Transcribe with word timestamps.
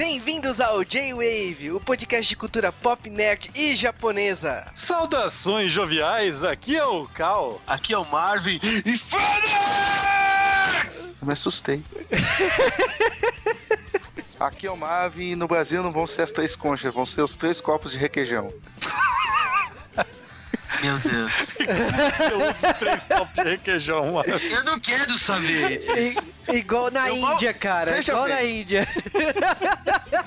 Bem-vindos 0.00 0.58
ao 0.62 0.82
J-Wave, 0.82 1.72
o 1.72 1.78
podcast 1.78 2.26
de 2.26 2.34
cultura 2.34 2.72
pop, 2.72 3.10
nerd 3.10 3.50
e 3.54 3.76
japonesa. 3.76 4.64
Saudações 4.72 5.70
joviais, 5.70 6.42
aqui 6.42 6.74
é 6.74 6.86
o 6.86 7.06
Cal. 7.06 7.60
Aqui 7.66 7.92
é 7.92 7.98
o 7.98 8.04
Marvin 8.06 8.58
e 8.62 8.96
Fênix! 8.96 9.60
Eu 11.20 11.26
me 11.26 11.34
assustei. 11.34 11.84
Aqui 14.40 14.66
é 14.66 14.70
o 14.70 14.76
Marvin 14.78 15.32
e 15.32 15.36
no 15.36 15.46
Brasil 15.46 15.82
não 15.82 15.92
vão 15.92 16.06
ser 16.06 16.22
as 16.22 16.32
três 16.32 16.56
conchas, 16.56 16.94
vão 16.94 17.04
ser 17.04 17.20
os 17.20 17.36
três 17.36 17.60
copos 17.60 17.92
de 17.92 17.98
requeijão. 17.98 18.48
Meu 20.82 20.98
Deus. 20.98 21.32
Você 21.60 22.34
usa 22.34 22.74
três 22.74 23.04
copos 23.04 23.34
de 23.44 23.50
requeijão, 23.50 24.12
mano. 24.12 24.28
Eu 24.38 24.64
não 24.64 24.78
quero 24.80 25.16
saber. 25.18 25.80
I- 26.50 26.56
igual 26.56 26.90
na 26.90 27.08
Eu 27.08 27.16
mal- 27.16 27.34
Índia, 27.34 27.52
cara. 27.52 27.92
Veja 27.92 28.12
igual 28.12 28.26
bem. 28.26 28.34
na 28.34 28.42
Índia. 28.44 28.88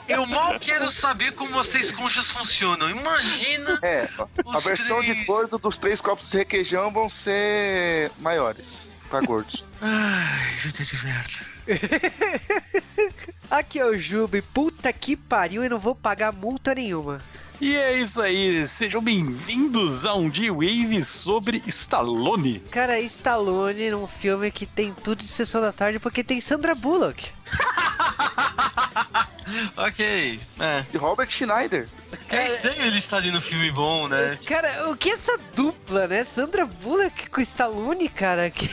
Eu 0.08 0.25
mal 0.25 0.59
quero 0.59 0.89
saber 0.89 1.34
como 1.34 1.59
as 1.59 1.70
três 1.70 1.91
conchas 1.91 2.30
funcionam. 2.30 2.89
Imagina. 2.89 3.80
É, 3.81 4.08
a 4.47 4.59
versão 4.59 4.99
três. 5.02 5.17
de 5.17 5.25
gordo 5.25 5.58
dos 5.58 5.77
três 5.77 5.99
copos 6.02 6.30
de 6.30 6.38
requeijão 6.38 6.91
vão 6.91 7.09
ser 7.09 8.11
maiores, 8.20 8.91
pra 9.09 9.22
gordos. 9.22 9.66
Ai, 9.81 10.55
vida 10.58 10.83
de 10.83 11.03
merda. 11.05 11.53
Aqui 13.49 13.80
é 13.80 13.85
o 13.85 13.97
Jube. 13.97 14.41
Puta 14.41 14.91
que 14.91 15.16
pariu, 15.16 15.63
eu 15.63 15.70
não 15.70 15.80
vou 15.80 15.95
pagar 15.95 16.31
multa 16.31 16.73
nenhuma. 16.75 17.22
E 17.62 17.75
é 17.75 17.98
isso 17.98 18.21
aí, 18.21 18.67
sejam 18.67 19.02
bem-vindos 19.02 20.05
a 20.05 20.13
um 20.16 20.30
J-Wave 20.30 21.03
sobre 21.05 21.63
Stallone. 21.67 22.59
Cara, 22.71 22.99
Stallone 22.99 23.91
num 23.91 24.07
filme 24.07 24.52
que 24.52 24.66
tem 24.66 24.94
tudo 24.94 25.23
de 25.23 25.30
sessão 25.30 25.61
da 25.61 25.71
tarde 25.71 25.99
porque 25.99 26.23
tem 26.23 26.41
Sandra 26.41 26.75
Bullock. 26.75 27.30
Ok. 29.78 30.39
É. 30.59 30.83
E 30.94 30.97
Robert 30.97 31.30
Schneider. 31.30 31.88
É 32.30 32.47
estranho 32.47 32.81
ele 32.86 32.97
estar 32.97 33.17
ali 33.17 33.30
no 33.30 33.41
filme 33.41 33.69
bom, 33.72 34.08
né? 34.08 34.38
Cara, 34.47 34.89
o 34.89 34.97
que 34.97 35.09
é 35.11 35.13
essa 35.13 35.38
dupla, 35.53 36.08
né? 36.08 36.25
Sandra 36.33 36.66
Bullock 36.66 37.30
com 37.30 37.41
Stallone, 37.41 38.09
cara. 38.09 38.50
Que... 38.50 38.67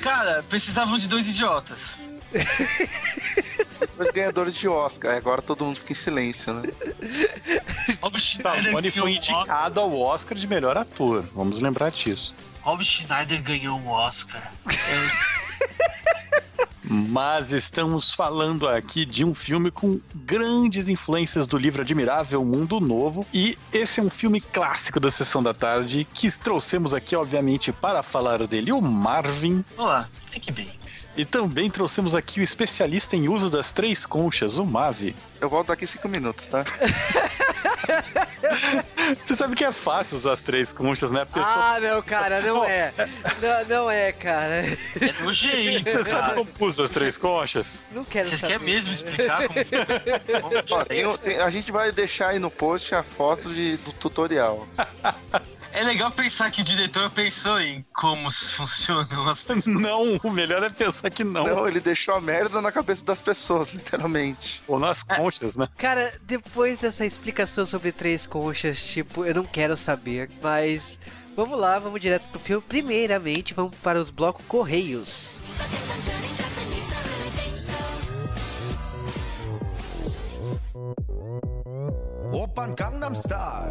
Cara, 0.00 0.42
precisavam 0.48 0.98
de 0.98 1.06
dois 1.06 1.28
idiotas. 1.28 1.98
Dois 3.96 4.10
ganhadores 4.10 4.54
de 4.54 4.68
Oscar. 4.68 5.16
Agora 5.16 5.42
todo 5.42 5.64
mundo 5.64 5.78
fica 5.78 5.92
em 5.92 5.96
silêncio, 5.96 6.52
né? 6.54 6.62
Rob 8.00 8.18
Schneider 8.18 8.58
Stallone 8.60 8.90
foi 8.90 9.12
indicado 9.14 9.80
ao 9.80 9.98
Oscar 9.98 10.36
de 10.36 10.46
melhor 10.46 10.76
ator, 10.76 11.24
vamos 11.34 11.60
lembrar 11.60 11.90
disso. 11.90 12.34
Rob 12.62 12.84
Schneider 12.84 13.42
ganhou 13.42 13.78
um 13.78 13.88
Oscar. 13.88 14.52
Mas 16.90 17.52
estamos 17.52 18.14
falando 18.14 18.66
aqui 18.66 19.04
de 19.04 19.22
um 19.22 19.34
filme 19.34 19.70
com 19.70 20.00
grandes 20.14 20.88
influências 20.88 21.46
do 21.46 21.58
livro 21.58 21.82
Admirável 21.82 22.42
Mundo 22.42 22.80
Novo. 22.80 23.26
E 23.32 23.58
esse 23.70 24.00
é 24.00 24.02
um 24.02 24.08
filme 24.08 24.40
clássico 24.40 24.98
da 24.98 25.10
Sessão 25.10 25.42
da 25.42 25.52
Tarde 25.52 26.06
que 26.14 26.30
trouxemos 26.38 26.94
aqui, 26.94 27.14
obviamente, 27.14 27.72
para 27.72 28.02
falar 28.02 28.46
dele, 28.46 28.72
o 28.72 28.80
Marvin. 28.80 29.62
Olá, 29.76 30.08
fique 30.30 30.50
bem. 30.50 30.77
E 31.18 31.24
também 31.24 31.68
trouxemos 31.68 32.14
aqui 32.14 32.38
o 32.38 32.44
especialista 32.44 33.16
em 33.16 33.28
uso 33.28 33.50
das 33.50 33.72
três 33.72 34.06
conchas, 34.06 34.56
o 34.56 34.64
Mavi. 34.64 35.16
Eu 35.40 35.48
volto 35.48 35.66
daqui 35.66 35.84
cinco 35.84 36.08
minutos, 36.08 36.46
tá? 36.46 36.64
Você 39.24 39.34
sabe 39.34 39.56
que 39.56 39.64
é 39.64 39.72
fácil 39.72 40.16
usar 40.18 40.34
as 40.34 40.40
três 40.40 40.72
conchas, 40.72 41.10
né? 41.10 41.24
Porque 41.24 41.40
Ah, 41.42 41.78
não, 41.80 42.00
cara, 42.02 42.40
não 42.40 42.64
é. 42.64 42.92
Não, 43.42 43.64
não 43.82 43.90
é, 43.90 44.12
cara. 44.12 44.64
É 45.00 45.12
nojento, 45.22 45.90
Você 45.90 46.04
sabe 46.04 46.34
como 46.36 46.48
usa 46.60 46.84
as 46.84 46.90
três 46.90 47.16
conchas? 47.18 47.80
Não 47.90 48.04
quero 48.04 48.28
Você 48.28 48.36
saber. 48.36 48.52
quer 48.58 48.60
mesmo 48.64 48.92
explicar 48.92 49.42
como 49.48 49.58
Ó, 50.70 50.84
tem- 50.84 51.16
tem- 51.18 51.40
a 51.40 51.50
gente 51.50 51.72
vai 51.72 51.90
deixar 51.90 52.28
aí 52.28 52.38
no 52.38 52.50
post 52.50 52.94
a 52.94 53.02
foto 53.02 53.52
de- 53.52 53.76
do 53.78 53.92
tutorial. 53.92 54.68
É 55.78 55.82
legal 55.84 56.10
pensar 56.10 56.50
que 56.50 56.60
o 56.60 56.64
diretor 56.64 57.08
pensou 57.08 57.60
em 57.60 57.86
como 57.94 58.28
funcionam 58.32 59.28
as 59.30 59.44
três 59.44 59.64
Não, 59.64 60.16
o 60.24 60.28
melhor 60.28 60.60
é 60.64 60.68
pensar 60.68 61.08
que 61.08 61.22
não. 61.22 61.44
Não, 61.44 61.68
ele 61.68 61.78
deixou 61.78 62.16
a 62.16 62.20
merda 62.20 62.60
na 62.60 62.72
cabeça 62.72 63.04
das 63.04 63.20
pessoas, 63.20 63.70
literalmente. 63.72 64.60
Ou 64.66 64.80
nas 64.80 65.04
conchas, 65.04 65.54
né? 65.54 65.68
Cara, 65.78 66.12
depois 66.22 66.80
dessa 66.80 67.06
explicação 67.06 67.64
sobre 67.64 67.92
três 67.92 68.26
conchas, 68.26 68.82
tipo, 68.82 69.24
eu 69.24 69.32
não 69.32 69.44
quero 69.44 69.76
saber, 69.76 70.28
mas 70.42 70.98
vamos 71.36 71.56
lá, 71.56 71.78
vamos 71.78 72.00
direto 72.00 72.24
pro 72.32 72.40
filme. 72.40 72.64
Primeiramente, 72.66 73.54
vamos 73.54 73.76
para 73.76 74.00
os 74.00 74.10
blocos 74.10 74.44
Correios. 74.46 75.28
Opern 82.32 82.74
Gangnam 82.74 83.14
Style. 83.14 83.68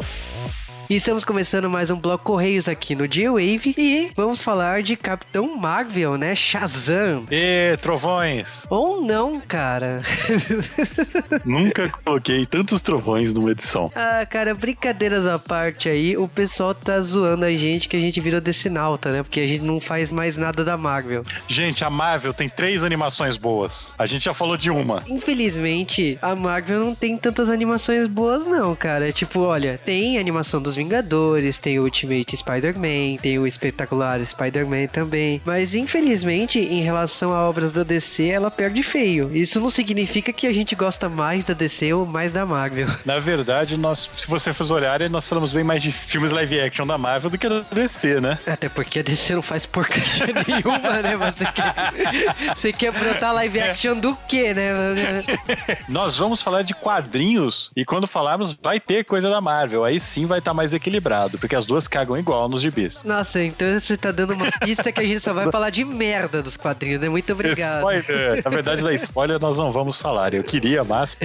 E 0.90 0.96
estamos 0.96 1.22
começando 1.22 1.68
mais 1.68 1.90
um 1.90 2.00
bloco 2.00 2.24
Correios 2.24 2.66
aqui 2.66 2.94
no 2.94 3.06
G-Wave 3.06 3.74
e 3.76 4.10
vamos 4.16 4.40
falar 4.40 4.82
de 4.82 4.96
Capitão 4.96 5.54
Marvel, 5.54 6.16
né? 6.16 6.34
Shazam. 6.34 7.26
E 7.30 7.76
trovões. 7.82 8.64
Ou 8.70 9.02
não, 9.02 9.38
cara. 9.38 10.00
Nunca 11.44 11.90
coloquei 11.90 12.46
tantos 12.46 12.80
trovões 12.80 13.34
numa 13.34 13.50
edição. 13.50 13.92
ah, 13.94 14.24
cara, 14.24 14.54
brincadeiras 14.54 15.26
à 15.26 15.38
parte 15.38 15.90
aí, 15.90 16.16
o 16.16 16.26
pessoal 16.26 16.74
tá 16.74 16.98
zoando 17.02 17.44
a 17.44 17.50
gente 17.50 17.86
que 17.86 17.94
a 17.96 18.00
gente 18.00 18.18
virou 18.18 18.40
decinalta, 18.40 19.12
né? 19.12 19.22
Porque 19.22 19.40
a 19.40 19.46
gente 19.46 19.64
não 19.64 19.82
faz 19.82 20.10
mais 20.10 20.38
nada 20.38 20.64
da 20.64 20.78
Marvel. 20.78 21.22
Gente, 21.46 21.84
a 21.84 21.90
Marvel 21.90 22.32
tem 22.32 22.48
três 22.48 22.82
animações 22.82 23.36
boas. 23.36 23.92
A 23.98 24.06
gente 24.06 24.24
já 24.24 24.32
falou 24.32 24.56
de 24.56 24.70
uma. 24.70 25.02
Infelizmente, 25.06 26.18
a 26.22 26.34
Marvel 26.34 26.80
não 26.80 26.94
tem 26.94 27.18
tantas 27.18 27.50
animações 27.50 28.06
boas, 28.06 28.46
não, 28.46 28.74
cara. 28.74 29.12
Tipo, 29.12 29.40
olha, 29.40 29.76
tem 29.76 30.16
animação 30.18 30.62
dos 30.62 30.77
Vingadores, 30.78 31.58
tem 31.58 31.76
o 31.80 31.82
Ultimate 31.82 32.36
Spider-Man, 32.36 33.16
tem 33.20 33.36
o 33.36 33.48
espetacular 33.48 34.24
Spider-Man 34.24 34.86
também. 34.86 35.42
Mas, 35.44 35.74
infelizmente, 35.74 36.60
em 36.60 36.82
relação 36.82 37.32
a 37.32 37.48
obras 37.48 37.72
da 37.72 37.82
DC, 37.82 38.28
ela 38.28 38.48
perde 38.48 38.80
feio. 38.84 39.28
Isso 39.36 39.58
não 39.58 39.70
significa 39.70 40.32
que 40.32 40.46
a 40.46 40.52
gente 40.52 40.76
gosta 40.76 41.08
mais 41.08 41.42
da 41.42 41.52
DC 41.52 41.92
ou 41.92 42.06
mais 42.06 42.32
da 42.32 42.46
Marvel. 42.46 42.86
Na 43.04 43.18
verdade, 43.18 43.76
nós, 43.76 44.08
se 44.16 44.28
você 44.28 44.52
for 44.52 44.70
olhar, 44.70 45.00
nós 45.10 45.26
falamos 45.26 45.52
bem 45.52 45.64
mais 45.64 45.82
de 45.82 45.90
filmes 45.90 46.30
live 46.30 46.60
action 46.60 46.86
da 46.86 46.96
Marvel 46.96 47.30
do 47.30 47.36
que 47.38 47.48
da 47.48 47.64
DC, 47.72 48.20
né? 48.20 48.38
Até 48.46 48.68
porque 48.68 49.00
a 49.00 49.02
DC 49.02 49.34
não 49.34 49.42
faz 49.42 49.66
porcaria 49.66 50.32
nenhuma, 50.46 51.02
né? 51.02 51.16
Você 51.16 51.44
quer, 51.44 52.54
você 52.54 52.72
quer 52.72 52.92
brotar 52.92 53.34
live 53.34 53.60
action 53.60 53.98
do 53.98 54.16
quê, 54.28 54.54
né? 54.54 55.24
Nós 55.88 56.16
vamos 56.16 56.40
falar 56.40 56.62
de 56.62 56.72
quadrinhos 56.72 57.72
e 57.74 57.84
quando 57.84 58.06
falarmos, 58.06 58.56
vai 58.62 58.78
ter 58.78 59.04
coisa 59.04 59.28
da 59.28 59.40
Marvel. 59.40 59.84
Aí 59.84 59.98
sim 59.98 60.24
vai 60.24 60.38
estar 60.38 60.54
mais 60.54 60.67
equilibrado, 60.72 61.38
porque 61.38 61.56
as 61.56 61.64
duas 61.66 61.86
cagam 61.88 62.16
igual 62.16 62.48
nos 62.48 62.60
gibis. 62.60 63.02
Nossa, 63.04 63.42
então 63.42 63.78
você 63.80 63.96
tá 63.96 64.10
dando 64.10 64.34
uma 64.34 64.50
pista 64.60 64.90
que 64.92 65.00
a 65.00 65.04
gente 65.04 65.20
só 65.22 65.32
vai 65.32 65.50
falar 65.50 65.70
de 65.70 65.84
merda 65.84 66.42
dos 66.42 66.56
quadrinhos, 66.56 67.00
né? 67.00 67.08
Muito 67.08 67.32
obrigado. 67.32 67.78
Spoiler. 67.78 68.42
Na 68.44 68.50
verdade, 68.50 68.82
da 68.82 68.92
spoiler 68.94 69.38
nós 69.40 69.56
não 69.58 69.72
vamos 69.72 70.00
falar. 70.00 70.34
Eu 70.34 70.42
queria, 70.42 70.84
mas 70.84 71.16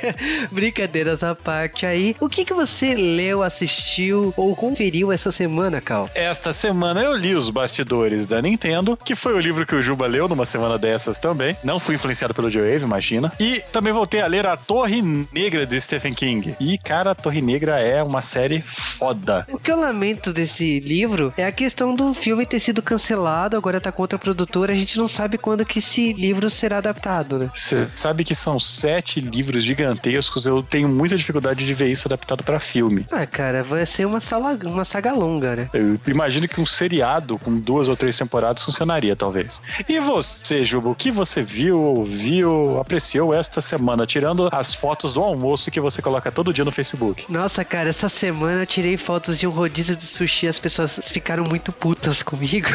Brincadeiras 0.50 1.22
à 1.22 1.34
parte 1.34 1.86
aí. 1.86 2.16
O 2.20 2.28
que 2.28 2.44
que 2.44 2.54
você 2.54 2.94
leu, 2.94 3.42
assistiu 3.42 4.32
ou 4.36 4.54
conferiu 4.54 5.12
essa 5.12 5.32
semana, 5.32 5.80
Cal? 5.80 6.08
esta 6.14 6.52
semana 6.52 7.02
eu 7.02 7.14
li 7.16 7.34
os 7.34 7.50
bastidores 7.50 8.26
da 8.26 8.40
Nintendo, 8.40 8.96
que 8.96 9.14
foi 9.14 9.34
o 9.34 9.38
livro 9.40 9.66
que 9.66 9.74
o 9.74 9.82
Juba 9.82 10.06
leu 10.06 10.28
numa 10.28 10.46
semana 10.46 10.78
dessas 10.78 11.18
também. 11.18 11.56
Não 11.62 11.78
fui 11.80 11.94
influenciado 11.94 12.34
pelo 12.34 12.50
Joe 12.50 12.62
Wave, 12.62 12.84
imagina. 12.84 13.32
E 13.38 13.62
também 13.72 13.92
voltei 13.92 14.20
a 14.20 14.26
ler 14.26 14.46
A 14.46 14.56
Torre 14.56 15.02
Negra 15.32 15.66
de 15.66 15.80
Stephen 15.80 16.14
King. 16.14 16.54
E, 16.60 16.78
cara, 16.78 17.12
A 17.12 17.14
Torre 17.14 17.40
Negra 17.40 17.78
é 17.80 18.02
uma 18.02 18.22
série 18.22 18.64
foda. 18.90 19.46
O 19.50 19.58
que 19.58 19.70
eu 19.70 19.80
lamento 19.80 20.32
desse 20.32 20.80
livro 20.80 21.32
é 21.36 21.46
a 21.46 21.52
questão 21.52 21.94
do 21.94 22.12
filme 22.14 22.46
ter 22.46 22.60
sido 22.60 22.82
cancelado, 22.82 23.56
agora 23.56 23.80
tá 23.80 23.92
contra 23.92 24.16
a 24.16 24.18
produtora, 24.18 24.72
a 24.72 24.76
gente 24.76 24.98
não 24.98 25.08
sabe 25.08 25.38
quando 25.38 25.64
que 25.64 25.78
esse 25.78 26.12
livro 26.12 26.50
será 26.50 26.78
adaptado, 26.78 27.38
né? 27.38 27.50
Você 27.54 27.88
sabe 27.94 28.24
que 28.24 28.34
são 28.34 28.58
sete 28.58 29.20
livros 29.20 29.64
gigantescos, 29.64 30.46
eu 30.46 30.62
tenho 30.62 30.88
muita 30.88 31.16
dificuldade 31.16 31.64
de 31.64 31.74
ver 31.74 31.88
isso 31.88 32.08
adaptado 32.08 32.42
pra 32.42 32.60
filme. 32.60 33.06
Ah, 33.10 33.26
cara, 33.26 33.62
vai 33.62 33.84
ser 33.86 34.06
uma, 34.06 34.20
sala, 34.20 34.58
uma 34.64 34.84
saga 34.84 35.12
longa, 35.12 35.56
né? 35.56 35.70
Eu 35.72 35.98
imagino 36.06 36.48
que 36.48 36.60
um 36.60 36.66
seriado 36.66 37.38
com 37.38 37.58
duas 37.58 37.88
ou 37.88 37.96
três 37.96 38.16
temporadas 38.16 38.62
funcionaria, 38.62 39.14
talvez. 39.14 39.60
E 39.88 40.00
você, 40.00 40.64
Juba, 40.64 40.88
o 40.88 40.94
que 40.94 41.10
você 41.10 41.42
viu, 41.42 41.80
ouviu, 41.80 42.78
apreciou 42.80 43.34
esta 43.34 43.60
semana, 43.60 44.06
tirando 44.06 44.48
as 44.52 44.74
fotos 44.74 45.12
do 45.12 45.20
almoço 45.20 45.70
que 45.70 45.80
você 45.80 46.00
coloca 46.02 46.30
todo 46.32 46.52
dia 46.52 46.64
no 46.64 46.70
Facebook? 46.70 47.24
Nossa, 47.28 47.64
cara, 47.64 47.88
essa 47.90 48.08
semana 48.08 48.62
eu 48.62 48.66
tirei 48.66 48.79
fotos 48.96 49.38
de 49.38 49.46
um 49.46 49.50
rodízio 49.50 49.94
de 49.96 50.06
sushi 50.06 50.46
as 50.48 50.58
pessoas 50.58 50.98
ficaram 51.06 51.44
muito 51.44 51.72
putas 51.72 52.22
comigo. 52.22 52.68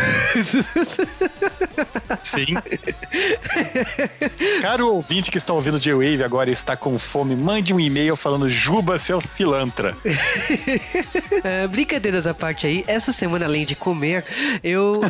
Sim. 2.24 2.56
Caro 4.62 4.94
ouvinte 4.94 5.32
que 5.32 5.38
está 5.38 5.54
ouvindo 5.54 5.80
J-Wave 5.80 6.24
agora 6.24 6.50
e 6.50 6.54
está 6.54 6.76
com 6.76 6.98
fome, 7.00 7.36
mande 7.36 7.74
um 7.74 7.80
e-mail 7.80 8.16
falando 8.16 8.50
Juba, 8.50 8.98
seu 8.98 9.20
pilantra. 9.36 9.96
É, 11.44 11.68
brincadeiras 11.68 12.26
à 12.28 12.34
parte 12.34 12.66
aí, 12.68 12.84
essa 12.88 13.12
semana, 13.14 13.46
além 13.46 13.66
de 13.66 13.76
comer, 13.76 14.24
eu, 14.64 15.02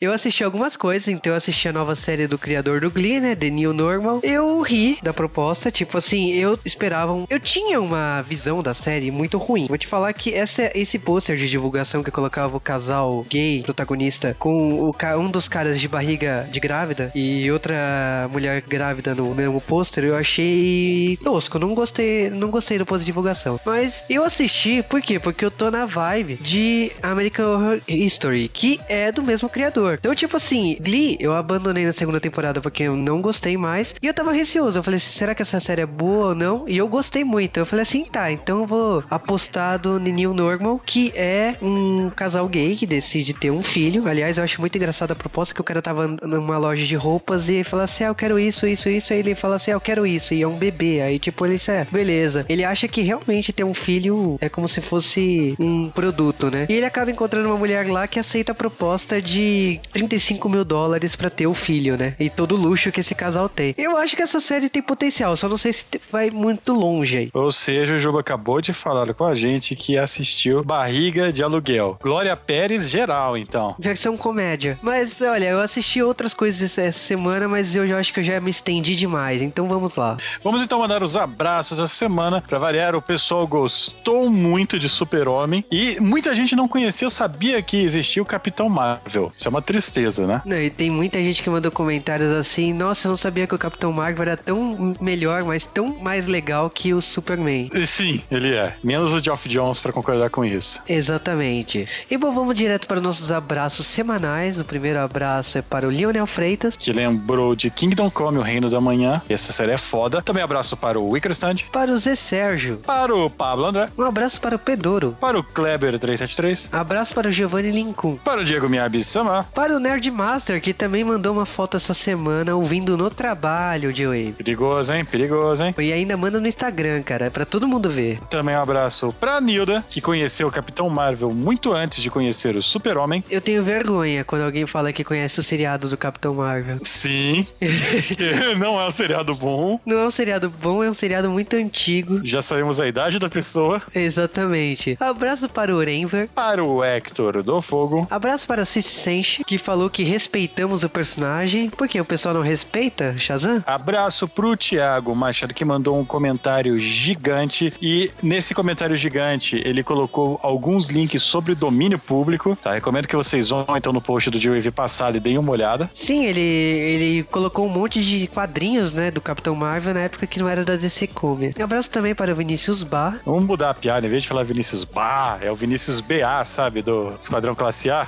eu 0.00 0.12
assisti 0.12 0.44
algumas 0.44 0.76
coisas. 0.76 1.08
Então, 1.08 1.32
eu 1.32 1.36
assisti 1.36 1.68
a 1.68 1.72
nova 1.72 1.94
série 1.96 2.26
do 2.26 2.38
criador 2.38 2.80
do 2.80 2.90
Glee, 2.90 3.20
né? 3.20 3.34
The 3.34 3.50
New 3.50 3.72
Normal. 3.72 4.20
Eu 4.22 4.60
ri 4.62 4.98
da 5.02 5.12
proposta, 5.12 5.70
tipo 5.70 5.98
assim, 5.98 6.32
eu 6.32 6.58
esperava. 6.64 7.12
um- 7.12 7.26
Eu 7.30 7.40
tinha 7.40 7.80
uma 7.80 8.20
visão 8.22 8.62
da 8.62 8.74
série 8.74 9.10
muito 9.10 9.38
ruim. 9.38 9.66
Vou 9.66 9.78
te 9.78 9.86
falar 9.86 10.07
que 10.12 10.34
essa, 10.34 10.70
esse 10.74 10.98
pôster 10.98 11.36
de 11.36 11.48
divulgação 11.48 12.02
que 12.02 12.10
colocava 12.10 12.56
o 12.56 12.60
casal 12.60 13.24
gay 13.28 13.62
protagonista 13.62 14.34
com 14.38 14.74
o, 14.74 14.94
um 15.18 15.30
dos 15.30 15.48
caras 15.48 15.80
de 15.80 15.88
barriga 15.88 16.48
de 16.50 16.60
grávida 16.60 17.10
e 17.14 17.50
outra 17.50 18.28
mulher 18.30 18.60
grávida 18.60 19.14
no 19.14 19.34
mesmo 19.34 19.60
pôster, 19.60 20.04
eu 20.04 20.16
achei 20.16 21.18
tosco. 21.22 21.58
Não 21.58 21.74
gostei, 21.74 22.30
não 22.30 22.50
gostei 22.50 22.78
do 22.78 22.86
pôster 22.86 23.04
de 23.04 23.06
divulgação. 23.06 23.60
Mas 23.64 24.04
eu 24.08 24.24
assisti, 24.24 24.82
por 24.82 25.00
quê? 25.00 25.18
Porque 25.18 25.44
eu 25.44 25.50
tô 25.50 25.70
na 25.70 25.84
vibe 25.84 26.36
de 26.36 26.92
American 27.02 27.54
Horror 27.54 27.80
History, 27.88 28.48
que 28.48 28.80
é 28.88 29.10
do 29.12 29.22
mesmo 29.22 29.48
criador. 29.48 29.98
Então, 30.00 30.14
tipo 30.14 30.36
assim, 30.36 30.76
Glee, 30.80 31.16
eu 31.20 31.34
abandonei 31.34 31.84
na 31.84 31.92
segunda 31.92 32.20
temporada 32.20 32.60
porque 32.60 32.84
eu 32.84 32.96
não 32.96 33.20
gostei 33.20 33.56
mais. 33.56 33.94
E 34.02 34.06
eu 34.06 34.14
tava 34.14 34.32
receoso. 34.32 34.78
Eu 34.78 34.82
falei 34.82 34.98
assim, 34.98 35.12
será 35.12 35.34
que 35.34 35.42
essa 35.42 35.60
série 35.60 35.82
é 35.82 35.86
boa 35.86 36.28
ou 36.28 36.34
não? 36.34 36.68
E 36.68 36.76
eu 36.76 36.88
gostei 36.88 37.24
muito. 37.24 37.58
Eu 37.58 37.66
falei 37.66 37.82
assim, 37.82 38.04
tá, 38.04 38.30
então 38.30 38.60
eu 38.60 38.66
vou 38.66 39.04
apostar 39.10 39.78
do 39.78 39.87
New 39.96 40.34
Normal, 40.34 40.80
que 40.84 41.12
é 41.14 41.56
um 41.62 42.10
casal 42.10 42.48
gay 42.48 42.74
que 42.76 42.86
decide 42.86 43.32
ter 43.32 43.50
um 43.50 43.62
filho. 43.62 44.08
Aliás, 44.08 44.38
eu 44.38 44.44
acho 44.44 44.60
muito 44.60 44.76
engraçada 44.76 45.12
a 45.12 45.16
proposta 45.16 45.54
que 45.54 45.60
o 45.60 45.64
cara 45.64 45.80
tava 45.80 46.08
numa 46.08 46.58
loja 46.58 46.84
de 46.84 46.96
roupas 46.96 47.48
e 47.48 47.62
fala 47.62 47.84
assim, 47.84 48.04
ah, 48.04 48.08
eu 48.08 48.14
quero 48.14 48.38
isso, 48.38 48.66
isso, 48.66 48.88
isso. 48.88 49.12
Aí 49.12 49.20
ele 49.20 49.34
fala 49.34 49.56
assim, 49.56 49.70
ah, 49.70 49.74
eu 49.74 49.80
quero 49.80 50.06
isso. 50.06 50.34
E 50.34 50.42
é 50.42 50.48
um 50.48 50.56
bebê. 50.56 51.00
Aí, 51.00 51.18
tipo, 51.18 51.46
ele 51.46 51.58
disse, 51.58 51.70
é, 51.70 51.86
beleza. 51.90 52.44
Ele 52.48 52.64
acha 52.64 52.88
que 52.88 53.02
realmente 53.02 53.52
ter 53.52 53.64
um 53.64 53.74
filho 53.74 54.36
é 54.40 54.48
como 54.48 54.68
se 54.68 54.80
fosse 54.80 55.54
um 55.58 55.88
produto, 55.90 56.50
né? 56.50 56.66
E 56.68 56.72
ele 56.72 56.86
acaba 56.86 57.10
encontrando 57.10 57.48
uma 57.48 57.56
mulher 57.56 57.88
lá 57.88 58.06
que 58.06 58.18
aceita 58.18 58.52
a 58.52 58.54
proposta 58.54 59.22
de 59.22 59.80
35 59.92 60.48
mil 60.48 60.64
dólares 60.64 61.14
pra 61.14 61.30
ter 61.30 61.46
o 61.46 61.54
filho, 61.54 61.96
né? 61.96 62.14
E 62.18 62.28
todo 62.28 62.54
o 62.54 62.58
luxo 62.58 62.90
que 62.90 63.00
esse 63.00 63.14
casal 63.14 63.48
tem. 63.48 63.74
Eu 63.78 63.96
acho 63.96 64.16
que 64.16 64.22
essa 64.22 64.40
série 64.40 64.68
tem 64.68 64.82
potencial, 64.82 65.36
só 65.36 65.48
não 65.48 65.56
sei 65.56 65.72
se 65.72 65.84
vai 66.10 66.30
muito 66.30 66.72
longe 66.72 67.16
aí. 67.16 67.30
Ou 67.32 67.52
seja, 67.52 67.94
o 67.94 67.98
Juba 67.98 68.20
acabou 68.20 68.60
de 68.60 68.72
falar 68.72 69.12
com 69.14 69.24
a 69.24 69.34
gente 69.34 69.74
que 69.78 69.96
assistiu 69.96 70.64
Barriga 70.64 71.32
de 71.32 71.42
Aluguel. 71.42 71.96
Glória 72.02 72.34
Pérez 72.36 72.88
geral, 72.88 73.36
então. 73.36 73.74
Versão 73.78 74.16
comédia. 74.16 74.78
Mas 74.82 75.20
olha, 75.20 75.46
eu 75.46 75.60
assisti 75.60 76.02
outras 76.02 76.34
coisas 76.34 76.76
essa 76.76 76.98
semana, 76.98 77.46
mas 77.46 77.74
eu 77.76 77.86
já 77.86 77.98
acho 77.98 78.12
que 78.12 78.20
eu 78.20 78.24
já 78.24 78.40
me 78.40 78.50
estendi 78.50 78.96
demais. 78.96 79.40
Então 79.40 79.68
vamos 79.68 79.94
lá. 79.96 80.16
Vamos 80.42 80.60
então 80.60 80.80
mandar 80.80 81.02
os 81.02 81.16
abraços 81.16 81.78
essa 81.78 81.94
semana. 81.94 82.42
Pra 82.46 82.58
variar, 82.58 82.96
o 82.96 83.02
pessoal 83.02 83.46
gostou 83.46 84.28
muito 84.28 84.78
de 84.78 84.88
Super-Homem 84.88 85.64
e 85.70 86.00
muita 86.00 86.34
gente 86.34 86.56
não 86.56 86.66
conhecia, 86.66 87.06
eu 87.06 87.10
sabia 87.10 87.62
que 87.62 87.76
existia 87.76 88.22
o 88.22 88.26
Capitão 88.26 88.68
Marvel. 88.68 89.30
Isso 89.36 89.46
é 89.46 89.50
uma 89.50 89.62
tristeza, 89.62 90.26
né? 90.26 90.42
Não, 90.44 90.56
e 90.56 90.70
tem 90.70 90.90
muita 90.90 91.22
gente 91.22 91.42
que 91.42 91.50
mandou 91.50 91.70
comentários 91.70 92.32
assim: 92.32 92.72
Nossa, 92.72 93.06
eu 93.06 93.10
não 93.10 93.16
sabia 93.16 93.46
que 93.46 93.54
o 93.54 93.58
Capitão 93.58 93.92
Marvel 93.92 94.22
era 94.22 94.36
tão 94.36 94.94
melhor, 95.00 95.44
mas 95.44 95.64
tão 95.64 95.98
mais 96.00 96.26
legal 96.26 96.68
que 96.68 96.92
o 96.92 97.00
Superman. 97.00 97.70
E 97.74 97.86
Sim, 97.86 98.20
ele 98.30 98.54
é. 98.54 98.74
Menos 98.82 99.12
o 99.12 99.22
Geoff 99.22 99.48
Jones 99.48 99.67
pra 99.78 99.92
concordar 99.92 100.30
com 100.30 100.44
isso. 100.44 100.80
Exatamente. 100.88 101.86
E 102.10 102.16
bom, 102.16 102.32
vamos 102.32 102.54
direto 102.54 102.86
para 102.86 102.96
os 102.98 103.02
nossos 103.02 103.30
abraços 103.30 103.86
semanais. 103.86 104.58
O 104.58 104.64
primeiro 104.64 104.98
abraço 105.00 105.58
é 105.58 105.62
para 105.62 105.86
o 105.86 105.90
Lionel 105.90 106.26
Freitas, 106.26 106.76
Que 106.76 106.92
lembrou 106.92 107.54
de 107.54 107.70
Kingdom 107.70 108.10
Come, 108.10 108.38
o 108.38 108.42
Reino 108.42 108.70
da 108.70 108.80
Manhã. 108.80 109.20
Essa 109.28 109.52
série 109.52 109.72
é 109.72 109.76
foda. 109.78 110.22
Também 110.22 110.42
abraço 110.42 110.76
para 110.76 110.98
o 110.98 111.10
Wickerstand, 111.10 111.56
para 111.72 111.90
o 111.90 111.98
Zé 111.98 112.14
Sérgio, 112.14 112.76
para 112.78 113.14
o 113.14 113.28
Pablo 113.28 113.66
André, 113.66 113.88
um 113.98 114.02
abraço 114.04 114.40
para 114.40 114.56
o 114.56 114.58
Pedoro, 114.58 115.16
para 115.20 115.38
o 115.38 115.42
Kleber373, 115.44 116.68
abraço 116.72 117.14
para 117.14 117.28
o 117.28 117.32
Giovanni 117.32 117.70
Lincum, 117.70 118.16
para 118.16 118.40
o 118.40 118.44
Diego 118.44 118.68
Miyabi 118.68 119.02
Sama. 119.04 119.44
para 119.54 119.74
o 119.74 119.80
Nerd 119.80 120.10
Master, 120.10 120.60
que 120.60 120.72
também 120.72 121.02
mandou 121.04 121.32
uma 121.32 121.46
foto 121.46 121.76
essa 121.76 121.94
semana 121.94 122.54
ouvindo 122.54 122.96
no 122.96 123.10
trabalho 123.10 123.92
de 123.92 124.06
Wave. 124.06 124.32
Perigoso, 124.38 124.92
hein? 124.92 125.04
Perigoso, 125.04 125.64
hein? 125.64 125.74
E 125.78 125.92
ainda 125.92 126.16
manda 126.16 126.38
no 126.40 126.46
Instagram, 126.46 127.02
cara, 127.02 127.26
é 127.26 127.30
pra 127.30 127.44
todo 127.44 127.66
mundo 127.66 127.90
ver. 127.90 128.18
Também 128.30 128.56
um 128.56 128.60
abraço 128.62 129.12
pra 129.18 129.40
Nilda, 129.58 129.84
que 129.90 130.00
conheceu 130.00 130.46
o 130.46 130.52
Capitão 130.52 130.88
Marvel 130.88 131.34
muito 131.34 131.72
antes 131.72 132.00
de 132.00 132.08
conhecer 132.08 132.54
o 132.54 132.62
Super-Homem. 132.62 133.24
Eu 133.28 133.40
tenho 133.40 133.64
vergonha 133.64 134.24
quando 134.24 134.42
alguém 134.42 134.66
fala 134.66 134.92
que 134.92 135.02
conhece 135.02 135.40
o 135.40 135.42
seriado 135.42 135.88
do 135.88 135.96
Capitão 135.96 136.34
Marvel. 136.34 136.78
Sim, 136.84 137.44
não 138.56 138.80
é 138.80 138.86
um 138.86 138.90
seriado 138.92 139.34
bom. 139.34 139.80
Não 139.84 139.98
é 139.98 140.06
um 140.06 140.10
seriado 140.12 140.48
bom, 140.48 140.84
é 140.84 140.88
um 140.88 140.94
seriado 140.94 141.28
muito 141.28 141.56
antigo. 141.56 142.24
Já 142.24 142.40
sabemos 142.40 142.78
a 142.78 142.86
idade 142.86 143.18
da 143.18 143.28
pessoa. 143.28 143.82
Exatamente. 143.92 144.96
Abraço 145.00 145.48
para 145.48 145.74
o 145.74 145.80
Renver. 145.80 146.28
Para 146.28 146.62
o 146.62 146.84
Hector 146.84 147.42
do 147.42 147.60
Fogo. 147.60 148.06
Abraço 148.08 148.46
para 148.46 148.62
a 148.62 148.64
Cici 148.64 148.94
Senshi, 148.94 149.42
que 149.42 149.58
falou 149.58 149.90
que 149.90 150.04
respeitamos 150.04 150.84
o 150.84 150.88
personagem. 150.88 151.68
Por 151.68 151.88
que 151.88 152.00
o 152.00 152.04
pessoal 152.04 152.34
não 152.34 152.42
respeita, 152.42 153.18
Shazam? 153.18 153.62
Abraço 153.66 154.28
pro 154.28 154.56
Thiago 154.56 155.16
Machado, 155.16 155.52
que 155.52 155.64
mandou 155.64 155.98
um 155.98 156.04
comentário 156.04 156.78
gigante. 156.78 157.72
E 157.82 158.12
nesse 158.22 158.54
comentário 158.54 158.96
gigante, 158.96 159.47
ele 159.56 159.82
colocou 159.82 160.38
alguns 160.42 160.88
links 160.88 161.22
sobre 161.22 161.54
domínio 161.54 161.98
público. 161.98 162.56
Tá? 162.62 162.74
Recomendo 162.74 163.06
que 163.06 163.16
vocês 163.16 163.48
vão 163.48 163.66
então 163.76 163.92
no 163.92 164.00
post 164.00 164.30
do 164.30 164.38
G-Wave 164.38 164.70
passado 164.70 165.16
e 165.16 165.20
deem 165.20 165.38
uma 165.38 165.52
olhada. 165.52 165.90
Sim, 165.94 166.24
ele, 166.24 166.40
ele 166.40 167.22
colocou 167.24 167.66
um 167.66 167.68
monte 167.68 168.02
de 168.02 168.26
quadrinhos, 168.26 168.92
né, 168.92 169.10
do 169.10 169.20
Capitão 169.20 169.54
Marvel 169.54 169.94
na 169.94 170.00
época 170.00 170.26
que 170.26 170.38
não 170.38 170.48
era 170.48 170.64
da 170.64 170.76
DC 170.76 171.08
Comics. 171.08 171.60
Abraço 171.60 171.90
também 171.90 172.14
para 172.14 172.32
o 172.32 172.34
Vinícius 172.34 172.82
Bar. 172.82 173.18
Vamos 173.24 173.44
mudar 173.44 173.70
a 173.70 173.74
piada, 173.74 174.06
em 174.06 174.10
vez 174.10 174.22
de 174.22 174.28
falar 174.28 174.42
Vinícius 174.44 174.84
Bar, 174.84 175.38
é 175.42 175.50
o 175.50 175.56
Vinícius 175.56 176.00
BA, 176.00 176.44
sabe? 176.46 176.82
Do 176.82 177.14
Esquadrão 177.20 177.54
Classe 177.54 177.90
A. 177.90 178.06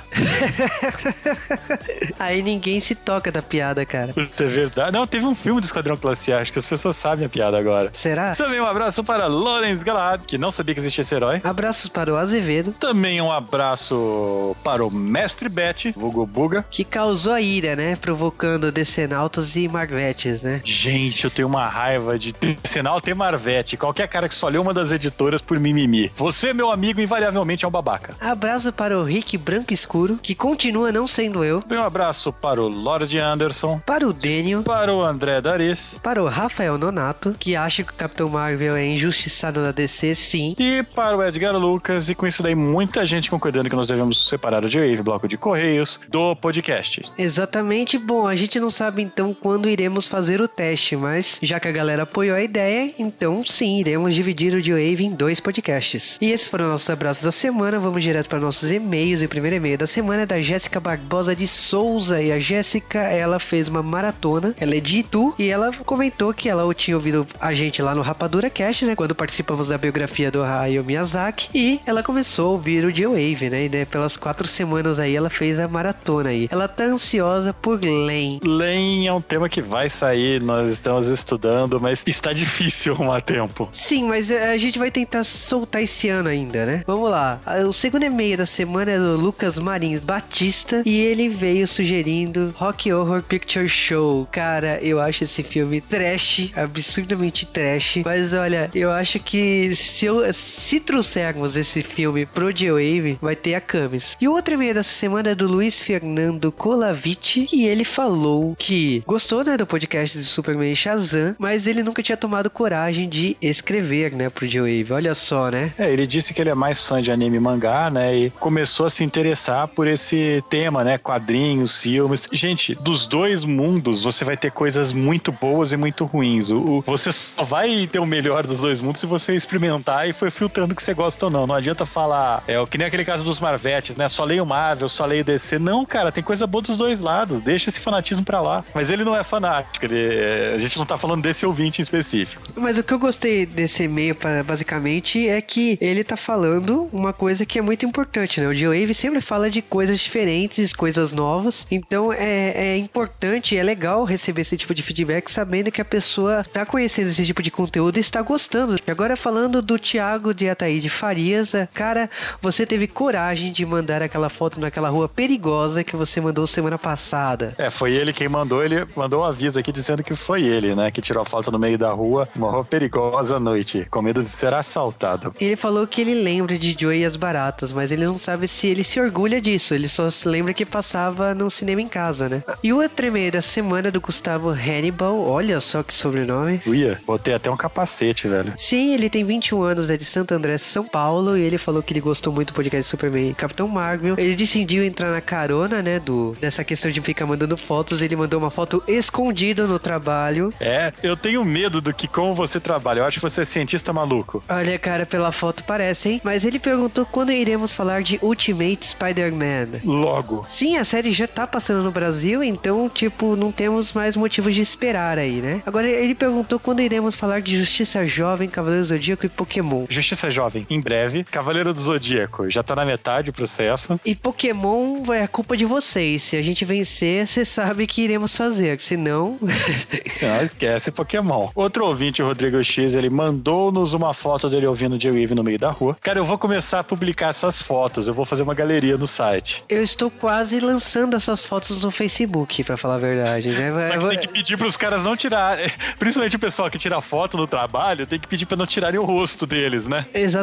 Aí 2.19 2.41
ninguém 2.41 2.79
se 2.79 2.95
toca 2.95 3.31
da 3.31 3.41
piada, 3.41 3.85
cara. 3.85 4.13
É 4.17 4.43
verdade. 4.43 4.91
Não, 4.91 5.05
teve 5.05 5.25
um 5.25 5.35
filme 5.35 5.61
do 5.61 5.65
Esquadrão 5.65 5.95
Classe 5.95 6.33
A, 6.33 6.39
acho 6.39 6.51
que 6.51 6.59
as 6.59 6.65
pessoas 6.65 6.95
sabem 6.95 7.25
a 7.25 7.29
piada 7.29 7.57
agora. 7.57 7.91
Será? 7.97 8.35
Também 8.35 8.59
um 8.59 8.65
abraço 8.65 9.03
para 9.03 9.27
Lawrence 9.27 9.83
Galahad, 9.83 10.21
que 10.25 10.37
não 10.37 10.51
sabia 10.51 10.73
que 10.73 10.81
existia 10.81 11.01
esse 11.01 11.15
herói. 11.15 11.30
Abraços 11.43 11.87
para 11.87 12.11
o 12.11 12.17
Azevedo, 12.17 12.73
Também 12.79 13.21
um 13.21 13.31
abraço 13.31 14.55
para 14.63 14.85
o 14.85 14.91
Mestre 14.91 15.47
Bet, 15.49 15.91
vulgo 15.95 16.25
Buga. 16.25 16.65
que 16.69 16.83
causou 16.83 17.33
a 17.33 17.41
ira, 17.41 17.75
né, 17.75 17.95
provocando 17.95 18.71
Decenautas 18.71 19.55
e 19.55 19.67
Marvetes, 19.67 20.41
né? 20.41 20.61
Gente, 20.63 21.23
eu 21.23 21.31
tenho 21.31 21.47
uma 21.47 21.67
raiva 21.67 22.17
de 22.17 22.33
Senal 22.63 22.99
ter 23.01 23.13
Marvete. 23.15 23.77
Qualquer 23.77 24.07
cara 24.07 24.27
que 24.29 24.35
só 24.35 24.47
leu 24.47 24.61
uma 24.61 24.73
das 24.73 24.91
editoras 24.91 25.41
por 25.41 25.59
mimimi. 25.59 26.11
Você, 26.17 26.53
meu 26.53 26.71
amigo, 26.71 26.99
invariavelmente 27.01 27.65
é 27.65 27.67
um 27.67 27.71
babaca. 27.71 28.15
Abraço 28.19 28.71
para 28.73 28.97
o 28.97 29.03
Rick 29.03 29.37
Branco 29.37 29.73
Escuro, 29.73 30.17
que 30.21 30.35
continua 30.35 30.91
não 30.91 31.07
sendo 31.07 31.43
eu. 31.43 31.63
Um 31.69 31.81
abraço 31.81 32.31
para 32.33 32.61
o 32.61 32.67
Lord 32.67 33.17
Anderson, 33.17 33.79
Para 33.85 34.07
o 34.07 34.13
Daniel. 34.13 34.63
para 34.63 34.93
o 34.93 35.01
André 35.01 35.41
Daris 35.41 35.99
Para 36.01 36.21
o 36.23 36.27
Rafael 36.27 36.77
Nonato, 36.77 37.33
que 37.39 37.55
acha 37.55 37.83
que 37.83 37.91
o 37.91 37.95
Capitão 37.95 38.29
Marvel 38.29 38.75
é 38.75 38.85
injustiçado 38.85 39.61
na 39.61 39.71
DC, 39.71 40.15
sim. 40.15 40.55
e 40.59 40.83
para 40.95 41.17
o 41.17 41.20
Edgar 41.23 41.55
Lucas. 41.55 42.09
E 42.09 42.15
com 42.15 42.27
isso 42.27 42.43
daí, 42.43 42.55
muita 42.55 43.05
gente 43.05 43.29
concordando 43.29 43.69
que 43.69 43.75
nós 43.75 43.87
devemos 43.87 44.27
separar 44.27 44.63
o 44.63 44.69
J-Wave, 44.69 45.01
bloco 45.01 45.27
de 45.27 45.37
correios, 45.37 45.99
do 46.09 46.35
podcast. 46.35 47.03
Exatamente. 47.17 47.97
Bom, 47.97 48.27
a 48.27 48.35
gente 48.35 48.59
não 48.59 48.69
sabe 48.69 49.01
então 49.01 49.33
quando 49.33 49.69
iremos 49.69 50.07
fazer 50.07 50.41
o 50.41 50.47
teste, 50.47 50.95
mas 50.95 51.39
já 51.41 51.59
que 51.59 51.67
a 51.67 51.71
galera 51.71 52.03
apoiou 52.03 52.35
a 52.35 52.41
ideia, 52.41 52.93
então 52.97 53.43
sim, 53.45 53.79
iremos 53.79 54.13
dividir 54.15 54.53
o 54.53 54.61
G-Wave 54.61 55.05
em 55.05 55.13
dois 55.13 55.39
podcasts. 55.39 56.17
E 56.21 56.31
esses 56.31 56.47
foram 56.47 56.69
nossos 56.69 56.89
abraços 56.89 57.23
da 57.23 57.31
semana. 57.31 57.79
Vamos 57.79 58.03
direto 58.03 58.29
para 58.29 58.39
nossos 58.39 58.71
e-mails. 58.71 59.21
E 59.21 59.25
o 59.25 59.29
primeiro 59.29 59.55
e-mail 59.57 59.77
da 59.77 59.87
semana 59.87 60.23
é 60.23 60.25
da 60.25 60.41
Jéssica 60.41 60.79
Barbosa 60.79 61.35
de 61.35 61.47
Souza. 61.47 62.21
E 62.21 62.31
a 62.31 62.39
Jéssica, 62.39 62.99
ela 62.99 63.39
fez 63.39 63.67
uma 63.67 63.83
maratona. 63.83 64.53
Ela 64.59 64.75
é 64.75 64.79
de 64.79 64.99
Itu 64.99 65.33
e 65.37 65.49
ela 65.49 65.71
comentou 65.85 66.33
que 66.33 66.49
ela 66.49 66.71
tinha 66.73 66.95
ouvido 66.95 67.27
a 67.39 67.53
gente 67.53 67.81
lá 67.81 67.93
no 67.95 68.01
Rapadura 68.01 68.49
Cast, 68.49 68.85
né? 68.85 68.95
Quando 68.95 69.15
participamos 69.15 69.67
da 69.67 69.77
biografia 69.77 70.31
do 70.31 70.43
Hayao 70.43 70.83
Miyazaki. 70.83 71.10
E 71.53 71.79
ela 71.85 72.03
começou 72.03 72.47
a 72.47 72.51
ouvir 72.51 72.85
o 72.85 72.89
G-Wave, 72.89 73.49
né? 73.49 73.65
E 73.65 73.69
né, 73.69 73.85
pelas 73.85 74.17
quatro 74.17 74.47
semanas 74.47 74.99
aí 74.99 75.15
ela 75.15 75.29
fez 75.29 75.59
a 75.59 75.67
maratona 75.67 76.29
aí. 76.29 76.47
Ela 76.51 76.67
tá 76.67 76.83
ansiosa 76.85 77.53
por 77.53 77.79
Len. 77.81 78.39
Len 78.43 79.07
é 79.07 79.13
um 79.13 79.21
tema 79.21 79.49
que 79.49 79.61
vai 79.61 79.89
sair, 79.89 80.41
nós 80.41 80.69
estamos 80.71 81.07
estudando, 81.07 81.79
mas 81.79 82.03
está 82.05 82.31
difícil 82.33 82.93
arrumar 82.93 83.21
tempo. 83.21 83.69
Sim, 83.73 84.03
mas 84.05 84.29
eh, 84.31 84.51
a 84.51 84.57
gente 84.57 84.77
vai 84.79 84.91
tentar 84.91 85.23
soltar 85.23 85.81
esse 85.83 86.09
ano 86.09 86.29
ainda, 86.29 86.65
né? 86.65 86.83
Vamos 86.85 87.09
lá. 87.09 87.39
Ah, 87.45 87.59
O 87.67 87.73
segundo 87.73 88.03
e-mail 88.03 88.37
da 88.37 88.45
semana 88.45 88.91
é 88.91 88.97
do 88.97 89.15
Lucas 89.17 89.57
Marins 89.57 89.99
Batista 90.01 90.81
e 90.85 90.99
ele 90.99 91.29
veio 91.29 91.67
sugerindo 91.67 92.53
Rock 92.57 92.91
Horror 92.91 93.21
Picture 93.21 93.67
Show. 93.69 94.27
Cara, 94.31 94.79
eu 94.81 94.99
acho 94.99 95.23
esse 95.23 95.43
filme 95.43 95.81
trash, 95.81 96.51
absurdamente 96.55 97.45
trash. 97.45 97.99
Mas 98.05 98.33
olha, 98.33 98.69
eu 98.73 98.91
acho 98.91 99.19
que 99.19 99.75
se, 99.75 100.05
eu, 100.05 100.33
se 100.33 100.79
trouxermos 100.91 101.55
esse 101.55 101.81
filme 101.81 102.25
pro 102.25 102.51
G-Wave, 102.51 103.17
vai 103.21 103.33
ter 103.33 103.55
a 103.55 103.61
Camis. 103.61 104.17
E 104.19 104.27
o 104.27 104.33
outro 104.33 104.55
e-mail 104.55 104.73
dessa 104.73 104.91
semana 104.93 105.29
é 105.29 105.35
do 105.35 105.47
Luiz 105.47 105.81
Fernando 105.81 106.51
Colaviti 106.51 107.47
e 107.53 107.65
ele 107.65 107.85
falou 107.85 108.57
que 108.59 109.01
gostou, 109.07 109.41
né, 109.41 109.55
do 109.55 109.65
podcast 109.65 110.17
do 110.17 110.25
Superman 110.25 110.75
Shazam, 110.75 111.33
mas 111.39 111.65
ele 111.65 111.81
nunca 111.81 112.03
tinha 112.03 112.17
tomado 112.17 112.49
coragem 112.49 113.07
de 113.07 113.37
escrever, 113.41 114.11
né, 114.11 114.29
pro 114.29 114.45
J-Wave. 114.45 114.91
Olha 114.91 115.15
só, 115.15 115.49
né? 115.49 115.71
É, 115.79 115.89
ele 115.89 116.05
disse 116.05 116.33
que 116.33 116.41
ele 116.41 116.49
é 116.49 116.53
mais 116.55 116.85
fã 116.85 117.01
de 117.01 117.09
anime 117.09 117.37
e 117.37 117.39
mangá, 117.39 117.89
né? 117.89 118.13
E 118.13 118.29
começou 118.31 118.85
a 118.85 118.89
se 118.89 119.01
interessar 119.01 119.69
por 119.69 119.87
esse 119.87 120.43
tema, 120.49 120.83
né? 120.83 120.97
Quadrinhos, 120.97 121.81
filmes. 121.81 122.27
Gente, 122.33 122.75
dos 122.75 123.05
dois 123.05 123.45
mundos, 123.45 124.03
você 124.03 124.25
vai 124.25 124.35
ter 124.35 124.51
coisas 124.51 124.91
muito 124.91 125.31
boas 125.31 125.71
e 125.71 125.77
muito 125.77 126.03
ruins. 126.03 126.49
O, 126.51 126.57
o- 126.59 126.81
você 126.85 127.13
só 127.13 127.45
vai 127.45 127.87
ter 127.89 127.99
o 127.99 128.05
melhor 128.05 128.45
dos 128.45 128.59
dois 128.59 128.81
mundos 128.81 128.99
se 128.99 129.05
você 129.07 129.35
experimentar 129.37 130.09
e 130.09 130.11
for 130.11 130.29
filtrando 130.29 130.75
que 130.81 130.85
você 130.85 130.93
gosta 130.93 131.25
ou 131.25 131.31
não. 131.31 131.47
Não 131.47 131.55
adianta 131.55 131.85
falar, 131.85 132.43
é 132.47 132.59
o 132.59 132.67
que 132.67 132.77
nem 132.77 132.87
aquele 132.87 133.05
caso 133.05 133.23
dos 133.23 133.39
Marvetes, 133.39 133.95
né? 133.95 134.09
Só 134.09 134.23
leio 134.23 134.45
Marvel, 134.45 134.89
só 134.89 135.05
leio 135.05 135.23
DC. 135.23 135.59
Não, 135.59 135.85
cara, 135.85 136.11
tem 136.11 136.23
coisa 136.23 136.47
boa 136.47 136.61
dos 136.61 136.77
dois 136.77 136.99
lados. 136.99 137.41
Deixa 137.41 137.69
esse 137.69 137.79
fanatismo 137.79 138.25
pra 138.25 138.41
lá. 138.41 138.65
Mas 138.73 138.89
ele 138.89 139.03
não 139.03 139.15
é 139.15 139.23
fanático. 139.23 139.85
Ele, 139.85 140.55
a 140.55 140.59
gente 140.59 140.77
não 140.77 140.85
tá 140.85 140.97
falando 140.97 141.21
desse 141.21 141.45
ouvinte 141.45 141.79
em 141.79 141.83
específico. 141.83 142.41
Mas 142.55 142.77
o 142.77 142.83
que 142.83 142.93
eu 142.93 142.99
gostei 142.99 143.45
desse 143.45 143.83
e-mail, 143.83 144.17
basicamente, 144.45 145.27
é 145.27 145.39
que 145.41 145.77
ele 145.79 146.03
tá 146.03 146.17
falando 146.17 146.89
uma 146.91 147.13
coisa 147.13 147.45
que 147.45 147.59
é 147.59 147.61
muito 147.61 147.85
importante, 147.85 148.41
né? 148.41 148.47
O 148.47 148.55
J-Wave 148.55 148.93
sempre 148.93 149.21
fala 149.21 149.49
de 149.49 149.61
coisas 149.61 149.99
diferentes, 149.99 150.73
coisas 150.73 151.11
novas. 151.11 151.67
Então 151.69 152.11
é, 152.11 152.73
é 152.73 152.77
importante, 152.77 153.55
é 153.55 153.63
legal 153.63 154.03
receber 154.03 154.41
esse 154.41 154.57
tipo 154.57 154.73
de 154.73 154.81
feedback, 154.81 155.29
sabendo 155.29 155.71
que 155.71 155.81
a 155.81 155.85
pessoa 155.85 156.43
tá 156.43 156.65
conhecendo 156.65 157.09
esse 157.09 157.25
tipo 157.25 157.43
de 157.43 157.51
conteúdo 157.51 157.97
e 157.97 157.99
está 157.99 158.21
gostando. 158.21 158.75
E 158.75 158.91
agora 158.91 159.15
falando 159.15 159.61
do 159.61 159.77
Thiago 159.77 160.33
de 160.33 160.49
Ataíde 160.71 160.89
Farias, 160.89 161.53
é, 161.53 161.67
cara, 161.73 162.09
você 162.41 162.65
teve 162.65 162.87
coragem 162.87 163.51
de 163.51 163.65
mandar 163.65 164.01
aquela 164.01 164.29
foto 164.29 164.57
naquela 164.57 164.87
rua 164.87 165.09
perigosa 165.09 165.83
que 165.83 165.97
você 165.97 166.21
mandou 166.21 166.47
semana 166.47 166.77
passada. 166.77 167.53
É, 167.57 167.69
foi 167.69 167.91
ele 167.91 168.13
quem 168.13 168.29
mandou, 168.29 168.63
ele 168.63 168.85
mandou 168.95 169.21
um 169.21 169.25
aviso 169.25 169.59
aqui 169.59 169.69
dizendo 169.69 170.01
que 170.01 170.15
foi 170.15 170.43
ele, 170.43 170.73
né? 170.73 170.89
Que 170.89 171.01
tirou 171.01 171.23
a 171.23 171.25
foto 171.25 171.51
no 171.51 171.59
meio 171.59 171.77
da 171.77 171.91
rua, 171.91 172.27
uma 172.33 172.49
rua 172.49 172.63
perigosa 172.63 173.35
à 173.35 173.39
noite, 173.39 173.85
com 173.91 174.01
medo 174.01 174.23
de 174.23 174.29
ser 174.29 174.53
assaltado. 174.53 175.35
Ele 175.41 175.57
falou 175.57 175.85
que 175.85 175.99
ele 175.99 176.15
lembra 176.15 176.57
de 176.57 176.75
Joey 176.79 177.01
e 177.01 177.05
as 177.05 177.17
Baratas, 177.17 177.73
mas 177.73 177.91
ele 177.91 178.05
não 178.05 178.17
sabe 178.17 178.47
se 178.47 178.67
ele 178.67 178.85
se 178.85 178.99
orgulha 178.99 179.41
disso. 179.41 179.73
Ele 179.73 179.89
só 179.89 180.09
se 180.09 180.25
lembra 180.25 180.53
que 180.53 180.65
passava 180.65 181.35
no 181.35 181.51
cinema 181.51 181.81
em 181.81 181.89
casa, 181.89 182.29
né? 182.29 182.43
E 182.63 182.71
o 182.71 182.81
e-mail 182.81 183.31
da 183.31 183.41
semana 183.41 183.91
do 183.91 183.99
Gustavo 183.99 184.49
Hannibal. 184.49 185.19
Olha 185.27 185.59
só 185.59 185.83
que 185.83 185.93
sobrenome. 185.93 186.61
Uia, 186.65 186.97
botei 187.05 187.33
até 187.33 187.51
um 187.51 187.57
capacete, 187.57 188.27
velho. 188.27 188.53
Sim, 188.57 188.93
ele 188.93 189.09
tem 189.09 189.25
21 189.25 189.61
anos, 189.63 189.89
é 189.89 189.97
de 189.97 190.05
Santo 190.05 190.33
André, 190.33 190.57
São 190.61 190.85
Paulo, 190.85 191.37
e 191.37 191.41
ele 191.41 191.57
falou 191.57 191.81
que 191.81 191.93
ele 191.93 191.99
gostou 192.01 192.31
muito 192.31 192.51
do 192.51 192.55
podcast 192.55 192.89
Superman 192.89 193.31
e 193.31 193.33
Capitão 193.33 193.67
Marvel. 193.67 194.15
Ele 194.17 194.35
decidiu 194.35 194.83
entrar 194.83 195.11
na 195.11 195.21
carona, 195.21 195.81
né, 195.81 195.99
do 195.99 196.35
dessa 196.39 196.63
questão 196.63 196.91
de 196.91 197.01
ficar 197.01 197.25
mandando 197.25 197.57
fotos. 197.57 198.01
Ele 198.01 198.15
mandou 198.15 198.39
uma 198.39 198.51
foto 198.51 198.83
escondida 198.87 199.65
no 199.67 199.79
trabalho. 199.79 200.53
É, 200.59 200.91
eu 201.03 201.15
tenho 201.15 201.43
medo 201.43 201.81
do 201.81 201.93
que 201.93 202.07
como 202.07 202.33
você 202.35 202.59
trabalha. 202.59 202.99
Eu 202.99 203.05
acho 203.05 203.19
que 203.19 203.23
você 203.23 203.41
é 203.41 203.45
cientista 203.45 203.93
maluco. 203.93 204.43
Olha, 204.49 204.77
cara, 204.77 205.05
pela 205.05 205.31
foto 205.31 205.63
parece, 205.63 206.09
hein? 206.09 206.21
Mas 206.23 206.45
ele 206.45 206.59
perguntou 206.59 207.05
quando 207.05 207.31
iremos 207.31 207.73
falar 207.73 208.01
de 208.01 208.19
Ultimate 208.21 208.87
Spider-Man. 208.87 209.79
Logo. 209.83 210.45
Sim, 210.49 210.77
a 210.77 210.85
série 210.85 211.11
já 211.11 211.27
tá 211.27 211.47
passando 211.47 211.83
no 211.83 211.91
Brasil, 211.91 212.43
então, 212.43 212.89
tipo, 212.89 213.35
não 213.35 213.51
temos 213.51 213.93
mais 213.93 214.15
motivos 214.15 214.53
de 214.53 214.61
esperar 214.61 215.17
aí, 215.17 215.41
né? 215.41 215.61
Agora, 215.65 215.87
ele 215.87 216.15
perguntou 216.15 216.59
quando 216.59 216.81
iremos 216.81 217.15
falar 217.15 217.41
de 217.41 217.57
Justiça 217.57 218.05
Jovem, 218.07 218.49
Cavaleiro 218.49 218.83
do 218.83 218.87
Zodíaco 218.87 219.25
e 219.25 219.29
Pokémon. 219.29 219.85
Justiça 219.89 220.29
Jovem, 220.29 220.50
em 220.69 220.79
breve. 220.79 221.23
Cavaleiro 221.23 221.73
do 221.73 221.81
Zodíaco, 221.81 222.49
já 222.49 222.63
tá 222.63 222.75
na 222.75 222.85
metade 222.85 223.29
o 223.29 223.33
processo. 223.33 223.99
E 224.05 224.15
Pokémon 224.15 225.03
é 225.13 225.27
culpa 225.27 225.55
de 225.57 225.65
vocês. 225.65 226.23
Se 226.23 226.35
a 226.35 226.41
gente 226.41 226.65
vencer, 226.65 227.25
você 227.27 227.45
sabe 227.45 227.87
que 227.87 228.01
iremos 228.01 228.35
fazer. 228.35 228.79
Se 228.79 228.97
não. 228.97 229.37
Senão 230.15 230.43
esquece 230.43 230.91
Pokémon. 230.91 231.49
Outro 231.55 231.85
ouvinte, 231.85 232.21
o 232.21 232.25
Rodrigo 232.25 232.63
X, 232.63 232.95
ele 232.95 233.09
mandou-nos 233.09 233.93
uma 233.93 234.13
foto 234.13 234.49
dele 234.49 234.67
ouvindo 234.67 234.97
J-Wave 234.97 235.35
no 235.35 235.43
meio 235.43 235.59
da 235.59 235.71
rua. 235.71 235.97
Cara, 236.01 236.19
eu 236.19 236.25
vou 236.25 236.37
começar 236.37 236.79
a 236.79 236.83
publicar 236.83 237.29
essas 237.29 237.61
fotos. 237.61 238.07
Eu 238.07 238.13
vou 238.13 238.25
fazer 238.25 238.43
uma 238.43 238.53
galeria 238.53 238.97
no 238.97 239.07
site. 239.07 239.63
Eu 239.69 239.81
estou 239.83 240.09
quase 240.09 240.59
lançando 240.59 241.15
essas 241.15 241.43
fotos 241.43 241.83
no 241.83 241.91
Facebook, 241.91 242.63
pra 242.63 242.77
falar 242.77 242.95
a 242.95 242.99
verdade, 242.99 243.49
né? 243.49 243.71
Só 243.87 243.97
que 243.97 244.09
tem 244.09 244.19
que 244.19 244.27
pedir 244.27 244.57
pros 244.57 244.77
caras 244.77 245.03
não 245.03 245.15
tirarem. 245.15 245.69
Principalmente 245.97 246.35
o 246.35 246.39
pessoal 246.39 246.69
que 246.69 246.77
tira 246.77 247.01
foto 247.01 247.37
no 247.37 247.47
trabalho, 247.47 248.05
tem 248.05 248.19
que 248.19 248.27
pedir 248.27 248.45
pra 248.45 248.57
não 248.57 248.65
tirarem 248.65 248.99
o 248.99 249.03
rosto 249.03 249.45
deles, 249.45 249.87
né? 249.87 250.05
Exatamente, 250.13 250.40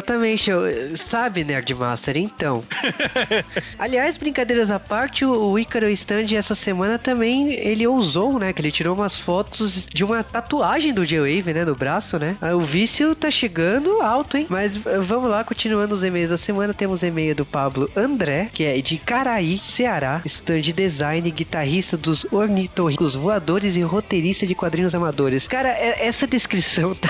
eu- 0.49 0.97
sabe, 0.97 1.43
Nerdmaster? 1.43 2.17
Então. 2.17 2.63
Aliás, 3.77 4.17
brincadeiras 4.17 4.71
à 4.71 4.79
parte, 4.79 5.25
o 5.25 5.49
o 5.49 5.57
Icaro 5.57 5.89
Stand 5.89 6.27
essa 6.35 6.53
semana 6.53 6.99
também 6.99 7.51
ele 7.53 7.87
ousou, 7.87 8.37
né? 8.37 8.53
Que 8.53 8.61
ele 8.61 8.71
tirou 8.71 8.95
umas 8.95 9.17
fotos 9.17 9.87
de 9.91 10.03
uma 10.03 10.23
tatuagem 10.23 10.93
do 10.93 11.05
J-Wave, 11.05 11.53
né? 11.53 11.65
No 11.65 11.73
braço, 11.75 12.19
né? 12.19 12.35
Ah, 12.41 12.55
O 12.55 12.59
vício 12.59 13.15
tá 13.15 13.31
chegando 13.31 14.01
alto, 14.01 14.37
hein? 14.37 14.45
Mas 14.49 14.77
vamos 14.77 15.29
lá, 15.29 15.43
continuando 15.43 15.95
os 15.95 16.03
e-mails 16.03 16.29
da 16.29 16.37
semana, 16.37 16.73
temos 16.73 17.01
e-mail 17.03 17.33
do 17.33 17.45
Pablo 17.45 17.89
André, 17.95 18.49
que 18.53 18.63
é 18.63 18.79
de 18.81 18.97
Caraí, 18.97 19.59
Ceará, 19.59 20.21
stand 20.25 20.61
design, 20.75 21.29
guitarrista 21.31 21.97
dos 21.97 22.25
ornitorrincos 22.31 23.15
voadores 23.15 23.75
e 23.75 23.81
roteirista 23.81 24.45
de 24.45 24.53
quadrinhos 24.53 24.93
amadores. 24.93 25.47
Cara, 25.47 25.69
essa 25.69 26.27
descrição 26.27 26.93
tá. 26.93 27.09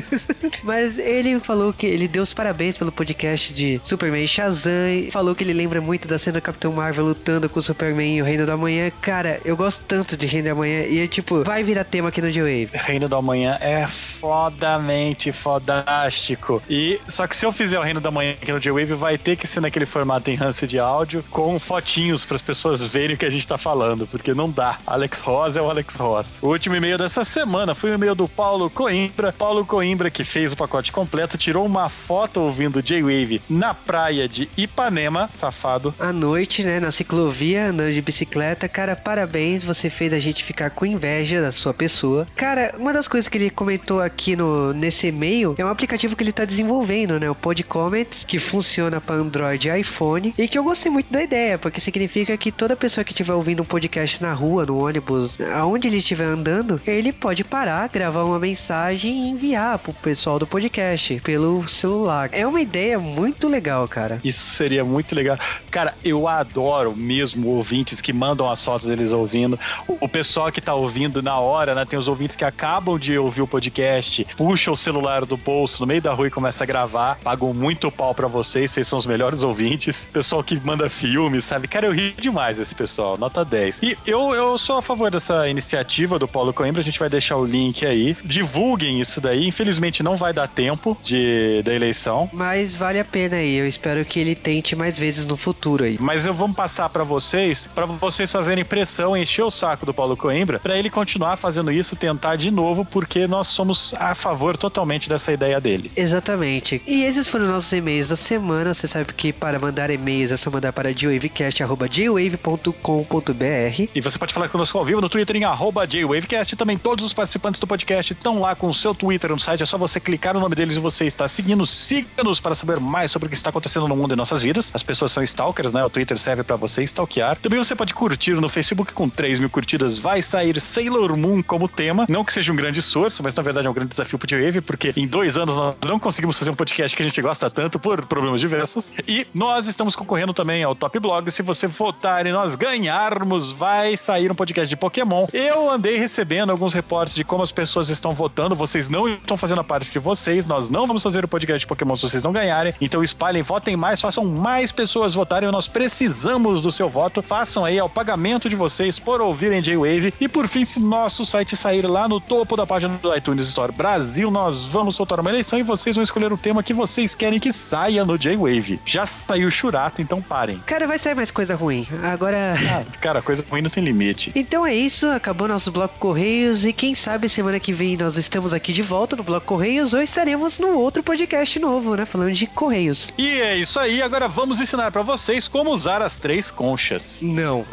Mas 0.62 0.98
ele 0.98 1.38
falou 1.40 1.72
que 1.72 1.86
ele 1.86 2.06
deu 2.08 2.19
os 2.22 2.32
parabéns 2.32 2.76
pelo 2.76 2.92
podcast 2.92 3.52
de 3.52 3.80
Superman 3.82 4.24
e 4.24 4.28
Shazam. 4.28 4.88
e 4.90 5.10
Falou 5.10 5.34
que 5.34 5.42
ele 5.44 5.52
lembra 5.52 5.80
muito 5.80 6.06
da 6.06 6.18
cena 6.18 6.38
do 6.38 6.42
Capitão 6.42 6.72
Marvel 6.72 7.06
lutando 7.06 7.48
com 7.48 7.58
o 7.58 7.62
Superman 7.62 8.16
e 8.16 8.22
o 8.22 8.24
Reino 8.24 8.46
da 8.46 8.56
Manhã. 8.56 8.90
Cara, 9.00 9.40
eu 9.44 9.56
gosto 9.56 9.82
tanto 9.86 10.16
de 10.16 10.26
Reino 10.26 10.48
da 10.48 10.54
Manhã. 10.54 10.82
E 10.82 11.00
é 11.00 11.06
tipo, 11.06 11.42
vai 11.44 11.62
virar 11.62 11.84
tema 11.84 12.08
aqui 12.08 12.20
no 12.20 12.30
J-Wave. 12.30 12.70
Reino 12.74 13.08
da 13.08 13.20
Manhã 13.20 13.56
é 13.60 13.86
fodamente 13.86 15.32
fodástico. 15.32 16.62
E 16.68 17.00
só 17.08 17.26
que 17.26 17.36
se 17.36 17.44
eu 17.44 17.52
fizer 17.52 17.78
o 17.78 17.82
Reino 17.82 18.00
da 18.00 18.10
Manhã 18.10 18.32
aqui 18.32 18.52
no 18.52 18.60
J-Wave, 18.60 18.94
vai 18.94 19.16
ter 19.16 19.36
que 19.36 19.46
ser 19.46 19.60
naquele 19.60 19.86
formato 19.86 20.30
enhance 20.30 20.66
de 20.66 20.78
áudio 20.78 21.24
com 21.30 21.58
fotinhos 21.58 22.24
para 22.24 22.36
as 22.36 22.42
pessoas 22.42 22.86
verem 22.86 23.16
o 23.16 23.18
que 23.18 23.26
a 23.26 23.30
gente 23.30 23.46
tá 23.46 23.58
falando, 23.58 24.06
porque 24.06 24.34
não 24.34 24.50
dá. 24.50 24.78
Alex 24.86 25.20
Ross 25.20 25.56
é 25.56 25.62
o 25.62 25.70
Alex 25.70 25.96
Ross. 25.96 26.38
O 26.42 26.48
último 26.48 26.76
e-mail 26.76 26.98
dessa 26.98 27.24
semana 27.24 27.74
foi 27.74 27.90
o 27.90 27.94
e-mail 27.94 28.14
do 28.14 28.28
Paulo 28.28 28.68
Coimbra. 28.70 29.32
Paulo 29.32 29.64
Coimbra, 29.64 30.10
que 30.10 30.24
fez 30.24 30.52
o 30.52 30.56
pacote 30.56 30.92
completo, 30.92 31.38
tirou 31.38 31.64
uma 31.64 31.88
foto 31.88 32.09
ouvindo 32.10 32.82
J-Wave 32.82 33.40
na 33.48 33.72
praia 33.72 34.28
de 34.28 34.48
Ipanema, 34.56 35.28
safado. 35.30 35.94
À 35.98 36.12
noite, 36.12 36.64
né, 36.64 36.80
na 36.80 36.90
ciclovia, 36.90 37.68
andando 37.68 37.92
de 37.92 38.02
bicicleta. 38.02 38.68
Cara, 38.68 38.96
parabéns, 38.96 39.62
você 39.62 39.88
fez 39.88 40.12
a 40.12 40.18
gente 40.18 40.42
ficar 40.42 40.70
com 40.70 40.84
inveja 40.84 41.40
da 41.40 41.52
sua 41.52 41.72
pessoa. 41.72 42.26
Cara, 42.34 42.74
uma 42.76 42.92
das 42.92 43.06
coisas 43.06 43.28
que 43.28 43.38
ele 43.38 43.48
comentou 43.48 44.00
aqui 44.00 44.34
no, 44.34 44.72
nesse 44.72 45.06
e-mail 45.06 45.54
é 45.56 45.64
um 45.64 45.68
aplicativo 45.68 46.16
que 46.16 46.24
ele 46.24 46.32
tá 46.32 46.44
desenvolvendo, 46.44 47.20
né, 47.20 47.30
o 47.30 47.34
Pod 47.34 47.62
Comments, 47.62 48.24
que 48.24 48.38
funciona 48.38 49.00
para 49.00 49.14
Android 49.14 49.68
e 49.68 49.80
iPhone. 49.80 50.34
E 50.36 50.48
que 50.48 50.58
eu 50.58 50.64
gostei 50.64 50.90
muito 50.90 51.12
da 51.12 51.22
ideia, 51.22 51.58
porque 51.58 51.80
significa 51.80 52.36
que 52.36 52.50
toda 52.50 52.74
pessoa 52.74 53.04
que 53.04 53.12
estiver 53.12 53.34
ouvindo 53.34 53.62
um 53.62 53.66
podcast 53.66 54.20
na 54.20 54.32
rua, 54.32 54.64
no 54.64 54.82
ônibus, 54.82 55.38
aonde 55.54 55.86
ele 55.86 55.98
estiver 55.98 56.24
andando, 56.24 56.80
ele 56.86 57.12
pode 57.12 57.44
parar, 57.44 57.88
gravar 57.88 58.24
uma 58.24 58.38
mensagem 58.38 59.26
e 59.26 59.28
enviar 59.28 59.78
pro 59.78 59.92
pessoal 59.92 60.38
do 60.38 60.46
podcast 60.46 61.20
pelo 61.22 61.68
celular. 61.68 61.89
É 62.36 62.46
uma 62.46 62.60
ideia 62.60 62.98
muito 62.98 63.48
legal, 63.48 63.86
cara. 63.88 64.18
Isso 64.24 64.46
seria 64.46 64.84
muito 64.84 65.14
legal. 65.14 65.38
Cara, 65.70 65.94
eu 66.04 66.28
adoro 66.28 66.94
mesmo 66.94 67.48
ouvintes 67.48 68.00
que 68.00 68.12
mandam 68.12 68.50
as 68.50 68.64
fotos 68.64 68.86
deles 68.86 69.12
ouvindo. 69.12 69.58
O, 69.86 70.08
pessoal 70.08 70.50
que 70.52 70.60
tá 70.60 70.74
ouvindo 70.74 71.22
na 71.22 71.38
hora, 71.38 71.74
né? 71.74 71.84
Tem 71.84 71.98
os 71.98 72.08
ouvintes 72.08 72.36
que 72.36 72.44
acabam 72.44 72.98
de 72.98 73.16
ouvir 73.16 73.42
o 73.42 73.46
podcast, 73.46 74.26
puxa 74.36 74.70
o 74.70 74.76
celular 74.76 75.24
do 75.24 75.36
bolso 75.36 75.80
no 75.80 75.86
meio 75.86 76.02
da 76.02 76.12
rua 76.12 76.26
e 76.26 76.30
começa 76.30 76.64
a 76.64 76.66
gravar. 76.66 77.18
Pagam 77.22 77.54
muito 77.54 77.90
pau 77.90 78.14
pra 78.14 78.26
vocês, 78.26 78.70
vocês 78.70 78.86
são 78.86 78.98
os 78.98 79.06
melhores 79.06 79.42
ouvintes. 79.42 80.08
Pessoal 80.12 80.42
que 80.42 80.58
manda 80.60 80.88
filmes, 80.88 81.44
sabe? 81.44 81.68
Cara, 81.68 81.86
eu 81.86 81.92
ri 81.92 82.12
demais 82.12 82.56
desse 82.56 82.74
pessoal, 82.74 83.16
nota 83.16 83.44
10. 83.44 83.82
E 83.82 83.96
eu, 84.06 84.34
eu 84.34 84.58
sou 84.58 84.78
a 84.78 84.82
favor 84.82 85.10
dessa 85.10 85.48
iniciativa 85.48 86.18
do 86.18 86.28
Paulo 86.28 86.52
Coimbra, 86.52 86.80
a 86.80 86.84
gente 86.84 86.98
vai 86.98 87.08
deixar 87.08 87.36
o 87.36 87.44
link 87.44 87.86
aí. 87.86 88.16
Divulguem 88.24 89.00
isso 89.00 89.20
daí. 89.20 89.46
Infelizmente 89.46 90.02
não 90.02 90.16
vai 90.16 90.32
dar 90.32 90.48
tempo 90.48 90.96
de, 91.02 91.62
da 91.62 91.74
eleição. 91.80 92.28
Mas 92.32 92.74
vale 92.74 92.98
a 92.98 93.04
pena 93.04 93.36
aí. 93.36 93.56
Eu 93.56 93.66
espero 93.66 94.04
que 94.04 94.18
ele 94.18 94.34
tente 94.34 94.76
mais 94.76 94.98
vezes 94.98 95.24
no 95.24 95.36
futuro 95.36 95.84
aí. 95.84 95.96
Mas 96.00 96.26
eu 96.26 96.34
vou 96.34 96.48
passar 96.50 96.88
pra 96.88 97.04
vocês, 97.04 97.68
pra 97.74 97.86
vocês 97.86 98.30
fazerem 98.30 98.64
pressão, 98.64 99.16
encher 99.16 99.42
o 99.42 99.50
saco 99.50 99.86
do 99.86 99.94
Paulo 99.94 100.16
Coimbra, 100.16 100.58
pra 100.58 100.76
ele 100.76 100.90
continuar 100.90 101.36
fazendo 101.36 101.70
isso, 101.70 101.96
tentar 101.96 102.36
de 102.36 102.50
novo, 102.50 102.84
porque 102.84 103.26
nós 103.26 103.48
somos 103.48 103.94
a 103.98 104.14
favor 104.14 104.56
totalmente 104.56 105.08
dessa 105.08 105.32
ideia 105.32 105.60
dele. 105.60 105.90
Exatamente. 105.96 106.82
E 106.86 107.04
esses 107.04 107.28
foram 107.28 107.46
nossos 107.46 107.72
e-mails 107.72 108.08
da 108.08 108.16
semana. 108.16 108.74
Você 108.74 108.88
sabe 108.88 109.12
que 109.12 109.32
para 109.32 109.58
mandar 109.58 109.90
e-mails 109.90 110.32
é 110.32 110.36
só 110.36 110.50
mandar 110.50 110.72
para 110.72 110.92
jwavecast.jwave.com.br. 110.92 113.88
E 113.94 114.00
você 114.00 114.18
pode 114.18 114.32
falar 114.32 114.48
conosco 114.48 114.78
ao 114.78 114.84
vivo 114.84 115.00
no 115.00 115.08
Twitter 115.08 115.36
em 115.36 115.44
arroba 115.44 115.86
JWavecast. 115.86 116.56
Também 116.56 116.76
todos 116.76 117.04
os 117.04 117.12
participantes 117.12 117.60
do 117.60 117.66
podcast 117.66 118.12
estão 118.12 118.40
lá 118.40 118.54
com 118.54 118.68
o 118.68 118.74
seu 118.74 118.94
Twitter 118.94 119.30
no 119.30 119.38
site. 119.38 119.62
É 119.62 119.66
só 119.66 119.78
você 119.78 120.00
clicar 120.00 120.34
no 120.34 120.40
nome 120.40 120.54
deles 120.54 120.76
e 120.76 120.80
você 120.80 121.06
está 121.06 121.28
seguindo. 121.28 121.66
Siga-nos 121.70 122.40
para 122.40 122.54
saber 122.54 122.80
mais 122.80 123.10
sobre 123.10 123.26
o 123.26 123.28
que 123.30 123.36
está 123.36 123.50
acontecendo 123.50 123.86
no 123.88 123.96
mundo 123.96 124.12
e 124.12 124.16
nossas 124.16 124.42
vidas. 124.42 124.70
As 124.74 124.82
pessoas 124.82 125.12
são 125.12 125.22
stalkers, 125.22 125.72
né? 125.72 125.84
O 125.84 125.90
Twitter 125.90 126.18
serve 126.18 126.42
para 126.42 126.56
você 126.56 126.82
stalkear. 126.84 127.36
Também 127.36 127.58
você 127.58 127.74
pode 127.74 127.94
curtir 127.94 128.34
no 128.34 128.48
Facebook 128.48 128.92
com 128.92 129.08
3 129.08 129.38
mil 129.38 129.48
curtidas. 129.48 129.98
Vai 129.98 130.22
sair 130.22 130.60
Sailor 130.60 131.16
Moon 131.16 131.42
como 131.42 131.68
tema. 131.68 132.06
Não 132.08 132.24
que 132.24 132.32
seja 132.32 132.52
um 132.52 132.56
grande 132.56 132.80
esforço, 132.80 133.22
mas 133.22 133.34
na 133.34 133.42
verdade 133.42 133.66
é 133.66 133.70
um 133.70 133.74
grande 133.74 133.90
desafio 133.90 134.18
pro 134.18 134.26
J-Wave, 134.26 134.60
porque 134.60 134.92
em 134.96 135.06
dois 135.06 135.36
anos 135.36 135.56
nós 135.56 135.76
não 135.86 135.98
conseguimos 135.98 136.38
fazer 136.38 136.50
um 136.50 136.56
podcast 136.56 136.96
que 136.96 137.02
a 137.02 137.06
gente 137.06 137.20
gosta 137.22 137.50
tanto 137.50 137.78
por 137.78 138.04
problemas 138.06 138.40
diversos. 138.40 138.92
E 139.06 139.26
nós 139.32 139.66
estamos 139.66 139.94
concorrendo 139.96 140.34
também 140.34 140.62
ao 140.62 140.74
Top 140.74 140.98
Blog. 140.98 141.30
Se 141.30 141.42
você 141.42 141.66
votar 141.66 142.26
e 142.26 142.32
nós 142.32 142.54
ganharmos, 142.54 143.52
vai 143.52 143.96
sair 143.96 144.30
um 144.30 144.34
podcast 144.34 144.68
de 144.68 144.76
Pokémon. 144.76 145.26
Eu 145.32 145.70
andei 145.70 145.96
recebendo 145.96 146.50
alguns 146.50 146.72
reportes 146.72 147.14
de 147.14 147.24
como 147.24 147.42
as 147.42 147.52
pessoas 147.52 147.88
estão 147.88 148.12
votando. 148.12 148.54
Vocês 148.54 148.88
não 148.88 149.08
estão 149.08 149.36
fazendo 149.36 149.60
a 149.60 149.64
parte 149.64 149.90
de 149.90 149.98
vocês. 149.98 150.46
Nós 150.46 150.68
não 150.68 150.86
vamos 150.86 151.02
fazer 151.02 151.24
o 151.24 151.28
podcast 151.28 151.59
de 151.60 151.66
Pokémon 151.66 151.94
se 151.96 152.02
vocês 152.02 152.22
não 152.22 152.32
ganharem. 152.32 152.74
Então 152.80 153.02
espalhem, 153.02 153.42
votem 153.42 153.76
mais, 153.76 154.00
façam 154.00 154.24
mais 154.24 154.72
pessoas 154.72 155.14
votarem. 155.14 155.50
Nós 155.50 155.68
precisamos 155.68 156.60
do 156.60 156.72
seu 156.72 156.88
voto. 156.88 157.22
Façam 157.22 157.64
aí 157.64 157.78
ao 157.78 157.88
pagamento 157.88 158.48
de 158.48 158.56
vocês 158.56 158.98
por 158.98 159.20
ouvirem 159.20 159.62
J-Wave. 159.62 160.14
E 160.20 160.28
por 160.28 160.48
fim, 160.48 160.64
se 160.64 160.80
nosso 160.80 161.24
site 161.24 161.56
sair 161.56 161.86
lá 161.86 162.08
no 162.08 162.20
topo 162.20 162.56
da 162.56 162.66
página 162.66 162.94
do 162.96 163.14
iTunes 163.16 163.48
Store 163.48 163.72
Brasil, 163.72 164.30
nós 164.30 164.64
vamos 164.64 164.96
soltar 164.96 165.20
uma 165.20 165.30
eleição 165.30 165.58
e 165.58 165.62
vocês 165.62 165.96
vão 165.96 166.02
escolher 166.02 166.32
o 166.32 166.36
tema 166.36 166.62
que 166.62 166.72
vocês 166.72 167.14
querem 167.14 167.38
que 167.38 167.52
saia 167.52 168.04
no 168.04 168.18
J-Wave. 168.18 168.80
Já 168.84 169.06
saiu 169.06 169.50
Churato, 169.50 170.00
então 170.00 170.20
parem. 170.20 170.58
Cara, 170.66 170.86
vai 170.86 170.98
sair 170.98 171.14
mais 171.14 171.30
coisa 171.30 171.54
ruim. 171.54 171.86
Agora. 172.02 172.54
Ah, 172.70 172.84
cara, 173.00 173.20
coisa 173.20 173.44
ruim 173.48 173.62
não 173.62 173.70
tem 173.70 173.82
limite. 173.82 174.32
Então 174.34 174.66
é 174.66 174.74
isso, 174.74 175.06
acabou 175.08 175.48
nosso 175.48 175.70
Bloco 175.70 175.98
Correios 175.98 176.64
e 176.64 176.72
quem 176.72 176.94
sabe 176.94 177.28
semana 177.28 177.58
que 177.58 177.72
vem 177.72 177.96
nós 177.96 178.16
estamos 178.16 178.52
aqui 178.54 178.72
de 178.72 178.82
volta 178.82 179.16
no 179.16 179.22
Bloco 179.22 179.46
Correios 179.46 179.92
ou 179.92 180.00
estaremos 180.00 180.58
no 180.58 180.78
outro 180.78 181.02
podcast 181.02 181.49
novo, 181.58 181.94
né? 181.96 182.04
Falando 182.04 182.32
de 182.32 182.46
Correios. 182.46 183.08
E 183.16 183.28
é 183.40 183.56
isso 183.56 183.78
aí, 183.78 184.02
agora 184.02 184.28
vamos 184.28 184.60
ensinar 184.60 184.90
pra 184.90 185.02
vocês 185.02 185.48
como 185.48 185.70
usar 185.70 186.02
as 186.02 186.16
três 186.16 186.50
conchas. 186.50 187.18
Não. 187.22 187.64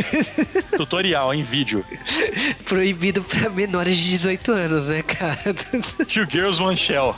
Tutorial 0.76 1.32
em 1.34 1.42
vídeo. 1.42 1.84
Proibido 2.64 3.22
pra 3.22 3.48
menores 3.50 3.96
de 3.96 4.10
18 4.10 4.52
anos, 4.52 4.84
né, 4.86 5.02
cara? 5.02 5.54
Two 6.06 6.26
Girls 6.30 6.60
One 6.60 6.76
Shell. 6.76 7.14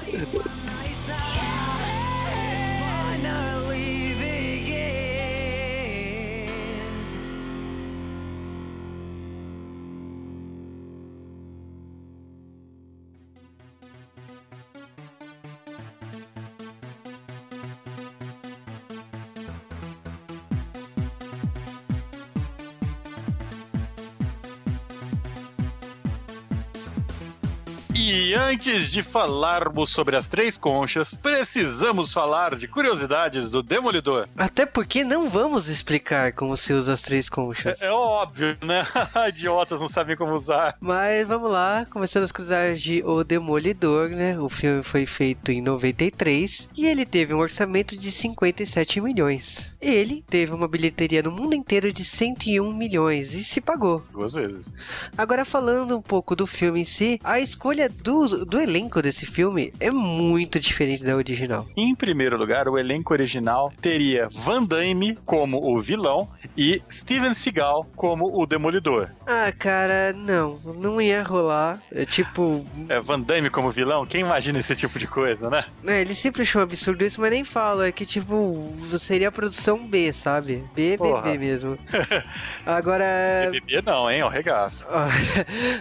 Antes 28.47 28.93
de 28.93 29.03
falarmos 29.03 29.91
sobre 29.91 30.15
as 30.15 30.29
três 30.29 30.57
conchas, 30.57 31.15
precisamos 31.15 32.12
falar 32.12 32.55
de 32.55 32.69
curiosidades 32.69 33.50
do 33.50 33.61
Demolidor. 33.61 34.29
Até 34.37 34.65
porque 34.65 35.03
não 35.03 35.29
vamos 35.29 35.69
explicar 35.69 36.33
como 36.33 36.57
se 36.57 36.73
usa 36.73 36.93
as 36.93 37.03
três 37.03 37.29
conchas. 37.29 37.76
É, 37.81 37.87
é 37.87 37.91
óbvio, 37.91 38.57
né? 38.62 38.87
Idiotas 39.29 39.81
não 39.81 39.88
sabem 39.88 40.17
como 40.17 40.33
usar. 40.33 40.76
Mas 40.81 41.26
vamos 41.26 41.50
lá, 41.50 41.87
começando 41.91 42.23
as 42.23 42.31
curiosidades 42.31 42.81
de 42.81 43.03
O 43.05 43.25
Demolidor, 43.25 44.11
né? 44.11 44.38
O 44.38 44.49
filme 44.49 44.85
foi 44.85 45.07
feito 45.07 45.50
em 45.50 45.61
93 45.61 46.69
e 46.76 46.87
ele 46.87 47.05
teve 47.05 47.35
um 47.35 47.38
orçamento 47.38 47.97
de 47.97 48.12
57 48.12 49.00
milhões. 49.00 49.75
Ele 49.87 50.25
teve 50.28 50.52
uma 50.52 50.66
bilheteria 50.66 51.23
no 51.23 51.31
mundo 51.31 51.55
inteiro 51.55 51.93
de 51.93 52.05
101 52.05 52.73
milhões 52.73 53.33
e 53.35 53.45
se 53.45 53.61
pagou. 53.61 54.05
Duas 54.12 54.33
vezes. 54.33 54.75
Agora 55.16 55.45
falando 55.45 55.97
um 55.97 56.02
pouco 56.02 56.35
do 56.35 56.47
filme 56.47 56.81
em 56.81 56.85
si, 56.85 57.21
a 57.23 57.38
escolha 57.38 57.88
do, 57.88 58.45
do 58.45 58.61
elenco 58.61 59.00
desse 59.00 59.25
filme 59.26 59.73
é 59.78 59.90
muito 59.90 60.59
diferente 60.59 61.05
da 61.05 61.14
original. 61.16 61.66
Em 61.76 61.95
primeiro 61.95 62.37
lugar, 62.37 62.69
o 62.69 62.76
elenco 62.78 63.12
original 63.12 63.73
teria 63.81 64.28
Van 64.33 64.64
Damme 64.64 65.16
como 65.25 65.59
o 65.62 65.81
vilão 65.81 66.28
e 66.57 66.83
Steven 66.90 67.33
Seagal 67.35 67.87
como 67.95 68.40
o 68.40 68.47
Demolidor. 68.47 69.11
Ah, 69.26 69.52
cara, 69.57 70.12
não, 70.12 70.59
não 70.75 71.01
ia 71.01 71.22
rolar. 71.22 71.81
É 71.92 72.05
tipo, 72.05 72.64
É, 72.88 72.99
Van 73.01 73.20
Damme 73.20 73.51
como 73.51 73.70
vilão? 73.70 74.05
Quem 74.07 74.22
imagina 74.22 74.59
esse 74.59 74.75
tipo 74.75 74.99
de 74.99 75.07
coisa, 75.07 75.49
né? 75.49 75.64
É, 75.87 76.01
ele 76.01 76.14
sempre 76.14 76.42
achou 76.42 76.61
absurdo 76.62 77.05
isso, 77.05 77.20
mas 77.20 77.31
nem 77.31 77.44
fala. 77.44 77.87
É 77.87 77.92
que, 77.92 78.05
tipo, 78.05 78.72
seria 78.99 79.29
a 79.29 79.33
produção 79.33 79.76
B, 79.85 80.12
sabe? 80.12 80.65
B, 80.75 80.93
B, 80.93 80.99
Porra. 80.99 81.35
Mesmo. 81.37 81.79
Agora. 82.65 83.05
BBB 83.51 83.83
não, 83.83 84.11
hein? 84.11 84.21
É 84.21 84.25
um 84.27 84.29
regaço. 84.29 84.87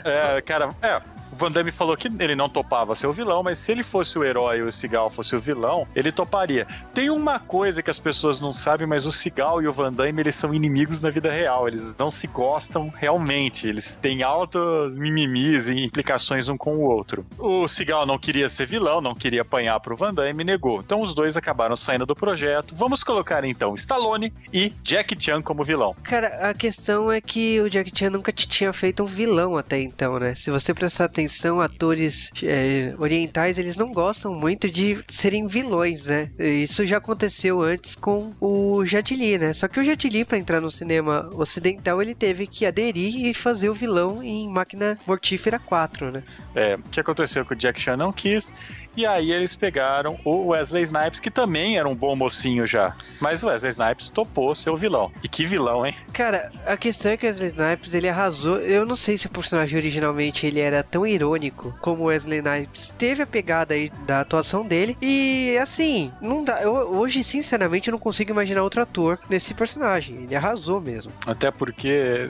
É, 0.03 0.41
cara, 0.41 0.69
é. 0.81 1.01
O 1.31 1.35
Van 1.35 1.51
Damme 1.51 1.71
falou 1.71 1.97
que 1.97 2.07
ele 2.07 2.35
não 2.35 2.47
topava 2.47 2.95
ser 2.95 3.07
o 3.07 3.13
vilão, 3.13 3.43
mas 3.43 3.59
se 3.59 3.71
ele 3.71 3.83
fosse 3.83 4.17
o 4.17 4.23
herói 4.23 4.59
e 4.59 4.61
o 4.61 4.71
Seagal 4.71 5.09
fosse 5.09 5.35
o 5.35 5.39
vilão, 5.39 5.87
ele 5.95 6.11
toparia. 6.11 6.65
Tem 6.93 7.09
uma 7.09 7.39
coisa 7.39 7.83
que 7.83 7.89
as 7.89 7.99
pessoas 7.99 8.39
não 8.39 8.53
sabem, 8.53 8.87
mas 8.87 9.05
o 9.05 9.11
Seagal 9.11 9.61
e 9.61 9.67
o 9.67 9.73
Van 9.73 9.91
Damme, 9.91 10.21
eles 10.21 10.35
são 10.35 10.53
inimigos 10.53 11.01
na 11.01 11.09
vida 11.09 11.29
real. 11.29 11.67
Eles 11.67 11.95
não 11.97 12.09
se 12.09 12.27
gostam 12.27 12.91
realmente. 12.95 13.67
Eles 13.67 13.97
têm 14.01 14.23
altos 14.23 14.95
mimimis 14.95 15.67
e 15.67 15.83
implicações 15.83 16.47
um 16.47 16.57
com 16.57 16.77
o 16.77 16.89
outro. 16.89 17.25
O 17.37 17.67
Seagal 17.67 18.05
não 18.05 18.17
queria 18.17 18.47
ser 18.47 18.65
vilão, 18.65 19.01
não 19.01 19.13
queria 19.13 19.41
apanhar 19.41 19.79
pro 19.79 19.95
Van 19.95 20.13
Damme 20.13 20.43
negou. 20.43 20.79
Então 20.79 21.01
os 21.01 21.13
dois 21.13 21.35
acabaram 21.35 21.75
saindo 21.75 22.05
do 22.05 22.15
projeto. 22.15 22.73
Vamos 22.75 23.03
colocar 23.03 23.43
então 23.43 23.75
Stallone 23.75 24.31
e 24.53 24.69
Jack 24.81 25.15
Chan 25.21 25.41
como 25.41 25.63
vilão. 25.63 25.95
Cara, 26.03 26.49
a 26.49 26.53
questão 26.53 27.11
é 27.11 27.19
que 27.19 27.59
o 27.59 27.69
Jack 27.69 27.91
Chan 27.93 28.09
nunca 28.09 28.31
te 28.31 28.47
tinha 28.47 28.71
feito 28.71 29.03
um 29.03 29.05
vilão 29.05 29.57
até 29.57 29.81
então, 29.81 30.19
né? 30.19 30.35
Se 30.35 30.49
você 30.49 30.73
prestar 30.73 31.09
atenção, 31.15 31.61
atores 31.61 32.29
é, 32.43 32.93
orientais, 32.99 33.57
eles 33.57 33.77
não 33.77 33.91
gostam 33.91 34.33
muito 34.33 34.69
de 34.69 35.01
serem 35.07 35.47
vilões, 35.47 36.05
né? 36.05 36.29
Isso 36.37 36.85
já 36.85 36.97
aconteceu 36.97 37.61
antes 37.61 37.95
com 37.95 38.33
o 38.41 38.85
Jet 38.85 39.15
Li, 39.15 39.37
né? 39.37 39.53
Só 39.53 39.67
que 39.67 39.79
o 39.79 39.83
Jet 39.83 40.09
Li, 40.09 40.25
pra 40.25 40.37
entrar 40.37 40.59
no 40.59 40.69
cinema 40.69 41.29
ocidental, 41.33 42.01
ele 42.01 42.13
teve 42.13 42.45
que 42.45 42.65
aderir 42.65 43.25
e 43.25 43.33
fazer 43.33 43.69
o 43.69 43.73
vilão 43.73 44.21
em 44.21 44.49
Máquina 44.49 44.97
Mortífera 45.07 45.57
4, 45.57 46.11
né? 46.11 46.23
É, 46.53 46.75
o 46.75 46.83
que 46.83 46.99
aconteceu 46.99 47.45
que 47.45 47.53
o 47.53 47.57
Jack 47.57 47.79
Chan 47.79 47.95
não 47.95 48.11
quis, 48.11 48.53
e 48.95 49.05
aí 49.05 49.31
eles 49.31 49.55
pegaram 49.55 50.17
o 50.23 50.47
Wesley 50.47 50.83
Snipes, 50.83 51.19
que 51.19 51.31
também 51.31 51.77
era 51.77 51.87
um 51.87 51.95
bom 51.95 52.15
mocinho 52.15 52.65
já. 52.65 52.95
Mas 53.19 53.43
o 53.43 53.47
Wesley 53.47 53.71
Snipes 53.71 54.09
topou 54.09 54.53
ser 54.55 54.69
o 54.69 54.77
vilão. 54.77 55.11
E 55.23 55.27
que 55.27 55.45
vilão, 55.45 55.85
hein? 55.85 55.95
Cara, 56.13 56.51
a 56.65 56.77
questão 56.77 57.11
é 57.11 57.17
que 57.17 57.25
o 57.25 57.29
Wesley 57.29 57.49
Snipes, 57.49 57.93
ele 57.93 58.09
arrasou. 58.09 58.59
Eu 58.59 58.85
não 58.85 58.95
sei 58.95 59.17
se 59.17 59.27
o 59.27 59.29
personagem 59.29 59.77
originalmente 59.77 60.45
ele 60.45 60.59
era 60.59 60.83
tão 60.83 61.05
irônico 61.05 61.75
como 61.81 62.03
o 62.03 62.05
Wesley 62.05 62.39
Snipes. 62.39 62.93
Teve 62.97 63.23
a 63.23 63.27
pegada 63.27 63.73
aí 63.73 63.91
da 64.05 64.21
atuação 64.21 64.65
dele. 64.65 64.97
E 65.01 65.57
assim, 65.61 66.11
não 66.21 66.43
dá. 66.43 66.61
Eu, 66.61 66.73
hoje, 66.73 67.23
sinceramente, 67.23 67.89
eu 67.89 67.91
não 67.91 67.99
consigo 67.99 68.31
imaginar 68.31 68.63
outro 68.63 68.81
ator 68.81 69.19
nesse 69.29 69.53
personagem. 69.53 70.23
Ele 70.23 70.35
arrasou 70.35 70.79
mesmo. 70.81 71.11
Até 71.25 71.51
porque, 71.51 72.27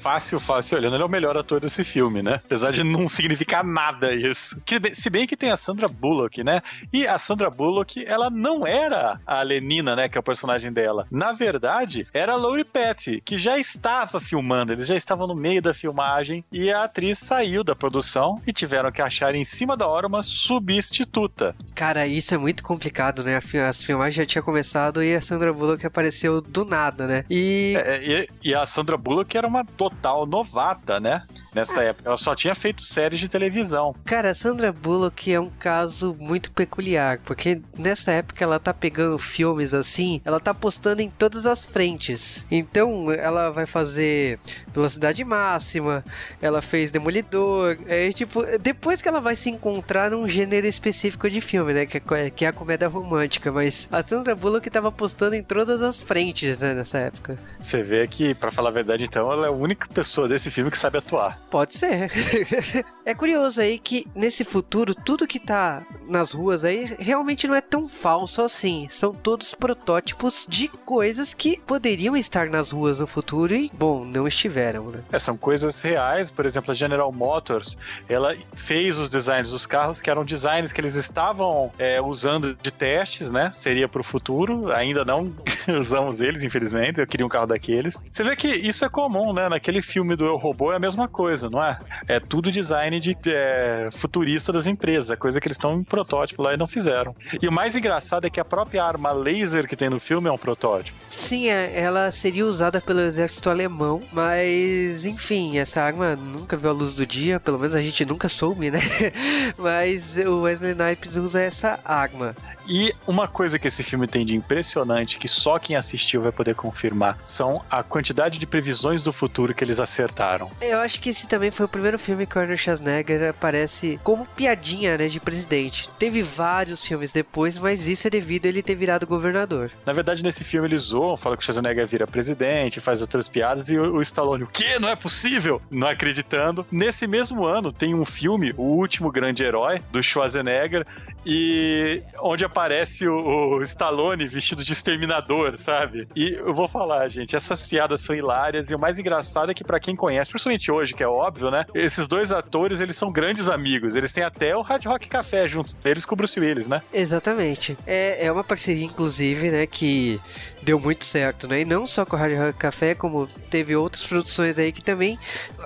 fácil, 0.00 0.40
fácil 0.40 0.78
olhando, 0.78 0.94
ele 0.96 1.02
é 1.02 1.06
o 1.06 1.10
melhor 1.10 1.36
ator 1.36 1.60
desse 1.60 1.84
filme, 1.84 2.22
né? 2.22 2.40
Apesar 2.44 2.72
de 2.72 2.82
não 2.82 3.06
significar 3.06 3.64
nada 3.64 4.14
isso. 4.14 4.60
Que, 4.64 4.80
se 4.94 5.10
bem 5.10 5.26
que 5.26 5.36
tem 5.36 5.50
a 5.50 5.56
Sandra 5.56 5.88
Bullock, 5.88 6.05
né? 6.42 6.60
E 6.92 7.06
a 7.06 7.18
Sandra 7.18 7.50
Bullock, 7.50 8.04
ela 8.06 8.30
não 8.30 8.66
era 8.66 9.20
a 9.26 9.42
Lenina, 9.42 9.96
né? 9.96 10.08
Que 10.08 10.18
é 10.18 10.20
o 10.20 10.24
personagem 10.24 10.72
dela. 10.72 11.06
Na 11.10 11.32
verdade, 11.32 12.06
era 12.12 12.32
a 12.32 12.36
Lori 12.36 12.64
Petty, 12.64 13.20
que 13.24 13.38
já 13.38 13.58
estava 13.58 14.20
filmando. 14.20 14.72
Eles 14.72 14.86
já 14.86 14.96
estavam 14.96 15.26
no 15.26 15.34
meio 15.34 15.62
da 15.62 15.74
filmagem 15.74 16.44
e 16.52 16.70
a 16.72 16.84
atriz 16.84 17.18
saiu 17.18 17.64
da 17.64 17.74
produção 17.74 18.40
e 18.46 18.52
tiveram 18.52 18.92
que 18.92 19.02
achar 19.02 19.34
em 19.34 19.44
cima 19.44 19.76
da 19.76 19.86
hora 19.86 20.06
uma 20.06 20.22
substituta. 20.22 21.54
Cara, 21.74 22.06
isso 22.06 22.34
é 22.34 22.38
muito 22.38 22.62
complicado, 22.62 23.22
né? 23.22 23.40
As 23.68 23.82
filmagens 23.82 24.14
já 24.16 24.26
tinha 24.26 24.42
começado 24.42 25.02
e 25.02 25.14
a 25.14 25.20
Sandra 25.20 25.52
Bullock 25.52 25.84
apareceu 25.86 26.40
do 26.40 26.64
nada, 26.64 27.06
né? 27.06 27.24
E. 27.30 27.74
É, 27.78 28.02
e, 28.02 28.28
e 28.50 28.54
a 28.54 28.64
Sandra 28.66 28.96
Bullock 28.96 29.36
era 29.36 29.46
uma 29.46 29.64
total 29.64 30.26
novata, 30.26 31.00
né? 31.00 31.22
Nessa 31.54 31.82
época. 31.82 32.08
Ela 32.08 32.18
só 32.18 32.34
tinha 32.34 32.54
feito 32.54 32.82
séries 32.82 33.18
de 33.18 33.28
televisão. 33.28 33.94
Cara, 34.04 34.30
a 34.30 34.34
Sandra 34.34 34.70
Bullock 34.72 35.32
é 35.32 35.40
um 35.40 35.48
caso 35.48 35.95
muito 36.02 36.50
peculiar, 36.50 37.18
porque 37.24 37.60
nessa 37.76 38.12
época 38.12 38.42
ela 38.42 38.58
tá 38.58 38.72
pegando 38.72 39.18
filmes 39.18 39.72
assim, 39.72 40.20
ela 40.24 40.40
tá 40.40 40.52
postando 40.52 41.02
em 41.02 41.10
todas 41.10 41.46
as 41.46 41.64
frentes. 41.64 42.46
Então, 42.50 43.10
ela 43.12 43.50
vai 43.50 43.66
fazer 43.66 44.38
Velocidade 44.72 45.24
Máxima, 45.24 46.04
ela 46.40 46.60
fez 46.62 46.90
Demolidor, 46.90 47.78
é 47.86 48.12
tipo, 48.12 48.42
depois 48.58 49.00
que 49.00 49.08
ela 49.08 49.20
vai 49.20 49.36
se 49.36 49.50
encontrar 49.50 50.10
num 50.10 50.28
gênero 50.28 50.66
específico 50.66 51.30
de 51.30 51.40
filme, 51.40 51.72
né, 51.72 51.86
que 51.86 52.02
é, 52.14 52.30
que 52.30 52.44
é 52.44 52.48
a 52.48 52.52
comédia 52.52 52.88
romântica, 52.88 53.50
mas 53.52 53.88
a 53.90 54.02
Sandra 54.02 54.34
Bullock 54.34 54.68
tava 54.70 54.90
postando 54.92 55.34
em 55.34 55.42
todas 55.42 55.82
as 55.82 56.02
frentes, 56.02 56.58
né, 56.58 56.74
nessa 56.74 56.98
época. 56.98 57.38
Você 57.60 57.82
vê 57.82 58.06
que, 58.06 58.34
pra 58.34 58.50
falar 58.50 58.70
a 58.70 58.72
verdade, 58.72 59.04
então, 59.04 59.32
ela 59.32 59.46
é 59.46 59.48
a 59.48 59.52
única 59.52 59.88
pessoa 59.88 60.28
desse 60.28 60.50
filme 60.50 60.70
que 60.70 60.78
sabe 60.78 60.98
atuar. 60.98 61.38
Pode 61.50 61.74
ser. 61.74 62.10
é 63.04 63.14
curioso 63.14 63.60
aí 63.60 63.78
que 63.78 64.06
nesse 64.14 64.44
futuro, 64.44 64.94
tudo 64.94 65.26
que 65.26 65.38
tá 65.38 65.85
nas 66.06 66.32
ruas 66.32 66.64
aí 66.64 66.96
realmente 66.98 67.46
não 67.46 67.54
é 67.54 67.60
tão 67.60 67.88
falso 67.88 68.42
assim. 68.42 68.88
São 68.90 69.12
todos 69.12 69.54
protótipos 69.54 70.46
de 70.48 70.68
coisas 70.68 71.34
que 71.34 71.60
poderiam 71.66 72.16
estar 72.16 72.48
nas 72.48 72.70
ruas 72.70 73.00
no 73.00 73.06
futuro 73.06 73.54
e, 73.54 73.70
bom, 73.74 74.04
não 74.04 74.26
estiveram, 74.26 74.90
né? 74.90 75.00
É, 75.12 75.18
são 75.18 75.36
coisas 75.36 75.80
reais, 75.82 76.30
por 76.30 76.46
exemplo, 76.46 76.70
a 76.70 76.74
General 76.74 77.10
Motors, 77.12 77.76
ela 78.08 78.36
fez 78.54 78.98
os 78.98 79.08
designs 79.08 79.50
dos 79.50 79.66
carros 79.66 80.00
que 80.00 80.10
eram 80.10 80.24
designs 80.24 80.72
que 80.72 80.80
eles 80.80 80.94
estavam 80.94 81.72
é, 81.78 82.00
usando 82.00 82.54
de 82.54 82.70
testes, 82.70 83.30
né? 83.30 83.50
Seria 83.52 83.88
pro 83.88 84.04
futuro, 84.04 84.72
ainda 84.72 85.04
não 85.04 85.32
usamos 85.78 86.20
eles, 86.20 86.42
infelizmente, 86.42 87.00
eu 87.00 87.06
queria 87.06 87.26
um 87.26 87.28
carro 87.28 87.46
daqueles. 87.46 88.04
Você 88.08 88.22
vê 88.22 88.36
que 88.36 88.48
isso 88.48 88.84
é 88.84 88.88
comum, 88.88 89.32
né? 89.32 89.48
Naquele 89.48 89.82
filme 89.82 90.16
do 90.16 90.24
Eu 90.24 90.36
Robô 90.36 90.72
é 90.72 90.76
a 90.76 90.80
mesma 90.80 91.08
coisa, 91.08 91.48
não 91.50 91.62
é? 91.62 91.78
É 92.06 92.20
tudo 92.20 92.50
design 92.50 92.98
de 93.00 93.16
é, 93.26 93.88
futurista 93.98 94.52
das 94.52 94.66
empresas, 94.66 95.10
é 95.10 95.16
coisa 95.16 95.40
que 95.40 95.46
eles 95.46 95.56
estão 95.56 95.75
em 95.76 95.84
protótipo 95.84 96.42
lá 96.42 96.54
e 96.54 96.56
não 96.56 96.66
fizeram. 96.66 97.14
E 97.40 97.48
o 97.48 97.52
mais 97.52 97.76
engraçado 97.76 98.26
é 98.26 98.30
que 98.30 98.40
a 98.40 98.44
própria 98.44 98.84
arma 98.84 99.12
laser 99.12 99.68
que 99.68 99.76
tem 99.76 99.88
no 99.88 100.00
filme 100.00 100.28
é 100.28 100.32
um 100.32 100.38
protótipo. 100.38 100.98
Sim, 101.10 101.48
é, 101.48 101.78
ela 101.78 102.10
seria 102.10 102.46
usada 102.46 102.80
pelo 102.80 103.00
exército 103.00 103.50
alemão, 103.50 104.02
mas 104.12 105.04
enfim, 105.04 105.58
essa 105.58 105.82
arma 105.82 106.16
nunca 106.16 106.56
viu 106.56 106.70
a 106.70 106.72
luz 106.72 106.94
do 106.94 107.06
dia, 107.06 107.38
pelo 107.40 107.58
menos 107.58 107.74
a 107.74 107.82
gente 107.82 108.04
nunca 108.04 108.28
soube, 108.28 108.70
né? 108.70 108.80
mas 109.58 110.02
o 110.26 110.42
Wesley 110.42 110.72
Snipes 110.72 111.16
usa 111.16 111.40
essa 111.40 111.78
arma. 111.84 112.34
E 112.68 112.92
uma 113.06 113.28
coisa 113.28 113.58
que 113.58 113.68
esse 113.68 113.82
filme 113.82 114.06
tem 114.06 114.26
de 114.26 114.34
impressionante, 114.34 115.18
que 115.18 115.28
só 115.28 115.58
quem 115.58 115.76
assistiu 115.76 116.22
vai 116.22 116.32
poder 116.32 116.54
confirmar, 116.54 117.18
são 117.24 117.64
a 117.70 117.82
quantidade 117.82 118.38
de 118.38 118.46
previsões 118.46 119.02
do 119.02 119.12
futuro 119.12 119.54
que 119.54 119.62
eles 119.62 119.78
acertaram. 119.78 120.50
Eu 120.60 120.80
acho 120.80 121.00
que 121.00 121.10
esse 121.10 121.28
também 121.28 121.50
foi 121.50 121.66
o 121.66 121.68
primeiro 121.68 121.98
filme 121.98 122.26
que 122.26 122.36
o 122.36 122.40
Arnold 122.40 122.60
Schwarzenegger 122.60 123.30
aparece 123.30 124.00
como 124.02 124.26
piadinha, 124.26 124.98
né, 124.98 125.06
de 125.06 125.20
presidente. 125.20 125.88
Teve 125.98 126.22
vários 126.22 126.84
filmes 126.84 127.12
depois, 127.12 127.56
mas 127.56 127.86
isso 127.86 128.06
é 128.06 128.10
devido 128.10 128.46
a 128.46 128.48
ele 128.48 128.62
ter 128.62 128.74
virado 128.74 129.06
governador. 129.06 129.70
Na 129.84 129.92
verdade, 129.92 130.22
nesse 130.22 130.42
filme 130.42 130.66
eles 130.68 130.82
zoam, 130.82 131.16
falam 131.16 131.36
que 131.36 131.42
o 131.42 131.44
Schwarzenegger 131.44 131.86
vira 131.86 132.06
presidente, 132.06 132.80
faz 132.80 133.00
outras 133.00 133.28
piadas, 133.28 133.70
e 133.70 133.78
o, 133.78 134.02
Stallone, 134.02 134.44
o 134.44 134.48
quê? 134.48 134.78
Não 134.78 134.88
é 134.88 134.96
possível? 134.96 135.62
Não 135.70 135.86
acreditando. 135.86 136.66
Nesse 136.70 137.06
mesmo 137.06 137.44
ano, 137.44 137.70
tem 137.70 137.94
um 137.94 138.04
filme, 138.04 138.52
O 138.56 138.62
Último 138.62 139.10
Grande 139.10 139.44
Herói, 139.44 139.82
do 139.92 140.02
Schwarzenegger, 140.02 140.86
e 141.26 142.02
onde 142.20 142.44
aparece 142.44 143.08
o, 143.08 143.56
o, 143.56 143.62
Stallone 143.62 144.28
vestido 144.28 144.62
de 144.62 144.72
exterminador, 144.72 145.56
sabe? 145.56 146.06
E 146.14 146.34
eu 146.34 146.54
vou 146.54 146.68
falar, 146.68 147.08
gente, 147.08 147.34
essas 147.34 147.66
piadas 147.66 148.00
são 148.00 148.14
hilárias 148.14 148.70
e 148.70 148.74
o 148.76 148.78
mais 148.78 148.96
engraçado 148.96 149.50
é 149.50 149.54
que 149.54 149.64
para 149.64 149.80
quem 149.80 149.96
conhece, 149.96 150.30
principalmente 150.30 150.70
hoje, 150.70 150.94
que 150.94 151.02
é 151.02 151.08
óbvio, 151.08 151.50
né? 151.50 151.66
Esses 151.74 152.06
dois 152.06 152.30
atores, 152.30 152.80
eles 152.80 152.94
são 152.94 153.10
grandes 153.10 153.48
amigos. 153.48 153.96
Eles 153.96 154.12
têm 154.12 154.22
até 154.22 154.56
o 154.56 154.62
Hard 154.62 154.84
Rock 154.86 155.08
Café 155.08 155.48
junto 155.48 155.74
deles 155.76 156.04
com 156.04 156.14
o 156.14 156.16
Bruce 156.16 156.38
Willis, 156.38 156.68
né? 156.68 156.80
Exatamente. 156.92 157.76
É, 157.84 158.26
é 158.26 158.30
uma 158.30 158.44
parceria, 158.44 158.84
inclusive, 158.84 159.50
né, 159.50 159.66
que 159.66 160.20
deu 160.62 160.78
muito 160.78 161.04
certo, 161.04 161.48
né? 161.48 161.62
E 161.62 161.64
não 161.64 161.88
só 161.88 162.06
com 162.06 162.14
o 162.14 162.18
Hard 162.18 162.38
Rock 162.38 162.58
Café, 162.58 162.94
como 162.94 163.26
teve 163.50 163.74
outras 163.74 164.04
produções 164.04 164.58
aí 164.58 164.70
que 164.70 164.82
também 164.82 165.18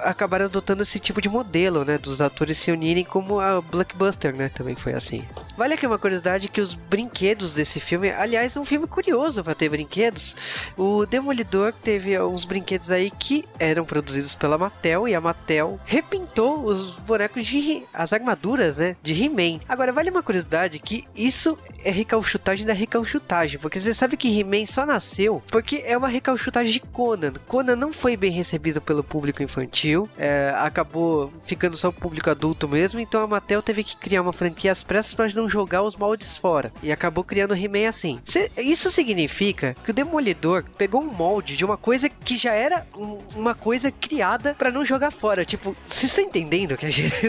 acabaram 0.04 0.46
adotando 0.46 0.82
esse 0.82 0.98
tipo 0.98 1.20
de 1.20 1.28
modelo, 1.28 1.84
né? 1.84 1.98
Dos 1.98 2.22
atores 2.22 2.56
se 2.56 2.72
unirem 2.72 3.04
como 3.04 3.40
a 3.40 3.60
Blockbuster, 3.60 4.34
né? 4.34 4.48
Também 4.48 4.74
foi 4.74 4.94
assim. 4.94 5.24
Vale 5.60 5.74
aqui 5.74 5.86
uma 5.86 5.98
curiosidade 5.98 6.48
que 6.48 6.58
os 6.58 6.72
brinquedos 6.72 7.52
desse 7.52 7.80
filme, 7.80 8.10
aliás, 8.10 8.56
é 8.56 8.58
um 8.58 8.64
filme 8.64 8.86
curioso 8.86 9.44
para 9.44 9.54
ter 9.54 9.68
brinquedos. 9.68 10.34
O 10.74 11.04
Demolidor 11.04 11.74
teve 11.74 12.18
uns 12.18 12.46
brinquedos 12.46 12.90
aí 12.90 13.10
que 13.10 13.44
eram 13.58 13.84
produzidos 13.84 14.34
pela 14.34 14.56
Mattel 14.56 15.06
e 15.06 15.14
a 15.14 15.20
Mattel 15.20 15.78
repintou 15.84 16.64
os 16.64 16.96
bonecos 16.96 17.44
de 17.44 17.82
as 17.92 18.10
armaduras, 18.10 18.78
né, 18.78 18.96
de 19.02 19.12
He-Man. 19.12 19.60
Agora 19.68 19.92
vale 19.92 20.08
uma 20.08 20.22
curiosidade 20.22 20.78
que 20.78 21.04
isso 21.14 21.58
é 21.84 21.90
recalchutagem 21.90 22.64
da 22.64 22.72
recalchutagem, 22.72 23.58
porque 23.58 23.78
você 23.78 23.92
sabe 23.92 24.16
que 24.16 24.40
He-Man 24.40 24.64
só 24.64 24.86
nasceu 24.86 25.42
porque 25.50 25.82
é 25.84 25.94
uma 25.94 26.08
recalchutagem 26.08 26.72
de 26.72 26.80
Conan. 26.80 27.34
Conan 27.46 27.76
não 27.76 27.92
foi 27.92 28.16
bem 28.16 28.30
recebido 28.30 28.80
pelo 28.80 29.04
público 29.04 29.42
infantil, 29.42 30.08
é, 30.16 30.54
acabou 30.56 31.30
ficando 31.44 31.76
só 31.76 31.90
o 31.90 31.92
público 31.92 32.30
adulto 32.30 32.66
mesmo, 32.66 32.98
então 32.98 33.22
a 33.22 33.26
Mattel 33.26 33.60
teve 33.60 33.84
que 33.84 33.94
criar 33.98 34.22
uma 34.22 34.32
franquia 34.32 34.72
às 34.72 34.82
pressas 34.82 35.12
para 35.12 35.28
não 35.34 35.49
jogar 35.50 35.82
os 35.82 35.96
moldes 35.96 36.36
fora. 36.36 36.72
E 36.82 36.90
acabou 36.92 37.24
criando 37.24 37.52
o 37.52 37.56
He-Man 37.56 37.88
assim. 37.88 38.20
Isso 38.56 38.90
significa 38.90 39.76
que 39.84 39.90
o 39.90 39.94
Demolidor 39.94 40.64
pegou 40.78 41.02
um 41.02 41.12
molde 41.12 41.56
de 41.56 41.64
uma 41.64 41.76
coisa 41.76 42.08
que 42.08 42.38
já 42.38 42.52
era 42.52 42.86
um, 42.96 43.18
uma 43.34 43.54
coisa 43.54 43.90
criada 43.90 44.54
para 44.54 44.70
não 44.70 44.84
jogar 44.84 45.10
fora. 45.10 45.44
Tipo, 45.44 45.76
vocês 45.88 46.10
estão 46.10 46.24
entendendo 46.24 46.76
que 46.76 46.86
a 46.86 46.90
gente. 46.90 47.10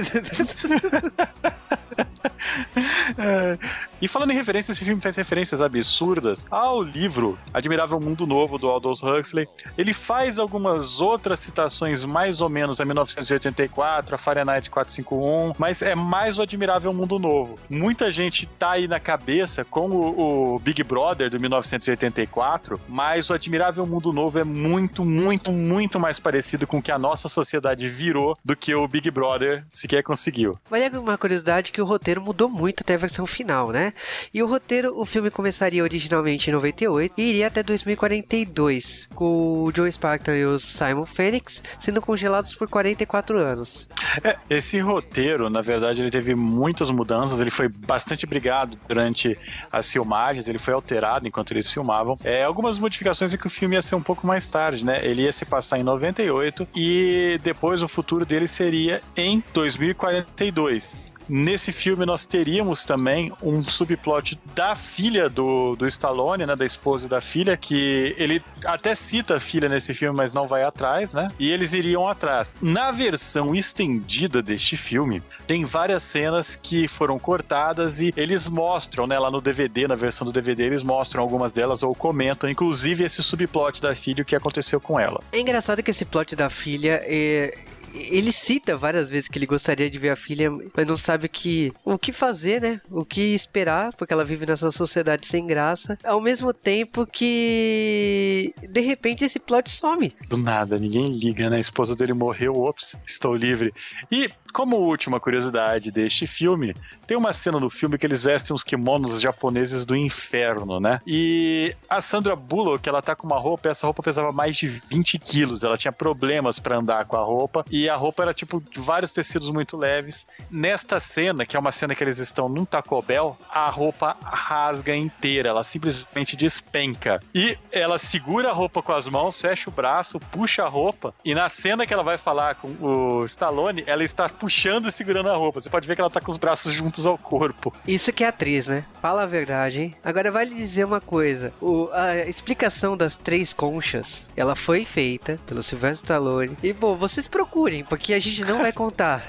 é. 4.02 4.06
E 4.06 4.08
falando 4.08 4.32
em 4.32 4.36
referência, 4.36 4.72
esse 4.72 4.84
filme 4.84 5.02
faz 5.02 5.16
referências 5.16 5.62
absurdas 5.62 6.46
ao 6.50 6.82
livro 6.82 7.38
Admirável 7.54 8.00
Mundo 8.00 8.26
Novo 8.26 8.58
do 8.58 8.68
Aldous 8.68 9.04
Huxley. 9.04 9.48
Ele 9.78 9.94
faz 9.94 10.40
algumas 10.40 11.00
outras 11.00 11.40
citações 11.40 12.04
mais 12.04 12.42
ou 12.42 12.50
menos 12.50 12.82
a 12.82 12.86
1984, 12.86 14.16
a 14.16 14.18
Fahrenheit 14.18 14.70
451, 14.70 15.54
mas 15.58 15.82
é 15.82 15.96
mais 15.96 16.38
o 16.38 16.42
Admirável 16.42 16.94
Mundo 16.94 17.20
Novo. 17.20 17.58
Muita 17.70 18.10
gente 18.10 18.46
tá 18.46 18.72
aí 18.72 18.88
na 18.88 19.00
cabeça 19.00 19.64
com 19.64 19.90
o, 19.90 20.56
o 20.56 20.60
Big 20.60 20.84
Brother 20.84 21.30
do 21.30 21.40
1984, 21.40 22.80
mas 22.88 23.30
o 23.30 23.34
Admirável 23.34 23.86
Mundo 23.86 24.12
Novo 24.12 24.40
é 24.40 24.44
muito, 24.44 25.06
muito, 25.06 25.52
muito 25.52 26.00
mais 26.00 26.20
parecido 26.20 26.66
com 26.66 26.80
o 26.80 26.82
que 26.82 26.92
a 26.92 27.00
nossa 27.00 27.30
sociedade 27.30 27.88
virou 27.88 28.38
do 28.44 28.56
que 28.56 28.74
o 28.74 28.88
Big 28.88 29.10
Brother 29.12 29.64
sequer 29.70 30.04
conseguiu. 30.04 30.58
Olha 30.72 31.00
uma 31.00 31.18
curiosidade 31.18 31.72
que 31.72 31.82
o 31.82 31.86
roteiro 31.86 32.22
mudou 32.22 32.50
muito 32.50 32.82
até 32.82 32.96
a 32.96 32.98
versão 32.98 33.26
final, 33.26 33.70
né? 33.70 33.91
E 34.34 34.42
o 34.42 34.48
roteiro, 34.48 35.00
o 35.00 35.06
filme 35.06 35.30
começaria 35.30 35.84
originalmente 35.84 36.50
em 36.50 36.54
98 36.54 37.14
e 37.18 37.22
iria 37.22 37.48
até 37.48 37.64
2042, 37.64 39.10
com 39.14 39.64
o 39.64 39.72
Joe 39.76 39.92
Spartan 39.92 40.36
e 40.36 40.46
o 40.46 40.60
Simon 40.60 41.06
Phoenix 41.06 41.64
sendo 41.80 42.02
congelados 42.02 42.54
por 42.54 42.68
44 42.68 43.38
anos. 43.38 43.88
É, 44.24 44.38
esse 44.50 44.80
roteiro, 44.80 45.50
na 45.50 45.62
verdade, 45.62 46.02
ele 46.02 46.12
teve 46.12 46.36
muitas 46.36 46.90
mudanças, 46.90 47.40
ele 47.40 47.52
foi 47.52 47.68
bastante 47.68 48.26
brigado 48.26 48.78
durante 48.88 49.38
as 49.72 49.92
filmagens, 49.92 50.48
ele 50.48 50.60
foi 50.60 50.74
alterado 50.74 51.28
enquanto 51.28 51.52
eles 51.52 51.72
filmavam. 51.72 52.18
É, 52.24 52.44
algumas 52.44 52.78
modificações 52.78 53.34
é 53.34 53.38
que 53.38 53.48
o 53.48 53.50
filme 53.50 53.76
ia 53.76 53.82
ser 53.82 53.96
um 53.96 54.02
pouco 54.02 54.26
mais 54.26 54.50
tarde, 54.50 54.84
né? 54.84 55.00
Ele 55.06 55.24
ia 55.24 55.32
se 55.32 55.46
passar 55.46 55.80
em 55.80 55.84
98 55.84 56.68
e 56.76 57.40
depois 57.44 57.84
o 57.84 57.88
futuro 57.88 58.26
dele 58.26 58.48
seria 58.48 59.02
em 59.16 59.44
2042. 59.54 61.11
Nesse 61.34 61.72
filme 61.72 62.06
nós 62.06 62.26
teríamos 62.26 62.84
também 62.84 63.32
um 63.42 63.64
subplot 63.64 64.38
da 64.54 64.76
filha 64.76 65.30
do, 65.30 65.78
do 65.78 65.88
Stallone, 65.88 66.46
né, 66.46 66.58
da 66.58 66.66
esposa 66.66 67.08
da 67.08 67.22
filha, 67.22 67.56
que 67.56 68.14
ele 68.18 68.44
até 68.66 68.94
cita 68.94 69.38
a 69.38 69.40
filha 69.40 69.70
nesse 69.70 69.94
filme, 69.94 70.18
mas 70.18 70.34
não 70.34 70.46
vai 70.46 70.64
atrás, 70.64 71.14
né? 71.14 71.30
E 71.40 71.50
eles 71.50 71.72
iriam 71.72 72.06
atrás. 72.06 72.54
Na 72.62 72.92
versão 72.92 73.56
estendida 73.56 74.42
deste 74.42 74.76
filme, 74.76 75.24
tem 75.48 75.64
várias 75.64 76.04
cenas 76.04 76.58
que 76.62 76.86
foram 76.86 77.18
cortadas 77.18 78.02
e 78.02 78.14
eles 78.18 78.50
mostram, 78.50 79.08
né, 79.08 79.18
lá 79.18 79.32
no 79.32 79.40
DVD, 79.40 79.88
na 79.88 79.96
versão 79.96 80.28
do 80.28 80.34
DVD, 80.34 80.66
eles 80.66 80.84
mostram 80.84 81.24
algumas 81.24 81.54
delas 81.54 81.82
ou 81.82 81.96
comentam, 81.96 82.50
inclusive 82.50 83.06
esse 83.06 83.24
subplot 83.24 83.82
da 83.82 83.96
filha, 83.96 84.22
o 84.22 84.26
que 84.26 84.36
aconteceu 84.36 84.82
com 84.82 85.00
ela. 85.00 85.22
É 85.32 85.40
engraçado 85.40 85.82
que 85.82 85.92
esse 85.92 86.04
plot 86.04 86.36
da 86.36 86.50
filha 86.50 87.00
é 87.06 87.58
ele 87.94 88.32
cita 88.32 88.78
várias 88.78 89.10
vezes 89.10 89.28
que 89.28 89.38
ele 89.38 89.46
gostaria 89.46 89.90
de 89.90 89.98
ver 89.98 90.10
a 90.10 90.16
filha, 90.16 90.50
mas 90.76 90.88
não 90.88 90.98
sabe 90.98 91.26
o 91.26 91.30
que, 91.30 91.74
o 91.84 91.98
que 91.98 92.12
fazer, 92.12 92.62
né? 92.62 92.82
O 92.90 93.06
que 93.06 93.34
esperar, 93.34 93.94
porque 93.96 94.14
ela 94.14 94.26
vive 94.26 94.46
nessa 94.46 94.72
sociedade 94.72 95.28
sem 95.28 95.46
graça. 95.46 95.98
Ao 96.04 96.22
mesmo 96.22 96.54
tempo 96.54 97.06
que 97.06 98.54
de 98.70 98.82
repente 98.82 99.24
esse 99.24 99.40
plot 99.40 99.70
some. 99.70 100.16
Do 100.28 100.38
nada, 100.38 100.78
ninguém 100.80 101.12
liga, 101.12 101.50
né? 101.50 101.58
A 101.58 101.62
esposa 101.62 101.96
dele 101.96 102.14
morreu, 102.14 102.56
ops, 102.58 102.98
estou 103.06 103.36
livre. 103.36 103.74
E 104.12 104.30
como 104.52 104.78
última 104.78 105.20
curiosidade 105.20 105.92
deste 105.92 106.28
filme, 106.28 106.76
tem 107.08 107.18
uma 107.18 107.34
cena 107.34 107.60
no 107.60 107.70
filme 107.70 107.98
que 107.98 108.06
eles 108.06 108.24
vestem 108.24 108.54
uns 108.54 108.64
kimonos 108.64 109.20
japoneses 109.20 109.86
do 109.86 109.96
inferno, 109.96 110.80
né? 110.80 111.00
E 111.08 111.76
a 111.90 112.02
Sandra 112.02 112.36
Bullock, 112.36 112.88
ela 112.88 113.02
tá 113.02 113.16
com 113.16 113.26
uma 113.26 113.40
roupa, 113.40 113.70
essa 113.70 113.86
roupa 113.86 114.04
pesava 114.04 114.32
mais 114.32 114.56
de 114.56 114.68
20 114.68 115.20
quilos, 115.20 115.64
ela 115.64 115.78
tinha 115.78 115.92
problemas 115.92 116.60
para 116.60 116.78
andar 116.78 117.06
com 117.06 117.16
a 117.16 117.24
roupa, 117.24 117.66
e 117.72 117.81
a 117.90 117.96
roupa 117.96 118.24
era 118.24 118.34
tipo 118.34 118.62
de 118.62 118.80
vários 118.80 119.14
tecidos 119.14 119.50
muito 119.50 119.78
leves. 119.78 120.26
Nesta 120.50 121.00
cena, 121.00 121.46
que 121.46 121.56
é 121.56 121.60
uma 121.60 121.72
cena 121.72 121.96
que 121.96 122.04
eles 122.04 122.18
estão 122.18 122.48
num 122.50 122.66
Taco 122.66 123.02
Bell, 123.02 123.38
a 123.50 123.70
roupa 123.70 124.18
rasga 124.24 124.96
inteira, 124.96 125.50
ela 125.50 125.64
simplesmente 125.64 126.36
despenca. 126.36 127.20
E 127.34 127.58
ela 127.72 127.98
segura 127.98 128.50
a 128.50 128.54
roupa 128.54 128.82
com 128.82 128.94
as 128.94 129.08
mãos, 129.08 129.40
fecha 129.40 129.70
o 129.70 129.74
braço, 129.74 130.20
puxa 130.20 130.64
a 130.64 130.68
roupa, 130.68 131.14
e 131.24 131.34
na 131.34 131.50
cena 131.50 131.86
que 131.86 131.94
ela 131.94 132.04
vai 132.04 132.18
falar 132.18 132.56
com 132.56 132.70
o 132.80 133.26
Stallone, 133.26 133.84
ela 133.88 134.04
está 134.04 134.28
puxando 134.28 134.88
e 134.88 134.92
segurando 134.92 135.30
a 135.30 135.36
roupa. 135.36 135.62
Você 135.62 135.70
pode 135.70 135.88
ver 135.88 135.96
que 135.96 136.02
ela 136.02 136.10
tá 136.10 136.22
com 136.22 136.32
os 136.32 136.38
braços 136.38 136.74
juntos 136.74 137.06
ao 137.06 137.18
corpo. 137.18 137.74
Isso 137.88 138.12
que 138.14 138.24
é 138.24 138.28
atriz, 138.28 138.68
né? 138.68 138.86
Fala 139.02 139.24
a 139.24 139.26
verdade, 139.26 139.82
hein? 139.82 139.96
Agora 140.04 140.32
vale 140.32 140.54
dizer 140.56 140.86
uma 140.86 141.02
coisa: 141.02 141.52
o, 141.62 141.90
a 141.94 142.18
explicação 142.28 142.98
das 142.98 143.16
três 143.16 143.54
conchas 143.54 144.28
ela 144.36 144.56
foi 144.56 144.86
feita 144.86 145.40
pelo 145.46 145.64
Sylvester 145.64 146.04
Stallone. 146.04 146.58
E 146.64 146.74
bom, 146.74 146.96
vocês 146.96 147.28
procurem 147.28 147.71
procurem, 147.72 147.84
porque 147.86 148.14
a 148.14 148.20
gente 148.20 148.44
não 148.44 148.60
vai 148.60 148.74
contar. 148.74 149.24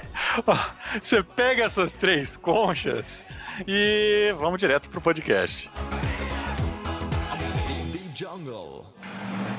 Você 1.01 1.23
pega 1.23 1.63
essas 1.63 1.93
três 1.93 2.35
conchas 2.35 3.25
e 3.67 4.35
vamos 4.37 4.59
direto 4.59 4.89
pro 4.89 4.99
podcast. 4.99 5.71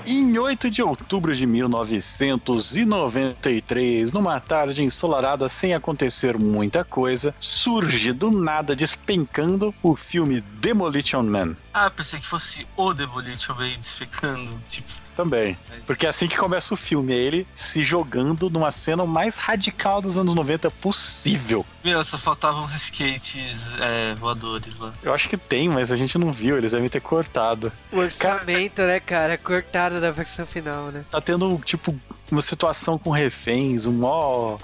Em 0.07 0.37
8 0.37 0.70
de 0.70 0.83
outubro 0.83 1.35
de 1.35 1.47
1993, 1.47 4.12
numa 4.12 4.38
tarde 4.38 4.83
ensolarada 4.83 5.49
sem 5.49 5.73
acontecer 5.75 6.37
muita 6.37 6.85
coisa, 6.85 7.35
surge 7.40 8.12
do 8.12 8.31
nada 8.31 8.77
despencando 8.77 9.75
o 9.83 9.97
filme 9.97 10.42
Demolition 10.42 11.23
Man. 11.23 11.57
Ah, 11.73 11.88
pensei 11.88 12.20
que 12.20 12.27
fosse 12.27 12.66
o 12.77 12.92
Demolition 12.92 13.55
Man 13.55 13.79
desfecando. 13.79 14.51
Tipo, 14.68 14.92
Também. 15.14 15.57
Porque 15.87 16.07
é 16.07 16.09
assim 16.09 16.27
que 16.27 16.37
começa 16.37 16.74
o 16.74 16.77
filme, 16.77 17.12
é 17.12 17.16
ele 17.16 17.46
se 17.57 17.83
jogando 17.83 18.50
numa 18.50 18.70
cena 18.70 19.05
mais 19.07 19.37
radical 19.37 20.00
dos 20.03 20.18
anos 20.18 20.35
90 20.35 20.70
possível. 20.70 21.64
meu, 21.85 22.03
só 22.03 22.18
faltavam 22.18 22.64
os 22.64 22.74
skates 22.74 23.72
é, 23.81 24.14
voadores 24.14 24.79
lá. 24.79 24.92
Eu 25.03 25.14
acho 25.14 25.29
que 25.29 25.37
tem, 25.37 25.68
mas 25.68 25.92
a 25.92 25.96
gente 25.96 26.18
não 26.18 26.33
viu, 26.33 26.57
eles 26.57 26.72
devem 26.72 26.88
ter 26.88 27.00
cortado. 27.00 27.70
O 27.92 27.98
orçamento, 27.98 28.83
né, 28.83 29.00
cara? 29.00 29.38
Cortado 29.38 30.00
da 30.00 30.11
versão 30.11 30.46
final, 30.46 30.87
né? 30.87 31.00
Tá 31.11 31.20
tendo, 31.20 31.61
tipo, 31.64 31.94
uma 32.31 32.42
situação 32.42 32.98
com 32.98 33.11
reféns, 33.11 33.87
um 33.87 33.92
mó 33.92 34.59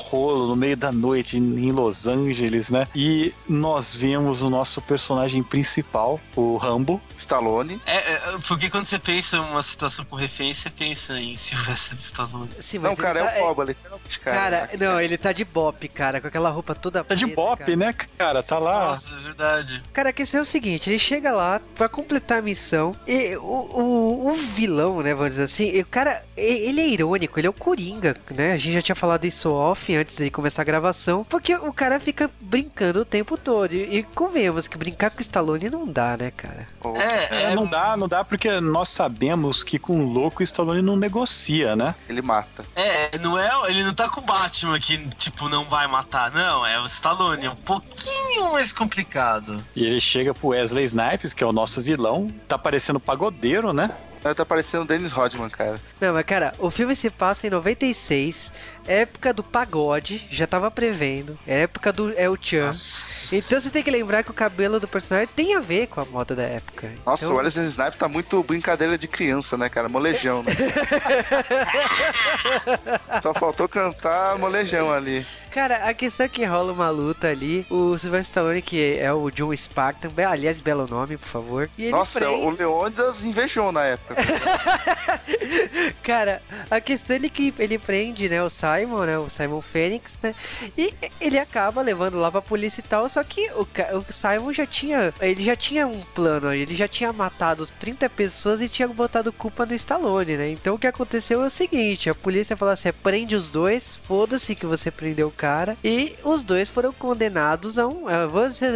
rolo 0.00 0.46
no 0.48 0.56
meio 0.56 0.76
da 0.76 0.90
noite 0.92 1.36
em 1.36 1.70
Los 1.72 2.06
Angeles, 2.06 2.68
né? 2.70 2.88
E 2.94 3.32
nós 3.48 3.94
vemos 3.94 4.42
o 4.42 4.48
nosso 4.50 4.80
personagem 4.82 5.42
principal, 5.42 6.20
o 6.34 6.56
Rambo. 6.56 7.00
Stallone. 7.18 7.80
É, 7.86 7.96
é, 8.14 8.20
porque 8.48 8.68
quando 8.68 8.84
você 8.84 8.98
pensa 8.98 9.36
em 9.36 9.40
uma 9.40 9.62
situação 9.62 10.04
com 10.04 10.16
refém, 10.16 10.52
você 10.52 10.68
pensa 10.70 11.18
em 11.20 11.36
Sylvester 11.36 11.96
Stallone. 11.98 12.48
Sim, 12.60 12.78
mas 12.78 12.90
Não, 12.90 12.96
cara, 12.96 13.20
é 13.20 13.24
tá- 13.24 13.38
o 13.38 13.42
Cobra, 13.46 13.64
literalmente, 13.66 14.20
cara. 14.20 14.36
Cara, 14.66 14.70
não, 14.78 15.00
ele 15.00 15.16
tá 15.18 15.32
de 15.32 15.44
bop, 15.44 15.88
cara, 15.88 16.20
com 16.20 16.26
aquela 16.26 16.50
roupa 16.50 16.74
toda 16.74 17.04
Tá 17.04 17.14
de 17.14 17.24
preta, 17.26 17.40
bop, 17.40 17.58
cara. 17.58 17.76
né, 17.76 17.94
cara? 18.18 18.42
Tá 18.42 18.58
lá. 18.58 18.86
Nossa, 18.88 19.16
é 19.16 19.20
verdade. 19.20 19.82
Cara, 19.92 20.08
a 20.10 20.12
questão 20.12 20.40
é 20.40 20.42
o 20.42 20.46
seguinte, 20.46 20.90
ele 20.90 20.98
chega 20.98 21.32
lá 21.32 21.60
pra 21.76 21.88
completar 21.88 22.38
a 22.38 22.42
missão 22.42 22.94
e 23.06 23.36
o, 23.36 23.42
o, 23.42 24.28
o 24.30 24.34
vilão, 24.34 25.00
né, 25.02 25.14
vamos 25.14 25.30
dizer 25.32 25.44
assim, 25.44 25.80
o 25.80 25.86
cara, 25.86 26.24
ele 26.36 26.80
é 26.80 26.88
irônico, 26.88 27.38
ele 27.38 27.46
é 27.46 27.50
o 27.50 27.52
Coringa, 27.52 28.16
né? 28.30 28.52
A 28.52 28.56
gente 28.56 28.74
já 28.74 28.82
tinha 28.82 28.96
falado 28.96 29.24
isso 29.24 29.50
off 29.50 29.81
antes 29.90 30.16
de 30.16 30.30
começar 30.30 30.62
a 30.62 30.64
gravação, 30.64 31.24
porque 31.24 31.54
o 31.54 31.72
cara 31.72 31.98
fica 31.98 32.30
brincando 32.40 33.00
o 33.00 33.04
tempo 33.04 33.36
todo. 33.36 33.72
E, 33.72 33.98
e 33.98 34.02
convenhamos 34.02 34.68
que 34.68 34.78
brincar 34.78 35.10
com 35.10 35.18
o 35.18 35.22
Stallone 35.22 35.70
não 35.70 35.86
dá, 35.86 36.16
né, 36.16 36.30
cara? 36.30 36.68
É, 36.96 37.34
É, 37.34 37.52
é, 37.52 37.54
não 37.54 37.66
dá, 37.66 37.96
não 37.96 38.08
dá 38.08 38.24
porque 38.24 38.60
nós 38.60 38.88
sabemos 38.88 39.62
que 39.62 39.78
com 39.78 40.04
o 40.04 40.12
louco 40.12 40.40
o 40.40 40.44
Stallone 40.44 40.82
não 40.82 40.96
negocia, 40.96 41.74
né? 41.74 41.94
Ele 42.08 42.22
mata. 42.22 42.64
é, 42.76 43.18
não 43.18 43.38
é, 43.38 43.50
ele 43.68 43.82
não 43.82 43.94
tá 43.94 44.08
com 44.08 44.20
o 44.20 44.24
Batman 44.24 44.78
que, 44.78 44.98
tipo, 45.16 45.48
não 45.48 45.64
vai 45.64 45.86
matar, 45.86 46.30
não, 46.30 46.66
é 46.66 46.80
o 46.80 46.86
Stallone, 46.86 47.46
é 47.46 47.50
um 47.50 47.56
pouquinho 47.56 48.52
mais 48.52 48.72
complicado. 48.72 49.56
E 49.74 49.84
ele 49.84 50.00
chega 50.00 50.34
pro 50.34 50.48
Wesley 50.48 50.84
Snipes, 50.84 51.32
que 51.34 51.42
é 51.42 51.46
o 51.46 51.52
nosso 51.52 51.80
vilão, 51.80 52.28
tá 52.48 52.58
parecendo 52.58 53.00
pagodeiro, 53.00 53.72
né? 53.72 53.90
Ele 54.24 54.34
tá 54.34 54.46
parecendo 54.46 54.84
o 54.84 54.86
Dennis 54.86 55.10
Rodman, 55.10 55.50
cara. 55.50 55.80
Não, 56.00 56.12
mas 56.14 56.24
cara, 56.24 56.52
o 56.58 56.70
filme 56.70 56.94
se 56.94 57.10
passa 57.10 57.46
em 57.46 57.50
96, 57.50 58.52
época 58.86 59.32
do 59.32 59.42
pagode, 59.42 60.26
já 60.30 60.46
tava 60.46 60.70
prevendo, 60.70 61.38
é 61.46 61.62
época 61.62 61.92
do 61.92 62.12
El 62.18 62.36
Chan. 62.40 62.66
Nossa. 62.66 63.36
Então 63.36 63.60
você 63.60 63.70
tem 63.70 63.82
que 63.82 63.90
lembrar 63.90 64.22
que 64.22 64.30
o 64.30 64.34
cabelo 64.34 64.80
do 64.80 64.88
personagem 64.88 65.28
tem 65.34 65.54
a 65.54 65.60
ver 65.60 65.86
com 65.86 66.00
a 66.00 66.04
moda 66.04 66.34
da 66.34 66.42
época. 66.42 66.90
Nossa, 67.04 67.24
então, 67.24 67.36
o 67.36 67.38
Wesley 67.38 67.66
Snipes 67.66 67.98
tá 67.98 68.08
muito 68.08 68.42
brincadeira 68.42 68.98
de 68.98 69.08
criança, 69.08 69.56
né, 69.56 69.68
cara? 69.68 69.88
Molejão, 69.88 70.42
né? 70.42 70.52
Só 73.22 73.32
faltou 73.34 73.68
cantar 73.68 74.38
molejão 74.38 74.90
ali. 74.90 75.26
Cara, 75.52 75.76
a 75.88 75.92
questão 75.94 76.24
é 76.24 76.28
que 76.28 76.44
rola 76.44 76.72
uma 76.72 76.88
luta 76.88 77.28
ali. 77.28 77.66
O 77.68 77.96
Sylvester 77.98 78.22
Stallone, 78.32 78.62
que 78.62 78.96
é 78.98 79.12
o 79.12 79.30
John 79.30 79.54
Spartan, 79.54 80.10
aliás, 80.26 80.60
belo 80.60 80.86
nome, 80.88 81.16
por 81.18 81.28
favor. 81.28 81.70
Nossa, 81.90 82.20
prende- 82.20 82.34
o 82.42 82.50
Leônidas 82.50 83.22
invejou 83.24 83.70
na 83.70 83.84
época. 83.84 84.16
Cara, 86.02 86.40
a 86.70 86.80
questão 86.80 87.16
é 87.16 87.28
que 87.28 87.52
ele 87.58 87.78
prende, 87.78 88.28
né, 88.28 88.42
o 88.42 88.48
Simon, 88.50 89.04
né, 89.04 89.18
o 89.18 89.28
Simon 89.28 89.60
Fênix, 89.60 90.10
né, 90.22 90.34
e 90.76 90.94
ele 91.20 91.38
acaba 91.38 91.82
levando 91.82 92.18
lá 92.18 92.30
pra 92.30 92.40
polícia 92.42 92.80
e 92.80 92.84
tal, 92.88 93.08
só 93.08 93.22
que 93.22 93.50
o, 93.52 93.62
o 93.98 94.04
Simon 94.12 94.52
já 94.52 94.66
tinha, 94.66 95.12
ele 95.20 95.44
já 95.44 95.54
tinha 95.54 95.86
um 95.86 96.00
plano, 96.00 96.52
ele 96.52 96.74
já 96.74 96.88
tinha 96.88 97.12
matado 97.12 97.62
os 97.62 97.70
30 97.70 98.08
pessoas 98.10 98.60
e 98.60 98.68
tinha 98.68 98.88
botado 98.88 99.32
culpa 99.32 99.64
no 99.66 99.74
Stallone, 99.74 100.36
né, 100.36 100.50
então 100.50 100.74
o 100.74 100.78
que 100.78 100.86
aconteceu 100.86 101.42
é 101.42 101.46
o 101.46 101.50
seguinte, 101.50 102.10
a 102.10 102.14
polícia 102.14 102.56
falou 102.56 102.72
assim, 102.74 102.90
prende 103.02 103.36
os 103.36 103.48
dois, 103.48 103.98
foda-se 104.04 104.54
que 104.54 104.66
você 104.66 104.90
prendeu 104.90 105.28
o 105.28 105.32
cara, 105.42 105.76
e 105.82 106.14
os 106.22 106.44
dois 106.44 106.68
foram 106.68 106.92
condenados 106.92 107.76
a 107.76 107.84
um, 107.84 108.04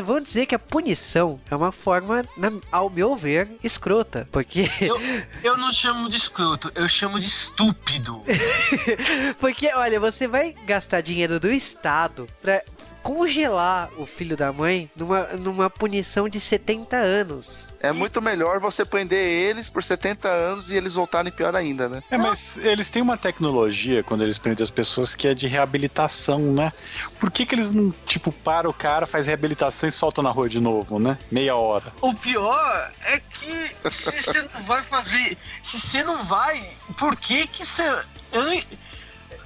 vou 0.05 0.18
dizer, 0.20 0.46
que 0.46 0.55
a 0.55 0.59
punição 0.59 1.40
é 1.48 1.55
uma 1.55 1.70
forma, 1.70 2.24
na- 2.37 2.50
ao 2.72 2.90
meu 2.90 3.14
ver, 3.14 3.52
escrota, 3.62 4.26
porque... 4.33 4.68
Eu, 4.81 5.00
eu 5.44 5.57
não 5.57 5.70
chamo 5.70 6.09
de 6.09 6.16
escroto, 6.16 6.72
eu 6.74 6.88
chamo 6.88 7.20
de 7.20 7.26
estúpido. 7.29 8.20
Porque, 9.38 9.70
olha, 9.74 10.00
você 10.00 10.26
vai 10.26 10.52
gastar 10.66 11.00
dinheiro 11.00 11.38
do 11.38 11.52
Estado 11.52 12.29
pra 12.42 12.61
congelar 13.00 13.88
o 13.96 14.05
filho 14.05 14.37
da 14.37 14.52
mãe 14.52 14.90
numa, 14.96 15.22
numa 15.35 15.70
punição 15.70 16.29
de 16.29 16.40
70 16.40 16.96
anos. 16.96 17.66
É 17.88 17.92
muito 17.92 18.20
melhor 18.20 18.59
você 18.59 18.85
prender 18.85 19.18
eles 19.18 19.68
por 19.68 19.83
70 19.83 20.29
anos 20.29 20.70
e 20.70 20.77
eles 20.77 20.94
voltarem 20.94 21.33
pior 21.33 21.55
ainda, 21.55 21.88
né? 21.88 22.03
É, 22.11 22.16
mas 22.16 22.57
eles 22.59 22.90
têm 22.90 23.03
uma 23.03 23.16
tecnologia 23.16 24.03
quando 24.03 24.22
eles 24.22 24.38
prendem 24.38 24.62
as 24.62 24.70
pessoas 24.70 25.14
que 25.14 25.29
é 25.29 25.35
de 25.35 25.46
reabilitação, 25.46 26.40
né? 26.53 26.72
Por 27.18 27.31
que, 27.31 27.46
que 27.46 27.55
eles 27.55 27.72
não, 27.72 27.92
tipo, 28.07 28.31
param 28.33 28.70
o 28.70 28.75
cara, 28.75 29.07
faz 29.07 29.27
reabilitação 29.27 29.88
e 29.88 29.92
soltam 29.92 30.22
na 30.22 30.31
rua 30.31 30.49
de 30.49 30.61
novo, 30.61 30.99
né? 30.99 31.18
Meia 31.31 31.57
hora. 31.57 31.92
O 32.01 32.14
pior 32.14 32.92
é 33.05 33.20
que 33.20 33.77
se 33.90 34.11
você 34.11 34.42
não 34.42 34.62
vai 34.64 34.83
fazer. 34.83 35.37
Se 35.62 35.81
você 35.81 36.03
não 36.03 36.25
vai, 36.25 36.62
por 36.99 37.16
que 37.16 37.46
que 37.46 37.64
você. 37.64 37.83
Eu 38.33 38.44
não. 38.44 38.62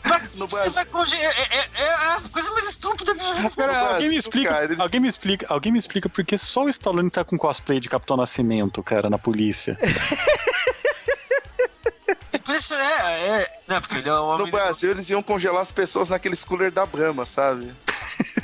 Pra 0.03 0.21
que 0.21 0.31
No 0.39 0.47
você 0.47 0.57
Brasil- 0.57 0.73
vai 0.73 0.85
congelar? 0.87 1.25
É, 1.25 1.57
é- 1.59 1.69
é 1.83 1.93
a 1.93 2.21
coisa 2.33 2.51
mais 2.53 2.69
estúpida 2.69 3.15
que 3.15 3.21
eu 3.21 3.25
já 3.27 3.35
vi. 3.49 3.51
Cara, 3.51 3.73
alguém 3.79 3.87
me 3.87 3.89
Brasil, 3.99 4.19
explica, 4.19 4.51
cara, 4.51 4.65
eles- 4.65 4.81
alguém 4.81 5.01
me 5.01 5.09
explica, 5.09 5.47
alguém 5.49 5.73
me 5.73 5.79
explica 5.79 6.09
por 6.09 6.25
que 6.25 6.39
só 6.39 6.65
o 6.65 6.69
Stallone 6.69 7.11
tá 7.11 7.25
com 7.25 7.37
cosplay 7.37 7.79
de 7.81 7.89
Capitão 7.89 8.17
Nascimento, 8.17 8.83
cara, 8.83 9.09
na 9.11 9.19
polícia. 9.19 9.77
Por 12.45 12.55
isso 12.57 12.75
é, 12.75 13.27
é. 13.43 13.61
Não, 13.69 13.81
porque 13.81 13.99
ele 13.99 14.09
é 14.09 14.13
um 14.13 14.17
No 14.17 14.23
homem. 14.31 14.51
Brasil, 14.51 14.91
eles 14.91 15.09
iam 15.11 15.23
congelar 15.23 15.63
as 15.63 15.71
pessoas 15.71 16.09
naqueles 16.09 16.45
cooler 16.45 16.71
da 16.73 16.85
Brahma, 16.87 17.25
sabe? 17.27 17.73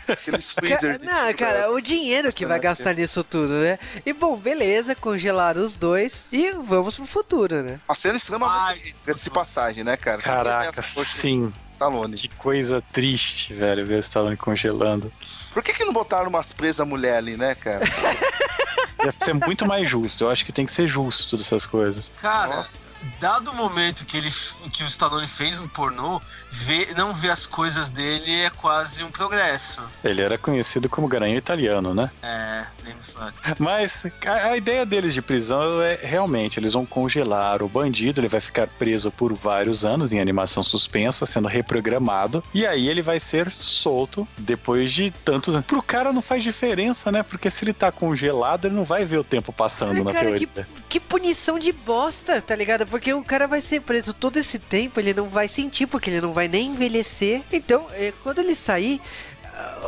Não, 1.02 1.26
tipo, 1.26 1.38
cara, 1.38 1.58
é, 1.58 1.68
o 1.68 1.80
dinheiro 1.80 2.32
que 2.32 2.46
vai 2.46 2.58
gastar 2.60 2.94
nisso 2.94 3.24
tudo, 3.24 3.54
né? 3.54 3.78
E 4.04 4.12
bom, 4.12 4.36
beleza, 4.36 4.94
congelaram 4.94 5.64
os 5.64 5.74
dois 5.74 6.12
e 6.32 6.50
vamos 6.52 6.94
pro 6.94 7.06
futuro, 7.06 7.62
né? 7.62 7.80
Uma 7.88 7.94
cena 7.94 8.16
extremamente 8.16 8.70
Ai, 8.70 8.78
rica 8.78 9.14
de 9.14 9.30
passagem, 9.30 9.84
né, 9.84 9.96
cara? 9.96 10.18
Ver 10.18 10.22
Caraca, 10.24 10.82
sim. 10.82 11.52
Stallone. 11.72 12.16
Que 12.16 12.28
coisa 12.28 12.82
triste, 12.92 13.52
velho, 13.52 13.84
ver 13.84 13.96
o 13.96 14.00
Stallone 14.00 14.36
congelando. 14.36 15.12
Por 15.52 15.62
que 15.62 15.72
que 15.72 15.84
não 15.84 15.92
botaram 15.92 16.28
umas 16.28 16.52
presas 16.52 16.86
mulher 16.86 17.16
ali, 17.16 17.36
né, 17.36 17.54
cara? 17.54 17.84
Deve 18.98 19.16
ser 19.18 19.34
muito 19.34 19.66
mais 19.66 19.88
justo. 19.88 20.24
Eu 20.24 20.30
acho 20.30 20.44
que 20.44 20.52
tem 20.52 20.66
que 20.66 20.72
ser 20.72 20.86
justo 20.86 21.30
todas 21.30 21.46
essas 21.46 21.66
coisas. 21.66 22.10
Cara, 22.20 22.56
Nossa. 22.56 22.78
Dado 23.20 23.50
o 23.50 23.54
momento 23.54 24.04
que, 24.04 24.16
ele, 24.16 24.30
que 24.72 24.82
o 24.82 24.86
Stallone 24.86 25.26
fez 25.26 25.60
um 25.60 25.68
pornô, 25.68 26.20
ver, 26.50 26.94
não 26.94 27.12
ver 27.12 27.30
as 27.30 27.46
coisas 27.46 27.90
dele 27.90 28.42
é 28.42 28.50
quase 28.50 29.02
um 29.04 29.10
progresso. 29.10 29.82
Ele 30.02 30.22
era 30.22 30.38
conhecido 30.38 30.88
como 30.88 31.08
garanhão 31.08 31.36
italiano, 31.36 31.94
né? 31.94 32.10
É, 32.22 32.64
nem 32.84 32.94
me 32.94 33.02
fale. 33.02 33.32
Mas 33.58 34.04
a, 34.24 34.50
a 34.50 34.56
ideia 34.56 34.86
deles 34.86 35.14
de 35.14 35.22
prisão 35.22 35.80
é 35.82 35.96
realmente, 35.96 36.58
eles 36.58 36.72
vão 36.72 36.86
congelar 36.86 37.62
o 37.62 37.68
bandido, 37.68 38.20
ele 38.20 38.28
vai 38.28 38.40
ficar 38.40 38.66
preso 38.66 39.10
por 39.10 39.32
vários 39.34 39.84
anos 39.84 40.12
em 40.12 40.20
animação 40.20 40.62
suspensa, 40.62 41.26
sendo 41.26 41.48
reprogramado, 41.48 42.42
e 42.54 42.66
aí 42.66 42.88
ele 42.88 43.02
vai 43.02 43.20
ser 43.20 43.50
solto 43.50 44.26
depois 44.38 44.92
de 44.92 45.10
tantos 45.10 45.54
anos. 45.54 45.66
Pro 45.66 45.82
cara 45.82 46.12
não 46.12 46.22
faz 46.22 46.42
diferença, 46.42 47.12
né? 47.12 47.22
Porque 47.22 47.50
se 47.50 47.64
ele 47.64 47.72
tá 47.72 47.90
congelado, 47.92 48.66
ele 48.66 48.74
não 48.74 48.84
vai 48.84 49.04
ver 49.04 49.18
o 49.18 49.24
tempo 49.24 49.52
passando 49.52 49.96
Ai, 49.96 50.02
na 50.02 50.12
cara, 50.12 50.26
teoria. 50.26 50.48
Que 50.88 51.00
punição 51.00 51.58
de 51.58 51.72
bosta, 51.72 52.40
tá 52.40 52.54
ligado? 52.54 52.86
Porque 52.96 53.12
o 53.12 53.22
cara 53.22 53.46
vai 53.46 53.60
ser 53.60 53.82
preso 53.82 54.14
todo 54.14 54.38
esse 54.38 54.58
tempo, 54.58 54.98
ele 54.98 55.12
não 55.12 55.28
vai 55.28 55.48
sentir, 55.48 55.86
porque 55.86 56.08
ele 56.08 56.18
não 56.22 56.32
vai 56.32 56.48
nem 56.48 56.70
envelhecer. 56.70 57.42
Então, 57.52 57.86
eh, 57.92 58.10
quando 58.22 58.38
ele 58.38 58.54
sair, 58.54 59.02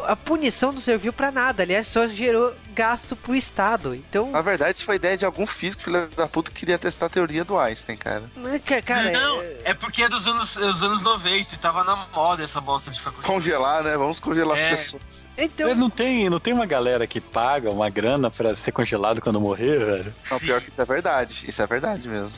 a- 0.06 0.14
punição 0.14 0.72
não 0.72 0.80
serviu 0.80 1.10
pra 1.10 1.30
nada. 1.30 1.62
Aliás, 1.62 1.88
só 1.88 2.06
gerou 2.06 2.52
gasto 2.74 3.16
pro 3.16 3.34
Estado. 3.34 3.94
Então, 3.94 4.30
Na 4.30 4.42
verdade, 4.42 4.76
isso 4.76 4.84
foi 4.84 4.96
ideia 4.96 5.16
de 5.16 5.24
algum 5.24 5.46
físico, 5.46 5.82
filho 5.84 6.06
da 6.14 6.28
puta, 6.28 6.50
que 6.50 6.60
queria 6.60 6.78
testar 6.78 7.06
a 7.06 7.08
teoria 7.08 7.44
do 7.46 7.58
Einstein, 7.58 7.96
cara. 7.96 8.24
né, 8.36 8.58
ca- 8.64 8.82
cara, 8.82 9.10
não, 9.10 9.40
é- 9.40 9.56
é 9.64 9.74
porque 9.74 10.02
é 10.02 10.08
dos 10.10 10.26
anos, 10.26 10.56
é 10.58 10.60
dos 10.60 10.82
anos 10.82 11.00
90 11.02 11.54
e 11.54 11.58
tava 11.58 11.82
na 11.84 11.96
moda 12.14 12.42
essa 12.44 12.60
bosta 12.60 12.90
de 12.90 13.00
faculdade. 13.00 13.26
Congelar, 13.32 13.82
né? 13.82 13.96
Vamos 13.96 14.20
congelar 14.20 14.58
É. 14.58 14.70
as 14.72 14.80
pessoas. 14.82 15.02
então, 15.36 15.74
Não 15.74 15.88
tem, 15.88 16.28
não 16.28 16.38
tem 16.38 16.52
uma 16.52 16.66
galera 16.66 17.06
que 17.06 17.20
paga 17.22 17.70
uma 17.70 17.88
grana 17.88 18.30
pra 18.30 18.54
ser 18.54 18.72
congelado 18.72 19.20
quando 19.22 19.40
morrer, 19.40 19.78
velho? 19.84 20.14
Não, 20.30 20.38
Sim. 20.38 20.44
pior 20.46 20.60
que 20.60 20.68
isso 20.68 20.80
é 20.82 20.84
verdade. 20.84 21.44
Isso 21.48 21.62
é 21.62 21.66
verdade 21.66 22.06
mesmo. 22.06 22.32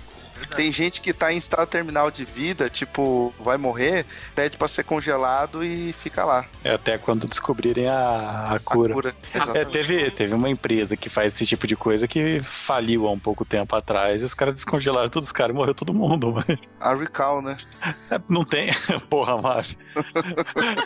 Tem 0.57 0.71
gente 0.73 1.01
que 1.01 1.13
tá 1.13 1.33
em 1.33 1.37
estado 1.37 1.67
terminal 1.67 2.11
de 2.11 2.25
vida, 2.25 2.69
tipo, 2.69 3.33
vai 3.41 3.57
morrer, 3.57 4.05
pede 4.35 4.57
pra 4.57 4.69
ser 4.69 4.85
congelado 4.85 5.65
e 5.65 5.93
fica 5.95 6.25
lá. 6.25 6.45
É 6.65 6.73
até 6.75 6.99
quando 6.99 7.27
descobrirem 7.27 7.89
a, 7.89 7.95
a 7.97 8.55
A 8.57 8.59
cura. 8.61 8.95
cura. 8.95 9.15
É, 9.55 9.65
teve, 9.65 10.11
teve 10.11 10.35
uma 10.35 10.49
empresa 10.51 10.97
que 10.97 11.09
faz 11.09 11.35
esse 11.35 11.47
tipo 11.47 11.67
de 11.67 11.77
coisa 11.77 12.07
que 12.09 12.41
faliu 12.41 13.07
há 13.07 13.11
um 13.11 13.19
pouco 13.19 13.45
tempo 13.45 13.75
atrás 13.77 14.23
e 14.23 14.25
os 14.25 14.35
caras 14.35 14.55
descongelaram 14.55 15.09
todos 15.09 15.29
os 15.29 15.33
caras, 15.33 15.55
morreu 15.55 15.75
todo 15.75 15.95
mundo, 15.95 16.33
mas 16.47 16.59
A 16.81 16.95
recall, 16.95 17.41
né? 17.43 17.57
é, 18.11 18.21
não 18.29 18.45
tem, 18.45 18.71
porra, 19.09 19.41
Mavi. 19.41 19.77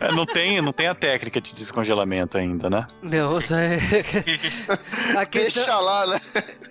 É, 0.00 0.12
não 0.14 0.24
tem, 0.26 0.60
não 0.60 0.72
tem 0.72 0.86
a 0.86 0.94
técnica 0.94 1.40
de 1.40 1.54
descongelamento 1.54 2.36
ainda, 2.38 2.68
né? 2.70 2.86
Não, 3.02 3.40
só 3.40 3.54
é... 3.56 3.78
a, 5.16 5.26
questão, 5.26 5.62
Deixa 5.64 5.78
lá, 5.78 6.06
né? 6.06 6.20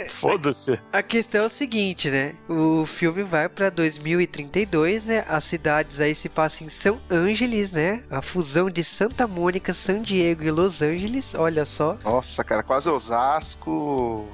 Foda-se. 0.10 0.79
a 0.91 1.01
questão 1.01 1.43
é 1.43 1.47
o 1.47 1.49
seguinte, 1.49 2.10
né? 2.10 2.34
O 2.49 2.82
filme 2.85 3.23
vai 3.23 3.47
pra 3.49 3.69
2032, 3.69 5.05
né? 5.05 5.25
As 5.27 5.43
cidades 5.43 5.99
aí 5.99 6.13
se 6.15 6.29
passam 6.29 6.67
em 6.67 6.69
São 6.69 6.99
Ângeles, 7.09 7.71
né? 7.71 8.03
A 8.09 8.21
fusão 8.21 8.69
de 8.69 8.83
Santa 8.83 9.27
Mônica, 9.27 9.73
San 9.73 10.01
Diego 10.01 10.43
e 10.43 10.51
Los 10.51 10.81
Angeles, 10.81 11.33
olha 11.35 11.65
só. 11.65 11.97
Nossa, 12.03 12.43
cara, 12.43 12.63
quase 12.63 12.89
Osasco. 12.89 14.27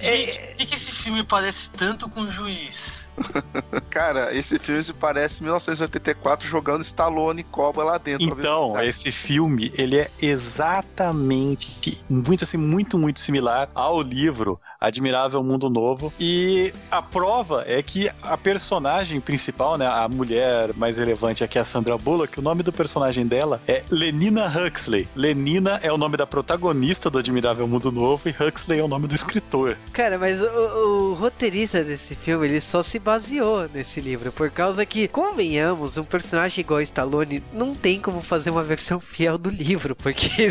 Gente, 0.00 0.38
por 0.38 0.56
que, 0.56 0.66
que 0.66 0.74
esse 0.74 0.92
filme 0.92 1.22
parece 1.24 1.70
tanto 1.70 2.08
com 2.08 2.22
o 2.22 2.30
juiz? 2.30 3.08
Cara, 3.90 4.34
esse 4.34 4.58
filme 4.58 4.82
se 4.82 4.92
parece 4.92 5.42
1984 5.42 6.48
jogando 6.48 6.82
Stallone 6.82 7.40
e 7.42 7.44
Cobra 7.44 7.84
lá 7.84 7.98
dentro. 7.98 8.24
Então, 8.26 8.74
se- 8.76 8.86
esse 8.86 9.12
filme, 9.12 9.70
ele 9.76 9.98
é 9.98 10.10
exatamente 10.20 12.02
muito 12.08 12.44
assim, 12.44 12.56
muito, 12.56 12.98
muito 12.98 13.20
similar 13.20 13.68
ao 13.74 14.00
livro 14.00 14.58
Admirável 14.86 15.42
Mundo 15.42 15.70
Novo. 15.70 16.12
E 16.18 16.72
a 16.90 17.00
prova 17.00 17.64
é 17.66 17.82
que 17.82 18.10
a 18.22 18.36
personagem 18.36 19.20
principal, 19.20 19.78
né, 19.78 19.86
a 19.86 20.08
mulher 20.08 20.70
mais 20.74 20.98
relevante 20.98 21.42
aqui, 21.44 21.58
a 21.58 21.64
Sandra 21.64 21.96
Bullock, 21.96 22.38
o 22.38 22.42
nome 22.42 22.62
do 22.62 22.72
personagem 22.72 23.26
dela 23.26 23.60
é 23.66 23.82
Lenina 23.90 24.46
Huxley. 24.46 25.08
Lenina 25.14 25.78
é 25.82 25.92
o 25.92 25.96
nome 25.96 26.16
da 26.16 26.26
protagonista 26.26 27.08
do 27.10 27.18
Admirável 27.18 27.66
Mundo 27.68 27.90
Novo 27.92 28.28
e 28.28 28.30
Huxley 28.30 28.80
é 28.80 28.82
o 28.82 28.88
nome 28.88 29.06
do 29.06 29.14
escritor. 29.14 29.76
Cara, 29.92 30.18
mas 30.18 30.40
o, 30.40 30.44
o 30.46 31.14
roteirista 31.14 31.82
desse 31.84 32.14
filme, 32.14 32.46
ele 32.46 32.60
só 32.60 32.82
se 32.82 32.98
baseou 32.98 33.68
nesse 33.72 34.00
livro, 34.00 34.32
por 34.32 34.50
causa 34.50 34.84
que, 34.84 35.06
convenhamos, 35.08 35.96
um 35.96 36.04
personagem 36.04 36.62
igual 36.62 36.78
a 36.80 36.82
Stallone 36.82 37.42
não 37.52 37.74
tem 37.74 38.00
como 38.00 38.20
fazer 38.22 38.50
uma 38.50 38.62
versão 38.62 38.98
fiel 39.00 39.38
do 39.38 39.50
livro, 39.50 39.94
porque... 39.94 40.50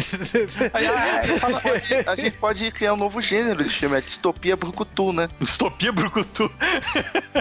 Ai, 0.74 0.86
ai, 0.88 1.28
fala- 1.40 1.62
A 2.08 2.16
gente 2.16 2.38
pode 2.38 2.70
criar 2.72 2.94
um 2.94 2.98
novo 2.98 3.22
gênero 3.22 3.64
de 3.64 3.70
filme, 3.70 3.98
é 3.98 4.02
distopia 4.22 4.56
brucutu, 4.56 5.12
né? 5.12 5.28
Distopia 5.40 5.92
Brucutu. 5.92 6.52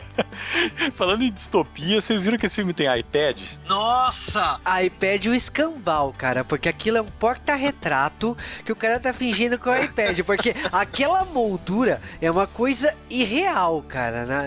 Falando 0.96 1.22
em 1.22 1.30
distopia, 1.30 2.00
vocês 2.00 2.24
viram 2.24 2.38
que 2.38 2.46
esse 2.46 2.56
filme 2.56 2.72
tem 2.72 2.86
iPad? 2.98 3.36
Nossa! 3.66 4.58
iPad 4.82 5.26
o 5.26 5.34
escambau, 5.34 6.14
cara, 6.16 6.42
porque 6.42 6.68
aquilo 6.68 6.96
é 6.96 7.02
um 7.02 7.10
porta-retrato 7.10 8.36
que 8.64 8.72
o 8.72 8.76
cara 8.76 8.98
tá 8.98 9.12
fingindo 9.12 9.58
com 9.58 9.68
o 9.68 9.76
iPad, 9.76 10.20
porque 10.20 10.54
aquela 10.72 11.24
moldura 11.26 12.00
é 12.20 12.30
uma 12.30 12.46
coisa 12.46 12.94
irreal, 13.10 13.82
cara, 13.82 14.24
né? 14.24 14.46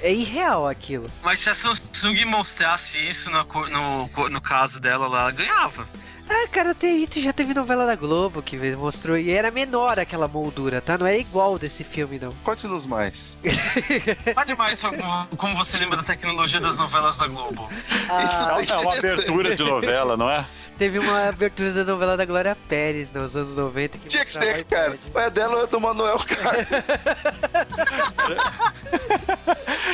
é 0.00 0.12
irreal 0.12 0.68
aquilo. 0.68 1.10
Mas 1.22 1.40
se 1.40 1.50
a 1.50 1.54
Samsung 1.54 2.24
mostrasse 2.24 2.98
isso 2.98 3.30
no, 3.30 3.44
no, 3.68 4.28
no 4.28 4.40
caso 4.40 4.80
dela 4.80 5.08
lá, 5.08 5.22
ela 5.22 5.32
ganhava. 5.32 5.88
Ah, 6.28 6.48
cara, 6.50 6.74
tem, 6.74 7.06
já 7.16 7.32
teve 7.32 7.52
novela 7.52 7.84
da 7.86 7.94
Globo 7.94 8.42
que 8.42 8.56
mostrou 8.76 9.18
e 9.18 9.30
era 9.30 9.50
menor 9.50 9.98
aquela 9.98 10.26
moldura, 10.26 10.80
tá? 10.80 10.96
Não 10.96 11.06
é 11.06 11.18
igual 11.18 11.58
desse 11.58 11.84
filme, 11.84 12.18
não. 12.18 12.32
Conte-nos 12.42 12.86
mais. 12.86 13.36
Fale 14.34 14.54
mais 14.54 14.80
como- 14.82 15.26
como 15.36 15.54
você 15.56 15.76
lembra 15.78 15.98
da 15.98 16.02
tecnologia 16.02 16.60
das 16.60 16.78
novelas 16.78 17.16
da 17.18 17.26
Globo. 17.26 17.68
Ah, 18.08 18.22
Isso 18.24 18.42
É 18.42 18.52
uma 18.52 18.62
interessante. 18.62 18.98
abertura 18.98 19.54
de 19.56 19.62
novela, 19.62 20.16
não 20.16 20.30
é? 20.30 20.46
teve 20.78 20.98
uma 20.98 21.28
abertura 21.28 21.70
da 21.72 21.84
novela 21.84 22.16
da 22.16 22.24
Glória 22.24 22.56
Pérez 22.68 23.08
nos 23.12 23.36
anos 23.36 23.54
90 23.56 23.98
que 23.98 24.08
Tinha 24.08 24.24
que 24.24 24.32
ser, 24.32 24.64
cara. 24.64 24.98
Ou 25.14 25.20
é 25.20 25.30
dela 25.30 25.56
ou 25.58 25.64
é 25.64 25.66
do 25.68 25.80
Manuel, 25.80 26.18
cara. 26.26 26.66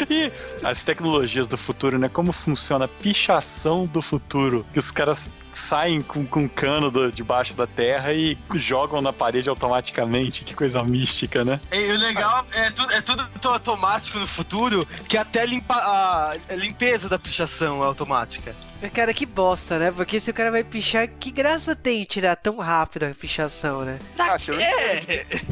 E 0.08 0.32
as 0.64 0.82
tecnologias 0.82 1.46
do 1.46 1.58
futuro, 1.58 1.98
né? 1.98 2.08
Como 2.08 2.32
funciona 2.32 2.84
a 2.84 2.88
pichação 2.88 3.84
do 3.86 4.00
futuro. 4.00 4.64
Que 4.72 4.78
os 4.78 4.90
caras 4.90 5.28
saem 5.58 6.00
com, 6.00 6.24
com 6.26 6.40
um 6.40 6.48
cano 6.48 6.90
do- 6.90 7.10
debaixo 7.12 7.54
da 7.54 7.66
terra 7.66 8.12
e 8.12 8.38
jogam 8.54 9.00
na 9.00 9.12
parede 9.12 9.48
automaticamente. 9.48 10.44
Que 10.44 10.54
coisa 10.54 10.82
mística, 10.82 11.44
né? 11.44 11.60
E 11.72 11.90
o 11.92 11.96
legal 11.98 12.46
é, 12.52 12.70
tu- 12.70 12.90
é 12.90 13.00
tudo 13.00 13.26
tão 13.40 13.52
automático 13.52 14.18
no 14.18 14.26
futuro 14.26 14.86
que 15.08 15.16
até 15.18 15.44
limpa, 15.44 15.74
a 15.74 16.36
limpeza 16.54 17.08
da 17.08 17.18
pichação 17.18 17.82
é 17.82 17.86
automática. 17.86 18.54
Cara, 18.94 19.12
que 19.12 19.26
bosta, 19.26 19.76
né? 19.78 19.90
Porque 19.90 20.20
se 20.20 20.30
o 20.30 20.34
cara 20.34 20.52
vai 20.52 20.62
pichar, 20.62 21.08
que 21.08 21.32
graça 21.32 21.74
tem 21.74 22.04
tirar 22.04 22.36
tão 22.36 22.58
rápido 22.58 23.04
a 23.06 23.10
pichação, 23.14 23.82
né? 23.82 23.98
Ah, 24.16 24.38
tirou 24.38 24.60
É, 24.60 25.00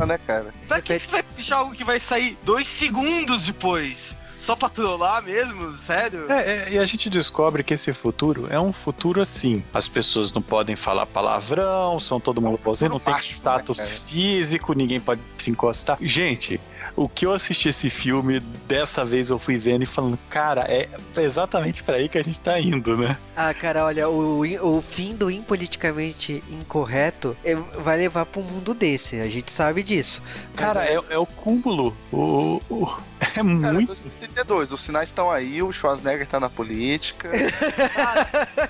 né, 0.07 0.19
cara? 0.25 0.55
pra 0.69 0.81
que 0.81 0.97
você 0.97 1.11
vai 1.11 1.23
pichar 1.25 1.59
algo 1.59 1.75
que 1.75 1.83
vai 1.83 1.99
sair 1.99 2.39
dois 2.45 2.69
segundos 2.69 3.47
depois? 3.47 4.17
Só 4.47 4.55
pra 4.55 4.69
trollar 4.69 5.25
mesmo? 5.25 5.77
Sério? 5.77 6.31
É, 6.31 6.69
é, 6.69 6.73
e 6.75 6.79
a 6.79 6.85
gente 6.85 7.11
descobre 7.11 7.65
que 7.65 7.75
esse 7.75 7.93
futuro 7.93 8.47
é 8.49 8.61
um 8.61 8.73
futuro 8.73 9.21
assim. 9.21 9.65
As 9.75 9.89
pessoas 9.89 10.31
não 10.33 10.41
podem 10.41 10.77
falar 10.77 11.05
palavrão, 11.05 11.99
são 11.99 12.21
todo 12.21 12.41
mundo 12.41 12.57
bonzinho, 12.63 12.93
não 12.93 13.01
tem 13.01 13.13
baixo, 13.13 13.43
né, 13.77 13.87
físico, 14.07 14.73
ninguém 14.73 15.01
pode 15.01 15.21
se 15.37 15.51
encostar. 15.51 15.99
Gente, 16.01 16.61
o 16.95 17.09
que 17.09 17.27
eu 17.27 17.33
assisti 17.33 17.69
esse 17.71 17.91
filme, 17.91 18.39
dessa 18.69 19.05
vez 19.05 19.31
eu 19.31 19.39
fui 19.41 19.59
vendo 19.59 19.83
e 19.83 19.87
falando, 19.87 20.17
cara, 20.31 20.61
é 20.69 20.89
exatamente 21.17 21.83
pra 21.83 21.97
aí 21.97 22.09
que 22.09 22.17
a 22.17 22.23
gente 22.23 22.39
tá 22.39 22.59
indo, 22.61 22.97
né? 22.97 23.19
Ah, 23.37 23.53
cara, 23.53 23.85
olha, 23.85 24.09
o, 24.09 24.43
o 24.77 24.81
fim 24.81 25.17
do 25.17 25.29
impoliticamente 25.29 26.43
incorreto 26.49 27.37
é- 27.45 27.57
vai 27.57 27.99
levar 27.99 28.25
pra 28.27 28.41
um 28.41 28.45
mundo 28.45 28.73
desse, 28.73 29.17
a 29.21 29.29
gente 29.29 29.51
sabe 29.51 29.83
disso. 29.83 30.23
Cara, 30.55 30.85
é, 30.87 30.99
é 31.11 31.19
o 31.19 31.27
cúmulo. 31.27 31.97
O, 32.13 32.63
o- 32.71 32.97
é 33.21 33.27
Cara, 33.27 33.45
muito. 33.45 33.87
2032, 33.89 34.73
os 34.73 34.81
sinais 34.81 35.09
estão 35.09 35.31
aí, 35.31 35.63
o 35.63 35.73
Schwarzenegger 35.73 36.27
tá 36.27 36.39
na 36.41 36.51
política. 36.51 37.31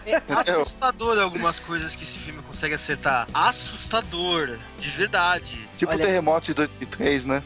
É 0.07 0.33
assustador 0.33 1.19
algumas 1.19 1.59
coisas 1.61 1.97
que 1.97 2.05
esse 2.05 2.19
filme 2.19 2.43
consegue 2.43 2.75
acertar. 2.75 3.27
Assustador, 3.35 4.59
de 4.79 4.89
verdade. 4.91 5.69
Tipo 5.77 5.93
Olha- 5.93 6.03
o 6.03 6.07
terremoto 6.07 6.47
de 6.47 6.55
2003, 6.55 7.25
né? 7.25 7.43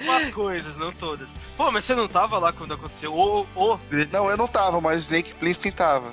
Algumas 0.00 0.28
coisas, 0.30 0.76
não 0.76 0.92
todas. 0.92 1.32
Pô, 1.56 1.70
mas 1.70 1.84
você 1.84 1.94
não 1.94 2.08
tava 2.08 2.38
lá 2.38 2.52
quando 2.52 2.74
aconteceu 2.74 3.12
o, 3.14 3.46
o 3.54 3.78
grande 3.90 4.12
Não, 4.12 4.30
eu 4.30 4.36
não 4.36 4.48
tava, 4.48 4.80
mas 4.80 4.98
o 4.98 5.02
Snake 5.02 5.34
Plissken 5.34 5.72
tava. 5.72 6.12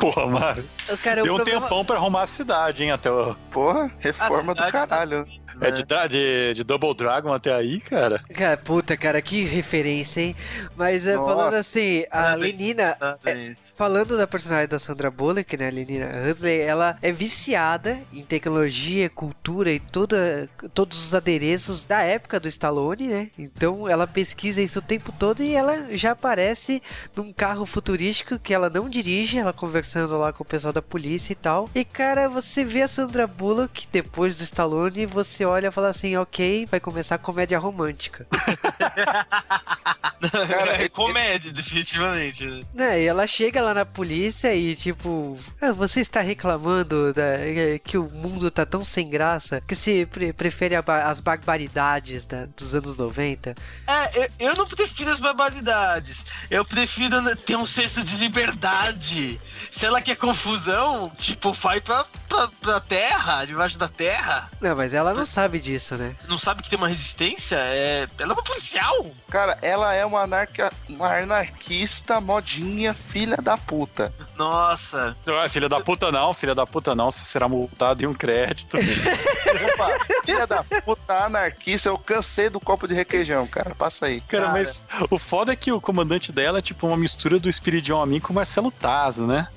Porra, 0.00 0.26
mano. 0.26 0.64
Cara, 1.02 1.22
Deu 1.22 1.34
um 1.34 1.36
problema- 1.36 1.60
tempão 1.62 1.84
pra 1.84 1.96
arrumar 1.96 2.22
a 2.22 2.26
cidade, 2.26 2.82
hein? 2.84 2.90
Até 2.90 3.10
o... 3.10 3.34
Porra, 3.50 3.90
reforma 3.98 4.54
do 4.54 4.62
dos 4.62 4.72
caralho. 4.72 5.18
Unidos, 5.22 5.40
É 5.60 5.70
de, 5.70 5.84
de, 6.08 6.54
de 6.54 6.64
Double 6.64 6.94
Dragon 6.94 7.32
até 7.32 7.52
aí, 7.52 7.80
cara. 7.80 8.22
Cara, 8.32 8.56
puta, 8.56 8.96
cara, 8.96 9.20
que 9.20 9.44
referência, 9.44 10.20
hein? 10.20 10.36
Mas 10.76 11.06
é, 11.06 11.16
Nossa. 11.16 11.34
falando 11.34 11.54
assim, 11.54 12.04
a 12.10 12.34
Lenina, 12.34 12.96
parabéns. 12.98 13.74
Falando 13.76 14.16
da 14.16 14.26
personagem 14.26 14.68
da 14.68 14.78
Sandra 14.78 15.10
Bullock, 15.10 15.56
né, 15.56 15.68
a 15.68 15.70
Lenina 15.70 16.06
Huxley, 16.30 16.60
ela 16.60 16.96
é 17.02 17.10
viciada 17.10 17.98
em 18.12 18.22
tecnologia, 18.22 19.10
cultura 19.10 19.72
e 19.72 19.80
toda, 19.80 20.48
todos 20.72 21.06
os 21.06 21.14
adereços 21.14 21.84
da 21.84 22.02
época 22.02 22.38
do 22.38 22.48
Stallone, 22.48 23.08
né? 23.08 23.30
Então 23.38 23.88
ela 23.88 24.06
pesquisa 24.06 24.60
isso 24.60 24.78
o 24.78 24.82
tempo 24.82 25.12
todo 25.12 25.42
e 25.42 25.54
ela 25.54 25.96
já 25.96 26.12
aparece 26.12 26.82
num 27.16 27.32
carro 27.32 27.66
futurístico 27.66 28.38
que 28.38 28.54
ela 28.54 28.70
não 28.70 28.88
dirige, 28.88 29.38
ela 29.38 29.52
conversando 29.52 30.16
lá 30.16 30.32
com 30.32 30.44
o 30.44 30.46
pessoal 30.46 30.72
da 30.72 30.82
polícia 30.82 31.32
e 31.32 31.36
tal. 31.36 31.68
E 31.74 31.84
cara, 31.84 32.28
você 32.28 32.64
vê 32.64 32.82
a 32.82 32.88
Sandra 32.88 33.26
Bullock 33.26 33.88
depois 33.90 34.36
do 34.36 34.44
Stallone 34.44 35.00
e 35.02 35.06
você 35.06 35.44
olha 35.48 35.68
e 35.68 35.70
fala 35.70 35.88
assim, 35.88 36.16
ok, 36.16 36.66
vai 36.66 36.80
começar 36.80 37.14
a 37.16 37.18
comédia 37.18 37.58
romântica. 37.58 38.26
Cara, 40.48 40.72
é 40.76 40.80
ele- 40.80 40.88
comédia, 40.88 41.52
definitivamente. 41.52 42.44
né? 42.44 42.60
Né, 42.74 43.02
e 43.02 43.06
ela 43.06 43.26
chega 43.26 43.60
lá 43.62 43.72
na 43.74 43.84
polícia 43.84 44.54
e 44.54 44.74
tipo, 44.76 45.38
"Ah, 45.60 45.72
você 45.72 46.00
está 46.00 46.20
reclamando 46.20 47.12
da, 47.12 47.22
eh, 47.40 47.78
que 47.82 47.96
o 47.98 48.08
mundo 48.10 48.50
tá 48.50 48.64
tão 48.66 48.84
sem 48.84 49.08
graça 49.08 49.60
que 49.66 49.74
se 49.76 50.06
pre- 50.06 50.32
prefere 50.32 50.74
as 50.76 51.20
barbaridades 51.20 52.24
da- 52.26 52.46
dos 52.56 52.74
anos 52.74 52.96
90? 52.98 53.54
É, 53.86 54.24
eu, 54.24 54.28
eu 54.50 54.54
não 54.56 54.66
prefiro 54.66 55.10
as 55.10 55.20
barbaridades. 55.20 56.26
Eu 56.50 56.64
prefiro 56.64 57.20
né, 57.22 57.34
ter 57.34 57.56
um 57.56 57.66
senso 57.66 58.02
de 58.04 58.16
liberdade. 58.18 59.40
Se 59.70 59.86
ela 59.86 60.00
quer 60.00 60.16
confusão, 60.16 61.10
tipo, 61.18 61.52
vai 61.52 61.80
pra, 61.80 62.04
pra, 62.28 62.48
pra 62.60 62.80
terra, 62.80 63.44
debaixo 63.44 63.78
da 63.78 63.88
terra. 63.88 64.50
Não, 64.60 64.76
mas 64.76 64.92
ela 64.94 65.14
não 65.14 65.26
sabe 65.26 65.60
disso, 65.60 65.94
né? 65.96 66.14
Não 66.26 66.38
sabe 66.38 66.62
que 66.62 66.70
tem 66.70 66.78
uma 66.78 66.88
resistência? 66.88 67.56
É... 67.60 68.06
Ela 68.18 68.32
é 68.32 68.34
uma 68.34 68.42
policial? 68.42 69.06
Cara, 69.30 69.58
ela 69.62 69.94
é 69.94 70.04
uma, 70.08 70.22
anarca... 70.22 70.72
uma 70.88 71.16
anarquista 71.16 72.20
modinha, 72.20 72.92
filha 72.94 73.36
da 73.36 73.56
puta. 73.56 74.12
Nossa. 74.36 75.16
Não 75.24 75.40
é 75.40 75.48
filha 75.48 75.68
da 75.68 75.80
puta 75.80 76.10
não, 76.10 76.34
filha 76.34 76.54
da 76.54 76.66
puta 76.66 76.94
não, 76.94 77.10
você 77.10 77.24
será 77.24 77.48
multado 77.48 78.02
em 78.02 78.06
um 78.06 78.14
crédito. 78.14 78.76
Opa, 78.76 79.98
filha 80.24 80.46
da 80.46 80.62
puta 80.64 81.24
anarquista, 81.24 81.88
eu 81.88 81.98
cansei 81.98 82.48
do 82.48 82.60
copo 82.60 82.88
de 82.88 82.94
requeijão, 82.94 83.46
cara. 83.46 83.74
Passa 83.74 84.06
aí. 84.06 84.20
Cara, 84.22 84.46
Cara. 84.46 84.58
mas 84.58 84.86
o 85.10 85.18
foda 85.18 85.52
é 85.52 85.56
que 85.56 85.70
o 85.72 85.80
comandante 85.80 86.32
dela 86.32 86.58
é 86.58 86.62
tipo 86.62 86.86
uma 86.86 86.96
mistura 86.96 87.38
do 87.38 87.48
Espiridion 87.48 88.00
Amin 88.00 88.20
com 88.20 88.32
o 88.32 88.36
Marcelo 88.36 88.70
Tazo, 88.70 89.26
né? 89.26 89.48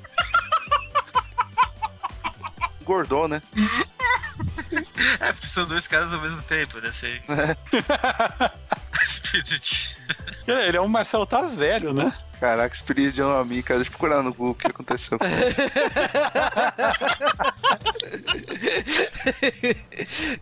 Gordou, 2.84 3.28
né? 3.28 3.42
É, 5.20 5.34
porque 5.34 5.48
são 5.48 5.66
dois 5.66 5.88
caras 5.88 6.14
ao 6.14 6.22
mesmo 6.22 6.42
tempo, 6.44 6.80
né? 6.80 6.92
Sei. 6.92 7.22
Spirit. 9.06 9.96
É, 10.48 10.68
Ele 10.70 10.78
é 10.78 10.82
um 10.82 10.88
Marcelo 10.88 11.26
Taz 11.26 11.56
velho, 11.56 11.94
né? 11.94 12.14
Caraca, 12.42 12.76
Spirit 12.76 13.14
de 13.14 13.22
um 13.22 13.38
amigo, 13.38 13.62
cara. 13.62 13.80
Deixa 13.80 13.92
eu 13.92 13.98
procurar 13.98 14.24
no 14.24 14.34
Google 14.34 14.54
o 14.54 14.56
que 14.56 14.66
aconteceu. 14.66 15.20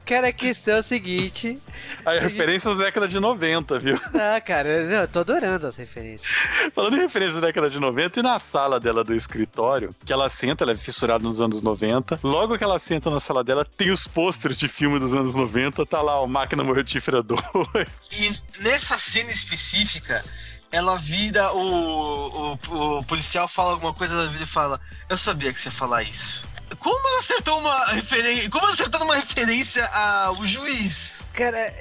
Cara, 0.05 0.29
a 0.29 0.31
questão 0.31 0.77
é 0.77 0.79
o 0.79 0.83
seguinte. 0.83 1.59
A 2.05 2.13
referência 2.13 2.73
da 2.73 2.85
década 2.85 3.05
de 3.05 3.19
90, 3.19 3.79
viu? 3.79 3.99
Ah, 4.13 4.39
cara, 4.39 4.69
eu 4.69 5.07
tô 5.09 5.19
adorando 5.19 5.67
as 5.67 5.75
referências. 5.75 6.31
Falando 6.73 6.95
em 6.95 7.01
referência 7.01 7.41
da 7.41 7.47
década 7.47 7.69
de 7.69 7.77
90, 7.79 8.19
e 8.19 8.23
na 8.23 8.39
sala 8.39 8.79
dela 8.79 9.03
do 9.03 9.13
escritório, 9.13 9.93
que 10.05 10.13
ela 10.13 10.29
senta, 10.29 10.63
ela 10.63 10.71
é 10.71 10.77
fissurada 10.77 11.21
nos 11.23 11.41
anos 11.41 11.61
90. 11.61 12.19
Logo 12.23 12.57
que 12.57 12.63
ela 12.63 12.79
senta 12.79 13.09
na 13.09 13.19
sala 13.19 13.43
dela, 13.43 13.65
tem 13.65 13.91
os 13.91 14.07
pôsteres 14.07 14.57
de 14.57 14.69
filme 14.69 14.99
dos 14.99 15.13
anos 15.13 15.35
90, 15.35 15.85
tá 15.85 16.01
lá 16.01 16.21
o 16.21 16.27
Máquina 16.27 16.63
Mortífera 16.63 17.21
2. 17.21 17.41
E 18.11 18.39
nessa 18.61 18.97
cena 18.97 19.31
específica, 19.31 20.23
ela 20.71 20.97
vira 20.97 21.51
o, 21.53 22.53
o, 22.53 22.97
o 22.99 23.03
policial 23.05 23.47
fala 23.47 23.71
alguma 23.71 23.93
coisa 23.93 24.15
da 24.15 24.31
vida 24.31 24.43
e 24.43 24.47
fala: 24.47 24.79
Eu 25.07 25.17
sabia 25.17 25.51
que 25.53 25.59
você 25.59 25.69
ia 25.69 25.73
falar 25.73 26.03
isso. 26.03 26.43
Como 26.77 27.07
ela 27.07 27.19
acertou 27.19 27.59
uma 27.59 27.85
referência. 27.87 28.49
Como 28.49 28.65
ela 28.65 28.73
acertou 28.73 29.03
uma 29.03 29.15
referência 29.15 29.85
ao 29.87 30.45
juiz? 30.45 31.21
Cara, 31.33 31.73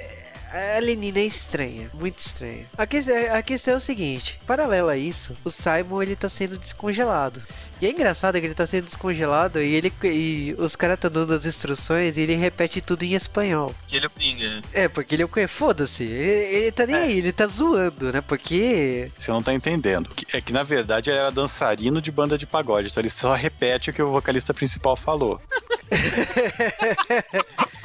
a 0.51 0.79
Lenina 0.79 1.19
é 1.19 1.25
estranha, 1.25 1.89
muito 1.93 2.19
estranha. 2.19 2.65
A, 2.77 2.85
que- 2.87 2.97
a 3.31 3.41
questão 3.41 3.73
é 3.75 3.77
o 3.77 3.81
seguinte: 3.81 4.39
paralelo 4.45 4.89
a 4.89 4.97
isso, 4.97 5.33
o 5.43 5.49
Simon 5.49 6.01
ele 6.03 6.15
tá 6.15 6.29
sendo 6.29 6.57
descongelado. 6.57 7.41
E 7.81 7.85
é 7.85 7.91
engraçado 7.91 8.37
que 8.39 8.45
ele 8.45 8.53
tá 8.55 8.67
sendo 8.67 8.85
descongelado 8.85 9.61
e 9.61 9.73
ele 9.73 9.93
e 10.03 10.53
os 10.57 10.75
caras 10.75 10.95
estão 10.95 11.09
dando 11.09 11.33
as 11.33 11.45
instruções 11.45 12.17
e 12.17 12.21
ele 12.21 12.35
repete 12.35 12.81
tudo 12.81 13.03
em 13.03 13.13
espanhol. 13.13 13.73
Que 13.87 13.95
ele 13.95 14.05
é 14.05 14.09
Pinga. 14.09 14.61
É, 14.73 14.87
porque 14.89 15.15
ele 15.15 15.23
é 15.23 15.25
o 15.25 15.29
que? 15.29 15.47
Foda-se. 15.47 16.03
Ele, 16.03 16.55
ele 16.57 16.71
tá 16.73 16.85
nem 16.85 16.95
É. 16.95 16.99
aí, 17.03 17.17
ele 17.19 17.31
tá 17.31 17.47
zoando, 17.47 18.11
né? 18.11 18.19
Porque. 18.21 19.09
Você 19.17 19.31
não 19.31 19.41
tá 19.41 19.53
entendendo. 19.53 20.09
Que- 20.09 20.25
É 20.35 20.41
que, 20.41 20.51
na 20.51 20.63
verdade, 20.63 21.09
ele 21.09 21.19
era 21.19 21.31
dançarino 21.31 22.01
de 22.01 22.11
banda 22.11 22.37
de 22.37 22.45
pagode. 22.45 22.89
Então 22.89 22.99
ele 23.01 23.09
só 23.09 23.33
repete 23.33 23.89
o 23.89 23.93
que 23.93 24.01
o 24.01 24.11
vocalista 24.11 24.53
principal 24.53 24.97
falou. 24.97 25.41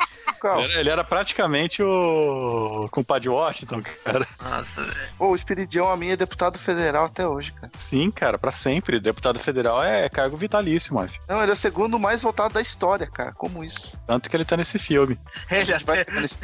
Ele 0.47 0.65
era, 0.65 0.81
ele 0.81 0.91
era 0.91 1.05
praticamente 1.05 1.83
o 1.83 2.89
compadre 2.91 3.29
Washington, 3.29 3.83
cara. 4.05 4.27
Nossa, 4.43 4.85
velho. 4.85 5.09
Pô, 5.17 5.29
o 5.31 5.35
Espiridião 5.35 5.89
a 5.91 5.97
mim 5.97 6.09
é 6.09 6.17
deputado 6.17 6.59
federal 6.59 7.07
até 7.07 7.27
hoje, 7.27 7.53
cara. 7.53 7.71
Sim, 7.79 8.11
cara, 8.11 8.39
pra 8.39 8.53
sempre. 8.53 9.01
Deputado 9.01 9.39
federal 9.39 9.83
é 9.83 10.09
cargo 10.09 10.37
vitalício, 10.37 10.95
mano. 10.95 11.11
Não, 11.29 11.41
ele 11.43 11.51
é 11.51 11.55
o 11.55 11.57
segundo 11.57 11.99
mais 11.99 12.23
votado 12.23 12.55
da 12.55 12.61
história, 12.61 13.07
cara. 13.07 13.33
Como 13.33 13.65
isso? 13.65 13.93
Tanto 14.07 14.29
que 14.29 14.37
ele 14.37 14.45
tá 14.45 14.57
nesse 14.57 14.79
filme. 14.79 15.19
A 15.51 15.57
Ele, 15.57 15.79
vai 15.85 16.01
até, 16.01 16.05
ficar 16.05 16.21
nesse. 16.21 16.41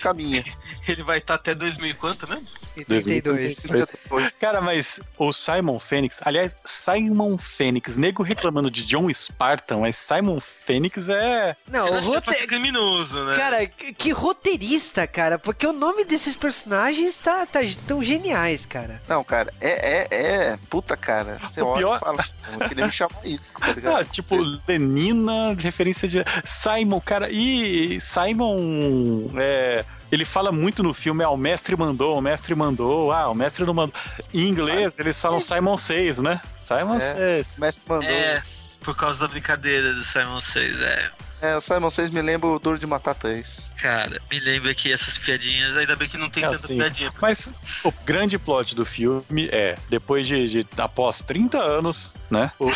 Caminha. 0.00 0.44
ele 0.86 1.02
vai 1.02 1.18
estar 1.18 1.34
até 1.34 1.54
2000 1.54 1.90
e 1.90 1.94
quanto 1.94 2.28
mesmo? 2.28 2.46
Em 2.76 2.84
32. 2.84 3.56
Depois. 3.56 4.38
Cara, 4.38 4.60
mas 4.60 4.98
o 5.18 5.32
Simon 5.32 5.78
Fênix, 5.78 6.18
aliás, 6.22 6.54
Simon 6.64 7.36
Fênix, 7.38 7.96
nego 7.96 8.22
reclamando 8.22 8.70
de 8.70 8.84
John 8.84 9.12
Spartan, 9.12 9.78
mas 9.78 9.96
Simon 9.96 10.40
Fênix 10.40 11.08
é. 11.08 11.56
Não, 11.70 11.88
o 11.90 12.02
ser 12.02 12.14
roteiro. 12.14 12.46
criminoso, 12.46 13.24
né? 13.24 13.36
Cara, 13.36 13.66
que 13.66 14.10
roteirista, 14.10 15.06
cara, 15.06 15.38
porque 15.38 15.66
o 15.66 15.72
nome 15.72 16.04
desses 16.04 16.34
personagens 16.34 17.16
tá, 17.18 17.44
tá 17.46 17.60
tão 17.86 18.02
geniais, 18.02 18.64
cara. 18.66 19.00
Não, 19.08 19.22
cara, 19.22 19.52
é, 19.60 19.98
é, 19.98 20.06
é. 20.52 20.58
Puta, 20.70 20.96
cara. 20.96 21.38
Você 21.42 21.60
O 21.62 21.66
olha 21.66 21.78
pior- 21.78 21.96
e 21.96 22.00
fala, 22.00 22.24
"Pô, 22.24 22.62
eu 22.64 22.68
queria 22.68 22.86
me 22.86 22.92
chamar 22.92 23.20
isso, 23.24 23.52
tá 23.54 23.72
ligado? 23.72 23.92
Ah, 24.02 24.04
tipo, 24.04 24.36
Lenina, 24.66 25.54
referência 25.58 26.08
de. 26.08 26.24
Simon, 26.44 27.00
cara. 27.00 27.28
E 27.30 28.00
Simon. 28.00 29.28
É. 29.36 29.84
Ele 30.12 30.26
fala 30.26 30.52
muito 30.52 30.82
no 30.82 30.92
filme, 30.92 31.24
ah, 31.24 31.30
o 31.30 31.36
mestre 31.38 31.74
mandou, 31.74 32.18
o 32.18 32.20
mestre 32.20 32.54
mandou, 32.54 33.10
ah, 33.10 33.30
o 33.30 33.34
mestre 33.34 33.64
não 33.64 33.72
mandou. 33.72 33.98
Em 34.34 34.46
inglês, 34.46 34.98
eles 34.98 35.18
falam 35.18 35.40
Simon 35.40 35.76
6, 35.78 36.18
né? 36.18 36.38
Simon 36.58 36.96
É. 36.96 37.42
6. 37.42 37.56
O 37.56 37.60
mestre 37.62 37.88
mandou. 37.88 38.08
É, 38.10 38.42
por 38.84 38.94
causa 38.94 39.20
da 39.20 39.28
brincadeira 39.28 39.94
do 39.94 40.02
Simon 40.02 40.40
6, 40.42 40.80
é. 40.80 41.10
É, 41.40 41.56
o 41.56 41.60
Simon 41.60 41.90
6 41.90 42.10
me 42.10 42.22
lembra 42.22 42.46
o 42.46 42.58
Duro 42.58 42.78
de 42.78 42.86
Matar 42.86 43.14
3. 43.14 43.72
Cara, 43.80 44.20
me 44.30 44.38
lembra 44.38 44.72
que 44.74 44.92
essas 44.92 45.18
piadinhas, 45.18 45.76
ainda 45.76 45.96
bem 45.96 46.08
que 46.08 46.16
não 46.16 46.30
tem 46.30 46.44
É 46.44 46.46
tanta 46.46 46.58
assim. 46.58 46.76
piadinha. 46.76 47.12
Mas 47.20 47.52
o 47.84 47.90
grande 48.04 48.38
plot 48.38 48.76
do 48.76 48.84
filme 48.84 49.48
é, 49.50 49.74
depois 49.88 50.28
de, 50.28 50.46
de 50.46 50.66
após 50.76 51.20
30 51.22 51.58
anos, 51.58 52.12
né? 52.32 52.50
O, 52.58 52.68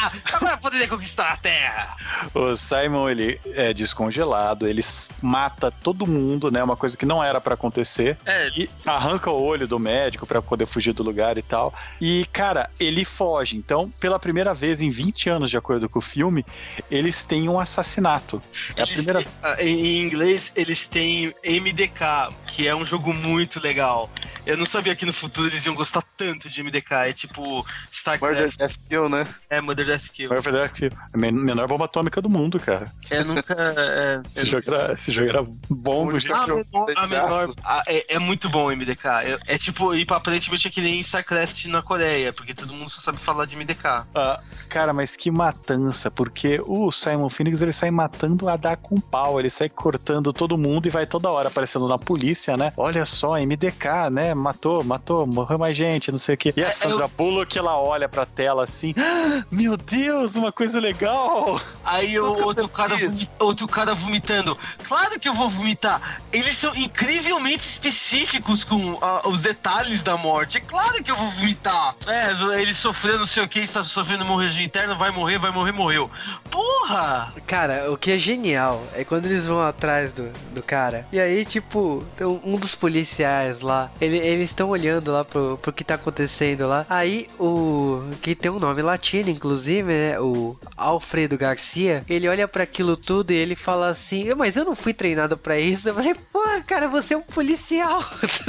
Ah, 0.00 0.12
agora 0.32 0.56
poderia 0.58 0.86
conquistar 0.86 1.32
a 1.32 1.36
Terra! 1.36 1.96
o 2.34 2.54
Simon, 2.54 3.08
ele 3.08 3.40
é 3.46 3.72
descongelado, 3.72 4.68
ele 4.68 4.82
mata 5.22 5.70
todo 5.72 6.06
mundo, 6.06 6.50
né? 6.50 6.62
Uma 6.62 6.76
coisa 6.76 6.96
que 6.96 7.04
não 7.06 7.22
era 7.22 7.40
pra 7.40 7.54
acontecer. 7.54 8.16
É, 8.24 8.48
E 8.56 8.68
arranca 8.86 9.30
o 9.30 9.42
olho 9.42 9.66
do 9.66 9.78
médico 9.78 10.26
pra 10.26 10.40
poder 10.40 10.66
fugir 10.66 10.92
do 10.92 11.02
lugar 11.02 11.36
e 11.38 11.42
tal. 11.42 11.74
E, 12.00 12.26
cara, 12.32 12.70
ele 12.78 13.04
foge. 13.04 13.56
Então, 13.56 13.90
pela 14.00 14.18
primeira 14.18 14.54
vez 14.54 14.80
em 14.80 14.90
20 14.90 15.28
anos, 15.30 15.50
de 15.50 15.56
acordo 15.56 15.88
com 15.88 15.98
o 15.98 16.02
filme, 16.02 16.44
eles 16.90 17.24
têm 17.24 17.48
um 17.48 17.58
assassinato. 17.58 18.40
É 18.76 18.82
a 18.82 18.86
primeira 18.86 19.22
têm- 19.22 19.32
ah, 19.42 19.56
em 19.62 20.00
inglês, 20.02 20.52
eles 20.54 20.86
têm 20.86 21.34
MDK, 21.42 22.30
que 22.46 22.68
é 22.68 22.74
um 22.74 22.84
jogo 22.84 23.12
muito 23.12 23.60
legal. 23.60 24.10
Eu 24.46 24.56
não 24.56 24.64
sabia 24.64 24.94
que 24.94 25.04
no 25.04 25.12
futuro 25.12 25.48
eles 25.48 25.66
iam 25.66 25.74
gostar 25.74 26.02
tanto 26.16 26.48
de 26.48 26.62
MDK. 26.62 27.08
É 27.08 27.12
tipo 27.12 27.66
StarCraft, 27.90 28.56
Kill, 29.00 29.08
né? 29.08 29.26
é 29.50 29.60
Murder 29.60 29.86
Death 29.86 30.08
Kill. 30.12 30.28
Verdade 30.30 30.72
que 30.72 30.84
é 30.86 30.90
a 31.12 31.16
men- 31.18 31.32
menor 31.32 31.66
bomba 31.68 31.84
atômica 31.86 32.20
do 32.20 32.28
mundo, 32.28 32.58
cara. 32.60 32.86
Eu 33.10 33.24
nunca. 33.24 33.54
É, 33.58 34.20
Esse 34.36 34.46
jogo 34.46 34.62
era, 34.74 34.92
esse 34.94 35.12
jogo 35.12 35.28
era 35.28 35.46
bom 35.68 36.06
do 36.08 36.18
jeito 36.20 36.34
Ah, 36.36 36.46
jogo 36.46 36.64
menor- 36.72 36.92
a 36.96 37.06
braços. 37.06 37.56
ah, 37.64 37.82
é, 37.86 38.14
é 38.14 38.18
muito 38.18 38.48
bom 38.48 38.66
o 38.66 38.70
MDK. 38.70 39.06
É, 39.24 39.38
é 39.54 39.58
tipo, 39.58 39.94
e 39.94 40.06
aparentemente 40.10 40.66
é 40.68 40.70
que 40.70 40.80
nem 40.80 41.00
StarCraft 41.00 41.66
na 41.66 41.82
Coreia, 41.82 42.32
porque 42.32 42.54
todo 42.54 42.72
mundo 42.74 42.90
só 42.90 43.00
sabe 43.00 43.18
falar 43.18 43.44
de 43.46 43.56
MDK. 43.56 44.04
Ah, 44.14 44.40
cara, 44.68 44.92
mas 44.92 45.16
que 45.16 45.30
matança, 45.30 46.10
porque 46.10 46.60
o 46.66 46.90
Simon 46.90 47.28
Phoenix 47.28 47.62
ele 47.62 47.72
sai 47.72 47.90
matando 47.90 48.48
a 48.48 48.56
dar 48.56 48.76
com 48.76 49.00
pau, 49.00 49.38
ele 49.40 49.50
sai 49.50 49.68
cortando 49.68 50.32
todo 50.32 50.56
mundo 50.58 50.86
e 50.86 50.90
vai 50.90 51.06
toda 51.06 51.30
hora 51.30 51.48
aparecendo 51.48 51.86
na 51.88 51.98
polícia, 51.98 52.56
né? 52.56 52.72
Olha 52.76 53.04
só, 53.04 53.36
MDK, 53.38 54.10
né? 54.10 54.34
Matou, 54.34 54.82
matou, 54.84 55.26
morreu 55.26 55.58
mais 55.58 55.76
gente, 55.76 56.10
não 56.12 56.18
sei 56.18 56.34
o 56.34 56.38
quê. 56.38 56.52
E 56.56 56.64
a 56.64 56.68
É, 56.68 56.72
Sandra 56.72 57.08
Bullock, 57.08 57.56
ela 57.58 57.78
olha 57.78 58.08
pra 58.08 58.24
tela 58.26 58.64
assim, 58.64 58.87
"Ah, 58.96 59.44
meu 59.50 59.76
Deus, 59.76 60.36
uma 60.36 60.52
coisa 60.52 60.78
legal! 60.80 61.60
Aí 61.84 62.18
o 62.18 62.34
que 62.34 62.42
outro 62.42 62.68
cara, 62.68 62.96
vomita- 62.96 63.34
outro 63.44 63.68
cara 63.68 63.94
vomitando. 63.94 64.56
Claro 64.86 65.18
que 65.18 65.28
eu 65.28 65.34
vou 65.34 65.48
vomitar. 65.48 66.18
Eles 66.32 66.56
são 66.56 66.74
incrivelmente 66.76 67.62
específicos 67.62 68.64
com 68.64 68.98
ah, 69.02 69.28
os 69.28 69.42
detalhes 69.42 70.02
da 70.02 70.16
morte. 70.16 70.58
É 70.58 70.60
claro 70.60 71.02
que 71.02 71.10
eu 71.10 71.16
vou 71.16 71.30
vomitar. 71.30 71.94
É, 72.06 72.60
ele 72.60 72.74
sofreu 72.74 73.18
não 73.18 73.26
sei 73.26 73.42
o 73.42 73.48
que, 73.48 73.60
está 73.60 73.84
sofrendo 73.84 74.24
hemorragia 74.24 74.64
interna, 74.64 74.94
vai 74.94 75.10
morrer, 75.10 75.38
vai 75.38 75.50
morrer, 75.50 75.72
morreu. 75.72 76.10
Porra! 76.50 77.32
Cara, 77.46 77.90
o 77.92 77.96
que 77.96 78.10
é 78.12 78.18
genial 78.18 78.82
é 78.94 79.04
quando 79.04 79.26
eles 79.26 79.46
vão 79.46 79.60
atrás 79.60 80.12
do, 80.12 80.28
do 80.54 80.62
cara. 80.62 81.06
E 81.12 81.20
aí, 81.20 81.44
tipo, 81.44 82.04
tem 82.16 82.26
um 82.26 82.38
um 82.48 82.56
dos 82.56 82.74
policiais 82.74 83.60
lá, 83.60 83.90
ele- 84.00 84.16
eles 84.18 84.50
estão 84.50 84.70
olhando 84.70 85.12
lá 85.12 85.24
pro, 85.24 85.58
pro 85.60 85.72
que 85.72 85.84
tá 85.84 85.94
acontecendo 85.94 86.66
lá. 86.66 86.86
Aí 86.88 87.28
o. 87.38 88.02
que 88.22 88.34
tem 88.34 88.50
um 88.50 88.58
nome 88.58 88.67
latino, 88.72 89.28
inclusive, 89.30 89.82
né? 89.92 90.20
O 90.20 90.56
Alfredo 90.76 91.36
Garcia, 91.38 92.04
ele 92.08 92.28
olha 92.28 92.46
pra 92.48 92.62
aquilo 92.64 92.96
tudo 92.96 93.30
e 93.32 93.36
ele 93.36 93.54
fala 93.56 93.88
assim: 93.88 94.24
"Eu, 94.24 94.36
Mas 94.36 94.56
eu 94.56 94.64
não 94.64 94.74
fui 94.76 94.92
treinado 94.94 95.36
pra 95.36 95.58
isso. 95.58 95.88
Eu 95.88 95.94
falei, 95.94 96.14
pô, 96.32 96.42
cara, 96.66 96.88
você 96.88 97.14
é 97.14 97.16
um 97.16 97.22
policial. 97.22 98.02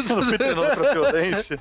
Não 0.09 0.23
fui 0.23 0.37
treinando 0.37 0.75
pra 0.75 0.93
violência. 0.93 1.57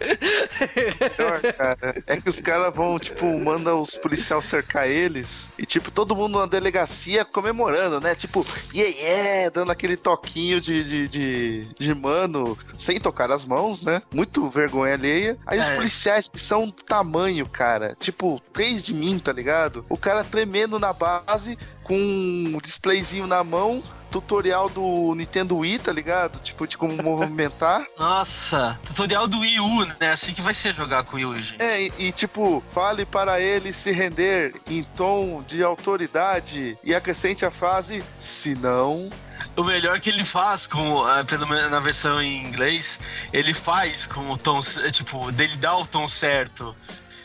Pior, 1.16 1.40
cara, 1.56 2.02
é 2.06 2.16
que 2.16 2.28
os 2.28 2.40
caras 2.40 2.74
vão, 2.74 2.98
tipo, 2.98 3.26
manda 3.38 3.74
os 3.74 3.96
policiais 3.96 4.44
cercar 4.44 4.88
eles 4.88 5.52
e, 5.58 5.64
tipo, 5.66 5.90
todo 5.90 6.14
mundo 6.16 6.38
na 6.38 6.46
delegacia 6.46 7.24
comemorando, 7.24 8.00
né? 8.00 8.14
Tipo, 8.14 8.46
yeah, 8.74 8.96
yeah, 8.96 9.50
dando 9.50 9.70
aquele 9.72 9.96
toquinho 9.96 10.60
de, 10.60 10.82
de, 10.84 11.08
de, 11.08 11.68
de 11.78 11.94
mano, 11.94 12.56
sem 12.76 12.98
tocar 13.00 13.30
as 13.30 13.44
mãos, 13.44 13.82
né? 13.82 14.02
Muito 14.12 14.48
vergonha 14.48 14.94
alheia. 14.94 15.36
Aí 15.46 15.58
os 15.58 15.68
É. 15.68 15.74
policiais 15.74 16.28
que 16.28 16.38
são 16.38 16.66
do 16.66 16.72
tamanho, 16.72 17.46
cara, 17.46 17.94
tipo, 17.98 18.40
três 18.58 18.82
de 18.82 18.92
mim, 18.92 19.20
tá 19.20 19.32
ligado? 19.32 19.86
O 19.88 19.96
cara 19.96 20.24
tremendo 20.24 20.80
na 20.80 20.92
base, 20.92 21.56
com 21.84 21.94
um 21.96 22.58
displayzinho 22.60 23.24
na 23.24 23.44
mão, 23.44 23.80
tutorial 24.10 24.68
do 24.68 25.14
Nintendo 25.14 25.58
Wii, 25.58 25.78
tá 25.78 25.92
ligado? 25.92 26.40
Tipo, 26.40 26.66
de 26.66 26.76
como 26.76 27.00
movimentar. 27.00 27.86
Nossa, 27.96 28.76
tutorial 28.84 29.28
do 29.28 29.38
Wii 29.38 29.60
U, 29.60 29.84
né? 29.84 30.10
Assim 30.10 30.34
que 30.34 30.42
vai 30.42 30.52
ser 30.52 30.74
jogar 30.74 31.04
com 31.04 31.12
o 31.12 31.20
Wii 31.20 31.26
U, 31.26 31.34
gente. 31.36 31.62
É, 31.62 31.82
e, 31.82 31.92
e, 32.00 32.10
tipo, 32.10 32.60
fale 32.70 33.06
para 33.06 33.40
ele 33.40 33.72
se 33.72 33.92
render 33.92 34.54
em 34.68 34.82
tom 34.82 35.40
de 35.46 35.62
autoridade 35.62 36.76
e 36.82 36.92
acrescente 36.92 37.44
a 37.44 37.52
frase, 37.52 38.02
se 38.18 38.56
não. 38.56 39.08
O 39.54 39.62
melhor 39.62 40.00
que 40.00 40.10
ele 40.10 40.24
faz, 40.24 40.66
com, 40.66 41.04
ah, 41.04 41.24
pelo 41.24 41.46
menos 41.46 41.70
na 41.70 41.78
versão 41.78 42.20
em 42.20 42.44
inglês, 42.44 42.98
ele 43.32 43.54
faz 43.54 44.04
com 44.04 44.28
o 44.32 44.36
tom, 44.36 44.58
tipo, 44.90 45.30
dele 45.30 45.56
dá 45.58 45.76
o 45.76 45.86
tom 45.86 46.08
certo. 46.08 46.74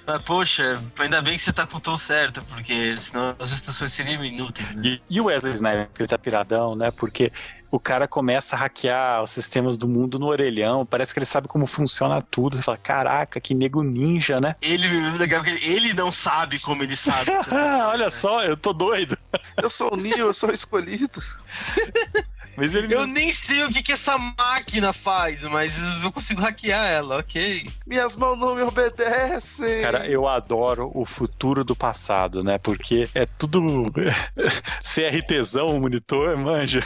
Ah, 0.05 0.19
poxa, 0.19 0.81
ainda 0.99 1.21
bem 1.21 1.37
que 1.37 1.41
você 1.41 1.53
tá 1.53 1.65
com 1.65 1.77
o 1.77 1.79
tom 1.79 1.97
certo, 1.97 2.43
porque 2.43 2.99
senão 2.99 3.35
as 3.39 3.53
instruções 3.53 3.93
seriam 3.93 4.23
inúteis, 4.23 4.69
né? 4.75 4.99
E, 5.09 5.21
o 5.21 5.25
Wesley 5.25 5.53
Snipes, 5.53 5.99
ele 5.99 6.07
tá 6.07 6.17
piradão, 6.17 6.75
né? 6.75 6.91
Porque 6.91 7.31
o 7.71 7.79
cara 7.79 8.07
começa 8.07 8.55
a 8.55 8.59
hackear 8.59 9.23
os 9.23 9.31
sistemas 9.31 9.77
do 9.77 9.87
mundo 9.87 10.19
no 10.19 10.27
orelhão, 10.27 10.85
parece 10.85 11.11
que 11.13 11.19
ele 11.19 11.25
sabe 11.25 11.47
como 11.47 11.65
funciona 11.65 12.21
tudo. 12.21 12.57
Você 12.57 12.61
fala, 12.61 12.77
caraca, 12.77 13.41
que 13.41 13.55
nego 13.55 13.81
ninja, 13.81 14.39
né? 14.39 14.55
Ele, 14.61 14.87
legal 15.17 15.41
que 15.41 15.49
ele, 15.49 15.65
ele 15.65 15.93
não 15.93 16.11
sabe 16.11 16.59
como 16.59 16.83
ele 16.83 16.95
sabe. 16.95 17.31
Olha 17.87 18.09
só, 18.09 18.43
eu 18.43 18.55
tô 18.55 18.73
doido. 18.73 19.17
Eu 19.61 19.69
sou 19.69 19.93
o 19.93 19.97
Neo, 19.97 20.27
eu 20.27 20.33
sou 20.33 20.49
o 20.49 20.53
escolhido. 20.53 21.19
Mas 22.55 22.73
ele 22.75 22.93
Eu 22.93 23.07
nem 23.07 23.33
sei 23.33 23.63
o 23.63 23.71
que, 23.71 23.81
que 23.81 23.91
essa 23.91 24.17
máquina 24.17 24.93
faz, 24.93 25.43
mas 25.43 25.77
eu 26.03 26.11
consigo 26.11 26.41
hackear 26.41 26.85
ela, 26.85 27.17
ok. 27.19 27.67
Minhas 27.85 28.15
mãos 28.15 28.37
não 28.37 28.55
me 28.55 28.61
obedecem. 28.61 29.81
Cara, 29.81 30.07
eu 30.07 30.27
adoro 30.27 30.91
o 30.93 31.05
futuro 31.05 31.63
do 31.63 31.75
passado, 31.75 32.43
né? 32.43 32.57
Porque 32.57 33.09
é 33.13 33.25
tudo 33.25 33.61
CRTzão 34.83 35.67
o 35.67 35.81
monitor, 35.81 36.37
manja. 36.37 36.83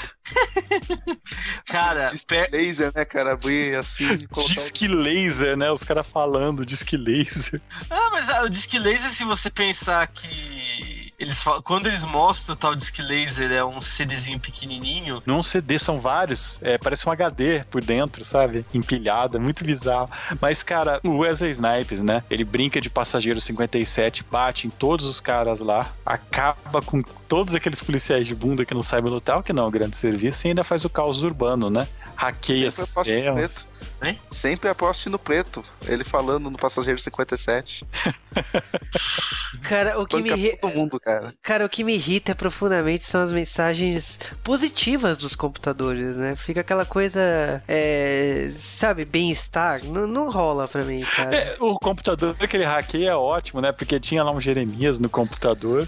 Cara, 1.65 2.09
Disque 2.09 2.27
pe- 2.27 2.49
laser, 2.51 2.91
né, 2.95 3.05
cara? 3.05 3.33
Abrir 3.33 3.75
assim. 3.75 4.27
Disque 4.47 4.87
laser, 4.87 5.57
né? 5.57 5.71
Os 5.71 5.83
caras 5.83 6.07
falando 6.07 6.65
disque 6.65 6.97
laser. 6.97 7.61
Ah, 7.89 8.09
mas 8.11 8.29
ah, 8.29 8.43
o 8.43 8.49
disc 8.49 8.71
laser, 8.73 9.09
se 9.11 9.23
você 9.23 9.49
pensar 9.49 10.07
que. 10.07 10.96
Eles 11.19 11.41
falam, 11.41 11.63
quando 11.63 11.87
eles 11.87 12.03
mostram 12.03 12.53
o 12.53 12.55
tal 12.55 12.75
disc 12.75 12.99
laser, 12.99 13.51
é 13.51 13.65
um 13.65 13.81
CDzinho 13.81 14.39
pequenininho. 14.39 15.23
Não 15.25 15.39
um 15.39 15.43
CD, 15.43 15.79
são 15.79 15.99
vários. 15.99 16.59
É, 16.61 16.77
parece 16.77 17.09
um 17.09 17.11
HD 17.11 17.63
por 17.71 17.83
dentro, 17.83 18.23
sabe? 18.23 18.63
Empilhado, 18.71 19.37
é 19.37 19.39
muito 19.39 19.63
bizarro. 19.63 20.11
Mas, 20.39 20.61
cara, 20.61 20.99
o 21.03 21.17
Wesley 21.17 21.49
Snipes, 21.49 22.03
né? 22.03 22.23
Ele 22.29 22.43
brinca 22.43 22.79
de 22.79 22.87
passageiro 22.87 23.41
57, 23.41 24.23
bate 24.29 24.67
em 24.67 24.69
todos 24.69 25.07
os 25.07 25.19
caras 25.19 25.59
lá, 25.59 25.91
acaba 26.05 26.83
com 26.83 27.01
todos 27.27 27.55
aqueles 27.55 27.81
policiais 27.81 28.27
de 28.27 28.35
bunda 28.35 28.63
que 28.63 28.75
não 28.75 28.83
sabem 28.83 29.11
lutar, 29.11 29.41
que 29.41 29.51
não 29.51 29.63
é 29.63 29.67
um 29.67 29.71
grande 29.71 29.97
serviço, 29.97 30.45
e 30.45 30.49
ainda 30.49 30.63
faz 30.63 30.85
o 30.85 30.89
caos 30.89 31.23
urbano, 31.23 31.67
né? 31.67 31.87
Hackeia 32.17 32.71
Sempre 32.71 32.89
aposte 32.89 33.15
no 33.15 33.33
preto. 33.35 33.69
Hein? 34.03 34.19
Sempre 34.29 34.69
aposte 34.69 35.09
no 35.09 35.19
preto. 35.19 35.65
Ele 35.85 36.03
falando 36.03 36.49
no 36.49 36.57
Passageiro 36.57 36.99
57. 36.99 37.85
Cara, 39.61 39.99
o 39.99 40.07
que 40.07 40.17
me 40.17 40.29
Banca 40.29 40.57
todo 40.61 40.75
mundo, 40.75 40.99
cara. 40.99 41.33
Cara, 41.41 41.65
o 41.65 41.69
que 41.69 41.83
me 41.83 41.93
irrita 41.93 42.35
profundamente 42.35 43.05
são 43.05 43.21
as 43.21 43.31
mensagens 43.31 44.19
positivas 44.43 45.17
dos 45.17 45.35
computadores, 45.35 46.15
né? 46.15 46.35
Fica 46.35 46.61
aquela 46.61 46.85
coisa, 46.85 47.61
é, 47.67 48.51
sabe, 48.55 49.05
bem-estar. 49.05 49.83
Não, 49.83 50.07
não 50.07 50.29
rola 50.29 50.67
pra 50.67 50.83
mim, 50.83 51.01
cara. 51.01 51.35
É, 51.35 51.55
o 51.59 51.75
computador 51.75 52.35
que 52.35 52.57
ele 52.57 52.65
hackeia 52.65 53.09
é 53.09 53.15
ótimo, 53.15 53.61
né? 53.61 53.71
Porque 53.71 53.99
tinha 53.99 54.23
lá 54.23 54.31
um 54.31 54.41
Jeremias 54.41 54.99
no 54.99 55.09
computador. 55.09 55.87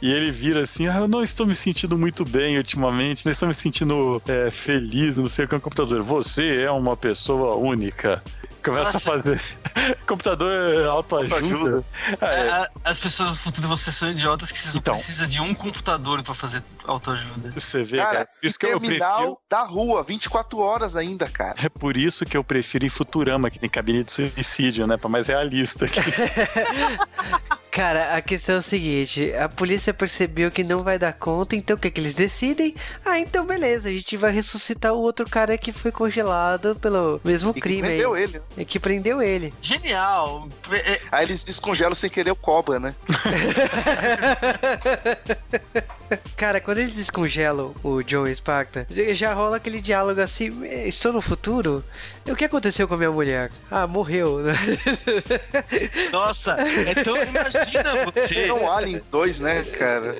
E 0.00 0.10
ele 0.10 0.30
vira 0.30 0.60
assim, 0.62 0.86
ah, 0.88 0.96
eu 0.98 1.08
não 1.08 1.22
estou 1.22 1.46
me 1.46 1.54
sentindo 1.54 1.96
muito 1.96 2.24
bem 2.24 2.56
ultimamente, 2.58 3.24
não 3.24 3.32
estou 3.32 3.48
me 3.48 3.54
sentindo 3.54 4.20
é, 4.26 4.50
feliz, 4.50 5.16
não 5.16 5.26
sei 5.26 5.44
o 5.44 5.48
que 5.48 5.54
é 5.54 5.58
um 5.58 5.60
computador. 5.60 6.02
Você 6.02 6.62
é 6.62 6.70
uma 6.70 6.96
pessoa 6.96 7.54
única. 7.56 8.22
Começa 8.62 8.92
Nossa. 8.92 8.98
a 8.98 9.00
fazer. 9.12 9.42
computador 10.06 10.86
autoajuda. 10.86 11.34
Autoajuda. 11.34 11.84
Ah, 12.20 12.26
é. 12.26 12.48
A- 12.50 12.70
As 12.84 13.00
pessoas 13.00 13.30
do 13.32 13.38
futuro 13.38 13.66
você 13.66 13.90
são 13.90 14.10
idiotas 14.12 14.52
que 14.52 14.58
você 14.58 14.68
só 14.68 14.78
Então. 14.78 14.94
precisa 14.94 15.26
de 15.26 15.40
um 15.40 15.52
computador 15.52 16.22
pra 16.22 16.32
fazer 16.32 16.62
autoajuda. 16.86 17.50
Você 17.50 17.82
vê, 17.82 17.96
cara. 17.96 18.12
Cara, 18.18 18.28
isso 18.40 18.56
que 18.56 18.66
eu 18.66 18.78
terminal 18.78 19.16
prefiro. 19.16 19.38
da 19.50 19.62
rua, 19.64 20.04
24 20.04 20.58
horas 20.60 20.94
ainda, 20.94 21.28
cara. 21.28 21.56
É 21.60 21.68
por 21.68 21.96
isso 21.96 22.24
que 22.24 22.36
eu 22.36 22.44
prefiro 22.44 22.86
em 22.86 22.88
Futurama, 22.88 23.50
que 23.50 23.58
tem 23.58 23.68
cabine 23.68 24.04
de 24.04 24.12
suicídio, 24.12 24.86
né? 24.86 24.96
Pra 24.96 25.08
mais 25.08 25.26
realista. 25.26 25.86
aqui. 25.86 25.98
Cara, 27.72 28.14
a 28.16 28.20
questão 28.20 28.56
é 28.56 28.58
o 28.58 28.62
seguinte: 28.62 29.32
a 29.32 29.48
polícia 29.48 29.94
percebeu 29.94 30.50
que 30.50 30.62
não 30.62 30.80
vai 30.84 30.98
dar 30.98 31.14
conta, 31.14 31.56
então 31.56 31.74
o 31.74 31.78
que, 31.78 31.90
que 31.90 31.98
eles 32.02 32.12
decidem? 32.12 32.74
Ah, 33.02 33.18
então 33.18 33.46
beleza, 33.46 33.88
a 33.88 33.92
gente 33.92 34.14
vai 34.14 34.30
ressuscitar 34.30 34.92
o 34.92 34.98
outro 34.98 35.26
cara 35.26 35.56
que 35.56 35.72
foi 35.72 35.90
congelado 35.90 36.76
pelo 36.76 37.18
mesmo 37.24 37.50
E 37.50 37.54
que 37.54 37.60
crime 37.62 37.80
prendeu 37.82 38.12
aí. 38.12 38.22
ele. 38.24 38.42
E 38.58 38.64
que 38.66 38.78
prendeu 38.78 39.22
ele. 39.22 39.54
Genial! 39.62 40.50
É- 40.70 40.92
é- 40.92 41.00
Aí 41.10 41.24
eles 41.24 41.46
descongelam 41.46 41.94
sem 41.94 42.10
querer 42.10 42.32
o 42.32 42.36
cobra, 42.36 42.78
né? 42.78 42.94
Cara, 46.36 46.60
quando 46.60 46.78
eles 46.78 46.94
descongelam 46.94 47.74
o 47.82 48.02
John 48.02 48.26
Sparta, 48.34 48.86
já- 48.90 49.12
já 49.14 49.32
rola 49.34 49.56
aquele 49.56 49.80
diálogo 49.80 50.20
assim: 50.20 50.64
"Eh, 50.64 50.88
estou 50.88 51.12
no 51.12 51.20
futuro? 51.22 51.82
O 52.26 52.36
que 52.36 52.44
aconteceu 52.44 52.86
com 52.86 52.94
a 52.94 52.98
minha 52.98 53.10
mulher? 53.10 53.50
Ah, 53.70 53.86
morreu. 53.86 54.40
Nossa, 56.12 56.52
é 56.60 56.94
tão. 57.02 57.16
Imagina 57.16 58.04
você. 58.12 58.40
É 58.46 58.52
um 58.52 58.70
Aliens 58.70 59.06
2, 59.06 59.40
né, 59.40 59.62
cara? 59.64 60.16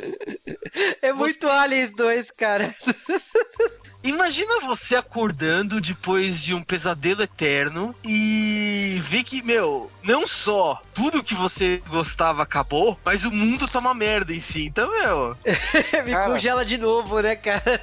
É 1.01 1.13
muito 1.13 1.49
Aliens 1.49 1.93
2, 1.95 2.31
cara. 2.33 2.75
Imagina 4.05 4.61
você 4.61 4.97
acordando 4.97 5.81
depois 5.81 6.43
de 6.43 6.55
um 6.55 6.63
pesadelo 6.63 7.23
eterno 7.23 7.95
e 8.05 8.99
ver 9.01 9.23
que, 9.23 9.43
meu, 9.43 9.91
não 10.03 10.27
só 10.27 10.83
tudo 10.93 11.23
que 11.23 11.35
você 11.35 11.81
gostava 11.89 12.43
acabou, 12.43 12.99
mas 13.05 13.25
o 13.25 13.31
mundo 13.31 13.69
tá 13.69 13.79
uma 13.79 13.95
merda 13.95 14.33
em 14.33 14.41
si. 14.41 14.67
Então, 14.67 14.91
meu. 14.91 15.37
Me 16.05 16.11
Cara. 16.11 16.33
congela 16.33 16.65
de 16.65 16.77
novo, 16.79 17.21
né, 17.21 17.37
cara? 17.37 17.81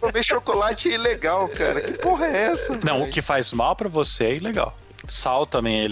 Comer 0.00 0.22
chocolate 0.22 0.88
é 0.90 0.94
ilegal, 0.94 1.48
cara. 1.48 1.80
Que 1.80 1.92
porra 1.94 2.26
é 2.26 2.42
essa? 2.52 2.76
Não, 2.84 2.98
velho? 2.98 3.08
o 3.08 3.10
que 3.10 3.20
faz 3.20 3.52
mal 3.52 3.74
pra 3.74 3.88
você 3.88 4.24
é 4.24 4.36
ilegal. 4.36 4.76
Sal 5.08 5.46
também 5.46 5.80
é 5.80 5.84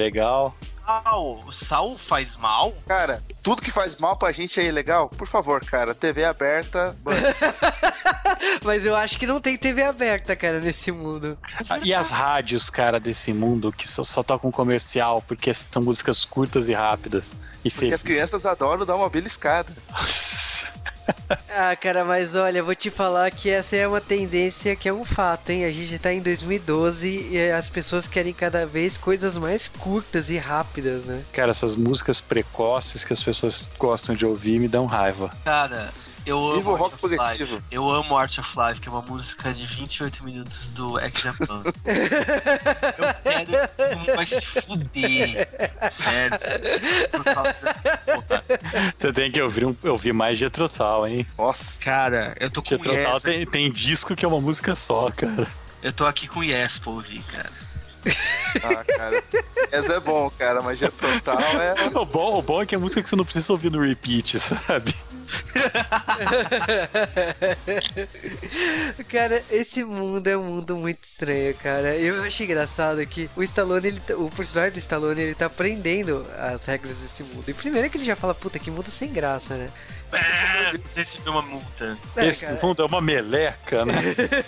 ilegal. 0.88 1.44
Sal, 1.50 1.52
sal 1.52 1.98
faz 1.98 2.36
mal? 2.36 2.74
Cara, 2.86 3.22
tudo 3.42 3.62
que 3.62 3.70
faz 3.70 3.94
mal 3.96 4.16
pra 4.16 4.32
gente 4.32 4.58
é 4.60 4.64
ilegal? 4.64 5.08
Por 5.10 5.26
favor, 5.28 5.64
cara, 5.64 5.94
TV 5.94 6.24
aberta. 6.24 6.96
Mas 8.62 8.84
eu 8.84 8.94
acho 8.96 9.18
que 9.18 9.26
não 9.26 9.40
tem 9.40 9.56
TV 9.56 9.82
aberta, 9.82 10.34
cara, 10.34 10.60
nesse 10.60 10.90
mundo. 10.90 11.38
Ah, 11.68 11.78
E 11.82 11.92
as 11.94 12.10
rádios, 12.10 12.70
cara, 12.70 12.98
desse 12.98 13.32
mundo 13.32 13.72
que 13.72 13.86
só, 13.88 14.02
só 14.04 14.22
tocam 14.22 14.50
comercial 14.50 15.22
porque 15.22 15.52
são 15.54 15.82
músicas 15.82 16.24
curtas 16.24 16.68
e 16.68 16.72
rápidas. 16.74 17.30
E 17.64 17.70
Porque 17.70 17.86
as 17.86 18.00
felizes. 18.00 18.02
crianças 18.02 18.46
adoram 18.46 18.86
dar 18.86 18.96
uma 18.96 19.08
beliscada. 19.10 19.70
Ah, 21.50 21.74
cara, 21.76 22.04
mas 22.04 22.34
olha, 22.34 22.58
eu 22.58 22.64
vou 22.64 22.74
te 22.74 22.90
falar 22.90 23.30
que 23.30 23.50
essa 23.50 23.74
é 23.76 23.86
uma 23.86 24.00
tendência 24.00 24.76
que 24.76 24.88
é 24.88 24.92
um 24.92 25.04
fato, 25.04 25.50
hein? 25.50 25.64
A 25.64 25.72
gente 25.72 25.98
tá 25.98 26.12
em 26.12 26.20
2012 26.20 27.28
e 27.30 27.50
as 27.50 27.68
pessoas 27.68 28.06
querem 28.06 28.32
cada 28.32 28.66
vez 28.66 28.96
coisas 28.96 29.36
mais 29.36 29.68
curtas 29.68 30.30
e 30.30 30.38
rápidas, 30.38 31.04
né? 31.04 31.22
Cara, 31.32 31.50
essas 31.50 31.74
músicas 31.74 32.20
precoces 32.20 33.04
que 33.04 33.12
as 33.12 33.22
pessoas 33.22 33.68
gostam 33.78 34.14
de 34.14 34.24
ouvir 34.24 34.58
me 34.60 34.68
dão 34.68 34.86
raiva. 34.86 35.30
Cara, 35.44 35.90
eu 36.28 36.38
amo. 36.38 36.54
Viva 36.56 36.70
o 36.70 36.76
rock 36.76 36.94
of 36.94 37.06
Life. 37.06 37.18
progressivo. 37.18 37.62
Eu 37.70 37.88
amo 37.88 38.16
Art 38.16 38.38
of 38.38 38.54
Life, 38.58 38.80
que 38.80 38.88
é 38.88 38.92
uma 38.92 39.02
música 39.02 39.52
de 39.52 39.66
28 39.66 40.24
minutos 40.24 40.68
do 40.70 40.98
X 41.00 41.22
Japan. 41.22 41.62
eu 41.84 43.14
quero 43.22 43.46
que 43.46 43.68
todo 43.76 43.98
mundo 43.98 44.16
vai 44.16 44.26
se 44.26 44.46
fuder. 44.46 45.48
Certo? 45.90 46.50
Por 47.10 47.24
causa 47.24 47.56
dessa 47.62 47.98
porra. 47.98 48.44
Você 48.96 49.12
tem 49.12 49.30
que 49.30 49.40
ouvir, 49.40 49.64
um, 49.64 49.76
ouvir 49.84 50.12
mais 50.12 50.38
de 50.38 50.48
Trotal, 50.50 51.06
hein? 51.06 51.26
Nossa. 51.36 51.84
Cara, 51.84 52.34
eu 52.40 52.50
tô 52.50 52.62
com 52.62 52.76
De 52.76 52.82
Trotal 52.82 53.14
Yes. 53.14 53.22
tem, 53.22 53.46
tem 53.46 53.72
disco 53.72 54.14
que 54.14 54.24
é 54.24 54.28
uma 54.28 54.40
música 54.40 54.74
só, 54.76 55.10
cara. 55.10 55.46
Eu 55.82 55.92
tô 55.92 56.06
aqui 56.06 56.26
com 56.26 56.42
Yes 56.42 56.78
pra 56.78 56.90
ouvir, 56.90 57.22
cara. 57.22 57.50
Ah, 58.62 58.84
cara. 58.84 59.22
Essa 59.70 59.94
é 59.94 60.00
bom, 60.00 60.30
cara, 60.30 60.62
mas 60.62 60.78
já 60.78 60.90
total 60.90 61.40
é. 61.60 61.74
O 61.94 62.04
bom, 62.04 62.38
o 62.38 62.42
bom 62.42 62.62
é 62.62 62.66
que 62.66 62.74
é 62.74 62.78
música 62.78 63.02
que 63.02 63.08
você 63.08 63.16
não 63.16 63.24
precisa 63.24 63.52
ouvir 63.52 63.70
no 63.70 63.80
repeat, 63.80 64.38
sabe? 64.40 64.94
Cara, 69.08 69.42
esse 69.50 69.84
mundo 69.84 70.26
é 70.26 70.36
um 70.36 70.44
mundo 70.44 70.76
muito 70.76 71.02
estranho, 71.04 71.54
cara. 71.56 71.96
Eu 71.96 72.22
acho 72.22 72.42
engraçado 72.42 73.04
que 73.06 73.28
o 73.36 73.42
Stallone, 73.42 73.86
ele, 73.88 74.00
tá- 74.00 74.16
o 74.16 74.30
personagem 74.30 74.72
do 74.72 74.78
Stallone, 74.78 75.20
ele 75.20 75.34
tá 75.34 75.46
aprendendo 75.46 76.26
as 76.36 76.64
regras 76.64 76.96
desse 76.98 77.22
mundo. 77.22 77.48
E 77.48 77.54
primeiro 77.54 77.90
que 77.90 77.96
ele 77.98 78.04
já 78.04 78.16
fala, 78.16 78.34
puta, 78.34 78.58
que 78.58 78.70
mundo 78.70 78.90
sem 78.90 79.12
graça, 79.12 79.56
né? 79.56 79.70
É, 80.12 80.72
não 80.72 80.80
sei 80.86 81.04
se 81.04 81.18
viu 81.20 81.32
uma 81.32 81.42
multa. 81.42 81.96
É, 82.16 82.26
Esse 82.28 82.46
cara. 82.46 82.58
mundo 82.62 82.82
é 82.82 82.86
uma 82.86 83.00
meleca, 83.00 83.84
né? 83.84 83.94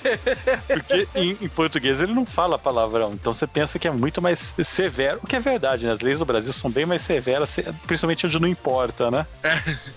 Porque 0.67 1.09
em, 1.15 1.37
em 1.41 1.49
português 1.49 2.01
ele 2.01 2.13
não 2.15 2.25
fala 2.27 2.59
palavrão, 2.59 3.13
então 3.13 3.33
você 3.33 3.47
pensa 3.47 3.79
que 3.79 3.87
é 3.87 3.91
muito 3.91 4.21
mais 4.23 4.55
severo, 4.63 5.21
o 5.23 5.27
que 5.27 5.37
é 5.37 5.41
verdade, 5.41 5.87
né? 5.87 5.93
As 5.93 6.01
leis 6.01 6.19
do 6.19 6.25
Brasil 6.25 6.53
são 6.53 6.71
bem 6.71 6.87
mais 6.87 7.03
severas, 7.03 7.49
se- 7.51 7.63
principalmente 7.87 8.27
onde 8.27 8.39
não 8.41 8.49
importa, 8.49 9.11
né? 9.11 9.27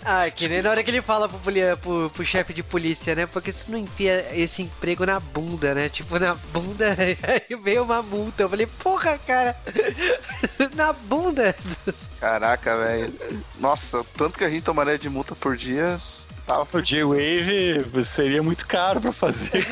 Ah, 0.04 0.30
que 0.30 0.48
nem 0.48 0.62
na 0.62 0.70
hora 0.72 0.84
que 0.84 0.92
ele 0.92 1.02
fala 1.02 1.28
pro, 1.30 1.40
pro, 1.82 2.10
pro 2.10 2.26
chefe 2.26 2.54
de 2.54 2.64
polícia, 2.64 3.16
né? 3.16 3.26
Porque 3.26 3.52
você 3.52 3.72
não 3.72 3.78
enfia 3.80 4.26
esse 4.34 4.62
emprego 4.62 5.06
na 5.06 5.20
bunda, 5.20 5.74
né? 5.74 5.90
Tipo, 5.90 6.20
na 6.20 6.36
bunda, 6.52 6.96
aí 7.00 7.56
veio 7.64 7.84
uma 7.84 8.02
multa. 8.02 8.44
Eu 8.44 8.50
falei, 8.50 8.68
porra, 8.68 9.18
cara, 9.26 9.56
na 10.76 10.94
bunda. 10.94 11.56
Caraca, 12.20 12.78
velho. 12.78 13.14
Nossa, 13.60 14.04
tanto 14.18 14.38
que 14.38 14.44
a 14.46 14.50
gente 14.50 14.64
tomaria 14.64 14.98
de 14.98 15.10
multa 15.10 15.36
por 15.36 15.53
dia. 15.56 16.00
Tava 16.46 16.68
O 16.78 16.82
J-Wave 16.82 18.04
seria 18.06 18.44
muito 18.44 18.68
caro 18.68 19.00
pra 19.00 19.14
fazer. 19.14 19.50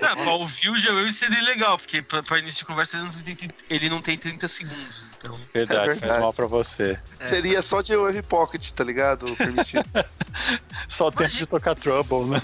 Não, 0.00 0.16
pra 0.16 0.32
ouvir 0.32 0.68
o 0.70 0.76
G-Wave 0.76 1.10
seria 1.12 1.42
legal, 1.42 1.78
porque 1.78 2.02
pra, 2.02 2.22
pra 2.22 2.38
início 2.38 2.58
de 2.60 2.64
conversa 2.64 2.96
ele 2.98 3.04
não, 3.06 3.12
tem, 3.12 3.36
ele 3.70 3.88
não 3.88 4.02
tem 4.02 4.18
30 4.18 4.48
segundos. 4.48 5.06
Então. 5.18 5.38
Verdade, 5.54 5.80
É 5.82 5.86
faz 5.86 6.00
verdade. 6.00 6.20
mal 6.20 6.32
pra 6.32 6.46
você. 6.46 6.98
Seria 7.24 7.62
só 7.62 7.80
de 7.80 7.96
Wave 7.96 8.22
Pocket, 8.22 8.68
tá 8.72 8.82
ligado? 8.84 9.34
Permitido. 9.36 9.84
Só 10.88 11.06
o 11.06 11.10
tempo 11.10 11.22
Imagina- 11.22 11.40
de 11.40 11.46
tocar 11.46 11.74
Trouble, 11.76 12.24
né? 12.26 12.42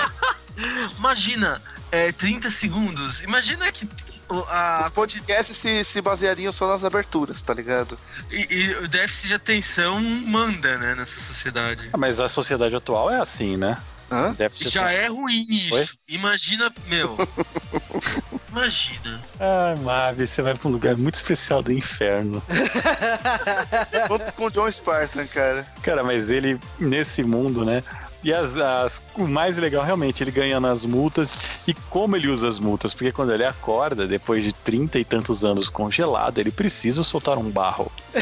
Imagina, 0.98 1.62
é, 1.90 2.12
30 2.12 2.50
segundos. 2.50 3.20
Imagina 3.22 3.70
que. 3.72 3.88
a, 4.48 4.80
Os 4.84 4.88
podcasts 4.90 5.56
se, 5.56 5.84
se 5.84 6.00
baseariam 6.00 6.52
só 6.52 6.68
nas 6.68 6.84
aberturas, 6.84 7.42
tá 7.42 7.52
ligado? 7.54 7.98
e, 8.30 8.46
e 8.54 8.74
o 8.76 8.88
déficit 8.88 9.28
de 9.28 9.34
atenção 9.34 10.00
manda, 10.00 10.76
né, 10.78 10.94
nessa 10.94 11.20
sociedade. 11.20 11.90
Ah, 11.92 11.96
Mas 11.96 12.20
a 12.20 12.28
sociedade 12.28 12.74
atual 12.74 13.10
é 13.10 13.20
assim, 13.20 13.56
né? 13.56 13.76
Hã? 14.12 14.34
Já 14.58 14.90
é 14.90 15.06
ruim 15.06 15.46
isso. 15.48 15.74
Oi? 15.76 15.86
Imagina, 16.08 16.68
meu. 16.88 17.16
Imagina. 18.50 19.20
Ai, 19.38 19.76
Mavi, 19.76 20.26
você 20.26 20.42
vai 20.42 20.54
pra 20.54 20.68
um 20.68 20.72
lugar 20.72 20.96
muito 20.96 21.14
especial 21.14 21.62
do 21.62 21.72
inferno. 21.72 22.42
Quanto 24.08 24.32
com 24.32 24.46
o 24.46 24.50
John 24.50 24.70
Spartan, 24.70 25.26
cara. 25.28 25.64
Cara, 25.82 26.02
mas 26.02 26.28
ele, 26.28 26.58
nesse 26.78 27.22
mundo, 27.22 27.64
né? 27.64 27.84
E 28.22 28.32
as, 28.34 28.56
as- 28.58 29.00
o 29.14 29.26
mais 29.26 29.56
legal, 29.56 29.82
realmente, 29.82 30.22
ele 30.22 30.30
ganha 30.30 30.60
nas 30.60 30.84
multas. 30.84 31.32
E 31.66 31.72
como 31.72 32.16
ele 32.16 32.28
usa 32.28 32.48
as 32.48 32.58
multas? 32.58 32.92
Porque 32.92 33.12
quando 33.12 33.32
ele 33.32 33.44
acorda, 33.44 34.06
depois 34.06 34.44
de 34.44 34.52
trinta 34.52 34.98
e 34.98 35.04
tantos 35.04 35.44
anos 35.44 35.70
congelado, 35.70 36.38
ele 36.38 36.50
precisa 36.50 37.02
soltar 37.02 37.38
um 37.38 37.50
barro. 37.50 37.90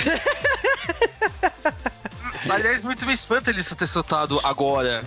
Aliás, 2.49 2.85
muito 2.85 3.07
me 3.07 3.13
espanta 3.13 3.51
ele 3.51 3.63
só 3.63 3.75
ter 3.75 3.87
soltado 3.87 4.41
agora. 4.43 5.05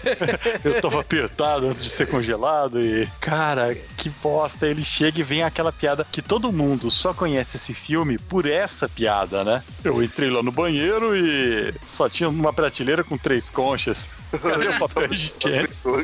Eu 0.64 0.80
tava 0.80 1.00
apertado 1.00 1.68
antes 1.68 1.84
de 1.84 1.90
ser 1.90 2.06
congelado 2.06 2.80
e. 2.80 3.08
Cara, 3.20 3.74
que 3.96 4.10
bosta. 4.10 4.66
Ele 4.66 4.84
chega 4.84 5.20
e 5.20 5.22
vem 5.22 5.42
aquela 5.42 5.72
piada 5.72 6.06
que 6.10 6.22
todo 6.22 6.52
mundo 6.52 6.90
só 6.90 7.12
conhece 7.14 7.56
esse 7.56 7.74
filme 7.74 8.18
por 8.18 8.46
essa 8.46 8.88
piada, 8.88 9.44
né? 9.44 9.62
Eu 9.84 10.02
entrei 10.02 10.30
lá 10.30 10.42
no 10.42 10.52
banheiro 10.52 11.16
e 11.16 11.74
só 11.86 12.08
tinha 12.08 12.28
uma 12.28 12.52
prateleira 12.52 13.02
com 13.04 13.16
três 13.16 13.48
conchas. 13.50 14.08
Cadê 14.42 14.68
o 14.68 14.78
papel 14.78 15.12
higiênico? 15.12 15.96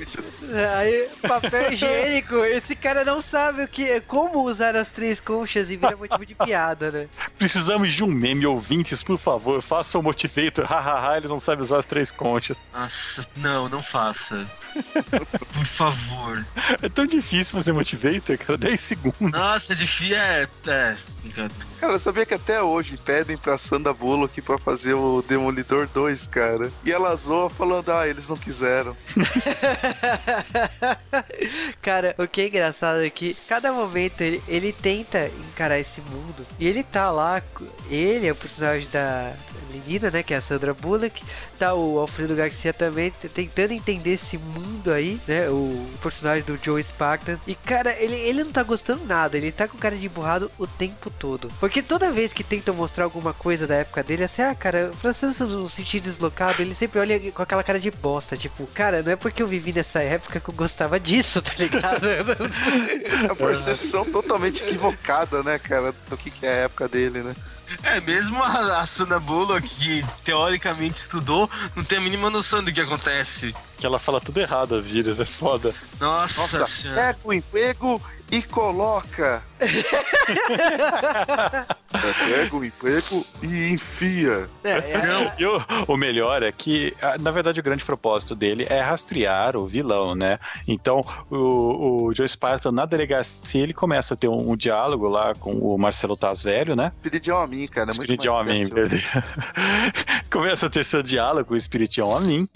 Aí, 0.76 1.08
papel 1.22 1.72
higiênico, 1.72 2.36
esse 2.44 2.74
cara 2.76 3.04
não 3.04 3.20
sabe 3.20 3.62
o 3.64 3.68
que, 3.68 4.00
como 4.02 4.42
usar 4.44 4.76
as 4.76 4.88
três 4.90 5.20
conchas 5.20 5.70
e 5.70 5.76
vira 5.76 5.96
motivo 5.96 6.24
de 6.24 6.34
piada, 6.34 6.90
né? 6.90 7.08
Precisamos 7.38 7.92
de 7.92 8.04
um 8.04 8.08
meme, 8.08 8.46
ouvintes, 8.46 9.02
por 9.02 9.18
favor, 9.18 9.62
faça 9.62 9.98
o 9.98 10.02
Motivator, 10.02 10.61
hahaha, 10.66 11.16
ele 11.16 11.28
não 11.28 11.40
sabe 11.40 11.62
usar 11.62 11.78
as 11.78 11.86
três 11.86 12.10
conchas. 12.10 12.64
Nossa, 12.72 13.22
não, 13.36 13.68
não 13.68 13.82
faça. 13.82 14.46
Por 15.54 15.66
favor. 15.66 16.46
É 16.80 16.88
tão 16.88 17.06
difícil 17.06 17.54
fazer 17.54 17.72
Motivator, 17.72 18.38
cara, 18.38 18.56
10 18.56 18.80
segundos. 18.80 19.32
Nossa, 19.32 19.72
é 19.72 19.76
difícil. 19.76 20.16
É. 20.16 20.48
é. 20.66 20.96
Cara, 21.80 21.98
sabia 21.98 22.26
que 22.26 22.34
até 22.34 22.62
hoje 22.62 22.96
pedem 22.96 23.36
pra 23.36 23.56
Sandra 23.56 23.92
Bullock 23.92 24.40
pra 24.42 24.58
fazer 24.58 24.94
o 24.94 25.22
Demolidor 25.22 25.88
2, 25.92 26.26
cara. 26.26 26.70
E 26.84 26.90
ela 26.90 27.14
zoa 27.14 27.48
falando, 27.48 27.90
ah, 27.90 28.08
eles 28.08 28.28
não 28.28 28.36
quiseram. 28.36 28.96
Cara, 31.80 32.14
o 32.18 32.26
que 32.26 32.40
é 32.40 32.48
engraçado 32.48 33.02
é 33.02 33.10
que 33.10 33.36
cada 33.48 33.72
momento 33.72 34.20
ele, 34.20 34.42
ele 34.48 34.72
tenta 34.72 35.30
encarar 35.50 35.78
esse 35.78 36.00
mundo 36.00 36.46
e 36.58 36.66
ele 36.66 36.82
tá 36.82 37.10
lá, 37.10 37.42
ele 37.88 38.26
é 38.26 38.32
o 38.32 38.36
personagem 38.36 38.88
da 38.90 39.32
menina, 39.72 40.10
né, 40.10 40.22
que 40.22 40.34
é 40.34 40.36
a 40.36 40.42
Sandra 40.52 40.74
Bullock, 40.74 41.22
tá 41.58 41.72
o 41.72 41.98
Alfredo 41.98 42.34
Garcia 42.34 42.74
também 42.74 43.10
tentando 43.34 43.72
entender 43.72 44.14
esse 44.14 44.36
mundo 44.36 44.92
aí, 44.92 45.18
né, 45.26 45.48
o 45.48 45.90
personagem 46.02 46.44
do 46.44 46.58
Joe 46.62 46.82
Spartan. 46.82 47.38
E 47.46 47.54
cara, 47.54 47.96
ele, 47.98 48.16
ele 48.16 48.44
não 48.44 48.52
tá 48.52 48.62
gostando 48.62 49.06
nada, 49.06 49.36
ele 49.36 49.50
tá 49.50 49.66
com 49.66 49.78
cara 49.78 49.96
de 49.96 50.06
emburrado 50.06 50.50
o 50.58 50.66
tempo 50.66 51.08
todo. 51.10 51.50
Porque 51.58 51.80
toda 51.80 52.10
vez 52.10 52.32
que 52.34 52.44
tentam 52.44 52.74
mostrar 52.74 53.04
alguma 53.04 53.32
coisa 53.32 53.66
da 53.66 53.76
época 53.76 54.02
dele, 54.02 54.24
assim, 54.24 54.42
ah, 54.42 54.54
cara, 54.54 54.90
o 54.92 54.96
Francisco 54.96 55.44
no 55.44 55.68
sentido 55.68 56.04
deslocado, 56.04 56.60
ele 56.60 56.74
sempre 56.74 57.00
olha 57.00 57.18
com 57.32 57.42
aquela 57.42 57.64
cara 57.64 57.80
de 57.80 57.90
bosta, 57.90 58.36
tipo, 58.36 58.66
cara, 58.68 59.02
não 59.02 59.12
é 59.12 59.16
porque 59.16 59.42
eu 59.42 59.46
vivi 59.46 59.72
nessa 59.72 60.00
época 60.00 60.38
que 60.38 60.48
eu 60.50 60.54
gostava 60.54 61.00
disso, 61.00 61.40
tá 61.40 61.52
ligado? 61.58 62.02
É 62.12 63.26
uma 63.26 63.36
percepção 63.36 64.04
totalmente 64.04 64.62
equivocada, 64.64 65.42
né, 65.42 65.58
cara, 65.58 65.94
do 66.08 66.16
que, 66.16 66.30
que 66.30 66.44
é 66.44 66.50
a 66.50 66.64
época 66.64 66.88
dele, 66.88 67.20
né? 67.22 67.34
É, 67.82 68.00
mesmo 68.00 68.42
a, 68.42 68.80
a 68.80 68.86
Sandra 68.86 69.18
Bullock, 69.18 69.68
que 69.68 70.04
teoricamente 70.24 70.98
estudou, 70.98 71.50
não 71.74 71.84
tem 71.84 71.98
a 71.98 72.00
mínima 72.00 72.30
noção 72.30 72.62
do 72.62 72.72
que 72.72 72.80
acontece. 72.80 73.54
Que 73.78 73.84
ela 73.84 73.98
fala 73.98 74.20
tudo 74.20 74.38
errado, 74.40 74.76
as 74.76 74.86
gírias, 74.86 75.18
é 75.18 75.24
foda. 75.24 75.74
Nossa, 75.98 76.40
Nossa, 76.42 76.66
senhora. 76.66 77.00
pega 77.00 77.18
o 77.24 77.32
emprego 77.32 78.00
e 78.30 78.40
coloca. 78.42 79.42
pega 81.92 82.56
o 82.56 82.64
emprego 82.64 83.26
e 83.42 83.68
enfia. 83.70 84.48
É, 84.64 84.70
é, 84.70 85.06
Não, 85.06 85.32
E 85.38 85.90
o, 85.90 85.96
melhor 85.96 86.42
é 86.42 86.50
que, 86.50 86.94
na 87.20 87.30
verdade, 87.30 87.60
o 87.60 87.62
grande 87.62 87.84
propósito 87.84 88.34
dele 88.34 88.66
é 88.68 88.80
rastrear 88.80 89.56
o 89.56 89.66
vilão, 89.66 90.14
né? 90.14 90.38
Então, 90.66 91.04
o, 91.30 92.06
o 92.06 92.14
Joe 92.14 92.28
Spartan, 92.28 92.72
na 92.72 92.86
delegacia, 92.86 93.62
ele 93.62 93.74
começa 93.74 94.14
a 94.14 94.16
ter 94.16 94.28
um, 94.28 94.52
um 94.52 94.56
diálogo 94.56 95.08
lá 95.08 95.34
com 95.34 95.52
o 95.52 95.78
Marcelo 95.78 96.16
Taz 96.16 96.42
Velho, 96.42 96.74
né? 96.74 96.92
Espiridião 97.02 97.38
a 97.38 97.46
mim, 97.46 97.66
cara. 97.66 97.90
É 97.90 97.92
Amin, 98.40 98.62
fácil. 98.62 98.74
beleza. 98.74 99.24
Começa 100.30 100.66
a 100.66 100.70
ter 100.70 100.84
seu 100.84 101.02
diálogo 101.02 101.48
com 101.48 101.54
o 101.54 101.56
Espiridião 101.56 102.16
Amin 102.16 102.48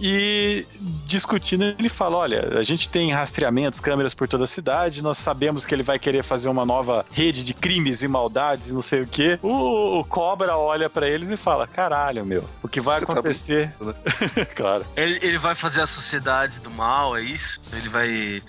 e 0.00 0.66
discutindo, 1.06 1.64
ele 1.64 1.88
fala: 1.88 2.16
olha, 2.16 2.58
a 2.58 2.62
gente 2.62 2.88
tem 2.88 3.12
rastreamentos, 3.12 3.80
câmeras 3.80 4.14
por 4.14 4.28
toda 4.28 4.44
a 4.44 4.46
cidade, 4.46 5.02
nós 5.02 5.18
sabemos 5.18 5.66
que 5.66 5.74
ele 5.74 5.82
vai 5.82 5.98
querer 5.98 6.24
fazer 6.24 6.48
uma 6.48 6.64
nova 6.64 7.04
rede 7.12 7.44
de 7.44 7.54
crimes 7.54 8.02
e 8.02 8.08
maldades 8.08 8.69
e 8.70 8.74
não 8.74 8.82
sei 8.82 9.00
o 9.02 9.06
quê. 9.06 9.38
O, 9.42 9.98
o 9.98 10.04
Cobra 10.04 10.56
olha 10.56 10.88
pra 10.88 11.08
eles 11.08 11.28
e 11.30 11.36
fala: 11.36 11.66
caralho, 11.66 12.24
meu, 12.24 12.44
o 12.62 12.68
que 12.68 12.80
vai 12.80 13.00
Você 13.00 13.06
tá 13.06 13.12
acontecer. 13.12 13.72
claro. 14.54 14.86
ele, 14.96 15.18
ele 15.22 15.38
vai 15.38 15.54
fazer 15.54 15.82
a 15.82 15.86
sociedade 15.86 16.60
do 16.60 16.70
mal, 16.70 17.16
é 17.16 17.22
isso? 17.22 17.60
Ele 17.72 17.88
vai, 17.88 18.42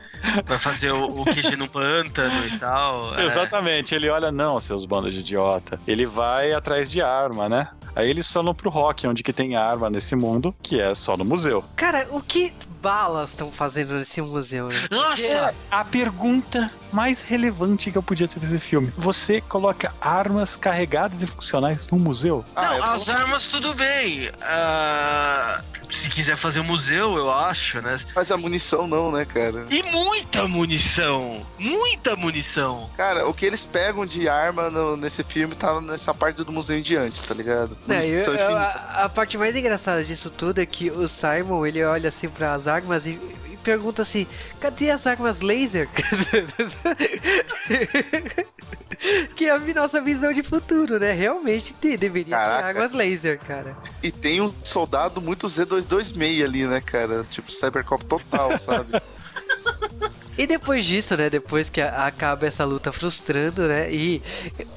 vai 0.45 0.57
fazer 0.57 0.91
o, 0.91 1.21
o 1.21 1.25
QG 1.25 1.55
no 1.55 1.67
pântano 1.67 2.45
e 2.45 2.57
tal. 2.57 3.15
é. 3.19 3.25
Exatamente, 3.25 3.93
ele 3.93 4.09
olha, 4.09 4.31
não, 4.31 4.59
seus 4.61 4.85
bandos 4.85 5.13
de 5.13 5.19
idiota. 5.19 5.79
Ele 5.87 6.05
vai 6.05 6.53
atrás 6.53 6.89
de 6.89 7.01
arma, 7.01 7.49
né? 7.49 7.67
Aí 7.95 8.09
eles 8.09 8.31
falam 8.31 8.55
pro 8.55 8.69
Rock, 8.69 9.05
onde 9.05 9.21
que 9.21 9.33
tem 9.33 9.55
arma 9.55 9.89
nesse 9.89 10.15
mundo, 10.15 10.55
que 10.61 10.79
é 10.79 10.95
só 10.95 11.17
no 11.17 11.25
museu. 11.25 11.63
Cara, 11.75 12.07
o 12.11 12.21
que 12.21 12.53
balas 12.81 13.29
estão 13.29 13.51
fazendo 13.51 13.93
nesse 13.93 14.21
museu, 14.21 14.67
né? 14.69 14.87
Nossa! 14.89 15.53
A 15.69 15.83
pergunta 15.85 16.71
mais 16.91 17.21
relevante 17.21 17.91
que 17.91 17.97
eu 17.97 18.03
podia 18.03 18.27
ter 18.27 18.39
nesse 18.39 18.59
filme. 18.59 18.91
Você 18.97 19.39
coloca 19.41 19.93
armas 20.01 20.55
carregadas 20.55 21.21
e 21.21 21.27
funcionais 21.27 21.85
no 21.89 21.97
museu? 21.99 22.43
Ah, 22.55 22.63
Não, 22.65 22.75
eu 22.77 22.83
as 22.83 23.07
armas 23.09 23.47
tudo 23.47 23.73
bem. 23.75 24.29
Ah, 24.41 25.61
se 25.89 26.09
quiser 26.09 26.35
fazer 26.37 26.61
museu, 26.61 27.15
eu 27.17 27.33
acho, 27.33 27.81
né? 27.81 27.97
Mas 28.15 28.31
a 28.31 28.37
munição 28.37 28.87
não, 28.87 29.11
né, 29.11 29.25
cara? 29.25 29.65
E 29.69 29.83
muita 29.83 30.47
munição! 30.47 31.45
Muita 31.59 32.15
munição! 32.15 32.89
Cara, 32.97 33.27
o 33.27 33.33
que 33.33 33.45
eles 33.45 33.65
pegam 33.65 34.05
de 34.05 34.27
arma 34.27 34.69
no- 34.69 34.95
nesse 34.97 35.23
filme 35.23 35.53
tá 35.55 35.79
nessa 35.81 36.13
parte 36.13 36.43
do 36.43 36.51
museu 36.51 36.77
em 36.77 36.81
diante, 36.81 37.23
tá 37.23 37.33
ligado? 37.33 37.77
Não, 37.87 37.95
eu- 37.97 38.23
eu- 38.23 38.57
a, 38.57 39.03
a 39.05 39.09
parte 39.09 39.37
mais 39.37 39.55
engraçada 39.55 40.03
disso 40.03 40.29
tudo 40.29 40.59
é 40.61 40.65
que 40.65 40.89
o 40.89 41.07
Simon 41.07 41.65
ele 41.65 41.83
olha 41.83 42.09
assim 42.09 42.27
para 42.29 42.53
as 42.53 42.67
armas 42.71 43.05
e, 43.05 43.19
e 43.51 43.57
pergunta 43.63 44.01
assim: 44.01 44.25
cadê 44.59 44.89
as 44.91 45.05
armas 45.05 45.41
laser? 45.41 45.87
que 49.35 49.45
é 49.45 49.51
a 49.51 49.59
nossa 49.59 49.99
visão 50.01 50.31
de 50.31 50.43
futuro, 50.43 50.99
né? 50.99 51.11
Realmente 51.11 51.73
tem, 51.73 51.97
deveria 51.97 52.35
Caraca. 52.35 52.61
ter 52.61 52.69
águas 52.69 52.91
laser, 52.91 53.39
cara. 53.39 53.75
E 54.01 54.11
tem 54.11 54.41
um 54.41 54.53
soldado 54.63 55.19
muito 55.21 55.47
Z226 55.47 56.43
ali, 56.43 56.65
né, 56.65 56.81
cara? 56.81 57.25
Tipo 57.29 57.51
Cybercop 57.51 58.05
total, 58.05 58.57
sabe? 58.57 59.01
E 60.37 60.47
depois 60.47 60.85
disso, 60.85 61.15
né? 61.17 61.29
Depois 61.29 61.69
que 61.69 61.81
a- 61.81 62.05
acaba 62.07 62.45
essa 62.47 62.63
luta 62.63 62.91
frustrando, 62.91 63.67
né? 63.67 63.91
E 63.93 64.21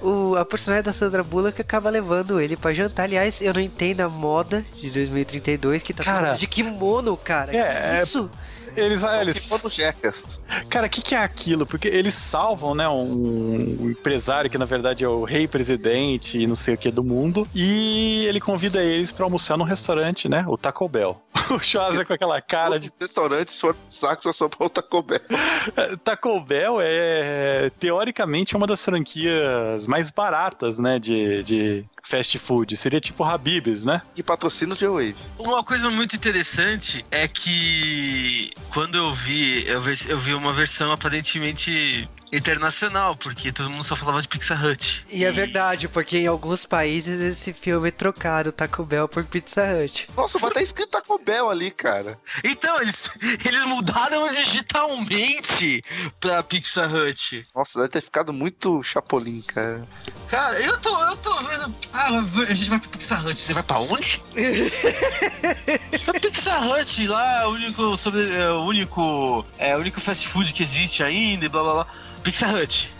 o, 0.02 0.34
a 0.36 0.44
personagem 0.44 0.84
da 0.84 0.92
Sandra 0.92 1.22
Bullock 1.22 1.61
acaba 1.61 1.88
levando 1.90 2.40
ele 2.40 2.57
pra 2.57 2.72
jantar. 2.74 3.05
Aliás, 3.05 3.40
eu 3.40 3.55
não 3.55 3.61
entendo 3.61 4.00
a 4.00 4.09
moda 4.09 4.64
de 4.80 4.90
2032 4.90 5.82
que 5.82 5.94
tá 5.94 6.02
Cara. 6.05 6.20
falando 6.20 6.38
de 6.38 6.46
kimono, 6.46 7.16
cara. 7.16 7.57
É, 7.57 7.96
que 7.96 8.02
isso? 8.02 8.30
Eles, 8.76 9.02
Eles... 9.02 9.50
Tipo. 9.50 10.68
Cara, 10.68 10.86
o 10.86 10.90
que, 10.90 11.00
que 11.00 11.14
é 11.14 11.18
aquilo? 11.18 11.66
Porque 11.66 11.88
eles 11.88 12.14
salvam, 12.14 12.74
né, 12.74 12.88
um, 12.88 13.82
um 13.82 13.90
empresário 13.90 14.50
que 14.50 14.58
na 14.58 14.64
verdade 14.64 15.04
é 15.04 15.08
o 15.08 15.24
rei 15.24 15.46
presidente 15.46 16.38
e 16.38 16.46
não 16.46 16.56
sei 16.56 16.74
o 16.74 16.78
que 16.78 16.90
do 16.90 17.04
mundo, 17.04 17.46
e 17.54 18.24
ele 18.26 18.40
convida 18.40 18.82
eles 18.82 19.10
pra 19.10 19.24
almoçar 19.24 19.56
num 19.56 19.64
restaurante, 19.64 20.28
né, 20.28 20.44
o 20.48 20.56
Taco 20.56 20.88
Bell. 20.88 21.20
O 21.50 21.58
Schwarza 21.58 22.06
com 22.06 22.12
aquela 22.14 22.40
cara 22.40 22.78
de 22.78 22.88
Os 22.88 22.96
restaurantes 22.98 23.60
foram 23.60 23.76
sacos 23.86 24.34
só 24.34 24.48
pra 24.48 24.66
o 24.66 24.70
Taco 24.70 25.02
Bell. 25.02 25.20
Taco 26.02 26.40
Bell 26.40 26.78
é 26.80 27.70
teoricamente 27.78 28.56
uma 28.56 28.66
das 28.66 28.82
franquias 28.82 29.86
mais 29.86 30.08
baratas, 30.10 30.78
né, 30.78 30.98
de, 30.98 31.42
de 31.42 31.84
fast 32.02 32.38
food. 32.38 32.76
Seria 32.76 33.00
tipo 33.00 33.24
Habib's, 33.24 33.84
né? 33.84 34.00
Que 34.14 34.22
patrocina 34.22 34.72
o 34.72 34.76
G-Wave. 34.76 35.16
Uma 35.38 35.62
coisa 35.62 35.90
muito 35.90 36.16
interessante 36.16 37.04
é 37.10 37.28
que 37.28 38.50
quando 38.70 38.96
eu 38.96 39.12
vi, 39.12 39.66
eu 39.66 39.80
vi, 39.80 39.94
eu 40.08 40.18
vi 40.18 40.34
uma 40.34 40.52
versão 40.52 40.92
aparentemente 40.92 42.08
internacional, 42.37 43.16
porque 43.16 43.53
todo 43.53 43.70
mundo 43.70 43.85
só 43.85 43.97
falava 43.97 44.20
de 44.20 44.28
Pizza 44.28 44.55
Hut. 44.55 45.05
E 45.09 45.24
é 45.24 45.30
verdade, 45.30 45.89
porque 45.89 46.18
em 46.18 46.26
alguns 46.26 46.64
países 46.64 47.20
esse 47.20 47.53
filme 47.53 47.91
trocaram 47.91 48.51
Taco 48.51 48.85
Bell 48.85 49.09
por 49.09 49.24
Pizza 49.24 49.62
Hut. 49.62 50.09
Nossa, 50.16 50.39
mas 50.39 50.53
tá 50.53 50.62
escrito 50.62 50.91
Taco 50.91 51.18
Bell 51.18 51.51
ali, 51.51 51.70
cara. 51.70 52.18
Então, 52.43 52.76
eles, 52.80 53.11
eles 53.45 53.64
mudaram 53.64 54.28
digitalmente 54.30 55.82
pra 56.20 56.43
Pizza 56.43 56.87
Hut. 56.87 57.47
Nossa, 57.55 57.78
deve 57.80 57.91
ter 57.91 58.03
ficado 58.03 58.32
muito 58.32 58.82
chapolim, 58.82 59.43
cara. 59.43 59.87
Cara, 60.28 60.59
eu 60.61 60.78
tô, 60.80 61.05
eu 61.05 61.16
tô 61.16 61.32
vendo. 61.43 61.74
Ah, 61.93 62.09
a 62.09 62.55
gente 62.55 62.70
vai 62.70 62.80
pra 62.80 62.89
Pizza 62.89 63.16
Hut. 63.16 63.39
Você 63.39 63.55
vai 63.55 63.62
pra 63.62 63.78
onde? 63.78 64.22
Foi 66.03 66.20
Pizza 66.20 66.59
Hut 66.61 67.07
lá, 67.07 67.43
é 67.43 67.47
o 67.47 67.51
único, 67.51 67.97
sobre, 67.97 68.35
é, 68.35 68.51
o 68.51 68.64
único, 68.64 69.47
é 69.59 69.76
o 69.76 69.80
único 69.80 70.01
fast 70.01 70.26
food 70.26 70.53
que 70.53 70.62
existe 70.62 71.03
ainda 71.03 71.45
e 71.45 71.49
blá 71.49 71.62
blá 71.62 71.72
blá. 71.74 71.87
Pizza 72.24 72.48
Hut. 72.48 72.92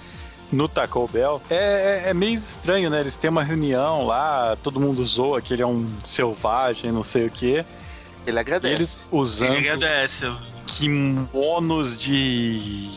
No 0.52 0.68
Taco 0.68 1.08
Bell. 1.12 1.42
É, 1.50 2.02
é- 2.06 2.10
é 2.10 2.14
meio 2.14 2.34
estranho, 2.34 2.88
né? 2.88 3.00
Eles 3.00 3.16
têm 3.16 3.28
uma 3.30 3.42
reunião 3.42 4.06
lá, 4.06 4.56
todo 4.62 4.78
mundo 4.78 5.04
zoa 5.04 5.40
que 5.42 5.52
ele 5.52 5.62
é 5.62 5.66
um 5.66 5.88
selvagem, 6.04 6.92
não 6.92 7.02
sei 7.02 7.26
o 7.26 7.30
quê. 7.30 7.64
Ele 8.26 8.36
E 8.36 8.40
agradece. 8.40 8.74
eles 8.74 9.06
usando 9.10 9.54
Ele 9.54 9.68
agradece. 9.68 10.30
Kimonos 10.66 11.96
de. 11.96 12.90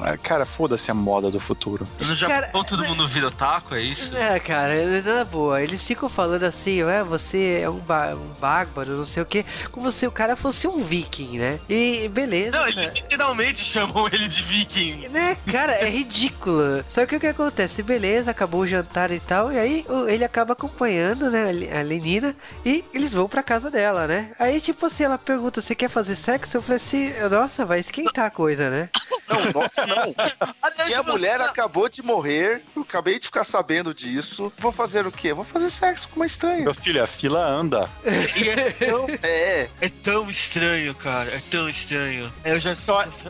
ah, 0.00 0.16
Cara, 0.16 0.46
foda-se 0.46 0.90
a 0.90 0.94
moda 0.94 1.30
do 1.30 1.38
futuro. 1.40 1.86
No 2.00 2.14
Japão 2.14 2.36
Cara, 2.40 2.64
todo 2.64 2.84
mundo 2.84 3.06
vira 3.06 3.28
otaku, 3.28 3.74
é 3.74 3.82
isso? 3.82 4.16
É, 4.16 4.38
cara, 4.38 4.72
na 5.02 5.24
boa, 5.24 5.62
eles 5.62 5.86
ficam 5.86 6.08
falando 6.08 6.44
assim, 6.44 6.80
é, 6.82 7.02
você 7.02 7.60
é 7.62 7.68
um, 7.70 7.78
ba- 7.78 8.14
um 8.14 8.28
bárbaro, 8.40 8.96
não 8.96 9.04
sei 9.04 9.22
o 9.22 9.26
que, 9.26 9.44
como 9.70 9.90
se 9.90 10.06
o 10.06 10.10
cara 10.10 10.36
fosse 10.36 10.66
um 10.66 10.82
viking, 10.82 11.38
né? 11.38 11.58
E 11.68 12.08
beleza. 12.08 12.56
Não, 12.58 12.66
eles 12.68 12.88
literalmente 12.92 13.60
chamam 13.64 14.06
ele 14.08 14.28
de 14.28 14.42
viking. 14.42 15.08
Né, 15.08 15.36
cara, 15.50 15.72
é 15.72 15.88
ridículo. 15.88 16.84
Só 16.88 17.04
que 17.06 17.16
o 17.16 17.20
que 17.20 17.26
acontece? 17.26 17.82
Beleza, 17.82 18.30
acabou 18.30 18.60
o 18.62 18.66
jantar 18.66 19.10
e 19.10 19.20
tal, 19.20 19.52
e 19.52 19.58
aí 19.58 19.84
ele 20.08 20.24
acaba 20.24 20.52
acompanhando, 20.52 21.30
né, 21.30 21.44
a 21.78 21.82
Lenina, 21.82 22.34
e 22.64 22.84
eles 22.92 23.12
vão 23.12 23.28
pra 23.28 23.42
casa 23.42 23.70
dela, 23.70 24.06
né? 24.06 24.30
Aí, 24.38 24.60
tipo 24.60 24.86
assim, 24.86 25.04
ela 25.04 25.18
pergunta, 25.18 25.60
você 25.60 25.74
quer 25.74 25.88
fazer 25.88 26.16
sexo? 26.16 26.56
Eu 26.56 26.62
falei 26.62 26.76
assim, 26.76 26.91
nossa, 27.30 27.64
vai 27.64 27.80
esquentar 27.80 28.26
a 28.26 28.30
coisa, 28.30 28.68
né? 28.70 28.88
Não, 29.28 29.62
nossa, 29.62 29.86
não. 29.86 30.12
Aliás, 30.62 30.86
Minha 30.88 31.02
você- 31.02 31.10
mulher 31.12 31.40
acabou 31.40 31.88
de 31.88 32.02
morrer. 32.02 32.62
Eu 32.76 32.82
acabei 32.82 33.18
de 33.18 33.26
ficar 33.26 33.44
sabendo 33.44 33.94
disso. 33.94 34.52
Vou 34.58 34.70
fazer 34.72 35.06
o 35.06 35.12
quê? 35.12 35.32
Vou 35.32 35.44
fazer 35.44 35.70
sexo 35.70 36.08
com 36.08 36.16
uma 36.16 36.26
estranha. 36.26 36.62
Meu 36.64 36.74
filho, 36.74 37.02
a 37.02 37.06
fila 37.06 37.44
anda. 37.46 37.88
E 38.36 38.48
é 38.48 38.70
tão, 38.72 39.06
É, 39.22 39.68
é 39.80 39.88
tão 39.88 40.28
estranho, 40.28 40.94
cara. 40.94 41.30
É 41.30 41.40
tão 41.50 41.68
estranho. 41.68 42.32
Eu 42.44 42.60
já. 42.60 42.72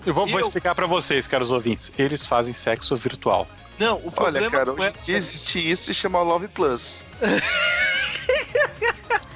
Eu 0.04 0.14
vou, 0.14 0.26
vou 0.26 0.40
Eu- 0.40 0.46
explicar 0.46 0.74
pra 0.74 0.86
vocês, 0.86 1.28
caros 1.28 1.50
ouvintes. 1.50 1.90
Eles 1.98 2.26
fazem 2.26 2.52
sexo 2.54 2.96
virtual. 2.96 3.46
Não, 3.78 3.96
o 4.04 4.12
problema 4.12 4.46
olha, 4.46 4.50
cara, 4.50 4.72
hoje 4.72 5.12
é. 5.12 5.16
existe 5.16 5.58
isso 5.70 5.90
e 5.90 5.94
chama 5.94 6.20
Love 6.22 6.48
Plus. 6.48 7.04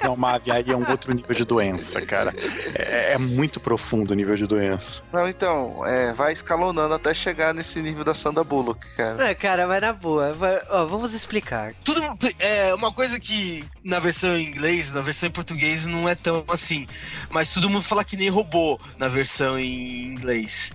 Não, 0.03 0.15
Mavi, 0.15 0.51
aí 0.51 0.63
é 0.69 0.75
um 0.75 0.89
outro 0.89 1.13
nível 1.13 1.35
de 1.35 1.43
doença, 1.43 1.99
cara. 2.01 2.33
É, 2.75 3.13
é 3.13 3.17
muito 3.17 3.59
profundo 3.59 4.11
o 4.11 4.13
nível 4.13 4.35
de 4.37 4.45
doença. 4.45 5.01
Não, 5.11 5.27
então, 5.27 5.85
é, 5.85 6.13
vai 6.13 6.31
escalonando 6.31 6.93
até 6.93 7.13
chegar 7.13 7.53
nesse 7.53 7.81
nível 7.81 8.03
da 8.03 8.13
Sandra 8.13 8.43
Bullock, 8.43 8.87
cara. 8.95 9.27
É, 9.29 9.35
cara, 9.35 9.67
mas 9.67 9.81
na 9.81 9.91
boa, 9.91 10.31
vai- 10.33 10.61
ó, 10.69 10.85
vamos 10.85 11.13
explicar. 11.13 11.73
Tudo 11.83 12.01
é 12.39 12.73
uma 12.73 12.91
coisa 12.93 13.19
que 13.19 13.65
na 13.83 13.99
versão 13.99 14.37
em 14.37 14.45
inglês, 14.45 14.93
na 14.93 15.01
versão 15.01 15.27
em 15.27 15.31
português 15.31 15.85
não 15.85 16.07
é 16.07 16.15
tão 16.15 16.45
assim, 16.47 16.87
mas 17.29 17.53
todo 17.53 17.69
mundo 17.69 17.83
fala 17.83 18.05
que 18.05 18.15
nem 18.15 18.29
robô 18.29 18.77
na 18.97 19.07
versão 19.07 19.59
em 19.59 20.03
inglês. 20.05 20.71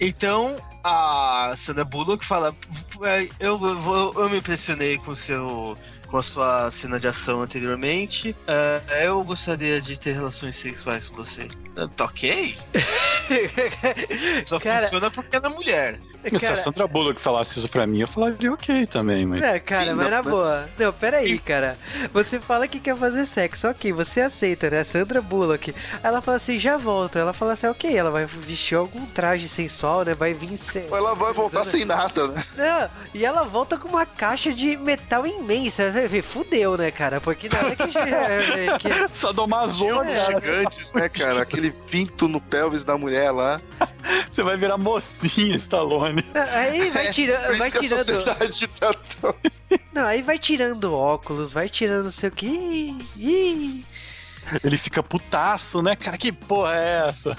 Então 0.00 0.56
a 0.82 1.54
Sandra 1.56 1.84
Bullock 1.84 2.24
fala: 2.24 2.52
"É, 3.04 3.28
eu, 3.38 3.58
eu, 3.64 4.12
eu 4.16 4.28
me 4.28 4.38
impressionei 4.38 4.98
com 4.98 5.12
o 5.12 5.16
seu 5.16 5.78
com 6.14 6.18
a 6.18 6.22
sua 6.22 6.70
cena 6.70 7.00
de 7.00 7.08
ação 7.08 7.40
anteriormente. 7.40 8.36
é, 8.46 9.08
eu 9.08 9.24
gostaria 9.24 9.80
de 9.80 9.98
ter 9.98 10.12
relações 10.12 10.54
sexuais 10.54 11.08
com 11.08 11.16
você. 11.16 11.48
Ah, 11.76 11.88
Tá? 11.88 12.08
Só 14.46 14.60
Cara- 14.60 14.82
funciona 14.82 15.10
porque 15.10 15.34
ela 15.34 15.48
é 15.48 15.50
mulher. 15.52 15.98
Se 16.34 16.36
a 16.36 16.40
Cara, 16.40 16.56
Sandra 16.56 16.86
Bullock 16.86 17.20
falasse 17.20 17.58
isso 17.58 17.68
pra 17.68 17.86
mim, 17.86 18.00
eu 18.00 18.08
falaria 18.08 18.52
ok 18.52 18.86
também, 18.86 19.26
mas. 19.26 19.42
É, 19.42 19.58
cara, 19.58 19.84
Sim, 19.86 19.94
mas 19.94 20.04
não, 20.06 20.10
na 20.10 20.22
né? 20.22 20.30
boa. 20.30 20.68
Não, 20.78 20.92
peraí, 20.92 21.38
cara. 21.38 21.78
Você 22.12 22.40
fala 22.40 22.66
que 22.68 22.80
quer 22.80 22.96
fazer 22.96 23.26
sexo, 23.26 23.68
ok, 23.68 23.92
você 23.92 24.20
aceita, 24.22 24.70
né? 24.70 24.84
Sandra 24.84 25.20
Bullock. 25.20 25.74
Ela 26.02 26.20
fala 26.20 26.36
assim, 26.36 26.58
já 26.58 26.76
volto. 26.76 27.18
Ela 27.18 27.32
fala 27.32 27.52
assim, 27.52 27.66
ok, 27.66 27.96
ela 27.96 28.10
vai 28.10 28.26
vestir 28.26 28.76
algum 28.76 29.06
traje 29.06 29.48
sensual, 29.48 30.04
né? 30.04 30.14
Vai 30.14 30.32
vir 30.32 30.58
sem. 30.58 30.86
Ela 30.90 31.14
vai 31.14 31.32
voltar 31.32 31.64
sem 31.64 31.84
nada, 31.84 32.28
né? 32.28 32.44
Não, 32.56 32.90
e 33.14 33.24
ela 33.24 33.44
volta 33.44 33.76
com 33.76 33.88
uma 33.88 34.06
caixa 34.06 34.52
de 34.52 34.76
metal 34.76 35.26
imensa. 35.26 35.92
Você 35.92 36.06
vê, 36.08 36.22
Fudeu, 36.22 36.76
né, 36.76 36.90
cara? 36.90 37.20
Porque 37.20 37.48
na 37.48 37.58
hora 37.58 37.76
que. 37.76 37.98
é, 37.98 38.78
que- 38.78 39.14
Sadomaso, 39.14 39.86
cara. 39.86 40.40
Gigantes, 40.40 40.92
né, 40.92 41.08
cara? 41.08 41.42
Aquele 41.42 41.70
pinto 41.70 42.28
no 42.28 42.40
pelvis 42.40 42.84
da 42.84 42.96
mulher 42.96 43.30
lá. 43.30 43.60
Você 44.30 44.42
vai 44.42 44.56
virar 44.56 44.76
mocinha, 44.76 45.56
Stallone. 45.56 46.13
Aí 46.52 46.90
vai, 46.90 47.10
tira, 47.10 47.38
Por 47.40 47.52
isso 47.52 47.58
vai 47.58 47.70
tirando. 47.70 48.68
tá 48.78 48.94
tão... 49.20 49.34
Não, 49.92 50.04
aí 50.04 50.22
vai 50.22 50.38
tirando 50.38 50.92
óculos, 50.94 51.52
vai 51.52 51.68
tirando 51.68 52.04
não 52.04 52.12
sei 52.12 52.28
o 52.28 52.32
que. 52.32 52.96
Ih. 53.16 53.84
Ele 54.62 54.76
fica 54.76 55.02
putaço, 55.02 55.80
né, 55.80 55.96
cara? 55.96 56.18
Que 56.18 56.30
porra 56.30 56.74
é 56.76 57.08
essa? 57.08 57.34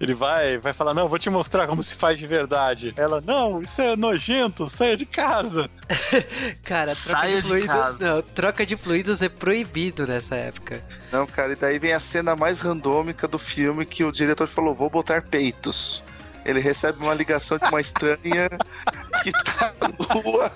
Ele 0.00 0.14
vai, 0.14 0.58
vai 0.58 0.72
falar, 0.72 0.92
não, 0.92 1.08
vou 1.08 1.18
te 1.18 1.30
mostrar 1.30 1.66
como 1.68 1.80
se 1.82 1.94
faz 1.94 2.18
de 2.18 2.26
verdade. 2.26 2.92
Ela, 2.96 3.20
não, 3.20 3.62
isso 3.62 3.80
é 3.80 3.94
nojento, 3.94 4.68
saia 4.68 4.96
de 4.96 5.06
casa. 5.06 5.70
Cara, 6.64 6.92
troca 6.94 7.20
Saia 7.20 7.36
de 7.36 7.42
de 7.42 7.48
fluidos. 7.48 7.68
casa. 7.68 7.98
Não, 8.00 8.22
troca 8.22 8.66
de 8.66 8.76
fluidos 8.76 9.22
é 9.22 9.28
proibido 9.28 10.06
nessa 10.06 10.34
época. 10.34 10.82
Não, 11.12 11.26
cara, 11.26 11.52
e 11.52 11.56
daí 11.56 11.78
vem 11.78 11.92
a 11.92 12.00
cena 12.00 12.34
mais 12.34 12.58
randômica 12.58 13.28
do 13.28 13.38
filme 13.38 13.86
que 13.86 14.02
o 14.02 14.10
diretor 14.10 14.48
falou, 14.48 14.74
vou 14.74 14.90
botar 14.90 15.22
peitos. 15.22 16.02
Ele 16.44 16.60
recebe 16.60 16.98
uma 17.02 17.14
ligação 17.14 17.58
de 17.58 17.66
uma 17.68 17.80
estranha 17.80 18.48
que 19.22 19.32
tá 19.32 19.72
nua 20.24 20.52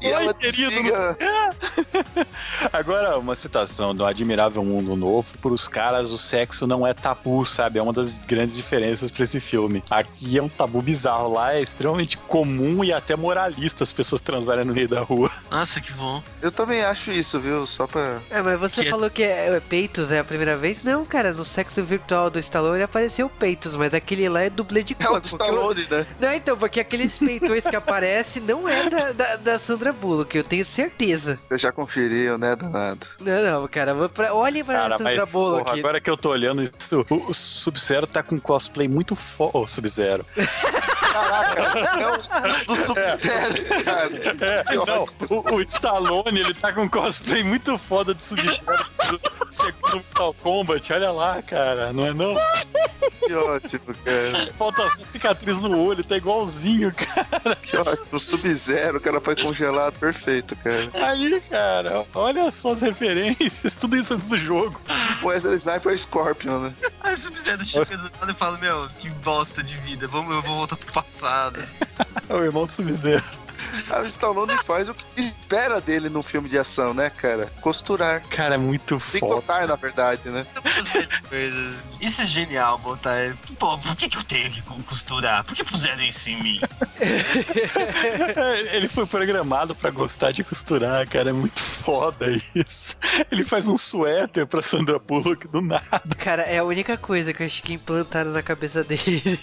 e 0.00 0.06
Oi, 0.06 0.12
ela 0.12 0.32
querido, 0.32 0.70
desliga... 0.70 1.18
Agora, 2.72 3.18
uma 3.18 3.34
citação 3.36 3.94
do 3.94 4.04
Admirável 4.06 4.64
Mundo 4.64 4.96
Novo. 4.96 5.26
Para 5.42 5.50
os 5.52 5.68
caras, 5.68 6.10
o 6.10 6.18
sexo 6.18 6.66
não 6.66 6.86
é 6.86 6.94
tabu, 6.94 7.44
sabe? 7.44 7.78
É 7.78 7.82
uma 7.82 7.92
das 7.92 8.10
grandes 8.26 8.54
diferenças 8.56 9.10
para 9.10 9.24
esse 9.24 9.40
filme. 9.40 9.82
Aqui 9.90 10.38
é 10.38 10.42
um 10.42 10.48
tabu 10.48 10.80
bizarro. 10.80 11.32
Lá 11.34 11.54
é 11.54 11.60
extremamente 11.60 12.16
comum 12.16 12.82
e 12.84 12.92
até 12.92 13.16
moralista 13.16 13.84
as 13.84 13.92
pessoas 13.92 14.22
transarem 14.22 14.64
no 14.64 14.72
meio 14.72 14.88
da 14.88 15.00
rua. 15.00 15.30
Nossa, 15.50 15.80
que 15.80 15.92
bom. 15.92 16.22
Eu 16.40 16.50
também 16.50 16.82
acho 16.82 17.10
isso, 17.10 17.38
viu? 17.40 17.66
Só 17.66 17.86
pra... 17.86 18.18
É, 18.30 18.40
mas 18.40 18.58
você 18.58 18.84
Que- 18.84 18.90
falou 18.90 19.10
que 19.10 19.22
é, 19.22 19.54
é 19.54 19.60
peitos 19.60 20.10
é 20.10 20.20
a 20.20 20.24
primeira 20.24 20.56
vez? 20.56 20.82
Não, 20.84 21.04
cara, 21.04 21.32
no 21.32 21.44
sexo 21.44 21.82
virtual 21.82 22.30
do 22.30 22.38
Stallone 22.38 22.82
apareceu 22.82 23.28
peitos, 23.28 23.74
mas 23.76 23.92
aquele 23.92 24.28
lá 24.28 24.40
é 24.42 24.48
dublê 24.50 24.82
de 24.82 24.94
É 25.16 25.20
porque 25.20 25.34
eu- 25.34 25.38
Stallone, 25.38 25.86
né? 25.90 26.06
Não, 26.20 26.32
então, 26.34 26.56
porque 26.56 26.80
aqueles 26.80 27.18
peitões 27.18 27.64
que 27.64 27.76
aparecem 27.76 28.42
não 28.42 28.68
é 28.68 28.88
da, 28.88 29.12
da, 29.12 29.36
da 29.36 29.58
Sandra 29.58 29.92
Bullock, 29.92 30.36
eu 30.36 30.44
tenho 30.44 30.64
certeza. 30.64 31.38
Você 31.48 31.58
já 31.58 31.72
conferiu, 31.72 32.38
né, 32.38 32.54
danado? 32.56 33.06
Não, 33.20 33.42
não, 33.60 33.68
cara, 33.68 34.08
pra, 34.08 34.34
olhem 34.34 34.64
pra 34.64 34.74
Cara, 34.80 34.98
Sandra 34.98 35.16
mas 35.16 35.30
Bullock. 35.32 35.64
porra, 35.64 35.78
agora 35.78 36.00
que 36.00 36.10
eu 36.10 36.16
tô 36.16 36.30
olhando 36.30 36.62
isso, 36.62 37.04
o, 37.10 37.30
o 37.30 37.34
Sub-Zero 37.34 38.06
tá 38.06 38.22
com 38.22 38.38
cosplay 38.38 38.88
muito 38.88 39.14
foda. 39.16 39.58
Ô, 39.58 39.66
Sub-Zero. 39.68 40.24
Caraca, 41.12 41.62
é 42.00 42.06
o 42.06 42.66
do 42.66 42.76
Sub-Zero, 42.76 43.84
cara. 43.84 44.10
É, 44.70 44.74
não, 44.74 45.08
o, 45.28 45.54
o 45.54 45.60
Stallone, 45.62 46.40
ele 46.40 46.54
tá 46.54 46.72
com 46.72 46.82
um 46.82 46.88
cosplay 46.88 47.42
muito 47.42 47.76
foda 47.78 48.14
de 48.14 48.22
Sub-Zero 48.22 48.78
do 49.08 49.52
segundo 49.52 50.04
Mortal 50.20 50.34
Kombat. 50.34 50.92
Olha 50.92 51.10
lá, 51.10 51.42
cara, 51.42 51.92
não 51.92 52.06
é 52.06 52.12
não? 52.12 52.34
Que 53.20 53.34
ótimo, 53.34 53.94
cara. 54.04 54.52
Falta 54.58 54.88
só 54.90 55.02
cicatriz 55.02 55.58
no 55.58 55.78
olho, 55.78 56.04
tá 56.04 56.16
igualzinho, 56.16 56.92
cara. 56.92 57.56
Que 57.56 57.76
ótimo. 57.76 58.06
O 58.12 58.18
Sub-Zero, 58.18 58.98
o 58.98 59.00
cara 59.00 59.20
foi 59.20 59.36
congelado 59.36 59.98
perfeito, 59.98 60.56
cara. 60.56 60.90
Aí, 60.94 61.40
cara, 61.42 62.06
olha 62.14 62.50
só 62.50 62.72
as 62.72 62.80
referências, 62.80 63.74
tudo 63.74 63.96
isso 63.96 64.14
antes 64.14 64.26
do 64.26 64.36
jogo. 64.36 64.80
O 65.22 65.26
Wesley 65.26 65.56
Sniper 65.56 65.92
é 65.92 65.96
Scorpion, 65.96 66.58
né? 66.58 66.74
Aí 67.02 67.16
fizer 67.16 67.56
do 67.56 67.64
chega 67.64 67.96
do 67.96 68.10
nada 68.20 68.32
e 68.32 68.34
fala, 68.34 68.58
meu, 68.58 68.88
que 68.98 69.10
bosta 69.10 69.62
de 69.62 69.76
vida, 69.78 70.06
vamos, 70.06 70.34
eu 70.34 70.42
vou 70.42 70.56
voltar 70.56 70.76
pro 70.76 70.92
passado. 71.02 71.62
É 72.28 72.34
o 72.34 72.44
irmão 72.44 72.66
do 72.66 72.72
Sub-Zero. 72.72 73.22
Ah, 73.90 74.02
o 74.02 74.06
Stallone 74.06 74.56
faz 74.62 74.88
o 74.88 74.94
que 74.94 75.04
se 75.04 75.20
espera 75.20 75.80
dele 75.80 76.08
num 76.08 76.22
filme 76.22 76.48
de 76.48 76.56
ação, 76.56 76.94
né, 76.94 77.10
cara? 77.10 77.46
Costurar. 77.60 78.22
Cara, 78.28 78.54
é 78.54 78.58
muito 78.58 79.00
foda. 79.00 79.12
Picotar, 79.12 79.66
na 79.66 79.74
verdade, 79.74 80.28
né? 80.28 80.46
Coisas. 81.28 81.82
Isso 82.00 82.22
é 82.22 82.26
genial, 82.26 82.78
botar. 82.78 83.36
Pô, 83.58 83.76
por 83.78 83.96
que, 83.96 84.08
que 84.08 84.16
eu 84.16 84.22
tenho 84.22 84.50
que 84.50 84.62
costurar? 84.62 85.42
Por 85.44 85.54
que 85.56 85.64
puseram 85.64 86.02
isso 86.02 86.30
em 86.30 86.40
mim? 86.40 86.60
Ele 88.72 88.88
foi 88.88 89.06
programado 89.06 89.74
pra 89.74 89.90
gostar 89.90 90.30
de 90.32 90.44
costurar, 90.44 91.06
cara. 91.08 91.30
É 91.30 91.32
muito 91.32 91.62
foda 91.62 92.26
isso. 92.54 92.96
Ele 93.30 93.44
faz 93.44 93.66
um 93.66 93.76
suéter 93.76 94.46
pra 94.46 94.62
Sandra 94.62 94.98
Bullock 94.98 95.48
do 95.48 95.60
nada. 95.60 96.00
Cara, 96.18 96.42
é 96.42 96.58
a 96.58 96.64
única 96.64 96.96
coisa 96.96 97.32
que 97.32 97.42
eu 97.42 97.46
acho 97.46 97.62
que 97.62 97.72
implantaram 97.72 98.30
na 98.30 98.42
cabeça 98.42 98.84
dele. 98.84 99.40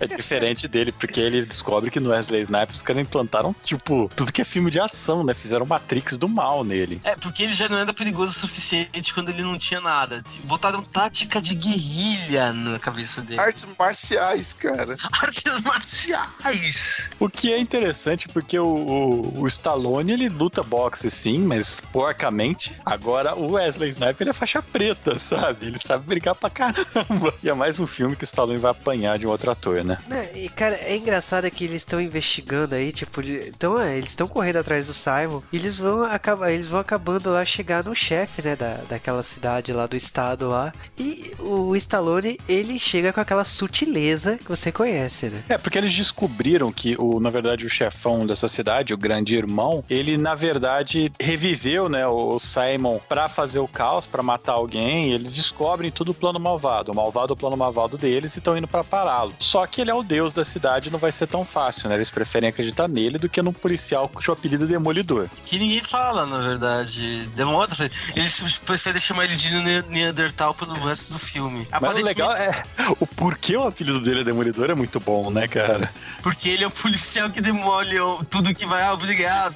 É 0.00 0.06
diferente 0.06 0.68
dele, 0.68 0.92
porque 0.92 1.20
ele 1.20 1.44
descobre 1.44 1.90
que 1.90 1.98
no 2.00 2.10
Wesley 2.10 2.42
Snipes 2.42 2.76
os 2.76 2.82
caras 2.88 3.02
implantaram, 3.02 3.54
tipo, 3.62 4.10
tudo 4.16 4.32
que 4.32 4.40
é 4.40 4.44
filme 4.44 4.70
de 4.70 4.80
ação, 4.80 5.22
né? 5.22 5.34
Fizeram 5.34 5.66
Matrix 5.66 6.16
do 6.16 6.28
mal 6.28 6.64
nele. 6.64 7.00
É, 7.04 7.14
porque 7.16 7.42
ele 7.42 7.52
já 7.52 7.68
não 7.68 7.76
era 7.76 7.92
perigoso 7.92 8.32
o 8.32 8.34
suficiente 8.34 9.12
quando 9.12 9.28
ele 9.28 9.42
não 9.42 9.58
tinha 9.58 9.80
nada. 9.80 10.22
Botaram 10.44 10.82
tática 10.82 11.40
de 11.40 11.54
guerrilha 11.54 12.52
na 12.52 12.78
cabeça 12.78 13.20
dele. 13.20 13.40
Artes 13.40 13.66
marciais, 13.78 14.52
cara. 14.54 14.96
Artes 15.12 15.60
marciais! 15.60 17.08
O 17.20 17.28
que 17.28 17.52
é 17.52 17.58
interessante, 17.58 18.28
porque 18.28 18.58
o, 18.58 18.64
o, 18.66 19.40
o 19.42 19.46
Stallone, 19.46 20.12
ele 20.12 20.28
luta 20.28 20.62
boxe 20.62 21.10
sim, 21.10 21.38
mas 21.38 21.80
porcamente. 21.92 22.74
Agora, 22.84 23.34
o 23.34 23.52
Wesley 23.52 23.90
Snipes, 23.90 24.20
ele 24.20 24.30
é 24.30 24.32
faixa 24.32 24.62
preta, 24.62 25.18
sabe? 25.18 25.66
Ele 25.66 25.78
sabe 25.78 26.06
brigar 26.06 26.34
pra 26.34 26.48
caramba. 26.48 27.34
E 27.42 27.48
é 27.48 27.54
mais 27.54 27.78
um 27.78 27.86
filme 27.86 28.16
que 28.16 28.24
o 28.24 28.26
Stallone 28.26 28.58
vai 28.58 28.70
apanhar 28.70 29.18
de 29.18 29.26
um 29.26 29.30
outro 29.30 29.50
ator, 29.50 29.84
né? 29.84 29.98
Né, 30.06 30.30
E, 30.34 30.48
cara, 30.48 30.76
é 30.76 30.96
engraçado 30.96 31.50
que 31.50 31.64
eles 31.64 31.82
estão 31.82 32.00
investigando 32.00 32.74
aí, 32.78 32.92
tipo, 32.92 33.20
então, 33.20 33.80
é, 33.80 33.96
eles 33.96 34.10
estão 34.10 34.26
correndo 34.26 34.56
atrás 34.56 34.86
do 34.86 34.94
Simon 34.94 35.42
e 35.52 35.56
eles 35.56 35.78
vão 35.78 36.04
acabar, 36.04 36.50
eles 36.52 36.66
vão 36.66 36.80
acabando 36.80 37.30
lá 37.30 37.44
chegar 37.44 37.84
no 37.84 37.94
chefe, 37.94 38.42
né, 38.42 38.56
da, 38.56 38.78
daquela 38.88 39.22
cidade 39.22 39.72
lá 39.72 39.86
do 39.86 39.96
estado 39.96 40.48
lá. 40.48 40.72
E 40.98 41.32
o 41.38 41.74
Stallone, 41.76 42.38
ele 42.48 42.78
chega 42.78 43.12
com 43.12 43.20
aquela 43.20 43.44
sutileza 43.44 44.38
que 44.38 44.48
você 44.48 44.72
conhece, 44.72 45.26
né? 45.26 45.42
É, 45.48 45.58
porque 45.58 45.78
eles 45.78 45.94
descobriram 45.94 46.72
que, 46.72 46.96
o, 46.98 47.20
na 47.20 47.30
verdade, 47.30 47.66
o 47.66 47.70
chefão 47.70 48.26
dessa 48.26 48.48
cidade, 48.48 48.94
o 48.94 48.98
grande 48.98 49.34
irmão, 49.34 49.84
ele, 49.88 50.16
na 50.16 50.34
verdade, 50.34 51.12
reviveu, 51.20 51.88
né, 51.88 52.06
o 52.06 52.38
Simon 52.38 52.98
pra 53.08 53.28
fazer 53.28 53.58
o 53.58 53.68
caos, 53.68 54.06
pra 54.06 54.22
matar 54.22 54.52
alguém, 54.52 55.12
eles 55.12 55.32
descobrem 55.32 55.90
tudo 55.90 56.12
o 56.12 56.14
plano 56.14 56.38
malvado. 56.38 56.92
O 56.92 56.94
malvado 56.94 57.34
o 57.34 57.36
plano 57.36 57.56
malvado 57.56 57.98
deles 57.98 58.34
e 58.34 58.38
estão 58.38 58.56
indo 58.56 58.68
pra 58.68 58.84
pará-lo. 58.84 59.34
Só 59.38 59.66
que 59.66 59.80
ele 59.80 59.90
é 59.90 59.94
o 59.94 60.02
deus 60.02 60.32
da 60.32 60.44
cidade 60.44 60.90
não 60.90 60.98
vai 60.98 61.12
ser 61.12 61.26
tão 61.26 61.44
fácil, 61.44 61.88
né? 61.88 61.94
Eles 61.96 62.10
preferem 62.10 62.48
acreditar 62.48 62.67
nele 62.88 63.18
do 63.18 63.28
que 63.28 63.40
num 63.42 63.52
policial 63.52 64.08
cujo 64.08 64.32
apelido 64.32 64.64
é 64.64 64.66
Demolidor. 64.66 65.28
Que 65.46 65.58
ninguém 65.58 65.80
fala, 65.80 66.26
na 66.26 66.38
verdade. 66.38 67.26
Demora. 67.34 67.68
Eles 68.14 68.58
preferem 68.64 69.00
chamar 69.00 69.24
ele 69.24 69.36
de 69.36 69.50
Ne- 69.50 69.82
Neandertal 69.88 70.54
pelo 70.54 70.74
resto 70.74 71.12
do 71.12 71.18
filme. 71.18 71.66
Mas 71.70 71.96
o 71.96 72.02
legal 72.02 72.32
é 72.34 72.62
o 73.00 73.06
porquê 73.06 73.56
o 73.56 73.66
apelido 73.66 74.00
dele 74.00 74.20
é 74.20 74.24
Demolidor 74.24 74.70
é 74.70 74.74
muito 74.74 74.98
bom, 75.00 75.30
né, 75.30 75.46
cara? 75.48 75.92
Porque 76.22 76.48
ele 76.48 76.64
é 76.64 76.66
o 76.66 76.70
policial 76.70 77.30
que 77.30 77.40
demole 77.40 77.96
tudo 78.30 78.54
que 78.54 78.66
vai. 78.66 78.82
Ah, 78.82 78.92
obrigado. 78.92 79.54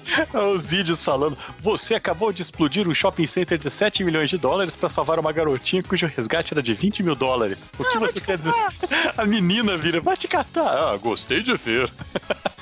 Os 0.54 0.70
vídeos 0.70 1.02
falando, 1.04 1.36
você 1.60 1.94
acabou 1.94 2.32
de 2.32 2.42
explodir 2.42 2.88
um 2.88 2.94
shopping 2.94 3.26
center 3.26 3.58
de 3.58 3.70
7 3.70 4.02
milhões 4.04 4.30
de 4.30 4.38
dólares 4.38 4.74
pra 4.76 4.88
salvar 4.88 5.18
uma 5.18 5.32
garotinha 5.32 5.82
cujo 5.82 6.06
resgate 6.06 6.52
era 6.54 6.62
de 6.62 6.74
20 6.74 7.02
mil 7.02 7.14
dólares. 7.14 7.70
O 7.78 7.84
que 7.84 7.98
você 7.98 8.20
quer 8.20 8.36
dizer? 8.38 8.52
A 9.16 9.24
menina 9.26 9.76
vira, 9.76 10.00
vai 10.00 10.16
te 10.16 10.26
catar. 10.28 10.66
Ah, 10.66 10.96
gostei 10.96 11.42
de 11.42 11.56
ver. 11.56 11.90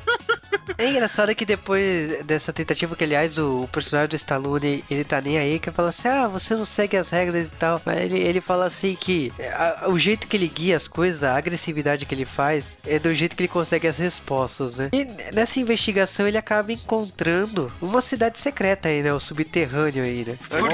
É 0.81 0.89
engraçado 0.89 1.35
que 1.35 1.45
depois 1.45 2.23
dessa 2.25 2.51
tentativa, 2.51 2.95
que 2.95 3.03
aliás 3.03 3.37
o, 3.37 3.61
o 3.61 3.67
personagem 3.67 4.09
do 4.09 4.15
Stallone, 4.15 4.83
ele 4.89 5.03
tá 5.03 5.21
nem 5.21 5.37
aí, 5.37 5.59
que 5.59 5.69
fala 5.69 5.89
assim, 5.89 6.07
ah, 6.07 6.27
você 6.27 6.55
não 6.55 6.65
segue 6.65 6.97
as 6.97 7.09
regras 7.09 7.45
e 7.45 7.49
tal. 7.49 7.79
Mas 7.85 7.99
ele, 7.99 8.17
ele 8.19 8.41
fala 8.41 8.65
assim 8.65 8.95
que 8.99 9.31
a- 9.53 9.85
o 9.89 9.99
jeito 9.99 10.27
que 10.27 10.35
ele 10.35 10.47
guia 10.47 10.75
as 10.75 10.87
coisas, 10.87 11.23
a 11.23 11.35
agressividade 11.37 12.05
que 12.05 12.15
ele 12.15 12.25
faz, 12.25 12.65
é 12.85 12.97
do 12.97 13.13
jeito 13.13 13.35
que 13.35 13.43
ele 13.43 13.47
consegue 13.47 13.87
as 13.87 13.97
respostas, 13.97 14.75
né? 14.77 14.89
E 14.91 15.05
nessa 15.33 15.59
investigação 15.59 16.27
ele 16.27 16.37
acaba 16.37 16.71
encontrando 16.73 17.71
uma 17.79 18.01
cidade 18.01 18.39
secreta 18.39 18.89
aí, 18.89 19.03
né? 19.03 19.13
O 19.13 19.19
subterrâneo 19.19 20.03
aí, 20.03 20.25
né? 20.25 20.37
Por 20.49 20.71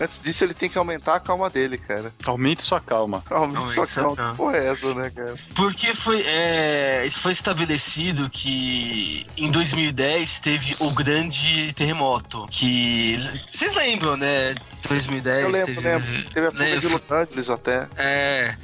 Antes, 0.00 0.20
disso, 0.22 0.44
ele 0.44 0.54
tem 0.54 0.68
que 0.68 0.78
aumentar 0.78 1.16
a 1.16 1.20
calma 1.20 1.50
dele, 1.50 1.76
cara. 1.76 2.12
Aumente 2.24 2.62
sua 2.62 2.80
calma. 2.80 3.24
Aumente 3.30 3.56
Aumente 3.56 3.72
sua 3.74 3.86
sua 3.86 4.02
calma. 4.02 4.16
calma. 4.16 4.30
Que 4.32 4.36
Porra, 4.36 4.56
é 4.58 4.68
essa, 4.68 4.94
né, 4.94 5.10
cara? 5.14 5.34
Porque 5.56 5.92
foi, 5.94 6.22
é, 6.24 7.08
foi 7.10 7.32
estabelecido 7.32 8.30
que 8.30 9.07
em 9.36 9.50
2010 9.50 10.40
teve 10.40 10.76
o 10.78 10.90
grande 10.92 11.72
terremoto. 11.74 12.46
Que. 12.50 13.18
Vocês 13.48 13.74
lembram, 13.74 14.16
né? 14.16 14.54
2010. 14.88 15.42
Eu 15.42 15.50
lembro, 15.50 15.74
teve, 15.74 15.88
lembro. 15.88 16.30
Teve 16.32 16.46
a 16.46 16.50
fuga 16.50 16.64
né, 16.64 16.76
de 16.76 16.88
Los 16.88 17.02
Angeles 17.10 17.50
até. 17.50 17.88
É. 17.96 18.56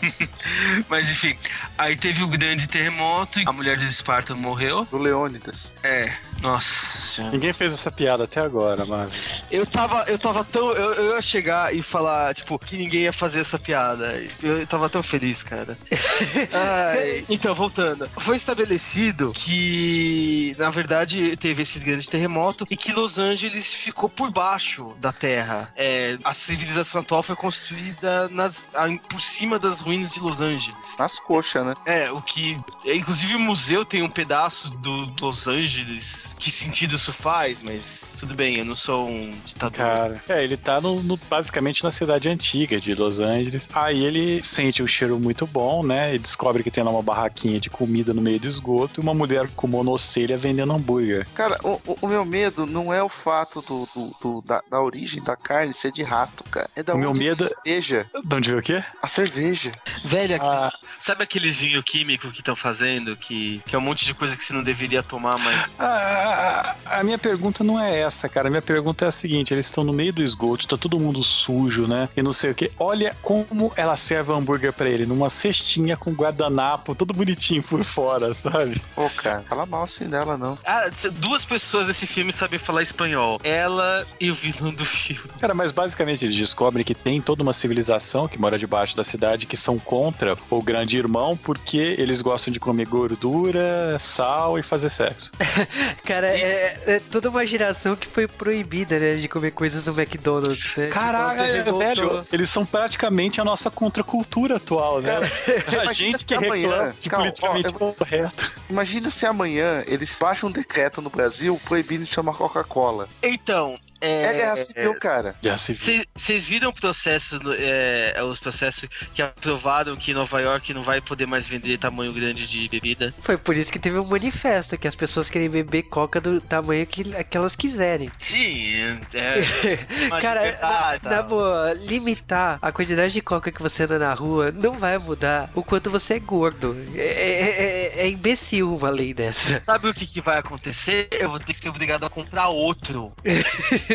Mas 0.88 1.10
enfim, 1.10 1.36
aí 1.76 1.96
teve 1.96 2.22
o 2.22 2.26
grande 2.26 2.66
terremoto 2.66 3.40
e 3.40 3.44
a 3.46 3.52
mulher 3.52 3.76
de 3.76 3.86
Esparta 3.86 4.34
morreu. 4.34 4.86
Do 4.90 4.98
Leônidas. 4.98 5.74
É, 5.82 6.12
nossa 6.42 7.00
senhora. 7.00 7.32
Ninguém 7.32 7.52
fez 7.52 7.72
essa 7.72 7.90
piada 7.90 8.24
até 8.24 8.40
agora, 8.40 8.84
mas. 8.84 9.10
Eu 9.50 9.64
tava, 9.64 10.04
eu 10.08 10.18
tava 10.18 10.44
tão. 10.44 10.72
Eu, 10.72 10.92
eu 10.94 11.14
ia 11.14 11.22
chegar 11.22 11.74
e 11.74 11.80
falar, 11.80 12.34
tipo, 12.34 12.58
que 12.58 12.76
ninguém 12.76 13.02
ia 13.02 13.12
fazer 13.12 13.40
essa 13.40 13.58
piada. 13.58 14.22
Eu 14.42 14.66
tava 14.66 14.88
tão 14.88 15.02
feliz, 15.02 15.42
cara. 15.42 15.78
Ai, 16.52 17.24
então, 17.28 17.54
voltando. 17.54 18.08
Foi 18.18 18.36
estabelecido 18.36 19.32
que, 19.32 20.54
na 20.58 20.70
verdade, 20.70 21.36
teve 21.36 21.62
esse 21.62 21.78
grande 21.78 22.08
terremoto 22.08 22.66
e 22.70 22.76
que 22.76 22.92
Los 22.92 23.18
Angeles 23.18 23.74
ficou 23.74 24.08
por 24.08 24.30
baixo 24.30 24.94
da 24.98 25.12
Terra. 25.12 25.72
É, 25.76 26.18
a 26.24 26.34
civilização 26.34 27.00
atual 27.00 27.22
foi 27.22 27.36
construída 27.36 28.28
nas, 28.28 28.70
por 29.08 29.20
cima 29.20 29.58
das 29.58 29.80
ruínas 29.80 30.12
de 30.12 30.20
Los 30.20 30.40
Angeles. 30.40 30.96
Nas 30.98 31.18
coxas, 31.18 31.64
né? 31.64 31.74
É, 31.86 32.10
o 32.10 32.20
que. 32.20 32.56
Inclusive 32.84 33.36
o 33.36 33.40
museu 33.40 33.84
tem 33.84 34.02
um 34.02 34.10
pedaço 34.10 34.70
do 34.70 35.12
Los 35.20 35.46
Angeles. 35.46 36.31
Que 36.38 36.50
sentido 36.50 36.96
isso 36.96 37.12
faz? 37.12 37.58
Mas 37.62 38.12
tudo 38.18 38.34
bem, 38.34 38.58
eu 38.58 38.64
não 38.64 38.74
sou 38.74 39.08
um 39.08 39.32
ditador. 39.44 39.76
Cara, 39.78 40.22
é, 40.28 40.42
ele 40.42 40.56
tá 40.56 40.80
no, 40.80 41.02
no- 41.02 41.16
basicamente 41.28 41.82
na 41.84 41.90
cidade 41.90 42.28
antiga 42.28 42.80
de 42.80 42.94
Los 42.94 43.18
Angeles. 43.20 43.68
Aí 43.72 44.04
ele 44.04 44.42
sente 44.42 44.82
um 44.82 44.86
cheiro 44.86 45.18
muito 45.18 45.46
bom, 45.46 45.84
né? 45.84 46.14
E 46.14 46.18
descobre 46.18 46.62
que 46.62 46.70
tem 46.70 46.82
lá 46.84 46.90
uma 46.90 47.02
barraquinha 47.02 47.60
de 47.60 47.70
comida 47.70 48.12
no 48.12 48.20
meio 48.20 48.40
do 48.40 48.48
esgoto 48.48 49.00
e 49.00 49.02
uma 49.02 49.14
mulher 49.14 49.48
com 49.54 49.66
monocelha 49.66 50.36
vendendo 50.36 50.72
hambúrguer. 50.72 51.26
Cara, 51.34 51.58
o, 51.62 51.80
o- 51.86 51.98
o 52.02 52.06
meu 52.08 52.24
medo 52.24 52.66
não 52.66 52.92
é 52.92 53.02
o 53.02 53.08
fato 53.08 53.60
do, 53.62 53.86
do- 53.94 54.16
do- 54.20 54.42
da, 54.42 54.62
da 54.70 54.80
origem 54.80 55.22
da 55.22 55.36
carne 55.36 55.72
ser 55.72 55.92
de 55.92 56.02
rato, 56.02 56.42
cara. 56.44 56.68
É 56.74 56.82
da 56.82 56.94
O 56.94 56.98
meu 56.98 57.10
onde 57.10 57.20
medo- 57.20 57.44
a 57.44 57.48
cerveja. 57.48 58.10
De 58.24 58.34
onde 58.36 58.48
veio 58.48 58.60
o 58.60 58.62
quê? 58.62 58.84
A 59.00 59.08
cerveja. 59.08 59.72
Velho, 60.04 60.36
aqueles- 60.36 60.58
Ah. 60.58 60.72
sabe 60.98 61.22
aqueles 61.24 61.56
vinho 61.56 61.82
químico 61.82 62.30
que 62.30 62.40
estão 62.40 62.56
fazendo? 62.56 63.16
Que, 63.16 63.60
que 63.66 63.74
é 63.74 63.78
um 63.78 63.82
monte 63.82 64.04
de 64.04 64.14
coisa 64.14 64.36
que 64.36 64.42
você 64.44 64.52
não 64.52 64.62
deveria 64.62 65.02
tomar, 65.02 65.38
mas. 65.38 65.76
Ah, 65.78 66.21
a 66.22 67.02
minha 67.02 67.18
pergunta 67.18 67.64
não 67.64 67.80
é 67.80 68.00
essa, 68.00 68.28
cara. 68.28 68.48
A 68.48 68.50
minha 68.50 68.62
pergunta 68.62 69.04
é 69.04 69.08
a 69.08 69.12
seguinte: 69.12 69.52
eles 69.52 69.66
estão 69.66 69.84
no 69.84 69.92
meio 69.92 70.12
do 70.12 70.22
esgoto, 70.22 70.66
tá 70.66 70.76
todo 70.76 70.98
mundo 70.98 71.22
sujo, 71.22 71.86
né? 71.86 72.08
E 72.16 72.22
não 72.22 72.32
sei 72.32 72.50
o 72.50 72.54
que. 72.54 72.70
Olha 72.78 73.14
como 73.22 73.72
ela 73.76 73.96
serve 73.96 74.32
o 74.32 74.34
hambúrguer 74.34 74.72
pra 74.72 74.88
ele, 74.88 75.06
numa 75.06 75.30
cestinha 75.30 75.96
com 75.96 76.12
guardanapo, 76.12 76.94
todo 76.94 77.14
bonitinho 77.14 77.62
por 77.62 77.84
fora, 77.84 78.34
sabe? 78.34 78.80
Pô, 78.94 79.08
cara, 79.10 79.42
fala 79.48 79.66
mal 79.66 79.84
assim 79.84 80.08
dela, 80.08 80.36
não. 80.36 80.58
Ah, 80.64 80.90
duas 81.12 81.44
pessoas 81.44 81.86
desse 81.86 82.06
filme 82.06 82.32
sabem 82.32 82.58
falar 82.58 82.82
espanhol. 82.82 83.40
Ela 83.42 84.06
e 84.20 84.30
o 84.30 84.34
vilão 84.34 84.72
do 84.72 84.84
filme. 84.84 85.22
Cara, 85.40 85.54
mas 85.54 85.70
basicamente 85.70 86.24
eles 86.24 86.36
descobrem 86.36 86.84
que 86.84 86.94
tem 86.94 87.20
toda 87.20 87.42
uma 87.42 87.52
civilização 87.52 88.26
que 88.26 88.38
mora 88.38 88.58
debaixo 88.58 88.96
da 88.96 89.04
cidade 89.04 89.46
que 89.46 89.56
são 89.56 89.78
contra 89.78 90.36
o 90.50 90.62
grande 90.62 90.96
irmão 90.96 91.36
porque 91.36 91.96
eles 91.98 92.20
gostam 92.20 92.52
de 92.52 92.60
comer 92.60 92.86
gordura, 92.86 93.96
sal 93.98 94.58
e 94.58 94.62
fazer 94.62 94.90
sexo. 94.90 95.30
Cara, 96.04 96.26
é, 96.26 96.80
é 96.86 97.00
toda 97.10 97.30
uma 97.30 97.46
geração 97.46 97.94
que 97.94 98.06
foi 98.08 98.26
proibida, 98.26 98.98
né, 98.98 99.14
de 99.16 99.28
comer 99.28 99.52
coisas 99.52 99.86
no 99.86 99.92
McDonald's, 99.98 100.76
né? 100.76 100.88
Caraca, 100.88 101.44
você 101.46 101.52
revoltou. 101.52 101.78
velho, 101.78 102.26
eles 102.32 102.50
são 102.50 102.66
praticamente 102.66 103.40
a 103.40 103.44
nossa 103.44 103.70
contracultura 103.70 104.56
atual, 104.56 105.00
né? 105.00 105.12
a 105.68 105.72
imagina 105.72 105.92
gente 105.92 106.18
se 106.18 106.26
que 106.26 106.34
amanhã- 106.34 106.68
reclama 106.68 106.94
de 107.00 107.08
Calma, 107.08 107.24
politicamente 107.24 107.68
ó, 107.80 107.92
correto. 107.92 108.52
Imagina 108.68 109.10
se 109.10 109.26
amanhã 109.26 109.84
eles 109.86 110.18
baixam 110.20 110.48
um 110.48 110.52
decreto 110.52 111.00
no 111.00 111.08
Brasil 111.10 111.60
proibindo 111.64 112.04
de 112.04 112.10
chamar 112.10 112.34
Coca-Cola. 112.34 113.08
Então, 113.22 113.78
É, 114.02 114.22
é. 114.24 114.32
guerra 114.34 114.56
civil, 114.56 114.94
cara. 114.96 115.36
Já 115.40 115.56
se 115.56 115.74
viu. 115.74 116.04
Vocês 116.16 116.44
viram 116.44 116.70
o 116.70 116.72
processo, 116.74 117.38
é, 117.56 118.20
os 118.24 118.40
processos 118.40 118.88
que 119.14 119.22
aprovaram 119.22 119.96
que 119.96 120.12
Nova 120.12 120.40
York 120.40 120.74
não 120.74 120.82
vai 120.82 121.00
poder 121.00 121.26
mais 121.26 121.46
vender 121.46 121.78
tamanho 121.78 122.12
grande 122.12 122.48
de 122.48 122.68
bebida? 122.68 123.14
Foi 123.22 123.36
por 123.38 123.56
isso 123.56 123.70
que 123.70 123.78
teve 123.78 123.98
um 123.98 124.04
manifesto, 124.04 124.76
que 124.76 124.88
as 124.88 124.94
pessoas 124.96 125.30
querem 125.30 125.48
beber 125.48 125.84
coca 125.84 126.20
do 126.20 126.40
tamanho 126.40 126.84
que, 126.84 127.04
que 127.24 127.36
elas 127.36 127.54
quiserem. 127.54 128.10
Sim, 128.18 128.82
é. 129.14 129.36
Cara, 130.20 130.52
na, 130.60 130.98
tá. 130.98 131.10
na 131.10 131.22
boa, 131.22 131.72
limitar 131.74 132.58
a 132.60 132.72
quantidade 132.72 133.12
de 133.12 133.20
coca 133.20 133.52
que 133.52 133.62
você 133.62 133.84
anda 133.84 133.98
na 134.00 134.12
rua 134.14 134.50
não 134.50 134.72
vai 134.72 134.98
mudar 134.98 135.48
o 135.54 135.62
quanto 135.62 135.90
você 135.90 136.14
é 136.14 136.18
gordo. 136.18 136.76
É, 136.96 137.00
é- 137.00 137.62
é- 137.62 138.02
é 138.02 138.08
imbecil 138.08 138.74
uma 138.74 138.90
lei 138.90 139.14
dessa. 139.14 139.60
Sabe 139.64 139.88
o 139.88 139.94
que, 139.94 140.06
que 140.06 140.20
vai 140.20 140.38
acontecer? 140.38 141.08
Eu 141.12 141.30
vou 141.30 141.38
ter 141.38 141.46
que 141.52 141.54
ser 141.54 141.68
obrigado 141.68 142.04
a 142.04 142.10
comprar 142.10 142.48
outro. 142.48 143.12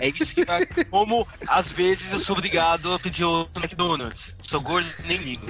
é 0.00 0.08
isso 0.08 0.34
que 0.34 0.44
vai. 0.44 0.66
Como 0.90 1.26
às 1.46 1.70
vezes 1.70 2.12
eu 2.12 2.18
sou 2.18 2.36
obrigado 2.36 2.92
a 2.92 2.98
pedir 2.98 3.24
outro 3.24 3.62
McDonald's. 3.62 4.36
Sou 4.42 4.60
gordo, 4.60 4.90
nem 5.06 5.18
ligo. 5.18 5.46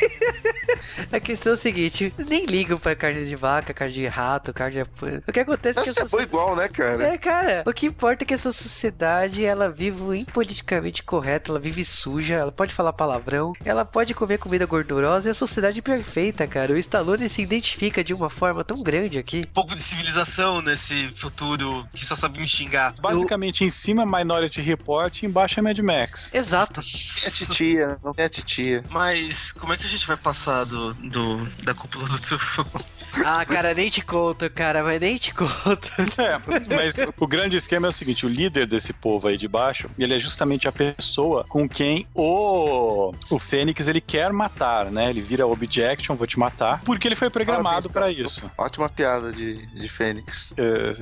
A 1.12 1.18
questão 1.18 1.52
é 1.52 1.54
o 1.54 1.58
seguinte, 1.58 2.12
nem 2.18 2.44
ligam 2.44 2.78
pra 2.78 2.94
carne 2.94 3.24
de 3.24 3.36
vaca, 3.36 3.72
carne 3.72 3.94
de 3.94 4.06
rato, 4.06 4.52
carne 4.52 4.82
de... 4.84 4.90
O 5.26 5.32
que 5.32 5.40
acontece 5.40 5.78
é 5.78 5.82
que 5.82 5.88
essa 5.88 6.04
bom 6.04 6.20
igual, 6.20 6.54
né, 6.54 6.68
cara? 6.68 7.04
É, 7.04 7.18
cara, 7.18 7.62
o 7.66 7.72
que 7.72 7.86
importa 7.86 8.24
é 8.24 8.26
que 8.26 8.34
essa 8.34 8.52
sociedade, 8.52 9.44
ela 9.44 9.68
vive 9.68 10.18
impoliticamente 10.18 11.02
correta, 11.02 11.50
ela 11.50 11.58
vive 11.58 11.84
suja, 11.84 12.34
ela 12.34 12.52
pode 12.52 12.74
falar 12.74 12.92
palavrão, 12.92 13.52
ela 13.64 13.84
pode 13.84 14.14
comer 14.14 14.38
comida 14.38 14.66
gordurosa, 14.66 15.28
é 15.28 15.32
a 15.32 15.34
sociedade 15.34 15.82
perfeita, 15.82 16.46
cara. 16.46 16.72
O 16.72 16.76
Stallone 16.76 17.28
se 17.28 17.42
identifica 17.42 18.04
de 18.04 18.14
uma 18.14 18.30
forma 18.30 18.62
tão 18.62 18.82
grande 18.82 19.18
aqui. 19.18 19.42
Um 19.46 19.52
pouco 19.52 19.74
de 19.74 19.82
civilização 19.82 20.62
nesse 20.62 21.08
futuro 21.08 21.86
que 21.92 22.04
só 22.04 22.14
sabe 22.14 22.40
me 22.40 22.46
xingar. 22.46 22.94
Basicamente, 23.00 23.64
em 23.64 23.70
cima 23.70 24.02
é 24.02 24.06
Minority 24.06 24.60
Report 24.60 25.22
e 25.22 25.26
embaixo 25.26 25.58
é 25.58 25.62
Mad 25.62 25.78
Max. 25.78 26.30
Exato. 26.32 26.80
É 26.80 27.30
titia, 27.30 27.98
não 28.02 28.14
é 28.16 28.28
titia. 28.28 28.84
Mas 28.90 29.52
como 29.52 29.72
é 29.72 29.76
que 29.76 29.86
a 29.94 29.96
gente 29.98 30.06
vai 30.06 30.16
passar 30.16 30.64
do, 30.64 30.94
do- 30.94 31.44
da 31.64 31.74
cúpula 31.74 32.06
do 32.08 32.20
tufão? 32.20 32.66
Ah, 33.24 33.44
cara, 33.44 33.74
nem 33.74 33.90
te 33.90 34.02
conto, 34.02 34.48
cara, 34.50 34.82
mas 34.82 35.00
nem 35.00 35.16
te 35.16 35.34
conto. 35.34 35.90
É, 36.18 36.38
mas 36.74 36.96
o 37.18 37.26
grande 37.26 37.56
esquema 37.56 37.86
é 37.86 37.90
o 37.90 37.92
seguinte: 37.92 38.26
o 38.26 38.28
líder 38.28 38.66
desse 38.66 38.92
povo 38.92 39.28
aí 39.28 39.36
de 39.36 39.48
baixo, 39.48 39.88
ele 39.98 40.14
é 40.14 40.18
justamente 40.18 40.68
a 40.68 40.72
pessoa 40.72 41.44
com 41.48 41.68
quem 41.68 42.06
o, 42.14 43.12
o 43.30 43.38
Fênix 43.38 43.86
ele 43.88 44.00
quer 44.00 44.32
matar, 44.32 44.86
né? 44.86 45.10
Ele 45.10 45.20
vira 45.20 45.46
objection, 45.46 46.14
vou 46.16 46.26
te 46.26 46.38
matar, 46.38 46.80
porque 46.84 47.08
ele 47.08 47.14
foi 47.16 47.30
programado 47.30 47.90
pra 47.90 48.02
tá? 48.02 48.10
isso. 48.10 48.50
Ótima 48.56 48.88
piada 48.88 49.32
de, 49.32 49.66
de 49.66 49.88
Fênix. 49.88 50.54
É, 50.56 50.92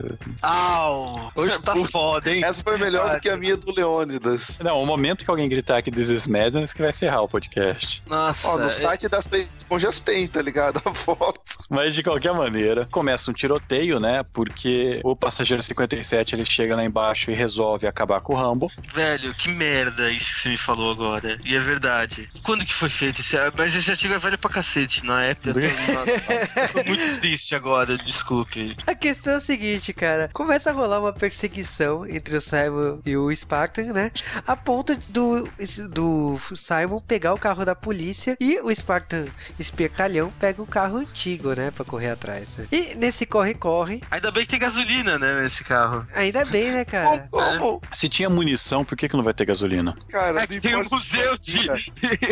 Au! 0.43 1.31
Hoje 1.35 1.61
tá 1.61 1.75
foda, 1.91 2.33
hein? 2.33 2.45
Essa 2.45 2.63
foi 2.63 2.79
melhor 2.79 3.15
do 3.15 3.21
que 3.21 3.29
a 3.29 3.37
minha 3.37 3.57
do 3.57 3.73
Leônidas. 3.75 4.59
não, 4.61 4.83
o 4.83 4.87
momento 4.87 5.25
que 5.25 5.31
alguém 5.31 5.49
gritar 5.49 5.83
que 5.83 5.91
This 5.91 6.11
is 6.11 6.27
Madness 6.27 6.73
que 6.73 6.83
vai 6.83 6.93
ferrar 6.93 7.23
o 7.23 7.29
podcast. 7.29 8.03
Nossa, 8.07 8.49
Ó, 8.49 8.59
no 8.59 8.67
é- 8.67 8.71
site 8.71 9.09
das 9.09 9.27
três 9.27 9.49
esponjas 9.57 10.01
tem, 10.01 10.27
tá 10.29 10.41
ligado? 10.43 10.81
A 10.85 10.95
foto. 10.95 11.41
Mas 11.69 11.98
de 11.99 12.03
qualquer 12.05 12.33
maneira, 12.33 12.87
começa 12.91 13.29
um 13.31 13.35
tiroteio, 13.35 13.99
né? 13.99 14.23
Porque 14.33 15.01
o 15.03 15.17
passageiro 15.17 15.63
57 15.63 16.35
ele 16.35 16.47
chega 16.47 16.77
lá 16.77 16.85
embaixo 16.85 17.31
e 17.31 17.35
resolve 17.35 17.87
acabar 17.87 18.21
com 18.21 18.35
o 18.35 18.37
Rambo. 18.37 18.71
Velho, 18.93 19.35
que 19.35 19.51
merda 19.51 20.11
isso 20.11 20.35
que 20.35 20.41
você 20.41 20.49
me 20.51 20.57
falou 20.57 20.93
agora. 20.93 21.39
E 21.45 21.57
é 21.57 21.61
verdade. 21.61 22.31
Quando 22.43 22.65
que 22.65 22.73
foi 22.73 22.89
feito 22.89 23.21
esse... 23.21 23.37
Mas 23.57 23.75
esse 23.75 23.91
artigo 23.91 24.15
é 24.15 24.19
velho 24.19 24.39
pra 24.39 24.51
cacete. 24.51 25.05
Na 25.05 25.23
época 25.23 25.51
eu 25.51 25.55
tô, 25.55 25.61
eu 26.61 26.85
tô 26.85 26.89
muito 26.89 27.21
triste 27.21 27.55
agora, 27.55 27.99
desculpe. 27.99 28.77
A 28.87 28.95
questão 28.95 29.35
é 29.35 29.37
a 29.37 29.41
seguinte, 29.41 29.93
cara. 29.93 30.31
Começa 30.33 30.71
a 30.71 30.73
rolar 30.73 31.01
uma 31.01 31.13
perseguição 31.13 32.07
entre 32.07 32.37
o 32.37 32.41
Simon 32.41 33.01
e 33.05 33.17
o 33.17 33.35
Spartan, 33.35 33.93
né? 33.93 34.13
A 34.47 34.55
ponto 34.55 34.97
do, 35.09 35.49
do 35.91 36.41
Simon 36.55 37.01
pegar 37.01 37.35
o 37.35 37.39
carro 37.39 37.65
da 37.65 37.75
polícia 37.75 38.37
e 38.41 38.61
o 38.61 38.73
Spartan 38.75 39.25
espertalhão 39.59 40.31
pega 40.31 40.63
o 40.63 40.67
carro 40.67 40.99
antigo, 40.99 41.53
né? 41.55 41.73
Pra 41.73 41.88
correr 41.89 42.11
atrás. 42.11 42.47
né? 42.57 42.67
E 42.71 42.95
nesse 42.95 43.27
corre-corre, 43.27 44.01
Ainda 44.11 44.31
bem 44.31 44.45
que 44.45 44.51
tem 44.51 44.59
gasolina, 44.61 45.19
né, 45.19 45.43
nesse 45.43 45.65
carro. 45.65 46.07
ainda 46.15 46.45
bem, 46.45 46.71
né, 46.71 46.85
cara? 46.85 47.27
Como? 47.33 47.81
Se 47.93 48.09
tinha 48.09 48.29
munição, 48.31 48.85
por 48.85 48.97
que, 48.97 49.09
que 49.09 49.17
não 49.17 49.25
vai 49.25 49.35
ter 49.35 49.45
gasolina? 49.47 49.97
Cara, 50.09 50.43
É 50.43 50.47
que 50.47 50.61
tem 50.61 50.77
um 50.77 50.83
museu 50.91 51.37
de... 51.39 51.67
cara. 51.67 51.79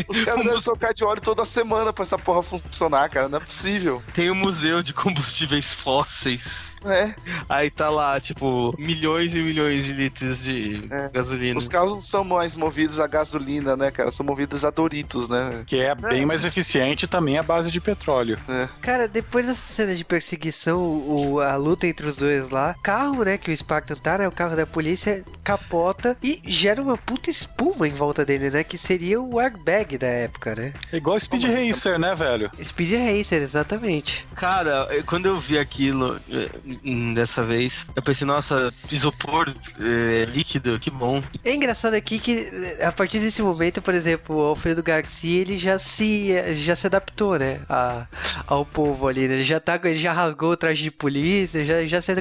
Os 0.09 0.21
caras 0.25 0.45
devem 0.45 0.61
trocar 0.61 0.93
de 0.95 1.05
óleo 1.05 1.21
toda 1.21 1.45
semana 1.45 1.93
pra 1.93 2.03
essa 2.03 2.19
porra 2.19 2.43
funcionar, 2.43 3.09
cara. 3.11 3.29
Não 3.29 3.39
é 3.39 3.41
possível. 3.41 4.03
Tem 4.13 4.31
um 4.31 4.35
museu 4.35 4.83
de 4.83 4.93
combustíveis 4.93 5.73
fósseis. 5.73 6.77
É. 6.85 7.15
Aí 7.49 7.71
tá 7.71 7.89
lá, 7.89 8.19
tipo, 8.21 8.75
milhões 8.79 9.35
e 9.35 9.41
milhões 9.41 9.85
de 9.85 9.93
litros 9.93 10.45
de 10.45 10.87
É. 10.91 11.09
gasolina. 11.09 11.59
Os 11.59 11.69
carros 11.69 11.93
não 11.93 12.01
são 12.01 12.23
mais 12.25 12.55
movidos 12.55 13.01
a 13.01 13.07
gasolina, 13.07 13.77
né, 13.77 13.91
cara? 13.91 14.11
São 14.13 14.25
movidos 14.25 14.65
a 14.65 14.71
Doritos, 14.71 15.29
né? 15.29 15.65
Que 15.67 15.81
é 15.81 15.95
bem 15.95 16.25
mais 16.27 16.45
eficiente 16.45 17.07
também 17.07 17.39
a 17.39 17.43
base 17.43 17.71
de 17.71 17.81
petróleo. 17.81 18.39
Cara, 18.81 19.09
depois 19.09 19.46
dessa 19.47 19.75
cena 19.75 19.95
de 19.95 20.05
perseguição, 20.05 20.79
o, 20.79 21.41
a 21.41 21.57
luta 21.57 21.87
entre 21.87 22.07
os 22.07 22.17
dois 22.17 22.49
lá, 22.51 22.75
carro, 22.83 23.25
né, 23.25 23.39
que 23.39 23.51
o 23.51 23.57
Spartan 23.57 23.95
tá, 23.95 24.19
né, 24.19 24.29
o 24.29 24.33
carro 24.33 24.57
da 24.57 24.67
polícia, 24.67 25.25
capota 25.43 26.17
e 26.23 26.43
gera 26.47 26.83
uma 26.83 26.97
puta 26.97 27.31
espuma 27.31 27.87
em 27.87 27.93
volta 27.93 28.25
dele, 28.25 28.51
né, 28.51 28.65
que 28.65 28.77
seria 28.79 29.21
o 29.21 29.39
airbag 29.39 29.99
da 29.99 30.07
época, 30.07 30.55
né? 30.55 30.73
É 30.93 30.97
igual 30.97 31.19
Speed 31.19 31.43
Como 31.43 31.55
assim? 31.55 31.69
Racer, 31.69 31.99
né, 31.99 32.15
velho? 32.15 32.51
Speed 32.63 32.93
Racer, 32.93 33.43
exatamente. 33.43 34.27
Cara, 34.35 34.89
quando 35.07 35.27
eu 35.27 35.39
vi 35.39 35.59
aquilo 35.59 36.19
eh, 36.31 37.15
dessa 37.15 37.43
vez, 37.43 37.87
eu 37.95 38.03
pensei, 38.03 38.27
nossa, 38.27 38.73
isopor 38.91 39.53
eh, 39.81 40.27
líquido, 40.33 40.79
que 40.79 40.91
bom. 40.91 41.23
É 41.45 41.55
engraçado 41.55 41.95
aqui 41.95 42.19
que 42.19 42.51
eh, 42.53 42.85
a 42.85 42.93
partir 42.93 43.19
desse 43.19 43.43
momento, 43.43 43.81
por 43.81 43.95
exemplo, 43.95 44.37
o 44.37 44.41
Alfredo 44.41 44.83
Garcia, 44.83 45.41
ele 45.41 45.57
já 45.57 45.79
se 45.79 46.35
já 46.55 46.77
se 46.77 46.87
adaptou, 46.87 47.39
né, 47.39 47.61
a, 47.69 48.07
ao 48.47 48.65
povo 48.65 49.09
ali, 49.09 49.29
né? 49.29 49.36
Ele 49.37 49.45
já 49.45 49.61
tá, 49.61 49.79
ele 49.85 49.97
já 49.97 50.13
rasgou 50.13 50.53
o 50.53 50.57
traje 50.57 50.83
de 50.83 50.91
polícia, 50.91 51.65
já 51.65 51.85
já 51.87 52.01
se, 52.03 52.13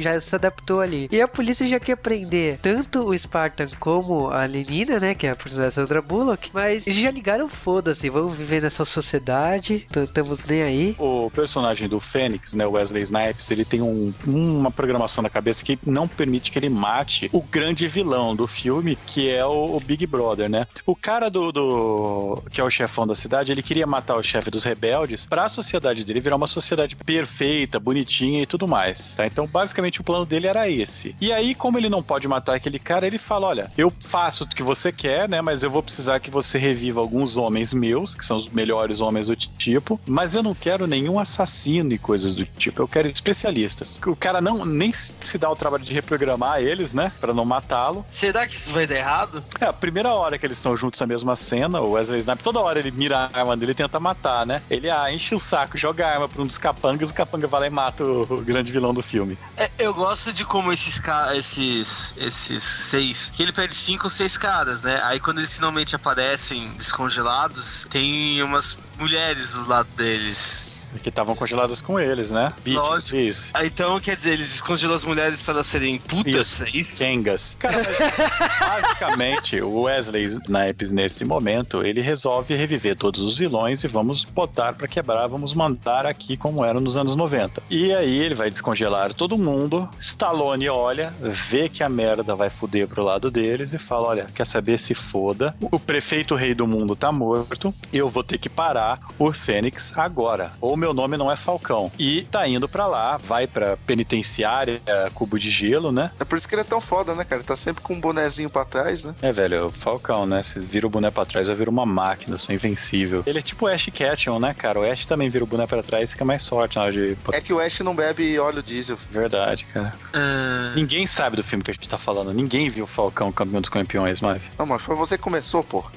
já 0.00 0.20
se 0.20 0.34
adaptou 0.34 0.80
ali. 0.80 1.08
E 1.10 1.20
a 1.20 1.28
polícia 1.28 1.66
já 1.66 1.78
quer 1.80 1.96
prender 1.96 2.58
tanto 2.62 3.00
o 3.08 3.18
Spartan 3.18 3.66
como 3.78 4.28
a 4.30 4.44
Lenina, 4.44 4.98
né, 4.98 5.14
que 5.14 5.26
é 5.26 5.30
a 5.30 5.36
personagem 5.36 5.72
Sandra 5.72 6.00
Bullock, 6.02 6.50
mas 6.52 6.86
eles 6.86 6.98
já 6.98 7.10
ligaram 7.10 7.48
foda-se, 7.48 8.08
vamos 8.08 8.34
viver 8.34 8.62
nessa 8.62 8.84
sociedade, 8.84 9.86
t- 9.90 10.00
estamos 10.00 10.42
nem 10.44 10.62
aí. 10.62 10.96
O 10.98 11.30
personagem 11.30 11.88
do 11.88 12.00
Fênix, 12.00 12.54
né, 12.54 12.66
Wesley 12.66 13.02
Snipes, 13.02 13.50
ele 13.50 13.64
tem 13.64 13.80
um- 13.82 14.12
uma 14.26 14.70
programação 14.70 15.22
na 15.22 15.30
cabeça 15.30 15.64
que 15.64 15.78
não 15.86 16.06
permite 16.08 16.50
que 16.50 16.58
ele 16.58 16.68
mate 16.68 17.28
o 17.32 17.40
grande 17.42 17.86
vilão 17.88 18.34
do 18.34 18.46
filme, 18.46 18.96
que 19.06 19.28
é 19.30 19.44
o, 19.44 19.76
o 19.76 19.80
Big 19.80 20.06
Brother, 20.06 20.48
né? 20.48 20.66
O 20.86 20.94
cara 20.96 21.28
do, 21.30 21.52
do- 21.52 22.42
que 22.50 22.60
é 22.60 22.64
o 22.64 22.70
chefão 22.70 23.06
da 23.06 23.14
cidade, 23.14 23.52
ele 23.52 23.62
queria 23.62 23.86
matar 23.86 24.16
o 24.16 24.22
chefe 24.22 24.50
dos 24.50 24.64
rebeldes 24.64 25.26
para 25.26 25.44
a 25.44 25.48
sociedade 25.48 26.04
dele 26.04 26.20
virar 26.20 26.36
uma 26.36 26.46
sociedade 26.52 26.96
perfeita, 26.96 27.80
bonitinha 27.80 28.42
e 28.42 28.46
tudo 28.46 28.68
mais, 28.68 29.14
tá? 29.14 29.26
Então, 29.26 29.46
basicamente 29.46 30.00
o 30.00 30.04
plano 30.04 30.24
dele 30.26 30.46
era 30.46 30.68
esse. 30.68 31.14
E 31.20 31.32
aí, 31.32 31.54
como 31.54 31.78
ele 31.78 31.88
não 31.88 32.02
pode 32.02 32.26
matar 32.28 32.54
aquele 32.54 32.78
cara, 32.78 33.06
ele 33.06 33.18
fala, 33.18 33.46
olha, 33.46 33.72
eu 33.76 33.92
faço 34.00 34.44
o 34.44 34.48
que 34.48 34.62
você 34.62 34.92
quer, 34.92 35.28
né, 35.28 35.40
mas 35.40 35.62
eu 35.62 35.70
vou 35.70 35.82
precisar 35.82 36.20
que 36.20 36.30
você 36.30 36.58
reviva 36.58 37.00
alguns 37.00 37.36
homens 37.36 37.72
meus, 37.72 38.14
que 38.14 38.24
são 38.24 38.36
os 38.36 38.48
melhores 38.48 39.00
homens 39.00 39.26
do 39.26 39.36
tipo, 39.36 40.00
mas 40.06 40.34
eu 40.34 40.42
não 40.42 40.54
quero 40.54 40.86
nenhum 40.86 41.18
assassino 41.18 41.92
e 41.92 41.98
coisas 41.98 42.34
do 42.34 42.44
tipo, 42.44 42.82
eu 42.82 42.88
quero 42.88 43.08
especialistas. 43.08 44.00
O 44.06 44.16
cara 44.16 44.40
não 44.40 44.64
nem 44.64 44.92
se 44.92 45.38
dá 45.38 45.50
o 45.50 45.56
trabalho 45.56 45.84
de 45.84 45.92
reprogramar 45.92 46.60
eles, 46.60 46.92
né, 46.92 47.12
Pra 47.20 47.32
não 47.32 47.44
matá-lo. 47.44 48.04
Será 48.10 48.46
que 48.46 48.54
isso 48.54 48.72
vai 48.72 48.86
dar 48.86 48.96
errado? 48.96 49.42
É, 49.60 49.66
a 49.66 49.72
primeira 49.72 50.12
hora 50.12 50.38
que 50.38 50.46
eles 50.46 50.58
estão 50.58 50.76
juntos 50.76 51.00
na 51.00 51.06
mesma 51.06 51.36
cena, 51.36 51.80
o 51.80 51.92
Wesley 51.92 52.20
Snipes, 52.20 52.42
toda 52.42 52.60
hora 52.60 52.78
ele 52.78 52.90
mira 52.90 53.30
a 53.32 53.40
arma 53.40 53.56
dele 53.56 53.72
e 53.72 53.74
tenta 53.74 54.00
matar, 54.00 54.44
né? 54.46 54.62
Ele 54.70 54.90
ah, 54.90 55.12
enche 55.12 55.34
o 55.34 55.40
saco, 55.40 55.76
joga 55.76 56.06
a 56.06 56.10
arma 56.10 56.28
pra 56.28 56.41
um 56.42 56.46
dos 56.46 56.58
capangas, 56.58 57.10
o 57.10 57.14
capanga 57.14 57.46
vai 57.46 57.60
lá 57.60 57.66
e 57.66 57.70
mata 57.70 58.04
o, 58.04 58.42
grande 58.42 58.72
vilão 58.72 58.92
do 58.92 59.02
filme. 59.02 59.38
É, 59.56 59.70
eu 59.78 59.94
gosto 59.94 60.32
de 60.32 60.44
como 60.44 60.72
esses 60.72 61.00
esses 61.34 62.14
esses 62.16 62.62
seis, 62.62 63.30
que 63.34 63.42
ele 63.42 63.52
pede 63.52 63.74
cinco 63.74 64.04
ou 64.04 64.10
seis 64.10 64.36
caras, 64.36 64.82
né? 64.82 65.00
Aí 65.04 65.20
quando 65.20 65.38
eles 65.38 65.54
finalmente 65.54 65.94
aparecem 65.94 66.70
descongelados, 66.76 67.86
tem 67.90 68.42
umas 68.42 68.76
mulheres 68.98 69.54
do 69.54 69.68
lado 69.68 69.88
deles. 69.96 70.71
Que 71.02 71.08
estavam 71.08 71.34
congeladas 71.34 71.80
com 71.80 71.98
eles, 71.98 72.30
né? 72.30 72.52
Beach, 72.64 72.76
Lógico. 72.76 73.16
Isso. 73.16 73.50
Ah, 73.54 73.64
Então, 73.64 73.98
quer 74.00 74.16
dizer, 74.16 74.32
eles 74.32 74.48
descongelam 74.48 74.94
as 74.94 75.04
mulheres 75.04 75.42
para 75.42 75.54
elas 75.54 75.66
serem 75.66 75.98
putas, 75.98 76.34
Isso. 76.52 76.64
é 76.64 76.70
isso? 76.70 76.98
Kengas. 76.98 77.56
Cara, 77.58 77.82
basicamente, 78.60 79.60
o 79.60 79.82
Wesley 79.82 80.24
Snipes, 80.24 80.90
nesse 80.90 81.24
momento, 81.24 81.82
ele 81.84 82.00
resolve 82.00 82.54
reviver 82.54 82.96
todos 82.96 83.20
os 83.20 83.36
vilões 83.36 83.84
e 83.84 83.88
vamos 83.88 84.24
botar 84.24 84.72
pra 84.74 84.88
quebrar, 84.88 85.26
vamos 85.26 85.54
mandar 85.54 86.06
aqui 86.06 86.36
como 86.36 86.64
era 86.64 86.80
nos 86.80 86.96
anos 86.96 87.16
90. 87.16 87.62
E 87.70 87.92
aí 87.92 88.18
ele 88.18 88.34
vai 88.34 88.50
descongelar 88.50 89.14
todo 89.14 89.38
mundo. 89.38 89.88
Stallone 89.98 90.68
olha, 90.68 91.12
vê 91.20 91.68
que 91.68 91.82
a 91.82 91.88
merda 91.88 92.34
vai 92.34 92.50
fuder 92.50 92.86
pro 92.88 93.02
lado 93.02 93.30
deles 93.30 93.72
e 93.72 93.78
fala: 93.78 94.08
Olha, 94.08 94.26
quer 94.34 94.46
saber 94.46 94.78
se 94.78 94.94
foda? 94.94 95.54
O 95.60 95.78
prefeito 95.78 96.34
rei 96.34 96.54
do 96.54 96.66
mundo 96.66 96.94
tá 96.96 97.10
morto, 97.12 97.74
eu 97.92 98.08
vou 98.08 98.22
ter 98.24 98.38
que 98.38 98.48
parar 98.48 98.98
o 99.18 99.32
Fênix 99.32 99.92
agora. 99.96 100.52
Ou 100.60 100.76
meu 100.82 100.92
nome 100.92 101.16
não 101.16 101.30
é 101.30 101.36
Falcão. 101.36 101.92
E 101.96 102.22
tá 102.22 102.46
indo 102.48 102.68
pra 102.68 102.88
lá, 102.88 103.16
vai 103.16 103.46
pra 103.46 103.76
penitenciária, 103.86 104.80
cubo 105.14 105.38
de 105.38 105.48
gelo, 105.48 105.92
né? 105.92 106.10
É 106.18 106.24
por 106.24 106.36
isso 106.36 106.48
que 106.48 106.56
ele 106.56 106.62
é 106.62 106.64
tão 106.64 106.80
foda, 106.80 107.14
né, 107.14 107.22
cara? 107.22 107.36
Ele 107.40 107.46
tá 107.46 107.54
sempre 107.54 107.82
com 107.84 107.94
um 107.94 108.00
bonezinho 108.00 108.50
pra 108.50 108.64
trás, 108.64 109.04
né? 109.04 109.14
É, 109.22 109.30
velho, 109.32 109.66
o 109.66 109.72
Falcão, 109.72 110.26
né? 110.26 110.42
Se 110.42 110.58
vira 110.58 110.84
o 110.84 110.90
boné 110.90 111.08
pra 111.08 111.24
trás, 111.24 111.48
eu 111.48 111.54
viro 111.54 111.70
uma 111.70 111.86
máquina, 111.86 112.34
eu 112.34 112.38
sou 112.38 112.52
invencível. 112.52 113.22
Ele 113.24 113.38
é 113.38 113.42
tipo 113.42 113.66
o 113.66 113.68
Ash 113.68 113.86
Ketchum, 113.92 114.40
né, 114.40 114.52
cara? 114.54 114.80
O 114.80 114.84
Ash 114.84 115.06
também 115.06 115.30
vira 115.30 115.44
o 115.44 115.46
boné 115.46 115.68
pra 115.68 115.84
trás 115.84 116.10
e 116.10 116.12
fica 116.14 116.24
mais 116.24 116.46
forte 116.48 116.76
na 116.76 116.82
hora 116.82 116.92
de... 116.92 117.16
É 117.32 117.40
que 117.40 117.52
o 117.52 117.60
Ash 117.60 117.78
não 117.80 117.94
bebe 117.94 118.36
óleo 118.40 118.60
diesel. 118.60 118.98
Verdade, 119.08 119.64
cara. 119.66 119.92
Ah, 120.12 120.72
Ninguém 120.74 121.06
sabe 121.06 121.36
do 121.36 121.44
filme 121.44 121.62
que 121.62 121.70
a 121.70 121.74
gente 121.74 121.88
tá 121.88 121.96
falando. 121.98 122.32
Ninguém 122.34 122.68
viu 122.68 122.84
o 122.84 122.88
Falcão 122.88 123.30
campeão 123.30 123.60
dos 123.60 123.70
campeões, 123.70 124.20
Mave. 124.20 124.42
Não, 124.58 124.66
mas 124.66 124.82
foi 124.82 124.96
você 124.96 125.16
que 125.16 125.22
começou, 125.22 125.62
pô. 125.62 125.84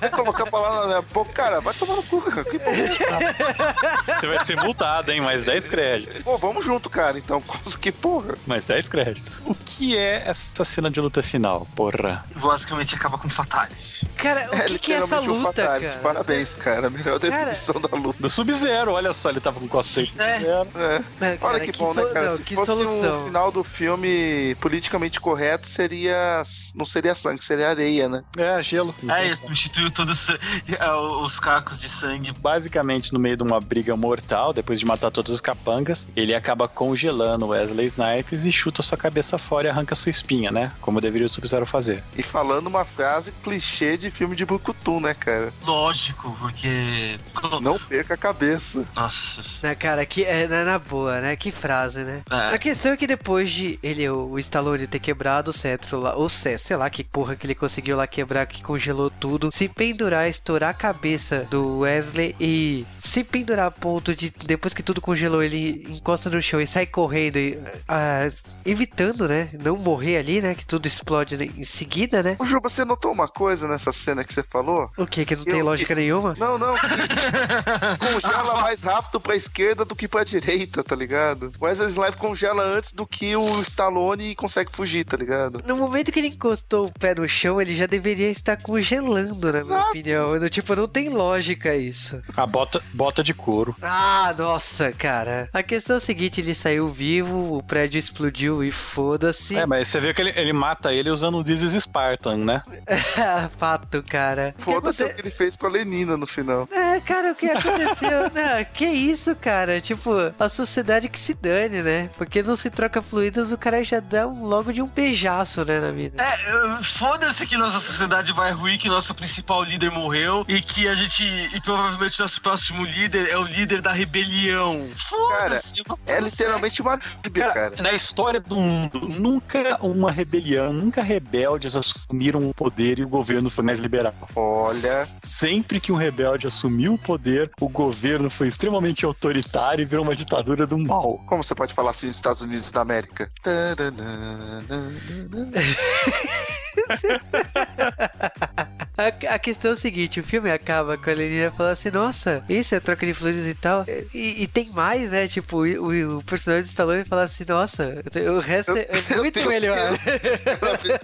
Vai 0.00 0.10
colocar 0.10 0.44
a 0.44 0.50
palavra 0.50 0.80
na 0.80 0.86
minha 0.86 1.02
boca. 1.02 1.32
Cara, 1.32 1.60
vai 1.60 1.74
tomar 1.74 1.96
no 1.96 2.02
cu, 2.02 2.20
cara. 2.22 2.44
Que 2.44 2.56
é? 2.56 2.71
Você 4.20 4.26
vai 4.26 4.44
ser 4.44 4.56
multado, 4.56 5.10
hein? 5.12 5.20
Mais 5.20 5.44
10 5.44 5.66
créditos. 5.66 6.22
Pô, 6.22 6.38
vamos 6.38 6.64
junto, 6.64 6.88
cara. 6.90 7.18
Então, 7.18 7.42
que 7.80 7.92
porra. 7.92 8.34
Mais 8.46 8.64
10 8.64 8.88
créditos. 8.88 9.40
O 9.44 9.54
que 9.54 9.96
é 9.96 10.28
essa 10.28 10.64
cena 10.64 10.90
de 10.90 11.00
luta 11.00 11.22
final, 11.22 11.66
porra? 11.76 12.24
basicamente 12.36 12.94
acaba 12.94 13.18
com 13.18 13.28
Fatality. 13.28 14.06
Cara, 14.16 14.48
o 14.52 14.56
que, 14.66 14.78
que 14.78 14.92
é 14.92 14.96
essa 14.96 15.20
um 15.20 15.24
luta, 15.26 15.42
fatality. 15.62 15.86
cara? 15.88 16.00
Parabéns, 16.02 16.54
cara. 16.54 16.90
Melhor 16.90 17.18
Cara- 17.20 17.44
definição 17.44 17.80
da 17.80 17.96
luta. 17.96 18.18
Do 18.20 18.28
Sub-Zero, 18.30 18.92
olha 18.92 19.12
só, 19.12 19.30
ele 19.30 19.40
tava 19.40 19.58
com 19.60 19.68
cosplay 19.68 20.06
do 20.06 20.22
É. 20.22 20.32
Sub-Zero. 20.38 20.68
É. 20.76 21.36
Cara, 21.36 21.38
Olha 21.40 21.60
que, 21.60 21.78
bom, 21.78 21.94
né, 21.94 22.02
so- 22.02 22.08
cara? 22.12 22.28
não, 22.30 22.36
Se 22.36 22.42
que 22.42 22.54
fosse 22.54 22.72
solução. 22.72 23.22
um 23.22 23.24
final 23.26 23.50
do 23.52 23.64
filme 23.64 24.54
politicamente 24.60 25.20
correto, 25.20 25.66
seria. 25.66 26.42
Não 26.74 26.84
seria 26.84 27.14
sangue, 27.14 27.44
seria 27.44 27.68
areia, 27.70 28.08
né? 28.08 28.22
É, 28.36 28.62
gelo. 28.62 28.94
É, 29.08 29.26
ele 29.26 29.36
substituiu 29.36 29.90
todos 29.90 30.28
os, 30.28 30.36
ah, 30.80 30.96
os 30.98 31.38
cacos 31.40 31.80
de 31.80 31.88
sangue. 31.88 32.32
Basicamente, 32.62 33.12
no 33.12 33.18
meio 33.18 33.36
de 33.36 33.42
uma 33.42 33.58
briga 33.58 33.96
mortal, 33.96 34.52
depois 34.52 34.78
de 34.78 34.86
matar 34.86 35.10
todos 35.10 35.34
os 35.34 35.40
capangas, 35.40 36.06
ele 36.14 36.32
acaba 36.32 36.68
congelando 36.68 37.48
Wesley 37.48 37.86
Snipes 37.86 38.44
e 38.44 38.52
chuta 38.52 38.82
sua 38.82 38.96
cabeça 38.96 39.36
fora 39.36 39.66
e 39.66 39.70
arranca 39.70 39.96
sua 39.96 40.10
espinha, 40.10 40.52
né? 40.52 40.70
Como 40.80 41.00
deveria 41.00 41.26
o 41.26 41.28
Sub-Zero 41.28 41.66
fazer. 41.66 42.04
E 42.16 42.22
falando 42.22 42.68
uma 42.68 42.84
frase 42.84 43.32
clichê 43.42 43.96
de 43.96 44.12
filme 44.12 44.36
de 44.36 44.44
Brucutu, 44.46 45.00
né, 45.00 45.12
cara? 45.12 45.52
Lógico, 45.64 46.36
porque. 46.40 47.18
Não 47.60 47.80
perca 47.80 48.14
a 48.14 48.16
cabeça. 48.16 48.86
Nossa. 48.94 49.66
Né, 49.66 49.74
cara, 49.74 50.06
que 50.06 50.24
é 50.24 50.46
na, 50.46 50.64
na 50.64 50.78
boa, 50.78 51.20
né? 51.20 51.34
Que 51.34 51.50
frase, 51.50 51.98
né? 52.04 52.22
É. 52.30 52.54
A 52.54 52.58
questão 52.58 52.92
é 52.92 52.96
que 52.96 53.08
depois 53.08 53.50
de 53.50 53.76
ele, 53.82 54.08
o, 54.08 54.30
o 54.30 54.38
Stallone 54.38 54.86
ter 54.86 55.00
quebrado 55.00 55.50
o 55.50 55.52
cetro 55.52 55.98
lá, 55.98 56.14
ou 56.14 56.28
sei 56.28 56.56
lá 56.76 56.88
que 56.88 57.02
porra 57.02 57.34
que 57.34 57.44
ele 57.44 57.56
conseguiu 57.56 57.96
lá 57.96 58.06
quebrar, 58.06 58.46
que 58.46 58.62
congelou 58.62 59.10
tudo, 59.10 59.50
se 59.52 59.68
pendurar, 59.68 60.28
estourar 60.28 60.70
a 60.70 60.74
cabeça 60.74 61.44
do 61.50 61.80
Wesley 61.80 62.36
e 62.38 62.51
se 63.00 63.22
pendurar 63.24 63.66
a 63.66 63.70
ponto 63.70 64.14
de, 64.14 64.30
depois 64.46 64.72
que 64.74 64.82
tudo 64.82 65.00
congelou, 65.00 65.42
ele 65.42 65.84
encosta 65.88 66.30
no 66.30 66.40
chão 66.40 66.60
e 66.60 66.66
sai 66.66 66.86
correndo, 66.86 67.36
e, 67.38 67.58
ah, 67.88 68.28
evitando, 68.64 69.28
né? 69.28 69.50
Não 69.62 69.76
morrer 69.76 70.18
ali, 70.18 70.40
né? 70.40 70.54
Que 70.54 70.66
tudo 70.66 70.86
explode 70.86 71.36
né, 71.36 71.44
em 71.56 71.64
seguida, 71.64 72.22
né? 72.22 72.36
Ô, 72.38 72.44
Juba, 72.44 72.68
você 72.68 72.84
notou 72.84 73.12
uma 73.12 73.28
coisa 73.28 73.68
nessa 73.68 73.92
cena 73.92 74.24
que 74.24 74.32
você 74.32 74.42
falou? 74.42 74.90
O 74.96 75.06
que? 75.06 75.24
Que 75.24 75.36
não 75.36 75.44
tem 75.44 75.58
Eu- 75.58 75.64
lógica 75.64 75.94
nenhuma? 75.94 76.34
Não, 76.38 76.58
não, 76.58 76.74
congela 78.12 78.60
mais 78.60 78.82
rápido 78.82 79.20
pra 79.20 79.36
esquerda 79.36 79.84
do 79.84 79.94
que 79.94 80.08
pra 80.08 80.24
direita, 80.24 80.82
tá 80.82 80.94
ligado? 80.94 81.52
O 81.60 81.64
Wesley 81.64 81.88
Snipes 81.88 82.14
congela 82.16 82.62
antes 82.62 82.92
do 82.92 83.06
que 83.06 83.34
o 83.36 83.60
Stallone 83.62 84.30
e 84.30 84.34
consegue 84.34 84.70
fugir, 84.72 85.04
tá 85.04 85.16
ligado? 85.16 85.62
No 85.66 85.76
momento 85.76 86.10
que 86.12 86.18
ele 86.18 86.28
encostou 86.28 86.86
o 86.86 86.92
pé 86.92 87.14
no 87.14 87.28
chão, 87.28 87.60
ele 87.60 87.74
já 87.74 87.86
deveria 87.86 88.30
estar 88.30 88.56
congelando, 88.62 89.52
na 89.52 89.64
minha 89.64 89.80
opinião. 89.80 90.36
Eu, 90.36 90.50
tipo, 90.50 90.74
não 90.74 90.88
tem 90.88 91.08
lógica 91.08 91.74
isso. 91.74 92.20
A 92.42 92.46
bota, 92.46 92.82
bota 92.92 93.22
de 93.22 93.32
couro. 93.32 93.76
Ah, 93.80 94.34
nossa, 94.36 94.90
cara. 94.90 95.48
A 95.52 95.62
questão 95.62 95.94
é 95.94 95.98
a 95.98 96.00
seguinte, 96.00 96.40
ele 96.40 96.56
saiu 96.56 96.88
vivo, 96.88 97.56
o 97.56 97.62
prédio 97.62 98.00
explodiu 98.00 98.64
e 98.64 98.72
foda-se. 98.72 99.56
É, 99.56 99.64
mas 99.64 99.86
você 99.86 100.00
viu 100.00 100.12
que 100.12 100.20
ele, 100.20 100.32
ele 100.34 100.52
mata 100.52 100.92
ele 100.92 101.08
usando 101.08 101.36
o 101.38 101.48
is 101.48 101.60
Spartan, 101.80 102.38
né? 102.38 102.62
Fato, 103.58 104.02
cara. 104.02 104.52
O 104.54 104.58
que 104.58 104.64
Foda-se 104.64 105.02
o 105.02 105.06
aconte- 105.06 105.22
que 105.22 105.28
ele 105.28 105.34
fez 105.34 105.56
com 105.56 105.66
a 105.66 105.70
Lenina 105.70 106.16
no 106.16 106.26
final. 106.26 106.68
É, 106.72 106.98
cara, 107.00 107.30
o 107.30 107.34
que 107.36 107.46
aconteceu? 107.48 108.22
não, 108.34 108.64
que 108.72 108.86
isso, 108.86 109.36
cara? 109.36 109.80
Tipo, 109.80 110.10
a 110.36 110.48
sociedade 110.48 111.08
que 111.08 111.20
se 111.20 111.34
dane, 111.34 111.80
né? 111.80 112.10
Porque 112.18 112.42
não 112.42 112.56
se 112.56 112.70
troca 112.70 113.00
fluidos, 113.00 113.52
o 113.52 113.56
cara 113.58 113.84
já 113.84 114.00
dá 114.00 114.26
um, 114.26 114.46
logo 114.46 114.72
de 114.72 114.82
um 114.82 114.88
beijaço, 114.88 115.64
né, 115.64 115.78
na 115.78 115.92
vida. 115.92 116.20
É, 116.20 116.82
foda-se 116.82 117.46
que 117.46 117.56
nossa 117.56 117.78
sociedade 117.78 118.32
vai 118.32 118.50
ruir, 118.50 118.78
que 118.78 118.88
nosso 118.88 119.14
principal 119.14 119.62
líder 119.62 119.92
morreu 119.92 120.44
e 120.48 120.60
que 120.60 120.88
a 120.88 120.96
gente. 120.96 121.22
E 121.54 121.60
provavelmente 121.60 122.18
nosso 122.18 122.31
próximo 122.40 122.84
líder 122.84 123.28
é 123.28 123.38
o 123.38 123.44
líder 123.44 123.80
da 123.80 123.92
rebelião. 123.92 124.88
Foda-se. 124.96 125.74
É 126.06 126.20
literalmente 126.20 126.82
uma 126.82 126.98
bíblia, 127.22 127.48
Cara, 127.48 127.70
cara. 127.70 127.82
na 127.82 127.92
história 127.92 128.40
do 128.40 128.56
mundo, 128.56 129.00
nunca 129.08 129.78
uma 129.82 130.10
rebelião, 130.10 130.72
nunca 130.72 131.02
rebeldes 131.02 131.76
assumiram 131.76 132.48
o 132.48 132.54
poder 132.54 132.98
e 132.98 133.04
o 133.04 133.08
governo 133.08 133.50
foi 133.50 133.64
mais 133.64 133.78
liberal. 133.78 134.14
Olha, 134.34 135.04
Sempre 135.04 135.80
que 135.80 135.92
um 135.92 135.96
rebelde 135.96 136.46
assumiu 136.46 136.94
o 136.94 136.98
poder, 136.98 137.50
o 137.60 137.68
governo 137.68 138.30
foi 138.30 138.48
extremamente 138.48 139.04
autoritário 139.04 139.82
e 139.82 139.86
virou 139.86 140.04
uma 140.04 140.16
ditadura 140.16 140.66
do 140.66 140.78
mal. 140.78 141.18
como 141.26 141.42
você 141.42 141.54
pode 141.54 141.74
falar 141.74 141.90
assim 141.90 142.08
dos 142.08 142.16
Estados 142.16 142.40
Unidos 142.40 142.72
da 142.72 142.80
América? 142.80 143.28
A, 149.02 149.34
a 149.34 149.38
questão 149.38 149.70
é 149.72 149.74
o 149.74 149.76
seguinte, 149.76 150.20
o 150.20 150.24
filme 150.24 150.50
acaba 150.50 150.96
com 150.96 151.10
a 151.10 151.12
Lenina 151.14 151.50
falando 151.50 151.72
assim, 151.72 151.90
nossa, 151.90 152.44
isso 152.48 152.74
é 152.74 152.80
troca 152.80 153.04
de 153.06 153.14
flores 153.14 153.46
e 153.46 153.54
tal. 153.54 153.84
E, 154.14 154.42
e 154.42 154.46
tem 154.46 154.70
mais, 154.70 155.10
né? 155.10 155.26
Tipo, 155.28 155.58
o, 155.64 156.18
o 156.18 156.22
personagem 156.24 156.64
do 156.64 156.68
Stallone 156.68 157.04
fala 157.04 157.22
assim, 157.24 157.44
nossa, 157.48 158.02
o 158.34 158.38
resto 158.40 158.76
é, 158.76 158.80
é 158.82 158.90
Eu 159.10 159.18
muito 159.18 159.34
tenho 159.34 159.48
melhor. 159.48 159.98
que- 159.98 160.12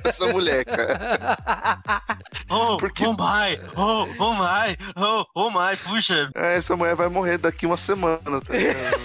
essa 0.09 0.26
mulher, 0.32 0.64
cara. 0.64 1.36
Oh, 2.51 2.78
Porque- 2.78 3.05
oh 3.05 3.12
my, 3.12 3.59
oh, 3.76 4.09
oh 4.18 4.32
my, 4.34 4.76
oh, 4.96 5.24
oh 5.34 5.51
my, 5.51 5.76
puxa. 5.76 6.30
Ah, 6.34 6.46
essa 6.46 6.74
mulher 6.76 6.94
vai 6.94 7.09
morrer 7.09 7.36
daqui 7.36 7.66
uma 7.66 7.76
semana, 7.76 8.18
tá 8.40 8.55
ligado? 8.55 8.99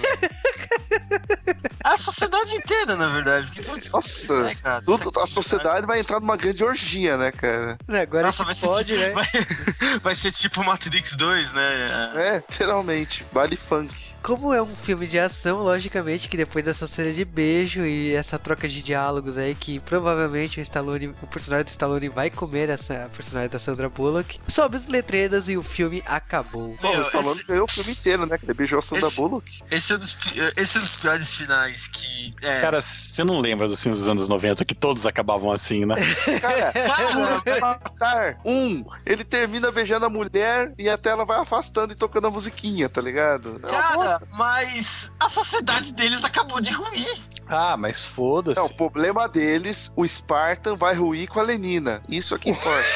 A 1.83 1.97
sociedade 1.97 2.55
inteira, 2.55 2.95
na 2.95 3.07
verdade. 3.09 3.51
Porque 3.51 3.89
Nossa, 3.89 4.43
né, 4.43 4.55
cara? 4.55 4.81
Tudo, 4.81 5.11
a 5.19 5.27
sociedade 5.27 5.85
vai 5.85 5.99
entrar 5.99 6.19
numa 6.19 6.37
grande 6.37 6.63
orgia, 6.63 7.17
né, 7.17 7.31
cara? 7.31 7.77
Agora 7.87 8.27
Nossa, 8.27 8.45
vai 8.45 8.55
ser, 8.55 8.67
pode, 8.67 8.93
tipo, 8.93 8.99
né? 8.99 9.09
vai, 9.09 9.27
vai 10.01 10.15
ser 10.15 10.31
tipo 10.31 10.63
Matrix 10.63 11.13
2, 11.15 11.51
né? 11.51 12.11
É, 12.15 12.35
literalmente, 12.37 13.25
baile 13.31 13.57
funk. 13.57 14.12
Como 14.23 14.53
é 14.53 14.61
um 14.61 14.73
filme 14.73 15.05
de 15.05 15.19
ação, 15.19 15.59
logicamente 15.63 16.29
que 16.29 16.37
depois 16.37 16.63
dessa 16.63 16.87
cena 16.87 17.11
de 17.11 17.25
beijo 17.25 17.85
e 17.85 18.15
essa 18.15 18.39
troca 18.39 18.69
de 18.69 18.81
diálogos 18.81 19.37
aí, 19.37 19.53
que 19.53 19.81
provavelmente 19.81 20.59
o 20.59 20.63
Stallone, 20.63 21.13
o 21.21 21.27
personagem 21.27 21.65
do 21.65 21.69
Stallone 21.69 22.07
vai 22.07 22.29
comer 22.29 22.69
essa 22.69 23.09
personagem 23.13 23.49
da 23.49 23.59
Sandra 23.59 23.89
Bullock, 23.89 24.39
sobe 24.47 24.77
os 24.77 24.87
letreiros 24.87 25.49
e 25.49 25.57
o 25.57 25.61
filme 25.61 26.01
acabou. 26.05 26.77
Bom, 26.81 26.89
Meu, 26.91 26.99
o 26.99 27.01
Stallone 27.01 27.31
esse- 27.33 27.43
ganhou 27.45 27.65
o 27.65 27.71
filme 27.71 27.91
inteiro, 27.91 28.25
né? 28.25 28.37
Que 28.37 28.45
ele 28.45 28.53
beijou 28.53 28.79
a 28.79 28.81
Sandra 28.81 29.07
esse- 29.07 29.15
Bullock. 29.17 29.61
Esse 29.69 29.91
é, 29.91 29.95
um 29.97 29.99
dos, 29.99 30.17
esse 30.55 30.77
é 30.77 30.79
um 30.79 30.83
dos 30.83 30.95
piores 30.95 31.29
finais 31.31 31.87
que. 31.87 32.33
É, 32.41 32.61
Cara, 32.61 32.79
você 32.79 33.25
não 33.25 33.41
lembra 33.41 33.67
dos 33.67 33.81
filmes 33.83 33.99
dos 33.99 34.07
anos 34.07 34.29
90 34.29 34.63
que 34.63 34.73
todos 34.73 35.05
acabavam 35.05 35.51
assim, 35.51 35.85
né? 35.85 35.95
Cara, 36.41 36.71
Cara. 37.99 38.37
Um, 38.45 38.85
ele 39.05 39.23
termina 39.25 39.69
beijando 39.71 40.05
a 40.05 40.09
mulher 40.09 40.73
e 40.77 40.87
até 40.89 41.09
ela 41.09 41.25
vai 41.25 41.39
afastando 41.39 41.91
e 41.91 41.95
tocando 41.95 42.27
a 42.27 42.31
musiquinha, 42.31 42.87
tá 42.87 43.01
ligado? 43.01 43.59
É 43.63 43.95
uma 43.95 44.12
cara, 44.19 44.27
mas 44.31 45.11
a 45.19 45.29
sociedade 45.29 45.93
deles 45.93 46.23
acabou 46.23 46.59
de 46.59 46.71
ruir. 46.71 47.21
Ah, 47.47 47.75
mas 47.77 48.05
foda-se. 48.05 48.59
Não, 48.59 48.67
o 48.67 48.73
problema 48.73 49.27
deles, 49.27 49.91
o 49.95 50.07
Spartan 50.07 50.75
vai 50.75 50.95
ruir 50.95 51.27
com 51.27 51.39
a 51.39 51.43
Lenina. 51.43 52.01
Isso 52.07 52.33
é 52.35 52.39
que 52.39 52.49
importa. 52.49 52.87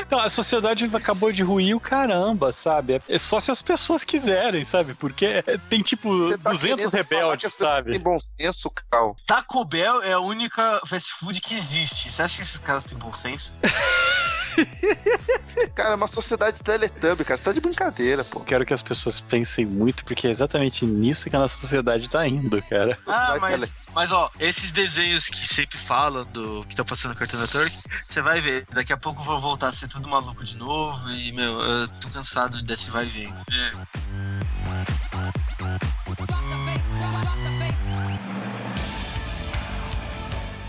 Então, 0.00 0.18
a 0.18 0.28
sociedade 0.28 0.90
acabou 0.92 1.30
de 1.30 1.42
ruir 1.42 1.76
o 1.76 1.80
caramba, 1.80 2.50
sabe? 2.50 3.00
É 3.08 3.18
só 3.18 3.38
se 3.40 3.50
as 3.50 3.62
pessoas 3.62 4.02
quiserem, 4.04 4.64
sabe? 4.64 4.94
Porque 4.94 5.42
tem 5.68 5.82
tipo 5.82 6.08
tá 6.38 6.50
200 6.50 6.60
querendo 6.60 6.90
falar 6.90 6.90
que 6.90 6.96
rebeldes, 6.96 7.54
sabe? 7.54 7.92
têm 7.92 8.00
bom 8.00 8.20
senso, 8.20 8.70
Cal. 8.90 9.16
Taco 9.26 9.64
Bell 9.64 10.02
é 10.02 10.12
a 10.12 10.20
única 10.20 10.80
fast 10.86 11.12
food 11.12 11.40
que 11.40 11.54
existe. 11.54 12.10
Você 12.10 12.22
acha 12.22 12.36
que 12.36 12.42
esses 12.42 12.58
caras 12.58 12.84
têm 12.86 12.98
bom 12.98 13.12
senso? 13.12 13.54
Cara, 15.74 15.92
é 15.92 15.96
uma 15.96 16.06
sociedade 16.06 16.62
Teletubby, 16.62 17.24
cara. 17.24 17.36
Você 17.36 17.44
tá 17.44 17.52
de 17.52 17.60
brincadeira, 17.60 18.24
pô. 18.24 18.40
Quero 18.40 18.64
que 18.66 18.74
as 18.74 18.82
pessoas 18.82 19.20
pensem 19.20 19.64
muito, 19.66 20.04
porque 20.04 20.26
é 20.26 20.30
exatamente 20.30 20.84
nisso 20.86 21.28
que 21.28 21.36
a 21.36 21.38
nossa 21.38 21.56
sociedade 21.60 22.08
tá 22.08 22.26
indo, 22.26 22.60
cara. 22.62 22.98
Ah, 23.06 23.36
mas, 23.40 23.50
Tele- 23.50 23.72
mas 23.94 24.12
ó, 24.12 24.30
esses 24.38 24.72
desenhos 24.72 25.26
que 25.28 25.46
sempre 25.46 25.76
falam 25.78 26.24
do 26.26 26.64
que 26.68 26.74
tá 26.76 26.84
passando 26.84 27.12
no 27.12 27.18
Cartoon 27.18 27.38
Network, 27.38 27.76
você 28.08 28.20
vai 28.20 28.40
ver, 28.40 28.66
daqui 28.72 28.92
a 28.92 28.96
pouco 28.96 29.22
vão 29.22 29.38
voltar 29.38 29.68
a 29.68 29.72
ser 29.72 29.88
tudo 29.88 30.08
maluco 30.08 30.44
de 30.44 30.56
novo 30.56 31.10
e, 31.10 31.32
meu, 31.32 31.60
eu 31.60 31.88
tô 32.00 32.08
cansado 32.08 32.62
desse 32.62 32.90
vai 32.90 33.06
e 33.06 33.08
vem. 33.08 33.34
É. 33.52 35.07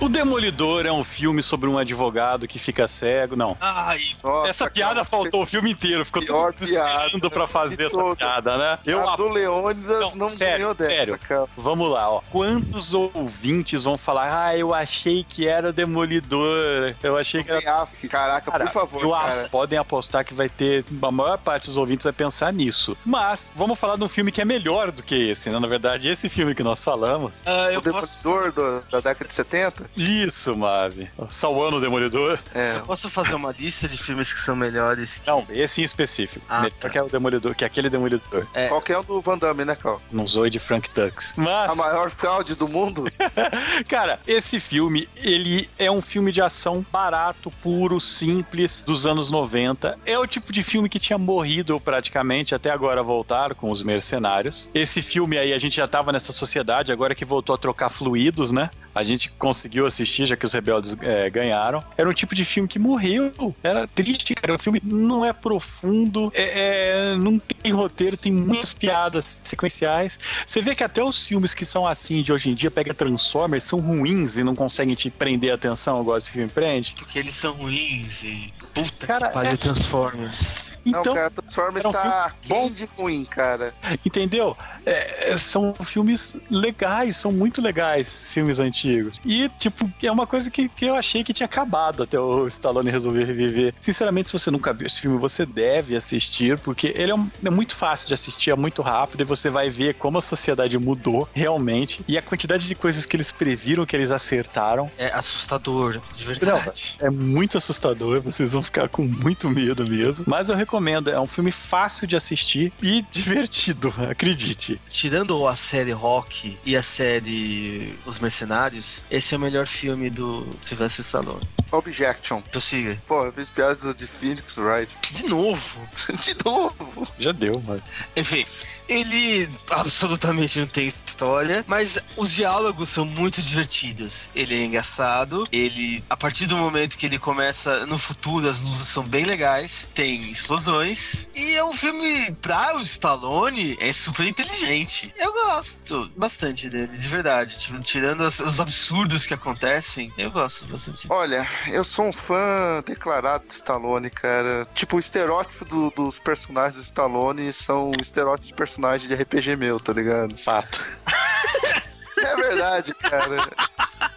O 0.02 0.08
Demolidor 0.08 0.86
é 0.86 0.92
um 0.94 1.04
filme 1.04 1.44
sobre 1.44 1.68
um 1.70 1.78
advogado 1.78 2.48
que 2.48 2.58
fica 2.58 2.88
cego. 2.88 3.36
Não. 3.36 3.58
Ai, 3.60 4.00
Nossa, 4.24 4.48
essa 4.50 4.70
piada 4.72 4.94
cara, 4.96 5.06
faltou 5.06 5.44
o 5.44 5.46
filme 5.46 5.72
inteiro. 5.72 6.06
Ficou 6.06 6.22
Pior 6.22 6.54
todo 6.54 6.64
esperando 6.64 7.10
piada 7.12 7.30
pra 7.30 7.46
fazer 7.46 7.82
essa 7.86 7.98
todas. 7.98 8.18
piada, 8.18 8.58
né? 8.58 8.80
Eu 8.86 9.08
a 9.10 9.18
do 9.18 9.28
Leônidas 9.28 10.12
Não, 10.12 10.16
não, 10.16 10.30
sério, 10.30 10.58
ganhou 10.58 10.74
dessa, 10.74 10.90
sério. 10.90 11.20
cara. 11.20 11.46
Vamos 11.58 11.92
lá, 11.92 12.10
ó. 12.10 12.22
Quantos 12.32 12.94
ouvintes 12.94 13.84
vão 13.84 13.98
falar, 13.98 14.46
ah, 14.48 14.58
eu 14.58 14.74
achei 14.74 15.26
que 15.28 15.46
era 15.50 15.68
o 15.70 15.74
Demolidor, 15.74 16.96
eu 17.04 17.18
achei 17.18 17.44
que 17.44 17.52
era... 17.52 17.62
Caraca, 18.10 18.52
Cara, 18.52 18.66
por 18.68 18.72
favor, 18.72 19.04
eu 19.04 19.12
cara. 19.12 19.50
podem 19.52 19.78
apostar 19.78 20.24
que 20.24 20.34
vai 20.34 20.48
ter, 20.48 20.86
a 21.02 21.12
maior 21.12 21.38
parte 21.38 21.66
dos 21.68 21.76
ouvintes 21.76 22.06
vai 22.06 22.14
pensar 22.14 22.54
nisso. 22.54 22.98
Mas, 23.06 23.52
vamos 23.54 23.78
falar 23.78 23.98
de 23.98 24.04
um 24.06 24.10
filme 24.10 24.32
que 24.32 24.42
é 24.42 24.46
melhor 24.46 24.92
do 24.92 25.04
que 25.04 25.30
esse, 25.30 25.50
né? 25.50 25.60
Na 25.60 25.68
verdade, 25.68 26.08
esse 26.08 26.30
filme 26.30 26.56
que 26.56 26.64
nós 26.64 26.82
falamos. 26.82 27.42
ah, 27.46 27.70
eu 27.70 27.80
O 27.82 27.84
posso, 27.84 28.18
Demolidor 28.24 28.52
do- 28.54 28.82
da 28.90 29.00
década 29.02 29.26
de 29.28 29.34
70? 29.34 29.89
Isso, 29.96 30.56
Mave. 30.56 31.10
Salvando 31.30 31.78
o 31.78 31.82
Demolidor. 31.82 32.40
É. 32.54 32.78
eu 32.78 32.82
posso 32.84 33.10
fazer 33.10 33.36
uma 33.36 33.52
lista 33.58 33.88
de 33.88 33.98
filmes 33.98 34.32
que 34.34 34.42
são 34.42 34.56
melhores. 34.56 35.18
que- 35.20 35.28
Não, 35.28 35.46
esse 35.50 35.82
em 35.82 35.84
específico. 35.84 36.46
Ah, 36.50 36.62
melhor 36.62 36.78
tá. 36.80 36.90
que 36.90 36.98
é 36.98 37.04
o 37.04 37.08
Demolidor, 37.10 37.54
que 37.56 37.64
é 37.64 37.68
aquele 37.68 37.90
Demolidor. 37.90 38.48
É. 38.54 38.68
Qualquer 38.68 38.98
um 39.00 39.04
do 39.04 39.22
Van 39.22 39.38
Damme, 39.38 39.66
né, 39.66 39.76
Cal? 39.76 40.02
Não 40.12 40.28
zoe 40.28 40.50
de 40.50 40.60
Frank 40.60 40.90
Dux. 40.94 41.34
Mas... 41.36 41.70
A 41.72 41.76
maior 41.76 42.10
fraude 42.10 42.56
do 42.56 42.68
mundo? 42.68 43.06
Cara, 43.88 44.20
esse 44.28 44.60
filme, 44.60 45.08
ele 45.16 45.70
é 45.78 45.90
um 45.92 46.02
filme 46.02 46.32
de 46.32 46.42
ação 46.42 46.86
barato, 46.92 47.52
puro, 47.62 48.00
simples, 48.00 48.82
dos 48.86 49.06
anos 49.06 49.30
90. 49.30 49.98
É 50.06 50.18
o 50.18 50.26
tipo 50.28 50.52
de 50.52 50.64
filme 50.64 50.90
que 50.90 51.00
tinha 51.00 51.18
morrido 51.18 51.80
praticamente, 51.80 52.56
até 52.56 52.72
agora 52.72 53.02
voltar 53.04 53.54
com 53.56 53.70
os 53.72 53.84
mercenários. 53.84 54.70
Esse 54.74 55.02
filme 55.02 55.38
aí, 55.38 55.54
a 55.54 55.58
gente 55.58 55.76
já 55.76 55.88
tava 55.88 56.12
nessa 56.12 56.32
sociedade, 56.32 56.92
agora 56.92 57.16
que 57.16 57.26
voltou 57.26 57.54
a 57.54 57.58
trocar 57.58 57.90
fluidos, 57.90 58.52
né? 58.52 58.70
A 58.94 59.04
gente 59.04 59.30
conseguiu 59.32 59.79
assistir, 59.86 60.26
já 60.26 60.36
que 60.36 60.46
os 60.46 60.54
rebeldes 60.54 60.96
é, 61.02 61.30
ganharam. 61.30 61.84
Era 61.98 62.10
um 62.10 62.14
tipo 62.14 62.34
de 62.36 62.44
filme 62.46 62.68
que 62.68 62.80
morreu. 62.80 63.32
Era 63.64 63.88
triste, 63.88 64.36
cara. 64.36 64.56
O 64.56 64.60
filme 64.60 64.82
não 64.84 65.24
é 65.26 65.32
profundo, 65.34 66.32
é, 66.34 67.14
é- 67.14 67.18
não 67.18 67.40
tem 67.40 67.72
roteiro, 67.72 68.16
tem 68.18 68.32
muitas 68.32 68.74
piadas 68.74 69.38
sequenciais. 69.44 70.20
Você 70.46 70.62
vê 70.62 70.76
que 70.76 70.84
até 70.84 71.04
os 71.04 71.28
filmes 71.28 71.54
que 71.54 71.66
são 71.66 71.86
assim 71.86 72.22
de 72.22 72.32
hoje 72.32 72.50
em 72.50 72.54
dia, 72.54 72.72
pega 72.72 72.94
Transformers, 72.94 73.64
são 73.64 73.80
ruins 73.80 74.38
e 74.38 74.44
não 74.44 74.56
conseguem 74.56 74.96
te 74.96 75.10
prender 75.10 75.52
a 75.52 75.56
atenção, 75.56 76.02
igual 76.02 76.18
esse 76.18 76.32
filme 76.32 76.50
prende. 76.50 76.96
Porque 76.98 77.20
eles 77.20 77.36
são 77.36 77.54
ruins 77.54 78.24
e. 78.24 78.54
Puta 78.74 79.08
Cara, 79.08 79.28
que 79.28 79.34
pariu, 79.34 79.52
é- 79.52 79.58
Transformers. 79.58 80.72
Então, 80.90 81.04
não, 81.06 81.14
cara, 81.14 81.30
Transformers 81.30 81.86
um 81.86 81.92
tá 81.92 82.34
bem 82.48 82.72
de 82.72 82.86
ruim, 82.98 83.26
cara. 83.26 83.74
Entendeu? 84.06 84.56
É, 84.86 85.36
são 85.38 85.74
filmes 85.74 86.36
legais, 86.50 87.18
são 87.18 87.32
muito 87.32 87.62
legais, 87.62 88.32
filmes 88.34 88.60
antigos. 88.60 89.20
E, 89.26 89.50
tipo, 89.60 89.90
é 90.02 90.12
uma 90.12 90.26
coisa 90.26 90.50
que, 90.50 90.68
que 90.70 90.86
eu 90.86 90.96
achei 90.96 91.24
que 91.24 91.34
tinha 91.34 91.46
acabado 91.46 92.04
até 92.04 92.20
o 92.20 92.48
Stallone 92.48 92.90
resolver 92.90 93.24
reviver. 93.26 93.74
Sinceramente, 93.80 94.28
se 94.28 94.34
você 94.34 94.50
nunca 94.50 94.74
viu 94.74 94.88
esse 94.88 95.00
filme, 95.02 95.18
você 95.18 95.46
deve 95.46 95.96
assistir, 95.96 96.58
porque 96.60 96.94
ele 96.96 97.12
é, 97.12 97.16
um- 97.16 97.30
é 97.44 97.50
muito 97.50 97.76
fácil 97.76 98.08
de 98.08 98.14
assistir, 98.14 98.52
é 98.52 98.56
muito 98.56 98.82
rápido, 98.82 99.22
e 99.22 99.26
você 99.26 99.50
vai 99.50 99.70
ver 99.70 99.96
como 99.96 100.18
a 100.18 100.22
sociedade 100.22 100.78
mudou 100.78 101.28
realmente, 101.34 102.02
e 102.08 102.18
a 102.18 102.22
quantidade 102.22 102.68
de 102.68 102.76
coisas 102.76 103.06
que 103.06 103.16
eles 103.16 103.32
previram, 103.32 103.86
que 103.86 103.96
eles 103.96 104.12
acertaram. 104.12 104.90
É 104.98 105.08
assustador, 105.12 106.00
de 106.16 106.26
verdade. 106.26 106.96
É 107.00 107.10
muito 107.10 107.58
assustador, 107.58 108.22
vocês 108.22 108.54
vão 108.54 108.64
ficar 108.64 108.88
com 108.90 109.04
muito 109.04 109.50
medo 109.50 109.86
mesmo. 109.86 110.26
Mas 110.28 110.50
eu 110.50 110.56
recomendo, 110.56 110.79
é 111.12 111.20
um 111.20 111.28
filme 111.28 111.52
fácil 111.52 112.08
de 112.08 112.16
assistir 112.16 112.72
e 112.82 113.04
divertido, 113.12 113.94
acredite. 114.10 114.80
Tirando 114.90 115.48
a 115.48 115.56
série 115.56 115.92
Rock 115.92 116.58
e 116.66 116.76
a 116.76 116.84
série 116.84 117.94
Os 118.06 118.20
Mercenários, 118.20 119.04
esse 119.12 119.34
é 119.34 119.38
o 119.38 119.40
melhor 119.40 119.68
filme 119.68 120.10
do 120.10 120.48
Sylvester 120.64 121.04
Stallone. 121.04 121.48
Objection. 121.72 122.42
Prossiga. 122.42 122.98
Pô, 123.08 123.26
eu 123.26 123.32
fiz 123.32 123.50
piadas 123.50 123.94
de 123.94 124.08
Phoenix 124.08 124.58
Wright. 124.58 124.96
De 125.12 125.28
novo. 125.28 125.88
De 126.22 126.36
novo. 126.44 127.08
Já 127.20 127.32
deu, 127.32 127.62
mano. 127.62 127.82
Enfim, 128.16 128.46
ele 128.90 129.50
absolutamente 129.70 130.60
não 130.60 130.68
tem 130.68 130.88
história, 130.88 131.64
mas 131.68 132.00
os 132.18 132.34
diálogos 132.34 132.90
são 132.90 133.06
muito 133.06 133.42
divertidos. 133.42 134.30
Ele 134.36 134.56
é 134.60 134.66
engraçado, 134.66 135.48
ele, 135.52 136.04
a 136.10 136.18
partir 136.18 136.46
do 136.48 136.58
momento 136.58 136.98
que 136.98 137.06
ele 137.06 137.20
começa 137.20 137.86
no 137.86 137.98
futuro, 137.98 138.50
as 138.50 138.62
lutas 138.62 138.88
são 138.88 139.04
bem 139.04 139.26
legais, 139.26 139.88
tem 139.94 140.30
explosões, 140.32 141.28
e 141.36 141.54
é 141.54 141.64
um 141.64 141.74
filme 141.74 142.32
pra 142.42 142.76
o 142.78 142.82
Stallone, 142.82 143.78
é 143.80 143.94
super 143.94 144.26
inteligente. 144.26 145.14
Eu 145.18 145.32
gosto 145.34 146.10
bastante 146.18 146.70
dele, 146.70 146.98
de 146.98 147.08
verdade. 147.08 147.60
Tipo, 147.60 147.80
tirando 147.82 148.24
as- 148.24 148.40
os 148.40 148.60
absurdos 148.60 149.26
que 149.26 149.34
acontecem, 149.34 150.12
eu 150.18 150.32
gosto 150.32 150.66
bastante. 150.66 151.08
Olha, 151.10 151.48
eu 151.68 151.84
sou 151.84 152.06
um 152.08 152.14
fã 152.14 152.84
declarado 152.86 153.46
de 153.48 153.54
Stallone, 153.54 154.10
cara. 154.10 154.68
Tipo, 154.74 154.96
o 154.98 155.00
estereótipo 155.00 155.66
do- 155.66 155.92
dos 155.92 156.18
personagens 156.18 156.76
do 156.76 156.82
Stallone 156.84 157.52
são 157.54 157.92
estereótipos 158.00 158.48
de 158.48 158.54
personagem 158.80 159.10
de 159.10 159.16
RPG 159.16 159.56
meu, 159.58 159.80
tá 159.80 159.92
ligado? 159.92 160.38
Fato. 160.38 160.84
É 162.24 162.36
verdade, 162.36 162.94
cara. 162.96 163.38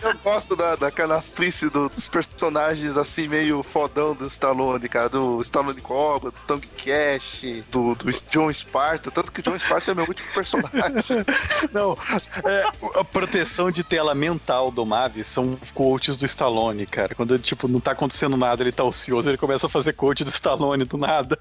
Eu 0.01 0.15
gosto 0.19 0.55
da, 0.57 0.77
da 0.77 0.91
canastrice 0.91 1.69
do- 1.69 1.89
dos 1.89 2.09
personagens 2.09 2.97
assim, 2.97 3.29
meio 3.29 3.63
fodão 3.63 4.15
do 4.15 4.27
Stallone, 4.27 4.89
cara. 4.89 5.09
Do 5.09 5.41
Stallone 5.41 5.81
Cobra, 5.81 6.31
do 6.31 6.41
Tongue 6.47 6.67
Cash, 6.69 7.45
do, 7.71 7.95
do 7.95 8.11
John 8.31 8.53
Sparta. 8.53 9.11
Tanto 9.11 9.31
que 9.33 9.41
o 9.41 9.43
John 9.43 9.59
Sparta 9.59 9.91
é 9.91 9.95
meu 9.95 10.05
último 10.07 10.29
personagem. 10.35 11.25
Não, 11.73 11.97
é, 12.45 12.65
a 12.99 13.05
proteção 13.05 13.71
de 13.71 13.83
tela 13.85 14.15
mental 14.15 14.71
do 14.71 14.85
Mavi 14.85 15.25
são 15.25 15.59
coaches 15.75 16.17
do 16.17 16.27
Stallone, 16.27 16.87
cara. 16.87 17.15
Quando 17.15 17.35
ele, 17.35 17.43
tipo, 17.43 17.67
não 17.69 17.81
tá 17.81 17.93
acontecendo 17.93 18.37
nada, 18.37 18.63
ele 18.63 18.73
tá 18.73 18.85
ocioso, 18.85 19.29
ele 19.31 19.39
começa 19.39 19.67
a 19.67 19.71
fazer 19.71 19.93
coach 19.95 20.25
do 20.25 20.31
Stallone 20.31 20.85
do 20.85 20.97
nada. 20.97 21.39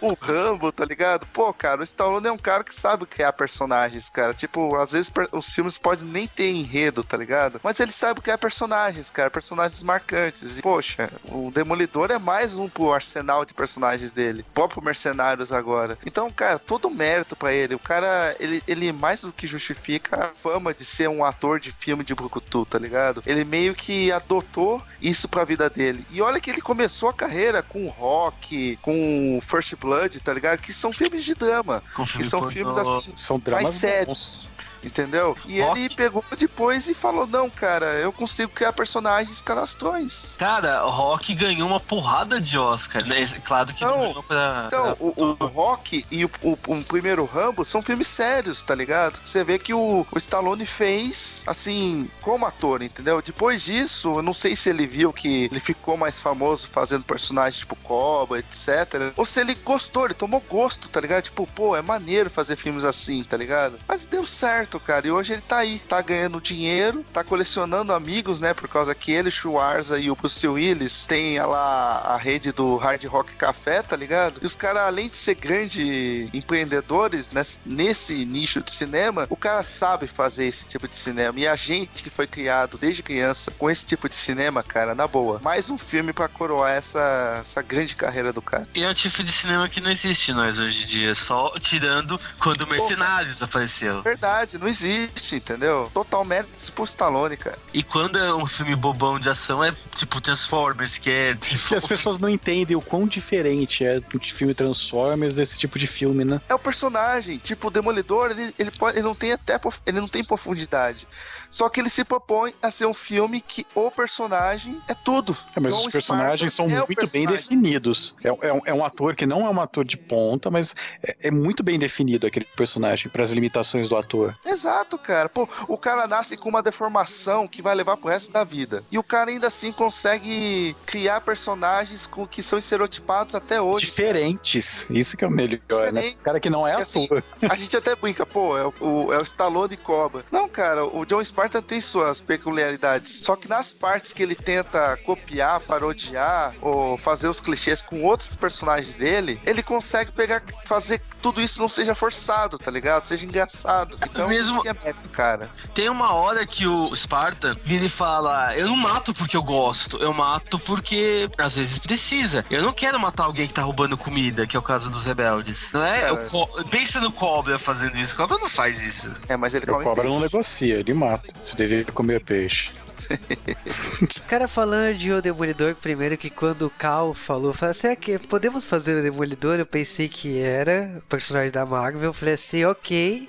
o 0.00 0.14
Rambo, 0.14 0.72
tá 0.72 0.84
ligado? 0.84 1.26
Pô, 1.26 1.52
cara, 1.52 1.80
o 1.80 1.84
Stallone 1.84 2.26
é 2.28 2.32
um 2.32 2.38
cara 2.38 2.64
que 2.64 2.74
sabe 2.74 3.06
criar 3.06 3.32
personagens, 3.32 4.08
cara. 4.08 4.32
Tipo, 4.34 4.76
às 4.76 4.92
vezes 4.92 5.10
os 5.32 5.46
filmes 5.54 5.76
podem 5.78 5.97
nem 6.04 6.26
ter 6.26 6.50
enredo, 6.50 7.02
tá 7.02 7.16
ligado? 7.16 7.60
Mas 7.62 7.78
ele 7.80 7.92
sabe 7.92 8.20
criar 8.20 8.38
personagens, 8.38 9.10
cara. 9.10 9.30
Personagens 9.30 9.82
marcantes. 9.82 10.58
E, 10.58 10.62
poxa, 10.62 11.10
o 11.24 11.50
Demolidor 11.50 12.10
é 12.10 12.18
mais 12.18 12.54
um 12.54 12.68
pro 12.68 12.92
arsenal 12.92 13.44
de 13.44 13.54
personagens 13.54 14.12
dele. 14.12 14.44
O 14.50 14.52
próprio 14.54 14.82
Mercenários 14.82 15.52
agora. 15.52 15.98
Então, 16.06 16.30
cara, 16.30 16.58
todo 16.58 16.90
mérito 16.90 17.36
pra 17.36 17.52
ele. 17.52 17.74
O 17.74 17.78
cara, 17.78 18.34
ele, 18.38 18.62
ele 18.66 18.92
mais 18.92 19.22
do 19.22 19.32
que 19.32 19.46
justifica 19.46 20.16
a 20.16 20.34
fama 20.34 20.72
de 20.74 20.84
ser 20.84 21.08
um 21.08 21.24
ator 21.24 21.58
de 21.60 21.72
filme 21.72 22.04
de 22.04 22.14
Brucutu, 22.14 22.64
tá 22.66 22.78
ligado? 22.78 23.22
Ele 23.26 23.44
meio 23.44 23.74
que 23.74 24.10
adotou 24.12 24.82
isso 25.00 25.28
pra 25.28 25.44
vida 25.44 25.68
dele. 25.70 26.04
E 26.10 26.20
olha 26.20 26.40
que 26.40 26.50
ele 26.50 26.60
começou 26.60 27.08
a 27.08 27.14
carreira 27.14 27.62
com 27.62 27.88
Rock, 27.88 28.78
com 28.82 29.38
First 29.42 29.74
Blood, 29.76 30.20
tá 30.20 30.32
ligado? 30.32 30.58
Que 30.58 30.72
são 30.72 30.92
filmes 30.92 31.24
de 31.24 31.34
drama. 31.34 31.82
Com 31.94 32.04
Que 32.04 32.24
são 32.24 32.48
filmes 32.48 32.76
assim, 32.76 33.12
São 33.16 33.38
dramas 33.38 33.62
mais 33.64 33.74
sérios. 33.76 34.06
bons. 34.06 34.48
Entendeu? 34.82 35.36
E 35.46 35.60
Rock. 35.60 35.80
ele 35.80 35.94
pegou 35.94 36.24
depois 36.36 36.86
e 36.88 36.94
falou: 36.94 37.26
Não, 37.26 37.48
cara, 37.50 37.86
eu 37.96 38.12
consigo 38.12 38.50
criar 38.52 38.72
personagens 38.72 39.42
canastrões. 39.42 40.36
Cara, 40.38 40.84
o 40.86 40.90
Rock 40.90 41.34
ganhou 41.34 41.68
uma 41.68 41.80
porrada 41.80 42.40
de 42.40 42.58
Oscar, 42.58 43.04
né? 43.06 43.24
Claro 43.44 43.72
que 43.72 43.84
não, 43.84 44.22
pra. 44.22 44.64
Então, 44.66 44.82
pra- 44.94 44.96
o, 45.00 45.36
o 45.40 45.46
Rock 45.46 46.04
e 46.10 46.24
o, 46.24 46.30
o- 46.42 46.58
o 46.68 46.84
primeiro 46.84 47.24
Rambo 47.24 47.64
são 47.64 47.82
filmes 47.82 48.08
sérios, 48.08 48.62
tá 48.62 48.74
ligado? 48.74 49.20
Você 49.22 49.42
vê 49.44 49.58
que 49.58 49.72
o, 49.74 50.06
o 50.10 50.18
Stallone 50.18 50.66
fez, 50.66 51.42
assim, 51.46 52.10
como 52.20 52.46
ator, 52.46 52.82
entendeu? 52.82 53.20
Depois 53.22 53.62
disso, 53.62 54.14
eu 54.16 54.22
não 54.22 54.34
sei 54.34 54.54
se 54.56 54.68
ele 54.70 54.86
viu 54.86 55.12
que 55.12 55.44
ele 55.50 55.60
ficou 55.60 55.96
mais 55.96 56.20
famoso 56.20 56.68
fazendo 56.68 57.04
personagens 57.04 57.58
tipo 57.60 57.76
Cobra, 57.76 58.38
etc. 58.38 59.12
Ou 59.16 59.24
se 59.24 59.40
ele 59.40 59.54
gostou, 59.54 60.04
ele 60.04 60.14
tomou 60.14 60.40
gosto, 60.48 60.88
tá 60.88 61.00
ligado? 61.00 61.22
Tipo, 61.24 61.46
pô, 61.46 61.74
é 61.76 61.82
maneiro 61.82 62.28
fazer 62.30 62.56
filmes 62.56 62.84
assim, 62.84 63.22
tá 63.24 63.36
ligado? 63.36 63.78
Mas 63.88 64.04
deu 64.04 64.26
certo, 64.26 64.67
cara. 64.78 65.06
E 65.06 65.10
hoje 65.10 65.34
ele 65.34 65.42
tá 65.42 65.58
aí, 65.58 65.78
tá 65.78 66.02
ganhando 66.02 66.40
dinheiro, 66.40 67.04
tá 67.12 67.22
colecionando 67.22 67.92
amigos, 67.92 68.40
né? 68.40 68.52
Por 68.52 68.68
causa 68.68 68.94
que 68.94 69.12
ele, 69.12 69.30
Schwarza 69.30 69.98
e 69.98 70.10
o 70.10 70.16
Bruce 70.16 70.46
Willis 70.46 71.06
tem 71.06 71.38
lá 71.40 72.00
a 72.00 72.16
rede 72.16 72.52
do 72.52 72.76
Hard 72.76 73.04
Rock 73.04 73.36
Café, 73.36 73.82
tá 73.82 73.96
ligado? 73.96 74.40
E 74.42 74.46
os 74.46 74.56
caras, 74.56 74.82
além 74.82 75.08
de 75.08 75.16
ser 75.16 75.36
grandes 75.36 76.28
empreendedores 76.34 77.30
nesse, 77.30 77.60
nesse 77.64 78.24
nicho 78.24 78.60
de 78.60 78.72
cinema, 78.72 79.26
o 79.30 79.36
cara 79.36 79.62
sabe 79.62 80.06
fazer 80.08 80.46
esse 80.46 80.68
tipo 80.68 80.88
de 80.88 80.94
cinema. 80.94 81.38
E 81.38 81.46
a 81.46 81.54
gente 81.56 82.02
que 82.02 82.10
foi 82.10 82.26
criado 82.26 82.76
desde 82.78 83.02
criança 83.02 83.50
com 83.52 83.70
esse 83.70 83.86
tipo 83.86 84.08
de 84.08 84.14
cinema, 84.14 84.62
cara, 84.62 84.94
na 84.94 85.06
boa. 85.06 85.40
Mais 85.42 85.70
um 85.70 85.78
filme 85.78 86.12
pra 86.12 86.28
coroar 86.28 86.72
essa, 86.72 87.38
essa 87.40 87.62
grande 87.62 87.94
carreira 87.94 88.32
do 88.32 88.42
cara. 88.42 88.68
E 88.74 88.82
é 88.82 88.88
um 88.88 88.94
tipo 88.94 89.22
de 89.22 89.30
cinema 89.30 89.68
que 89.68 89.80
não 89.80 89.90
existe 89.90 90.32
mais 90.32 90.58
hoje 90.58 90.84
em 90.84 90.86
dia, 90.86 91.14
só 91.14 91.52
tirando 91.58 92.20
quando 92.38 92.66
Mercenários 92.66 93.42
apareceu. 93.42 94.02
Verdade, 94.02 94.57
não 94.58 94.68
existe, 94.68 95.36
entendeu? 95.36 95.90
Total 95.94 96.24
mérito 96.24 96.72
pro 96.72 96.84
Stallone, 96.84 97.36
cara. 97.36 97.58
E 97.72 97.82
quando 97.82 98.18
é 98.18 98.34
um 98.34 98.46
filme 98.46 98.74
bobão 98.76 99.18
de 99.18 99.28
ação, 99.28 99.62
é 99.64 99.74
tipo 99.94 100.20
Transformers, 100.20 100.98
que 100.98 101.10
é. 101.10 101.36
Que 101.68 101.74
as 101.74 101.86
pessoas 101.86 102.20
não 102.20 102.28
entendem 102.28 102.76
o 102.76 102.80
quão 102.82 103.06
diferente 103.06 103.84
é 103.84 104.00
do 104.00 104.18
filme 104.20 104.54
Transformers 104.54 105.34
desse 105.34 105.56
tipo 105.58 105.78
de 105.78 105.86
filme, 105.86 106.24
né? 106.24 106.40
É 106.48 106.54
o 106.54 106.58
personagem, 106.58 107.38
tipo 107.38 107.68
o 107.68 107.70
Demolidor, 107.70 108.30
ele, 108.30 108.54
ele, 108.58 108.70
pode, 108.70 108.96
ele 108.98 109.06
não 109.06 109.14
tem 109.14 109.32
até 109.32 109.58
ele 109.86 110.00
não 110.00 110.08
tem 110.08 110.22
profundidade. 110.24 111.06
Só 111.50 111.68
que 111.70 111.80
ele 111.80 111.88
se 111.88 112.04
propõe 112.04 112.52
a 112.62 112.70
ser 112.70 112.86
um 112.86 112.92
filme 112.92 113.40
que 113.40 113.66
o 113.74 113.90
personagem 113.90 114.78
é 114.86 114.94
tudo. 114.94 115.34
É, 115.56 115.60
mas 115.60 115.72
John 115.72 115.86
os 115.86 115.92
personagens 115.92 116.52
Spartan 116.52 116.68
são 116.70 116.78
é 116.78 116.82
o 116.82 116.86
muito 116.86 117.06
bem 117.10 117.26
personagem. 117.26 117.36
definidos. 117.58 118.16
É, 118.22 118.28
é 118.28 118.52
um- 118.52 118.60
é 118.66 118.74
um 118.74 118.84
ator 118.84 119.14
que 119.16 119.24
não 119.26 119.46
é 119.46 119.50
um 119.50 119.60
ator 119.60 119.84
de 119.84 119.96
ponta, 119.96 120.50
mas 120.50 120.74
é, 121.02 121.16
é 121.28 121.30
muito 121.30 121.62
bem 121.62 121.78
definido 121.78 122.26
aquele 122.26 122.44
personagem 122.56 123.10
para 123.10 123.22
as 123.22 123.32
limitações 123.32 123.88
do 123.88 123.96
ator. 123.96 124.36
Exato, 124.48 124.98
cara. 124.98 125.28
Pô, 125.28 125.48
o 125.66 125.76
cara 125.76 126.06
nasce 126.06 126.36
com 126.36 126.48
uma 126.48 126.62
deformação 126.62 127.46
que 127.46 127.62
vai 127.62 127.74
levar 127.74 127.96
pro 127.96 128.08
resto 128.08 128.32
da 128.32 128.44
vida. 128.44 128.82
E 128.90 128.98
o 128.98 129.02
cara 129.02 129.30
ainda 129.30 129.46
assim 129.46 129.72
consegue 129.72 130.74
criar 130.86 131.20
personagens 131.20 132.06
com, 132.06 132.26
que 132.26 132.42
são 132.42 132.58
estereotipados 132.58 133.34
até 133.34 133.60
hoje. 133.60 133.84
Diferentes. 133.84 134.86
Isso 134.90 135.16
que 135.16 135.24
é 135.24 135.28
o 135.28 135.30
melhor, 135.30 135.60
né? 135.92 136.00
Diferentes. 136.00 136.20
O 136.20 136.24
cara 136.24 136.40
que 136.40 136.50
não 136.50 136.66
é 136.66 136.78
E 136.78 136.82
assim. 136.82 137.08
A 137.48 137.54
gente 137.56 137.76
até 137.76 137.94
brinca, 137.94 138.24
pô, 138.24 138.56
é 138.56 138.66
o, 138.80 139.12
é 139.12 139.18
o 139.18 139.22
Stallone 139.22 139.76
Cobra. 139.76 140.24
Não, 140.30 140.48
cara, 140.48 140.84
o 140.84 141.04
John 141.04 141.24
Spartan 141.24 141.62
tem 141.62 141.80
suas 141.80 142.20
peculiaridades. 142.20 143.20
Só 143.22 143.36
que 143.36 143.48
nas 143.48 143.72
partes 143.72 144.12
que 144.12 144.22
ele 144.22 144.34
tenta 144.34 144.96
copiar, 145.04 145.60
parodiar 145.60 146.54
ou 146.60 146.96
fazer 146.96 147.28
os 147.28 147.40
clichês 147.40 147.82
com 147.82 148.02
outros 148.02 148.28
personagens 148.36 148.94
dele, 148.94 149.40
ele 149.44 149.62
consegue 149.62 150.12
pegar, 150.12 150.42
fazer 150.64 150.98
que 150.98 151.16
tudo 151.16 151.40
isso 151.40 151.60
não 151.60 151.68
seja 151.68 151.94
forçado, 151.94 152.58
tá 152.58 152.70
ligado? 152.70 153.06
Seja 153.06 153.26
engraçado. 153.26 153.98
Então, 154.02 154.32
Mesmo- 154.38 154.62
é 154.66 154.72
mérito, 154.72 155.08
cara. 155.10 155.48
Tem 155.74 155.88
uma 155.88 156.12
hora 156.14 156.46
que 156.46 156.66
o 156.66 156.94
Spartan 156.94 157.56
vira 157.64 157.84
e 157.84 157.88
fala: 157.88 158.54
Eu 158.56 158.68
não 158.68 158.76
mato 158.76 159.12
porque 159.12 159.36
eu 159.36 159.42
gosto, 159.42 159.96
eu 159.98 160.12
mato 160.12 160.58
porque 160.60 161.28
às 161.38 161.56
vezes 161.56 161.78
precisa. 161.78 162.44
Eu 162.50 162.62
não 162.62 162.72
quero 162.72 162.98
matar 163.00 163.24
alguém 163.24 163.46
que 163.48 163.54
tá 163.54 163.62
roubando 163.62 163.96
comida, 163.96 164.46
que 164.46 164.56
é 164.56 164.58
o 164.58 164.62
caso 164.62 164.90
dos 164.90 165.04
rebeldes. 165.06 165.72
Não 165.72 165.82
é? 165.84 166.00
Cara, 166.02 166.14
O 166.14 166.28
co- 166.30 166.64
Pensa 166.70 167.00
no 167.00 167.10
Cobra 167.10 167.58
fazendo 167.58 167.96
isso. 167.98 168.14
O 168.14 168.16
Cobra 168.16 168.38
não 168.38 168.48
faz 168.48 168.82
isso. 168.82 169.10
É, 169.28 169.36
mas 169.36 169.54
ele 169.54 169.64
O 169.64 169.68
come 169.72 169.84
cobra 169.84 170.02
peixe. 170.04 170.14
não 170.14 170.20
negocia, 170.22 170.74
ele 170.76 170.94
mata. 170.94 171.34
Você 171.42 171.56
deveria 171.56 171.84
comer 171.92 172.22
peixe. 172.24 172.70
O 174.18 174.22
cara 174.28 174.46
falando 174.46 174.96
de 174.96 175.12
O 175.12 175.20
Demolidor, 175.22 175.74
primeiro 175.74 176.16
que 176.16 176.30
quando 176.30 176.66
o 176.66 176.70
Cal 176.70 177.14
falou, 177.14 177.52
falou 177.52 177.70
assim, 177.72 177.88
"Ah, 177.88 177.96
que 177.96 178.18
podemos 178.18 178.64
fazer 178.64 178.98
o 178.98 179.02
Demolidor? 179.02 179.58
Eu 179.58 179.66
pensei 179.66 180.08
que 180.08 180.38
era 180.40 180.92
o 180.98 181.00
personagem 181.02 181.50
da 181.50 181.64
Marvel. 181.66 182.02
Eu 182.04 182.12
falei 182.12 182.34
assim, 182.34 182.64
ok. 182.64 183.28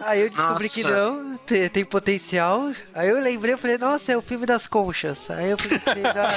Aí 0.00 0.20
eu 0.22 0.30
descobri 0.30 0.68
que 0.68 0.82
Nossa. 0.82 0.96
não, 0.96 1.36
tem, 1.38 1.68
tem 1.68 1.84
potencial. 1.84 2.70
Aí 2.94 3.08
eu 3.08 3.20
lembrei, 3.22 3.54
eu 3.54 3.58
falei, 3.58 3.78
nossa, 3.78 4.12
é 4.12 4.16
o 4.16 4.22
filme 4.22 4.46
das 4.46 4.66
conchas. 4.66 5.18
Aí 5.30 5.50
eu 5.50 5.58
falei, 5.58 5.80
ah, 6.04 6.28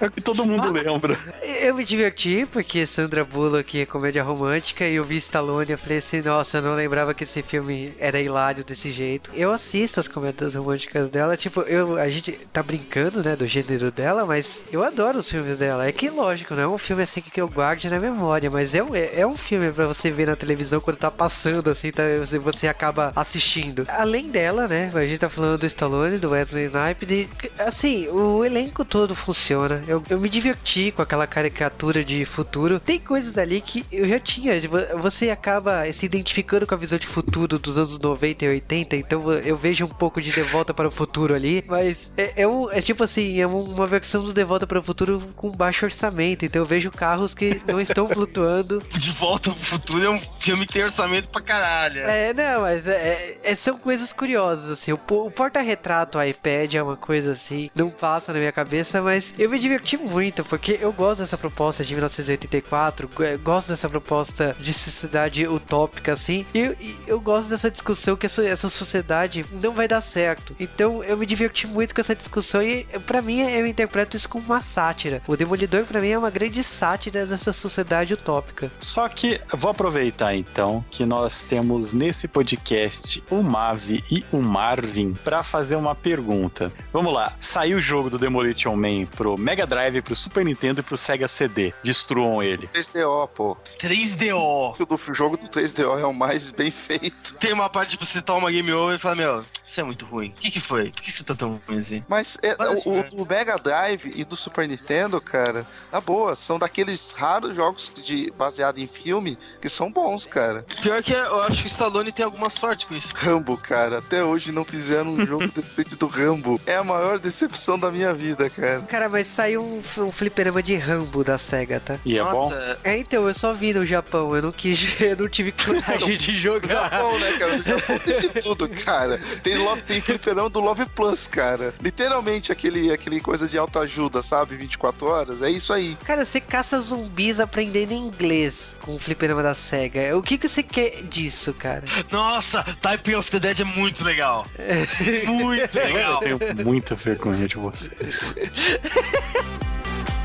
É 0.00 0.06
o 0.06 0.10
que 0.10 0.20
todo 0.20 0.44
mundo 0.44 0.70
lembra. 0.70 1.16
eu 1.60 1.74
me 1.74 1.84
diverti, 1.84 2.46
porque 2.50 2.86
Sandra 2.86 3.24
Bullock 3.24 3.80
é 3.80 3.86
comédia 3.86 4.22
romântica, 4.22 4.84
e 4.86 4.96
eu 4.96 5.04
vi 5.04 5.16
Stallone, 5.18 5.70
eu 5.72 5.78
falei 5.78 5.98
assim, 5.98 6.20
nossa, 6.20 6.58
eu 6.58 6.62
não 6.62 6.74
lembrava 6.74 7.14
que 7.14 7.24
esse 7.24 7.42
filme 7.42 7.94
era 7.98 8.20
hilário 8.20 8.64
desse 8.64 8.90
jeito. 8.90 9.30
Eu 9.34 9.52
assisto 9.52 10.00
as 10.00 10.08
comédias 10.08 10.43
românticas 10.52 11.08
dela, 11.08 11.36
tipo, 11.36 11.62
eu, 11.62 11.96
a 11.96 12.08
gente 12.08 12.32
tá 12.52 12.62
brincando, 12.62 13.22
né, 13.22 13.34
do 13.34 13.46
gênero 13.46 13.90
dela, 13.90 14.26
mas 14.26 14.62
eu 14.70 14.82
adoro 14.84 15.20
os 15.20 15.30
filmes 15.30 15.56
dela. 15.58 15.86
É 15.86 15.92
que, 15.92 16.10
lógico, 16.10 16.54
não 16.54 16.62
é 16.62 16.68
um 16.68 16.76
filme 16.76 17.02
assim 17.04 17.22
que 17.22 17.40
eu 17.40 17.48
guarde 17.48 17.88
na 17.88 17.98
memória, 17.98 18.50
mas 18.50 18.74
é, 18.74 18.82
um- 18.82 18.94
é, 18.94 19.20
é 19.20 19.26
um 19.26 19.36
filme 19.36 19.72
pra 19.72 19.86
você 19.86 20.10
ver 20.10 20.26
na 20.26 20.36
televisão 20.36 20.80
quando 20.80 20.96
tá 20.98 21.10
passando, 21.10 21.70
assim, 21.70 21.90
tá, 21.90 22.02
você, 22.18 22.38
você 22.38 22.68
acaba 22.68 23.12
assistindo. 23.16 23.86
Além 23.88 24.28
dela, 24.28 24.68
né, 24.68 24.90
a 24.92 25.06
gente 25.06 25.20
tá 25.20 25.28
falando 25.30 25.60
do 25.60 25.66
Stallone, 25.66 26.18
do 26.18 26.30
Wesley 26.30 26.66
Snipes, 26.66 27.10
e, 27.10 27.28
assim, 27.58 28.08
o 28.08 28.44
elenco 28.44 28.84
todo 28.84 29.14
funciona. 29.14 29.82
Eu, 29.86 30.02
eu 30.10 30.18
me 30.20 30.28
diverti 30.28 30.90
com 30.92 31.00
aquela 31.02 31.26
caricatura 31.26 32.02
de 32.04 32.24
futuro. 32.24 32.80
Tem 32.80 32.98
coisas 32.98 33.38
ali 33.38 33.60
que 33.60 33.84
eu 33.92 34.06
já 34.08 34.18
tinha. 34.18 34.60
tipo, 34.60 34.76
Você 35.00 35.30
acaba 35.30 35.84
se 35.92 36.04
identificando 36.04 36.66
com 36.66 36.74
a 36.74 36.78
visão 36.78 36.98
de 36.98 37.06
futuro 37.06 37.58
dos 37.58 37.78
anos 37.78 37.98
90 38.00 38.44
e 38.44 38.48
80, 38.48 38.96
então 38.96 39.32
eu 39.32 39.56
vejo 39.56 39.84
um 39.84 39.88
pouco 39.88 40.20
de 40.20 40.30
De 40.34 40.42
Volta 40.42 40.74
para 40.74 40.88
o 40.88 40.90
Futuro 40.90 41.34
ali. 41.34 41.64
Mas 41.66 42.10
é, 42.16 42.32
é, 42.42 42.48
um, 42.48 42.70
é 42.70 42.80
tipo 42.80 43.02
assim, 43.04 43.40
é 43.40 43.46
uma 43.46 43.86
versão 43.86 44.22
do 44.24 44.32
De 44.32 44.44
Volta 44.44 44.66
para 44.66 44.78
o 44.78 44.82
Futuro 44.82 45.22
com 45.36 45.50
baixo 45.50 45.84
orçamento. 45.84 46.44
Então 46.44 46.62
eu 46.62 46.66
vejo 46.66 46.90
carros 46.90 47.34
que 47.34 47.60
não 47.66 47.80
estão 47.80 48.08
flutuando. 48.08 48.82
De 48.96 49.10
Volta 49.12 49.50
ao 49.50 49.56
Futuro 49.56 50.04
é 50.04 50.10
um 50.10 50.18
filme 50.40 50.66
que 50.66 50.72
tem 50.74 50.82
orçamento 50.82 51.28
pra 51.28 51.40
caralho. 51.40 52.00
É, 52.02 52.32
não, 52.34 52.62
mas 52.62 52.86
é, 52.86 53.38
é- 53.42 53.54
são 53.54 53.78
coisas 53.78 54.12
curiosas, 54.12 54.70
assim. 54.70 54.92
O, 54.92 54.98
o 55.08 55.30
porta-retrato 55.30 56.20
iPad 56.22 56.74
é 56.74 56.82
uma 56.82 56.96
coisa 56.96 57.32
assim, 57.32 57.70
não 57.74 57.90
passa 57.90 58.32
na 58.32 58.38
minha 58.38 58.52
cabeça, 58.52 59.00
mas 59.00 59.32
eu 59.38 59.48
me 59.50 59.58
diverti 59.58 59.96
muito, 59.96 60.44
porque 60.44 60.78
eu 60.80 60.92
gosto 60.92 61.20
dessa 61.20 61.38
proposta 61.38 61.84
de 61.84 61.94
1984, 61.94 63.08
go- 63.14 63.22
eu 63.22 63.38
gosto 63.38 63.68
dessa 63.68 63.88
proposta 63.88 64.54
de 64.58 64.72
sociedade 64.72 65.46
utópica, 65.46 66.12
assim, 66.12 66.44
e 66.52 66.58
eu, 66.60 66.72
e 66.80 66.96
eu 67.06 67.20
gosto 67.20 67.48
dessa 67.48 67.70
discussão 67.70 68.16
que 68.16 68.26
essa, 68.26 68.44
essa 68.44 68.68
sociedade 68.68 69.44
não 69.52 69.72
vai 69.72 69.86
dar 69.88 70.00
certo. 70.00 70.23
Então 70.58 71.02
eu 71.04 71.16
me 71.16 71.26
diverti 71.26 71.66
muito 71.66 71.94
com 71.94 72.00
essa 72.00 72.14
discussão 72.14 72.62
e 72.62 72.84
pra 73.06 73.22
mim 73.22 73.40
eu 73.40 73.66
interpreto 73.66 74.16
isso 74.16 74.28
como 74.28 74.44
uma 74.44 74.60
sátira. 74.60 75.22
O 75.26 75.36
Demolidor 75.36 75.84
pra 75.84 76.00
mim 76.00 76.10
é 76.10 76.18
uma 76.18 76.30
grande 76.30 76.62
sátira 76.62 77.26
dessa 77.26 77.52
sociedade 77.52 78.14
utópica. 78.14 78.70
Só 78.78 79.08
que 79.08 79.40
vou 79.52 79.70
aproveitar 79.70 80.34
então 80.34 80.84
que 80.90 81.04
nós 81.04 81.42
temos 81.42 81.92
nesse 81.92 82.28
podcast 82.28 83.22
o 83.30 83.42
Mavi 83.42 84.04
e 84.10 84.24
o 84.32 84.40
Marvin 84.40 85.14
para 85.14 85.42
fazer 85.42 85.76
uma 85.76 85.94
pergunta. 85.94 86.72
Vamos 86.92 87.12
lá, 87.12 87.32
saiu 87.40 87.78
o 87.78 87.80
jogo 87.80 88.10
do 88.10 88.18
Demolition 88.18 88.76
Man 88.76 89.06
pro 89.06 89.36
Mega 89.38 89.66
Drive, 89.66 90.02
pro 90.02 90.14
Super 90.14 90.44
Nintendo 90.44 90.80
e 90.80 90.82
pro 90.82 90.96
Sega 90.96 91.28
CD. 91.28 91.72
Destruam 91.82 92.42
ele. 92.42 92.68
3DO, 92.68 93.28
pô. 93.28 93.56
3DO. 93.78 94.74
O 95.10 95.14
jogo 95.14 95.36
do 95.36 95.46
3DO 95.46 95.98
é 95.98 96.06
o 96.06 96.12
mais 96.14 96.50
bem 96.50 96.70
feito. 96.70 97.34
Tem 97.34 97.52
uma 97.52 97.68
parte 97.68 97.96
pra 97.96 98.06
você 98.06 98.22
tomar 98.22 98.50
game 98.50 98.72
over 98.72 98.96
e 98.96 98.98
falar, 98.98 99.16
meu, 99.16 99.42
isso 99.66 99.80
é 99.80 99.84
muito 99.84 100.04
ruim. 100.06 100.13
O 100.28 100.32
que 100.32 100.50
que 100.50 100.60
foi? 100.60 100.90
Por 100.90 101.02
que 101.02 101.10
você 101.12 101.22
tá 101.24 101.34
tão 101.34 101.60
ruim 101.66 101.78
assim? 101.78 102.02
Mas 102.08 102.38
é, 102.42 102.54
o, 102.84 102.98
o 103.00 103.02
do 103.02 103.26
Mega 103.26 103.56
Drive 103.56 104.12
e 104.14 104.24
do 104.24 104.36
Super 104.36 104.66
Nintendo, 104.68 105.20
cara, 105.20 105.66
na 105.92 106.00
boa, 106.00 106.34
são 106.34 106.58
daqueles 106.58 107.12
raros 107.12 107.54
jogos 107.56 107.92
de 108.02 108.30
baseado 108.36 108.78
em 108.78 108.86
filme 108.86 109.38
que 109.60 109.68
são 109.68 109.90
bons, 109.90 110.26
cara. 110.26 110.64
Pior 110.82 111.02
que 111.02 111.12
eu 111.12 111.40
acho 111.42 111.60
que 111.62 111.66
o 111.66 111.68
Stallone 111.68 112.12
tem 112.12 112.24
alguma 112.24 112.50
sorte 112.50 112.86
com 112.86 112.94
isso. 112.94 113.12
Rambo, 113.14 113.56
cara, 113.56 113.98
até 113.98 114.22
hoje 114.24 114.52
não 114.52 114.64
fizeram 114.64 115.12
um 115.14 115.26
jogo 115.26 115.46
decente 115.52 115.96
do 115.96 116.06
Rambo. 116.06 116.60
É 116.66 116.76
a 116.76 116.84
maior 116.84 117.18
decepção 117.18 117.78
da 117.78 117.90
minha 117.90 118.12
vida, 118.12 118.48
cara. 118.50 118.80
Cara, 118.82 119.08
mas 119.08 119.26
saiu 119.26 119.62
um, 119.62 119.82
um 120.02 120.12
fliperama 120.12 120.62
de 120.62 120.76
Rambo 120.76 121.24
da 121.24 121.38
SEGA, 121.38 121.80
tá? 121.80 121.98
E 122.04 122.18
é 122.18 122.22
bom? 122.22 122.30
Nossa, 122.50 122.78
É, 122.84 122.96
então, 122.96 123.26
eu 123.28 123.34
só 123.34 123.52
vi 123.54 123.72
no 123.72 123.84
Japão, 123.84 124.34
eu 124.34 124.42
não 124.42 124.52
quis, 124.52 124.98
eu 125.00 125.16
não 125.16 125.28
tive 125.28 125.52
coragem 125.52 126.16
de 126.16 126.38
jogar. 126.38 126.90
Japão, 126.90 127.18
né, 127.18 127.32
cara? 127.38 127.56
No 127.56 127.62
Japão 127.62 127.98
tem 127.98 128.20
de 128.20 128.28
tudo, 128.42 128.68
cara. 128.68 129.18
Tem, 129.42 129.56
love, 129.58 129.82
tem 129.82 129.93
fliperão 130.00 130.50
do 130.50 130.60
Love 130.60 130.86
Plus, 130.86 131.26
cara. 131.26 131.74
Literalmente 131.80 132.52
aquele, 132.52 132.92
aquele 132.92 133.20
coisa 133.20 133.46
de 133.46 133.58
autoajuda, 133.58 134.22
sabe? 134.22 134.56
24 134.56 135.06
horas. 135.06 135.42
É 135.42 135.50
isso 135.50 135.72
aí. 135.72 135.96
Cara, 136.04 136.24
você 136.24 136.40
caça 136.40 136.80
zumbis 136.80 137.40
aprendendo 137.40 137.92
inglês 137.92 138.74
com 138.80 138.94
o 138.94 138.98
fliperama 138.98 139.42
da 139.42 139.54
SEGA. 139.54 140.16
O 140.16 140.22
que, 140.22 140.38
que 140.38 140.48
você 140.48 140.62
quer 140.62 141.02
disso, 141.02 141.52
cara? 141.54 141.84
nossa, 142.10 142.62
Type 142.80 143.14
of 143.14 143.30
the 143.30 143.40
Dead 143.40 143.60
é 143.60 143.64
muito 143.64 144.04
legal. 144.04 144.46
Muito 145.26 145.78
legal. 145.78 146.22
Eu 146.22 146.38
tenho 146.38 146.64
muita 146.64 146.94
vergonha 146.94 147.46
de 147.46 147.56
vocês. 147.56 148.34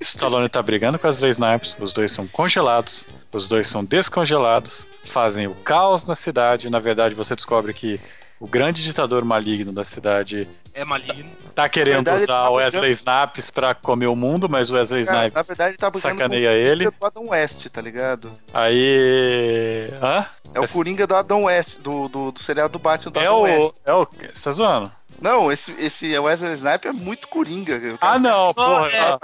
Stallone 0.00 0.48
tá 0.48 0.62
brigando 0.62 0.98
com 0.98 1.06
as 1.06 1.16
Wesley 1.20 1.32
Snipes, 1.32 1.76
os 1.78 1.92
dois 1.92 2.12
são 2.12 2.26
congelados, 2.26 3.06
os 3.32 3.48
dois 3.48 3.68
são 3.68 3.84
descongelados, 3.84 4.86
fazem 5.04 5.46
o 5.46 5.54
caos 5.54 6.06
na 6.06 6.14
cidade. 6.14 6.70
Na 6.70 6.78
verdade, 6.78 7.14
você 7.14 7.34
descobre 7.34 7.72
que 7.74 8.00
o 8.40 8.46
grande 8.46 8.82
ditador 8.84 9.24
maligno 9.24 9.72
da 9.72 9.84
cidade, 9.84 10.48
É 10.72 10.84
maligno. 10.84 11.30
tá 11.54 11.68
querendo 11.68 12.04
verdade, 12.04 12.16
ele 12.18 12.24
usar 12.24 12.42
tá 12.44 12.50
o 12.50 12.54
Wesley 12.54 12.92
Snipes 12.92 13.50
pra 13.50 13.74
comer 13.74 14.06
o 14.06 14.14
mundo, 14.16 14.48
mas 14.48 14.70
o 14.70 14.74
Wesley 14.74 15.04
Cara, 15.04 15.18
na 15.18 15.26
Snipes 15.26 15.48
verdade, 15.48 15.70
ele 15.70 15.76
tá 15.78 15.92
sacaneia 15.98 16.50
com 16.50 16.56
o 16.56 16.58
ele. 16.58 16.84
Coringa 16.84 16.98
do 17.00 17.06
Adam 17.06 17.28
West, 17.30 17.66
tá 17.68 17.80
ligado? 17.80 18.32
Aí. 18.54 19.90
Hã? 20.00 20.26
É 20.54 20.60
o 20.60 20.68
Coringa 20.68 21.06
do 21.06 21.14
Adam 21.16 21.44
West, 21.44 21.80
do, 21.80 22.08
do, 22.08 22.32
do 22.32 22.38
seriado 22.38 22.72
do 22.72 22.78
Batman 22.78 23.12
do 23.12 23.18
É 23.18 23.22
Adam 23.24 23.38
o. 23.38 23.42
West. 23.42 23.74
É 23.84 23.92
o. 23.92 24.06
Você 24.32 24.44
tá 24.44 24.50
zoando? 24.52 24.92
Não, 25.20 25.50
esse, 25.50 25.72
esse 25.72 26.16
Wesley 26.18 26.52
Sniper 26.52 26.90
é 26.90 26.92
muito 26.92 27.28
Coringa. 27.28 27.78
cara 27.80 27.98
Ah, 28.00 28.18
não, 28.18 28.54
porra. 28.54 28.88
é. 28.88 28.98
ah. 29.00 29.18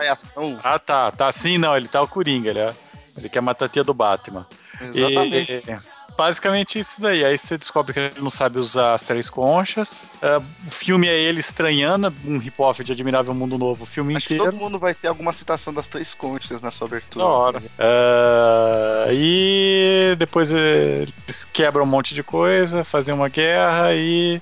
Ah, 0.62 0.78
tá. 0.78 1.10
Tá 1.10 1.32
sim, 1.32 1.56
não. 1.58 1.76
Ele 1.76 1.88
tá 1.88 2.02
o 2.02 2.08
Coringa, 2.08 2.50
ele, 2.50 2.58
é, 2.58 2.70
ele 3.16 3.28
quer 3.28 3.40
matar 3.40 3.66
a 3.66 3.68
tia 3.68 3.84
do 3.84 3.94
Batman. 3.94 4.46
Exatamente. 4.80 5.62
E, 5.68 5.94
basicamente 6.16 6.78
isso 6.78 7.00
daí. 7.00 7.24
Aí 7.24 7.36
você 7.36 7.56
descobre 7.58 7.92
que 7.92 8.00
ele 8.00 8.20
não 8.20 8.30
sabe 8.30 8.58
usar 8.58 8.94
as 8.94 9.02
três 9.02 9.28
conchas. 9.30 10.00
É, 10.20 10.38
o 10.38 10.70
filme 10.70 11.08
é 11.08 11.16
ele 11.16 11.40
estranhando, 11.40 12.12
um 12.24 12.38
hip-hop 12.38 12.80
de 12.80 12.92
Admirável 12.92 13.34
Mundo 13.34 13.58
Novo 13.58 13.84
o 13.84 13.86
filme 13.86 14.16
Acho 14.16 14.28
que 14.28 14.34
inteiro. 14.34 14.52
todo 14.52 14.60
mundo 14.60 14.78
vai 14.78 14.94
ter 14.94 15.08
alguma 15.08 15.32
citação 15.32 15.72
das 15.72 15.86
três 15.86 16.14
conchas 16.14 16.62
na 16.62 16.70
sua 16.70 16.86
abertura. 16.86 17.24
Da 17.24 17.30
hora. 17.30 17.62
É, 17.78 19.08
e 19.12 20.16
depois 20.18 20.52
eles 20.52 21.44
quebram 21.52 21.84
um 21.84 21.88
monte 21.88 22.14
de 22.14 22.22
coisa, 22.22 22.84
fazem 22.84 23.14
uma 23.14 23.28
guerra 23.28 23.94
e 23.94 24.40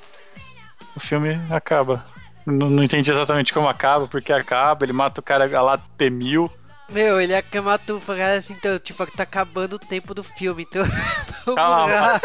o 0.97 1.01
filme 1.01 1.39
acaba. 1.51 2.05
Não, 2.45 2.69
não 2.69 2.83
entendi 2.83 3.11
exatamente 3.11 3.53
como 3.53 3.69
acaba, 3.69 4.07
porque 4.09 4.33
acaba, 4.33 4.85
ele 4.85 4.93
mata 4.93 5.21
o 5.21 5.23
cara 5.23 5.47
lá 5.63 5.79
T-1000. 5.97 6.51
Meu, 6.89 7.21
ele 7.21 7.33
é 7.33 7.61
mata 7.61 7.95
o 7.95 8.01
cara 8.01 8.37
assim, 8.37 8.53
então, 8.53 8.79
tipo, 8.79 9.07
tá 9.07 9.23
acabando 9.23 9.75
o 9.75 9.79
tempo 9.79 10.13
do 10.13 10.23
filme, 10.23 10.67
então. 10.69 10.85
Calma. 11.57 12.21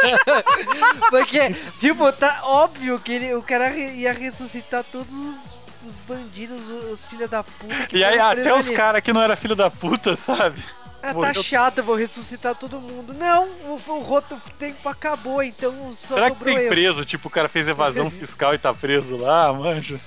Porque, 1.10 1.54
tipo, 1.80 2.12
tá 2.12 2.42
óbvio 2.44 3.00
que 3.00 3.14
ele, 3.14 3.34
o 3.36 3.42
cara 3.42 3.70
ia 3.70 4.12
ressuscitar 4.12 4.84
todos 4.84 5.14
os, 5.14 5.58
os 5.88 6.00
bandidos, 6.06 6.62
os, 6.68 6.92
os 6.92 7.06
filhos 7.06 7.30
da 7.30 7.44
puta. 7.44 7.88
E 7.94 8.04
aí 8.04 8.20
até 8.20 8.54
os 8.54 8.70
caras 8.70 9.02
que 9.02 9.14
não 9.14 9.22
era 9.22 9.38
filho 9.38 9.56
da 9.56 9.72
puta, 9.72 10.16
sabe? 10.16 10.62
Ah, 11.10 11.34
tá 11.34 11.34
chato, 11.42 11.80
eu 11.80 11.84
vou 11.84 11.96
ressuscitar 11.96 12.56
todo 12.56 12.80
mundo. 12.80 13.14
Não, 13.14 13.46
o, 13.46 13.82
o 13.88 14.00
roto 14.02 14.40
tempo 14.60 14.88
acabou, 14.90 15.42
então 15.42 15.94
só 15.96 16.16
Será 16.16 16.32
que 16.32 16.44
tem 16.44 16.58
eu. 16.58 16.70
preso? 16.70 17.06
Tipo, 17.06 17.28
o 17.28 17.32
cara 17.32 17.48
fez 17.48 17.68
evasão 17.68 18.10
fiscal 18.12 18.54
e 18.54 18.58
tá 18.58 18.74
preso 18.74 19.18
lá, 19.18 19.52
manjo? 19.54 20.00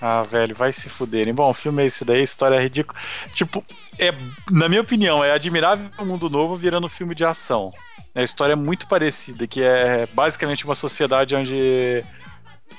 Ah, 0.00 0.22
velho, 0.22 0.54
vai 0.54 0.72
se 0.72 0.88
fuderem. 0.88 1.34
Bom, 1.34 1.50
o 1.50 1.54
filme 1.54 1.82
é 1.82 1.86
esse 1.86 2.04
daí, 2.04 2.22
história 2.22 2.60
ridícula. 2.60 2.98
Tipo, 3.32 3.64
é, 3.98 4.12
na 4.50 4.68
minha 4.68 4.80
opinião, 4.80 5.24
é 5.24 5.32
admirável 5.32 5.90
o 5.98 6.04
mundo 6.04 6.30
novo 6.30 6.54
virando 6.56 6.88
filme 6.88 7.14
de 7.14 7.24
ação. 7.24 7.72
A 8.14 8.22
história 8.22 8.52
é 8.52 8.56
muito 8.56 8.86
parecida, 8.86 9.46
que 9.46 9.62
é 9.62 10.06
basicamente 10.12 10.64
uma 10.64 10.74
sociedade 10.74 11.34
onde 11.34 12.04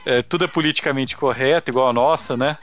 é, 0.06 0.22
tudo 0.22 0.46
é 0.46 0.48
politicamente 0.48 1.16
correto, 1.16 1.72
igual 1.72 1.90
a 1.90 1.94
nossa, 1.94 2.38
né? 2.38 2.58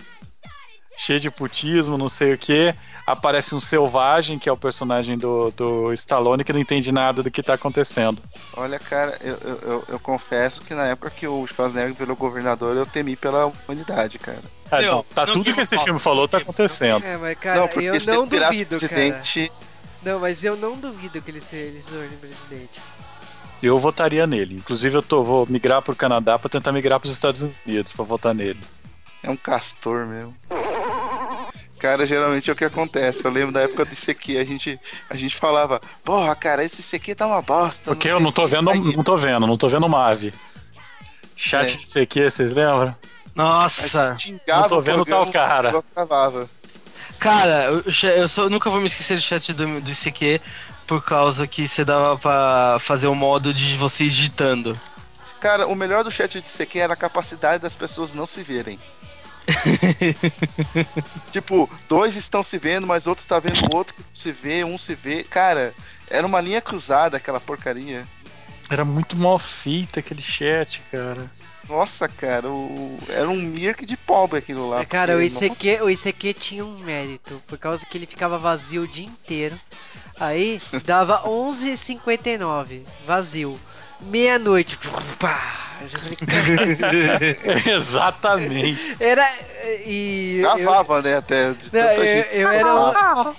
Cheio 0.97 1.20
de 1.20 1.31
putismo, 1.31 1.98
não 1.98 2.09
sei 2.09 2.32
o 2.32 2.39
que. 2.39 2.74
Aparece 3.06 3.54
um 3.54 3.60
selvagem, 3.60 4.36
que 4.36 4.48
é 4.48 4.52
o 4.52 4.56
personagem 4.56 5.16
do, 5.16 5.52
do 5.52 5.92
Stallone, 5.92 6.42
que 6.42 6.52
não 6.52 6.58
entende 6.58 6.90
nada 6.90 7.22
do 7.22 7.30
que 7.30 7.40
tá 7.42 7.54
acontecendo. 7.54 8.20
Olha, 8.56 8.80
cara, 8.80 9.16
eu, 9.22 9.36
eu, 9.44 9.58
eu- 9.70 9.84
eu 9.90 10.00
confesso 10.00 10.60
que 10.62 10.74
na 10.74 10.86
época 10.86 11.10
que 11.10 11.26
o 11.28 11.46
Schwarzenegger 11.46 11.94
virou 11.94 12.16
governador, 12.16 12.76
eu 12.76 12.84
temi 12.84 13.14
pela 13.14 13.46
humanidade, 13.46 14.18
cara. 14.18 14.42
Ah, 14.70 14.80
Meu, 14.80 14.92
não, 14.96 15.02
tá 15.04 15.24
não 15.24 15.34
tudo 15.34 15.54
que 15.54 15.60
esse 15.60 15.78
filme 15.78 16.00
falou 16.00 16.26
tá 16.26 16.38
acontecendo. 16.38 17.04
É, 17.06 17.16
mas 17.16 17.38
cara, 17.38 17.60
não, 17.60 17.68
porque 17.68 17.86
eu 17.86 17.92
não 17.92 18.26
duvido, 18.26 18.80
cara. 18.80 18.88
presidente, 18.90 19.52
Não, 20.02 20.18
mas 20.18 20.42
eu 20.42 20.56
não 20.56 20.76
duvido 20.76 21.22
que 21.22 21.30
ele 21.30 21.40
se, 21.40 21.54
ele 21.54 21.84
torne 21.88 22.08
presidente. 22.16 22.80
Eu 23.62 23.78
votaria 23.78 24.26
nele. 24.26 24.56
Inclusive, 24.56 24.96
eu 24.98 25.02
tô, 25.02 25.22
vou 25.22 25.46
migrar 25.48 25.80
pro 25.80 25.94
Canadá 25.94 26.38
pra 26.38 26.48
tentar 26.50 26.72
migrar 26.72 26.98
pros 26.98 27.12
Estados 27.12 27.42
Unidos 27.64 27.92
pra 27.92 28.04
votar 28.04 28.34
nele. 28.34 28.58
é 29.22 29.30
um 29.30 29.36
castor 29.36 30.04
mesmo. 30.06 30.34
Cara, 31.78 32.07
geralmente 32.07 32.48
é 32.48 32.53
o 32.53 32.57
que 32.57 32.65
acontece. 32.65 33.24
Eu 33.24 33.31
lembro 33.31 33.53
da 33.53 33.61
época 33.61 33.85
do 33.85 33.93
ICQ, 33.93 34.39
a 34.39 34.44
gente, 34.44 34.81
a 35.11 35.16
gente 35.16 35.36
falava, 35.36 35.81
porra, 36.03 36.35
cara, 36.35 36.65
esse 36.65 36.81
ICQ 36.81 37.15
tá 37.15 37.27
uma 37.27 37.43
bosta. 37.43 37.90
Porque 37.90 38.09
eu 38.09 38.19
não 38.19 38.31
o 38.31 38.32
tô 38.32 38.44
quê." 38.44 38.57
vendo, 38.57 38.70
Aí, 38.70 38.81
não 38.81 39.05
tô 39.05 39.16
vendo, 39.16 39.47
não 39.47 39.59
tô 39.59 39.69
vendo 39.69 39.86
uma 39.86 40.07
ave. 40.07 40.32
Chat 41.36 41.74
É. 41.74 41.77
de 41.77 41.86
CQ, 41.86 42.31
vocês 42.31 42.53
lembram? 42.53 42.97
Nossa. 43.35 44.16
Não 44.48 44.69
tô 44.69 44.78
o 44.78 44.81
vendo 44.81 45.05
tal 45.05 45.31
cara. 45.31 45.78
o. 45.78 46.48
Cara, 47.19 47.65
eu, 47.65 47.85
eu 48.16 48.28
só, 48.28 48.48
nunca 48.48 48.70
vou 48.70 48.81
me 48.81 48.86
esquecer 48.86 49.16
do 49.16 49.23
chat 49.23 49.53
do, 49.53 49.81
do 49.81 49.90
ICQ 49.90 50.40
por 50.86 51.03
causa 51.03 51.47
que 51.47 51.66
você 51.69 51.85
dava 51.85 52.16
pra 52.16 52.78
fazer 52.81 53.07
o 53.07 53.15
modo 53.15 53.53
de 53.53 53.77
você 53.77 54.05
ir 54.05 54.11
digitando. 54.11 54.78
Cara, 55.40 55.66
o 55.66 55.74
melhor 55.74 56.03
do 56.03 56.11
chat 56.11 56.40
de 56.40 56.48
ICQ 56.48 56.78
era 56.78 56.94
a 56.94 56.97
capacidade 56.97 57.62
das 57.62 57.77
pessoas 57.77 58.15
não 58.15 58.24
se 58.27 58.43
verem. 58.43 58.78
tipo, 61.31 61.70
dois 61.89 62.16
estão 62.16 62.43
se 62.43 62.59
vendo, 62.59 62.86
mas 62.86 63.06
outro 63.06 63.27
tá 63.27 63.39
vendo 63.39 63.66
o 63.66 63.77
outro 63.77 63.94
que 63.94 64.02
não 64.02 64.09
se 64.12 64.32
vê, 64.32 64.64
um 64.64 64.78
se 64.78 64.94
vê. 64.94 65.24
Cara, 65.24 65.74
era 66.10 66.27
uma 66.27 66.40
linha 66.40 66.60
cruzada 66.60 67.16
aquela 67.16 67.40
porcaria. 67.40 68.06
Era 68.68 68.85
muito 68.85 69.16
mal 69.16 69.39
feito 69.39 69.98
aquele 69.98 70.23
chat, 70.23 70.82
cara. 70.90 71.31
Nossa, 71.68 72.09
cara, 72.09 72.48
o... 72.48 72.98
era 73.09 73.28
um 73.28 73.36
Mirk 73.36 73.85
de 73.85 73.97
pobre 73.97 74.39
aquilo 74.39 74.68
lá. 74.68 74.82
É, 74.82 74.85
cara, 74.85 75.16
o 75.16 75.23
ICQ, 75.23 75.82
o 75.82 75.90
ICQ 75.90 76.35
tinha 76.35 76.64
um 76.64 76.78
mérito, 76.78 77.43
por 77.47 77.59
causa 77.59 77.85
que 77.85 77.98
ele 77.98 78.06
ficava 78.06 78.39
vazio 78.39 78.82
o 78.82 78.89
dia 78.89 79.06
inteiro. 79.06 79.59
Aí 80.18 80.60
dava 80.85 81.23
11h59, 81.23 82.82
vazio. 83.05 83.59
Meia-noite, 84.01 84.78
pá! 85.18 85.65
Eu 85.82 85.89
já 85.89 85.98
falei, 85.98 86.16
"Cara, 86.16 87.70
Exatamente. 87.77 88.97
Era. 89.01 89.28
E. 89.85 90.40
não- 90.43 90.59
eu- 90.59 90.66
Cavava, 90.66 91.03
né, 91.03 91.15
até 91.16 91.53
de 91.53 91.65
Não, 91.65 91.81
tanta 91.81 91.94
eu, 91.94 92.07
gente. 92.24 92.36
eu 92.36 92.48
era 92.48 93.35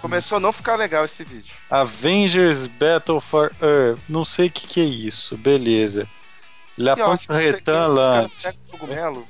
Começou 0.00 0.36
a 0.36 0.40
não 0.40 0.52
ficar 0.52 0.76
legal 0.76 1.04
esse 1.04 1.24
vídeo. 1.24 1.52
Avengers 1.70 2.66
Battle 2.66 3.20
for 3.20 3.52
Earth. 3.60 3.98
Não 4.08 4.24
sei 4.24 4.46
o 4.46 4.50
que, 4.50 4.66
que 4.66 4.80
é 4.80 4.84
isso. 4.84 5.36
Beleza. 5.36 6.06
La 6.78 6.92
ó, 6.92 6.96
Ponte 6.96 7.26
Retan 7.32 7.88
os 7.88 7.96
caras 7.98 8.22
Lance. 8.22 8.36
pegam 8.42 8.60
cogumelo. 8.70 9.28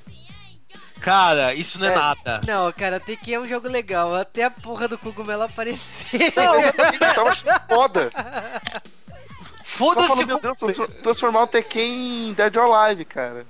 Cara, 1.00 1.54
isso 1.54 1.78
não 1.78 1.86
é 1.86 1.92
É. 1.92 1.94
nada. 1.94 2.40
Não, 2.46 2.72
cara, 2.72 2.98
tem 2.98 3.16
que 3.16 3.32
é 3.32 3.38
um 3.40 3.46
jogo 3.46 3.68
legal. 3.68 4.14
Até 4.14 4.44
a 4.44 4.50
porra 4.50 4.88
do 4.88 4.98
cogumelo 4.98 5.44
aparecer. 5.44 6.32
Exatamente, 6.36 6.98
eu 7.00 7.14
tava 7.14 7.30
achando 7.30 7.60
foda. 7.68 8.10
Foda-se 9.76 10.24
meu 10.24 10.40
Deus, 10.40 10.56
trans- 10.58 10.90
transformar 11.02 11.42
o 11.42 11.46
Tekken 11.46 12.28
em 12.28 12.32
Dead 12.32 12.56
or 12.56 12.72
Alive, 12.74 13.04
cara. 13.04 13.46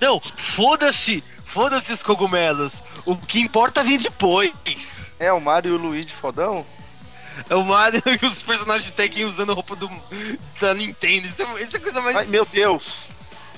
Não, 0.00 0.20
foda-se! 0.36 1.22
Foda-se 1.44 1.92
os 1.92 2.02
cogumelos. 2.02 2.82
O 3.04 3.16
que 3.16 3.40
importa 3.40 3.82
vem 3.82 3.96
depois. 3.98 5.14
É, 5.18 5.32
o 5.32 5.40
Mario 5.40 5.72
e 5.72 5.74
o 5.74 5.78
Luigi 5.78 6.12
fodão? 6.12 6.66
É 7.48 7.54
o 7.54 7.64
Mario 7.64 8.02
e 8.20 8.26
os 8.26 8.42
personagens 8.42 8.90
de 8.90 8.92
Tekken 8.92 9.24
usando 9.24 9.54
roupa 9.54 9.74
do, 9.76 9.88
da 10.60 10.74
Nintendo. 10.74 11.26
Isso 11.26 11.42
é, 11.42 11.62
isso 11.62 11.76
é 11.76 11.80
coisa 11.80 12.00
mais. 12.00 12.16
Ai, 12.16 12.26
meu 12.26 12.44
Deus! 12.44 13.08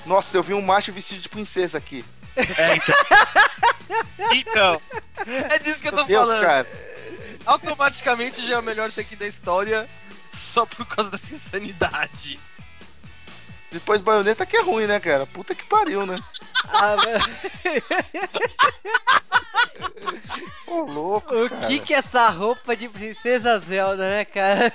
Nossa, 0.05 0.37
eu 0.37 0.43
vi 0.43 0.53
um 0.53 0.61
macho 0.61 0.93
vestido 0.93 1.21
de 1.21 1.29
princesa 1.29 1.77
aqui. 1.77 2.05
É, 2.35 2.75
então. 2.75 2.95
então. 4.33 4.81
É 5.49 5.59
disso 5.59 5.81
que 5.81 5.87
eu 5.87 5.91
tô 5.91 6.05
Meu 6.05 6.07
Deus, 6.07 6.29
falando. 6.29 6.45
cara. 6.45 6.67
Automaticamente 7.45 8.45
já 8.45 8.55
é 8.55 8.59
o 8.59 8.63
melhor 8.63 8.91
Tekken 8.91 9.17
da 9.17 9.27
história 9.27 9.89
só 10.33 10.65
por 10.65 10.85
causa 10.85 11.11
dessa 11.11 11.33
insanidade. 11.33 12.39
Depois 13.71 14.01
baioneta 14.01 14.45
que 14.47 14.57
é 14.57 14.61
ruim, 14.63 14.87
né, 14.87 14.99
cara? 14.99 15.27
Puta 15.27 15.53
que 15.53 15.63
pariu, 15.63 16.05
né? 16.05 16.19
Ah, 16.65 16.95
Ô, 20.65 20.81
louco, 20.83 21.35
o 21.35 21.49
cara. 21.49 21.67
que 21.67 21.79
que 21.79 21.93
é 21.93 21.97
essa 21.97 22.29
roupa 22.29 22.75
de 22.75 22.87
princesa 22.89 23.59
Zelda, 23.59 24.09
né, 24.09 24.25
cara? 24.25 24.71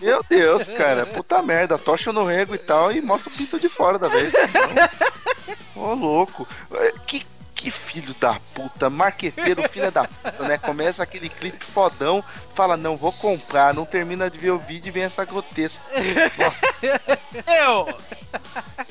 Meu 0.00 0.22
Deus, 0.28 0.68
cara. 0.68 1.06
Puta 1.06 1.42
merda. 1.42 1.78
Tocha 1.78 2.12
no 2.12 2.24
rego 2.24 2.54
e 2.54 2.58
tal 2.58 2.92
e 2.92 3.00
mostra 3.00 3.30
o 3.32 3.36
pinto 3.36 3.58
de 3.58 3.68
fora 3.68 3.98
da 3.98 4.08
vez. 4.08 4.32
Ô, 5.76 5.92
louco. 5.94 6.46
É, 6.72 6.92
Que, 7.06 7.26
que 7.54 7.70
filho 7.70 8.12
da 8.14 8.40
puta. 8.54 8.90
Marqueteiro, 8.90 9.66
filha 9.70 9.90
da 9.90 10.06
puta, 10.06 10.48
né? 10.48 10.58
Começa 10.58 11.02
aquele 11.02 11.28
clipe 11.28 11.64
fodão, 11.64 12.22
fala, 12.54 12.76
não, 12.76 12.96
vou 12.96 13.12
comprar. 13.12 13.72
Não 13.72 13.86
termina 13.86 14.28
de 14.28 14.38
ver 14.38 14.50
o 14.50 14.58
vídeo 14.58 14.88
e 14.88 14.90
vem 14.90 15.04
essa 15.04 15.24
grotesca. 15.24 15.84
Nossa, 16.36 16.66
Eu! 17.46 17.86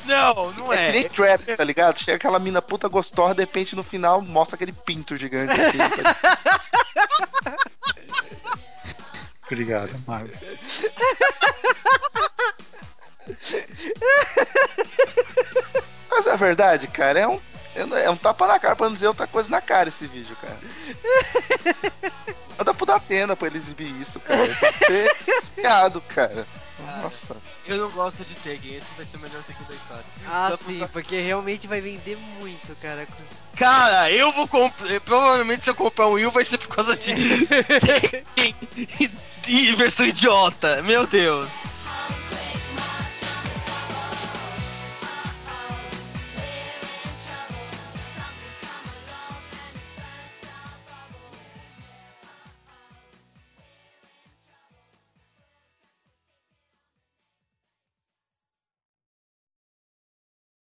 Não, 0.05 0.51
não 0.53 0.71
é 0.73 0.77
que 0.77 0.83
é. 0.83 0.91
nem 0.91 1.09
trap, 1.09 1.55
tá 1.55 1.63
ligado? 1.63 1.99
Chega 1.99 2.15
aquela 2.17 2.39
mina 2.39 2.61
puta 2.61 2.87
gostosa, 2.87 3.35
de 3.35 3.41
repente 3.41 3.75
no 3.75 3.83
final 3.83 4.21
mostra 4.21 4.55
aquele 4.55 4.71
pinto 4.73 5.17
gigante 5.17 5.59
assim. 5.59 5.77
Obrigado, 9.45 9.93
Mario. 10.07 10.33
Mas 16.09 16.27
é 16.27 16.37
verdade, 16.37 16.87
cara, 16.87 17.19
é 17.19 17.27
um, 17.27 17.39
é 17.75 18.09
um 18.09 18.15
tapa 18.17 18.47
na 18.47 18.59
cara 18.59 18.75
pra 18.75 18.87
não 18.87 18.93
dizer 18.93 19.07
outra 19.07 19.27
coisa 19.27 19.49
na 19.49 19.61
cara 19.61 19.89
esse 19.89 20.07
vídeo, 20.07 20.35
cara. 20.41 20.59
Manda 22.57 22.73
pro 22.73 22.85
Datena 22.85 23.35
pra 23.35 23.47
ele 23.47 23.57
exibir 23.57 23.89
isso, 23.99 24.19
cara. 24.19 24.45
Tem 24.55 24.71
que 24.73 24.85
ser 24.85 25.41
viciado, 25.41 26.01
cara. 26.01 26.47
Nossa. 27.01 27.35
Eu 27.65 27.77
não 27.77 27.89
gosto 27.91 28.23
de 28.25 28.35
Tekken, 28.35 28.75
esse 28.75 28.87
vai 28.97 29.05
ser 29.05 29.17
o 29.17 29.19
melhor 29.21 29.41
Tekken 29.43 29.65
da 29.67 29.75
história. 29.75 30.05
Ah, 30.27 30.47
Só 30.51 30.57
sim, 30.57 30.79
causa- 30.79 30.87
porque 30.91 31.19
realmente 31.21 31.65
vai 31.65 31.79
vender 31.81 32.17
muito, 32.39 32.75
cara. 32.81 33.07
Cara, 33.55 34.11
eu 34.11 34.31
vou 34.33 34.47
comprar. 34.47 34.99
Provavelmente 35.01 35.63
se 35.63 35.69
eu 35.69 35.75
comprar 35.75 36.07
um 36.07 36.13
Wii 36.13 36.25
vai 36.27 36.43
ser 36.43 36.57
por 36.57 36.67
causa 36.67 36.95
de. 36.95 37.13
Tekken 38.35 38.55
e 39.47 39.75
versão 39.75 40.05
idiota. 40.05 40.81
Meu 40.83 41.07
Deus. 41.07 41.51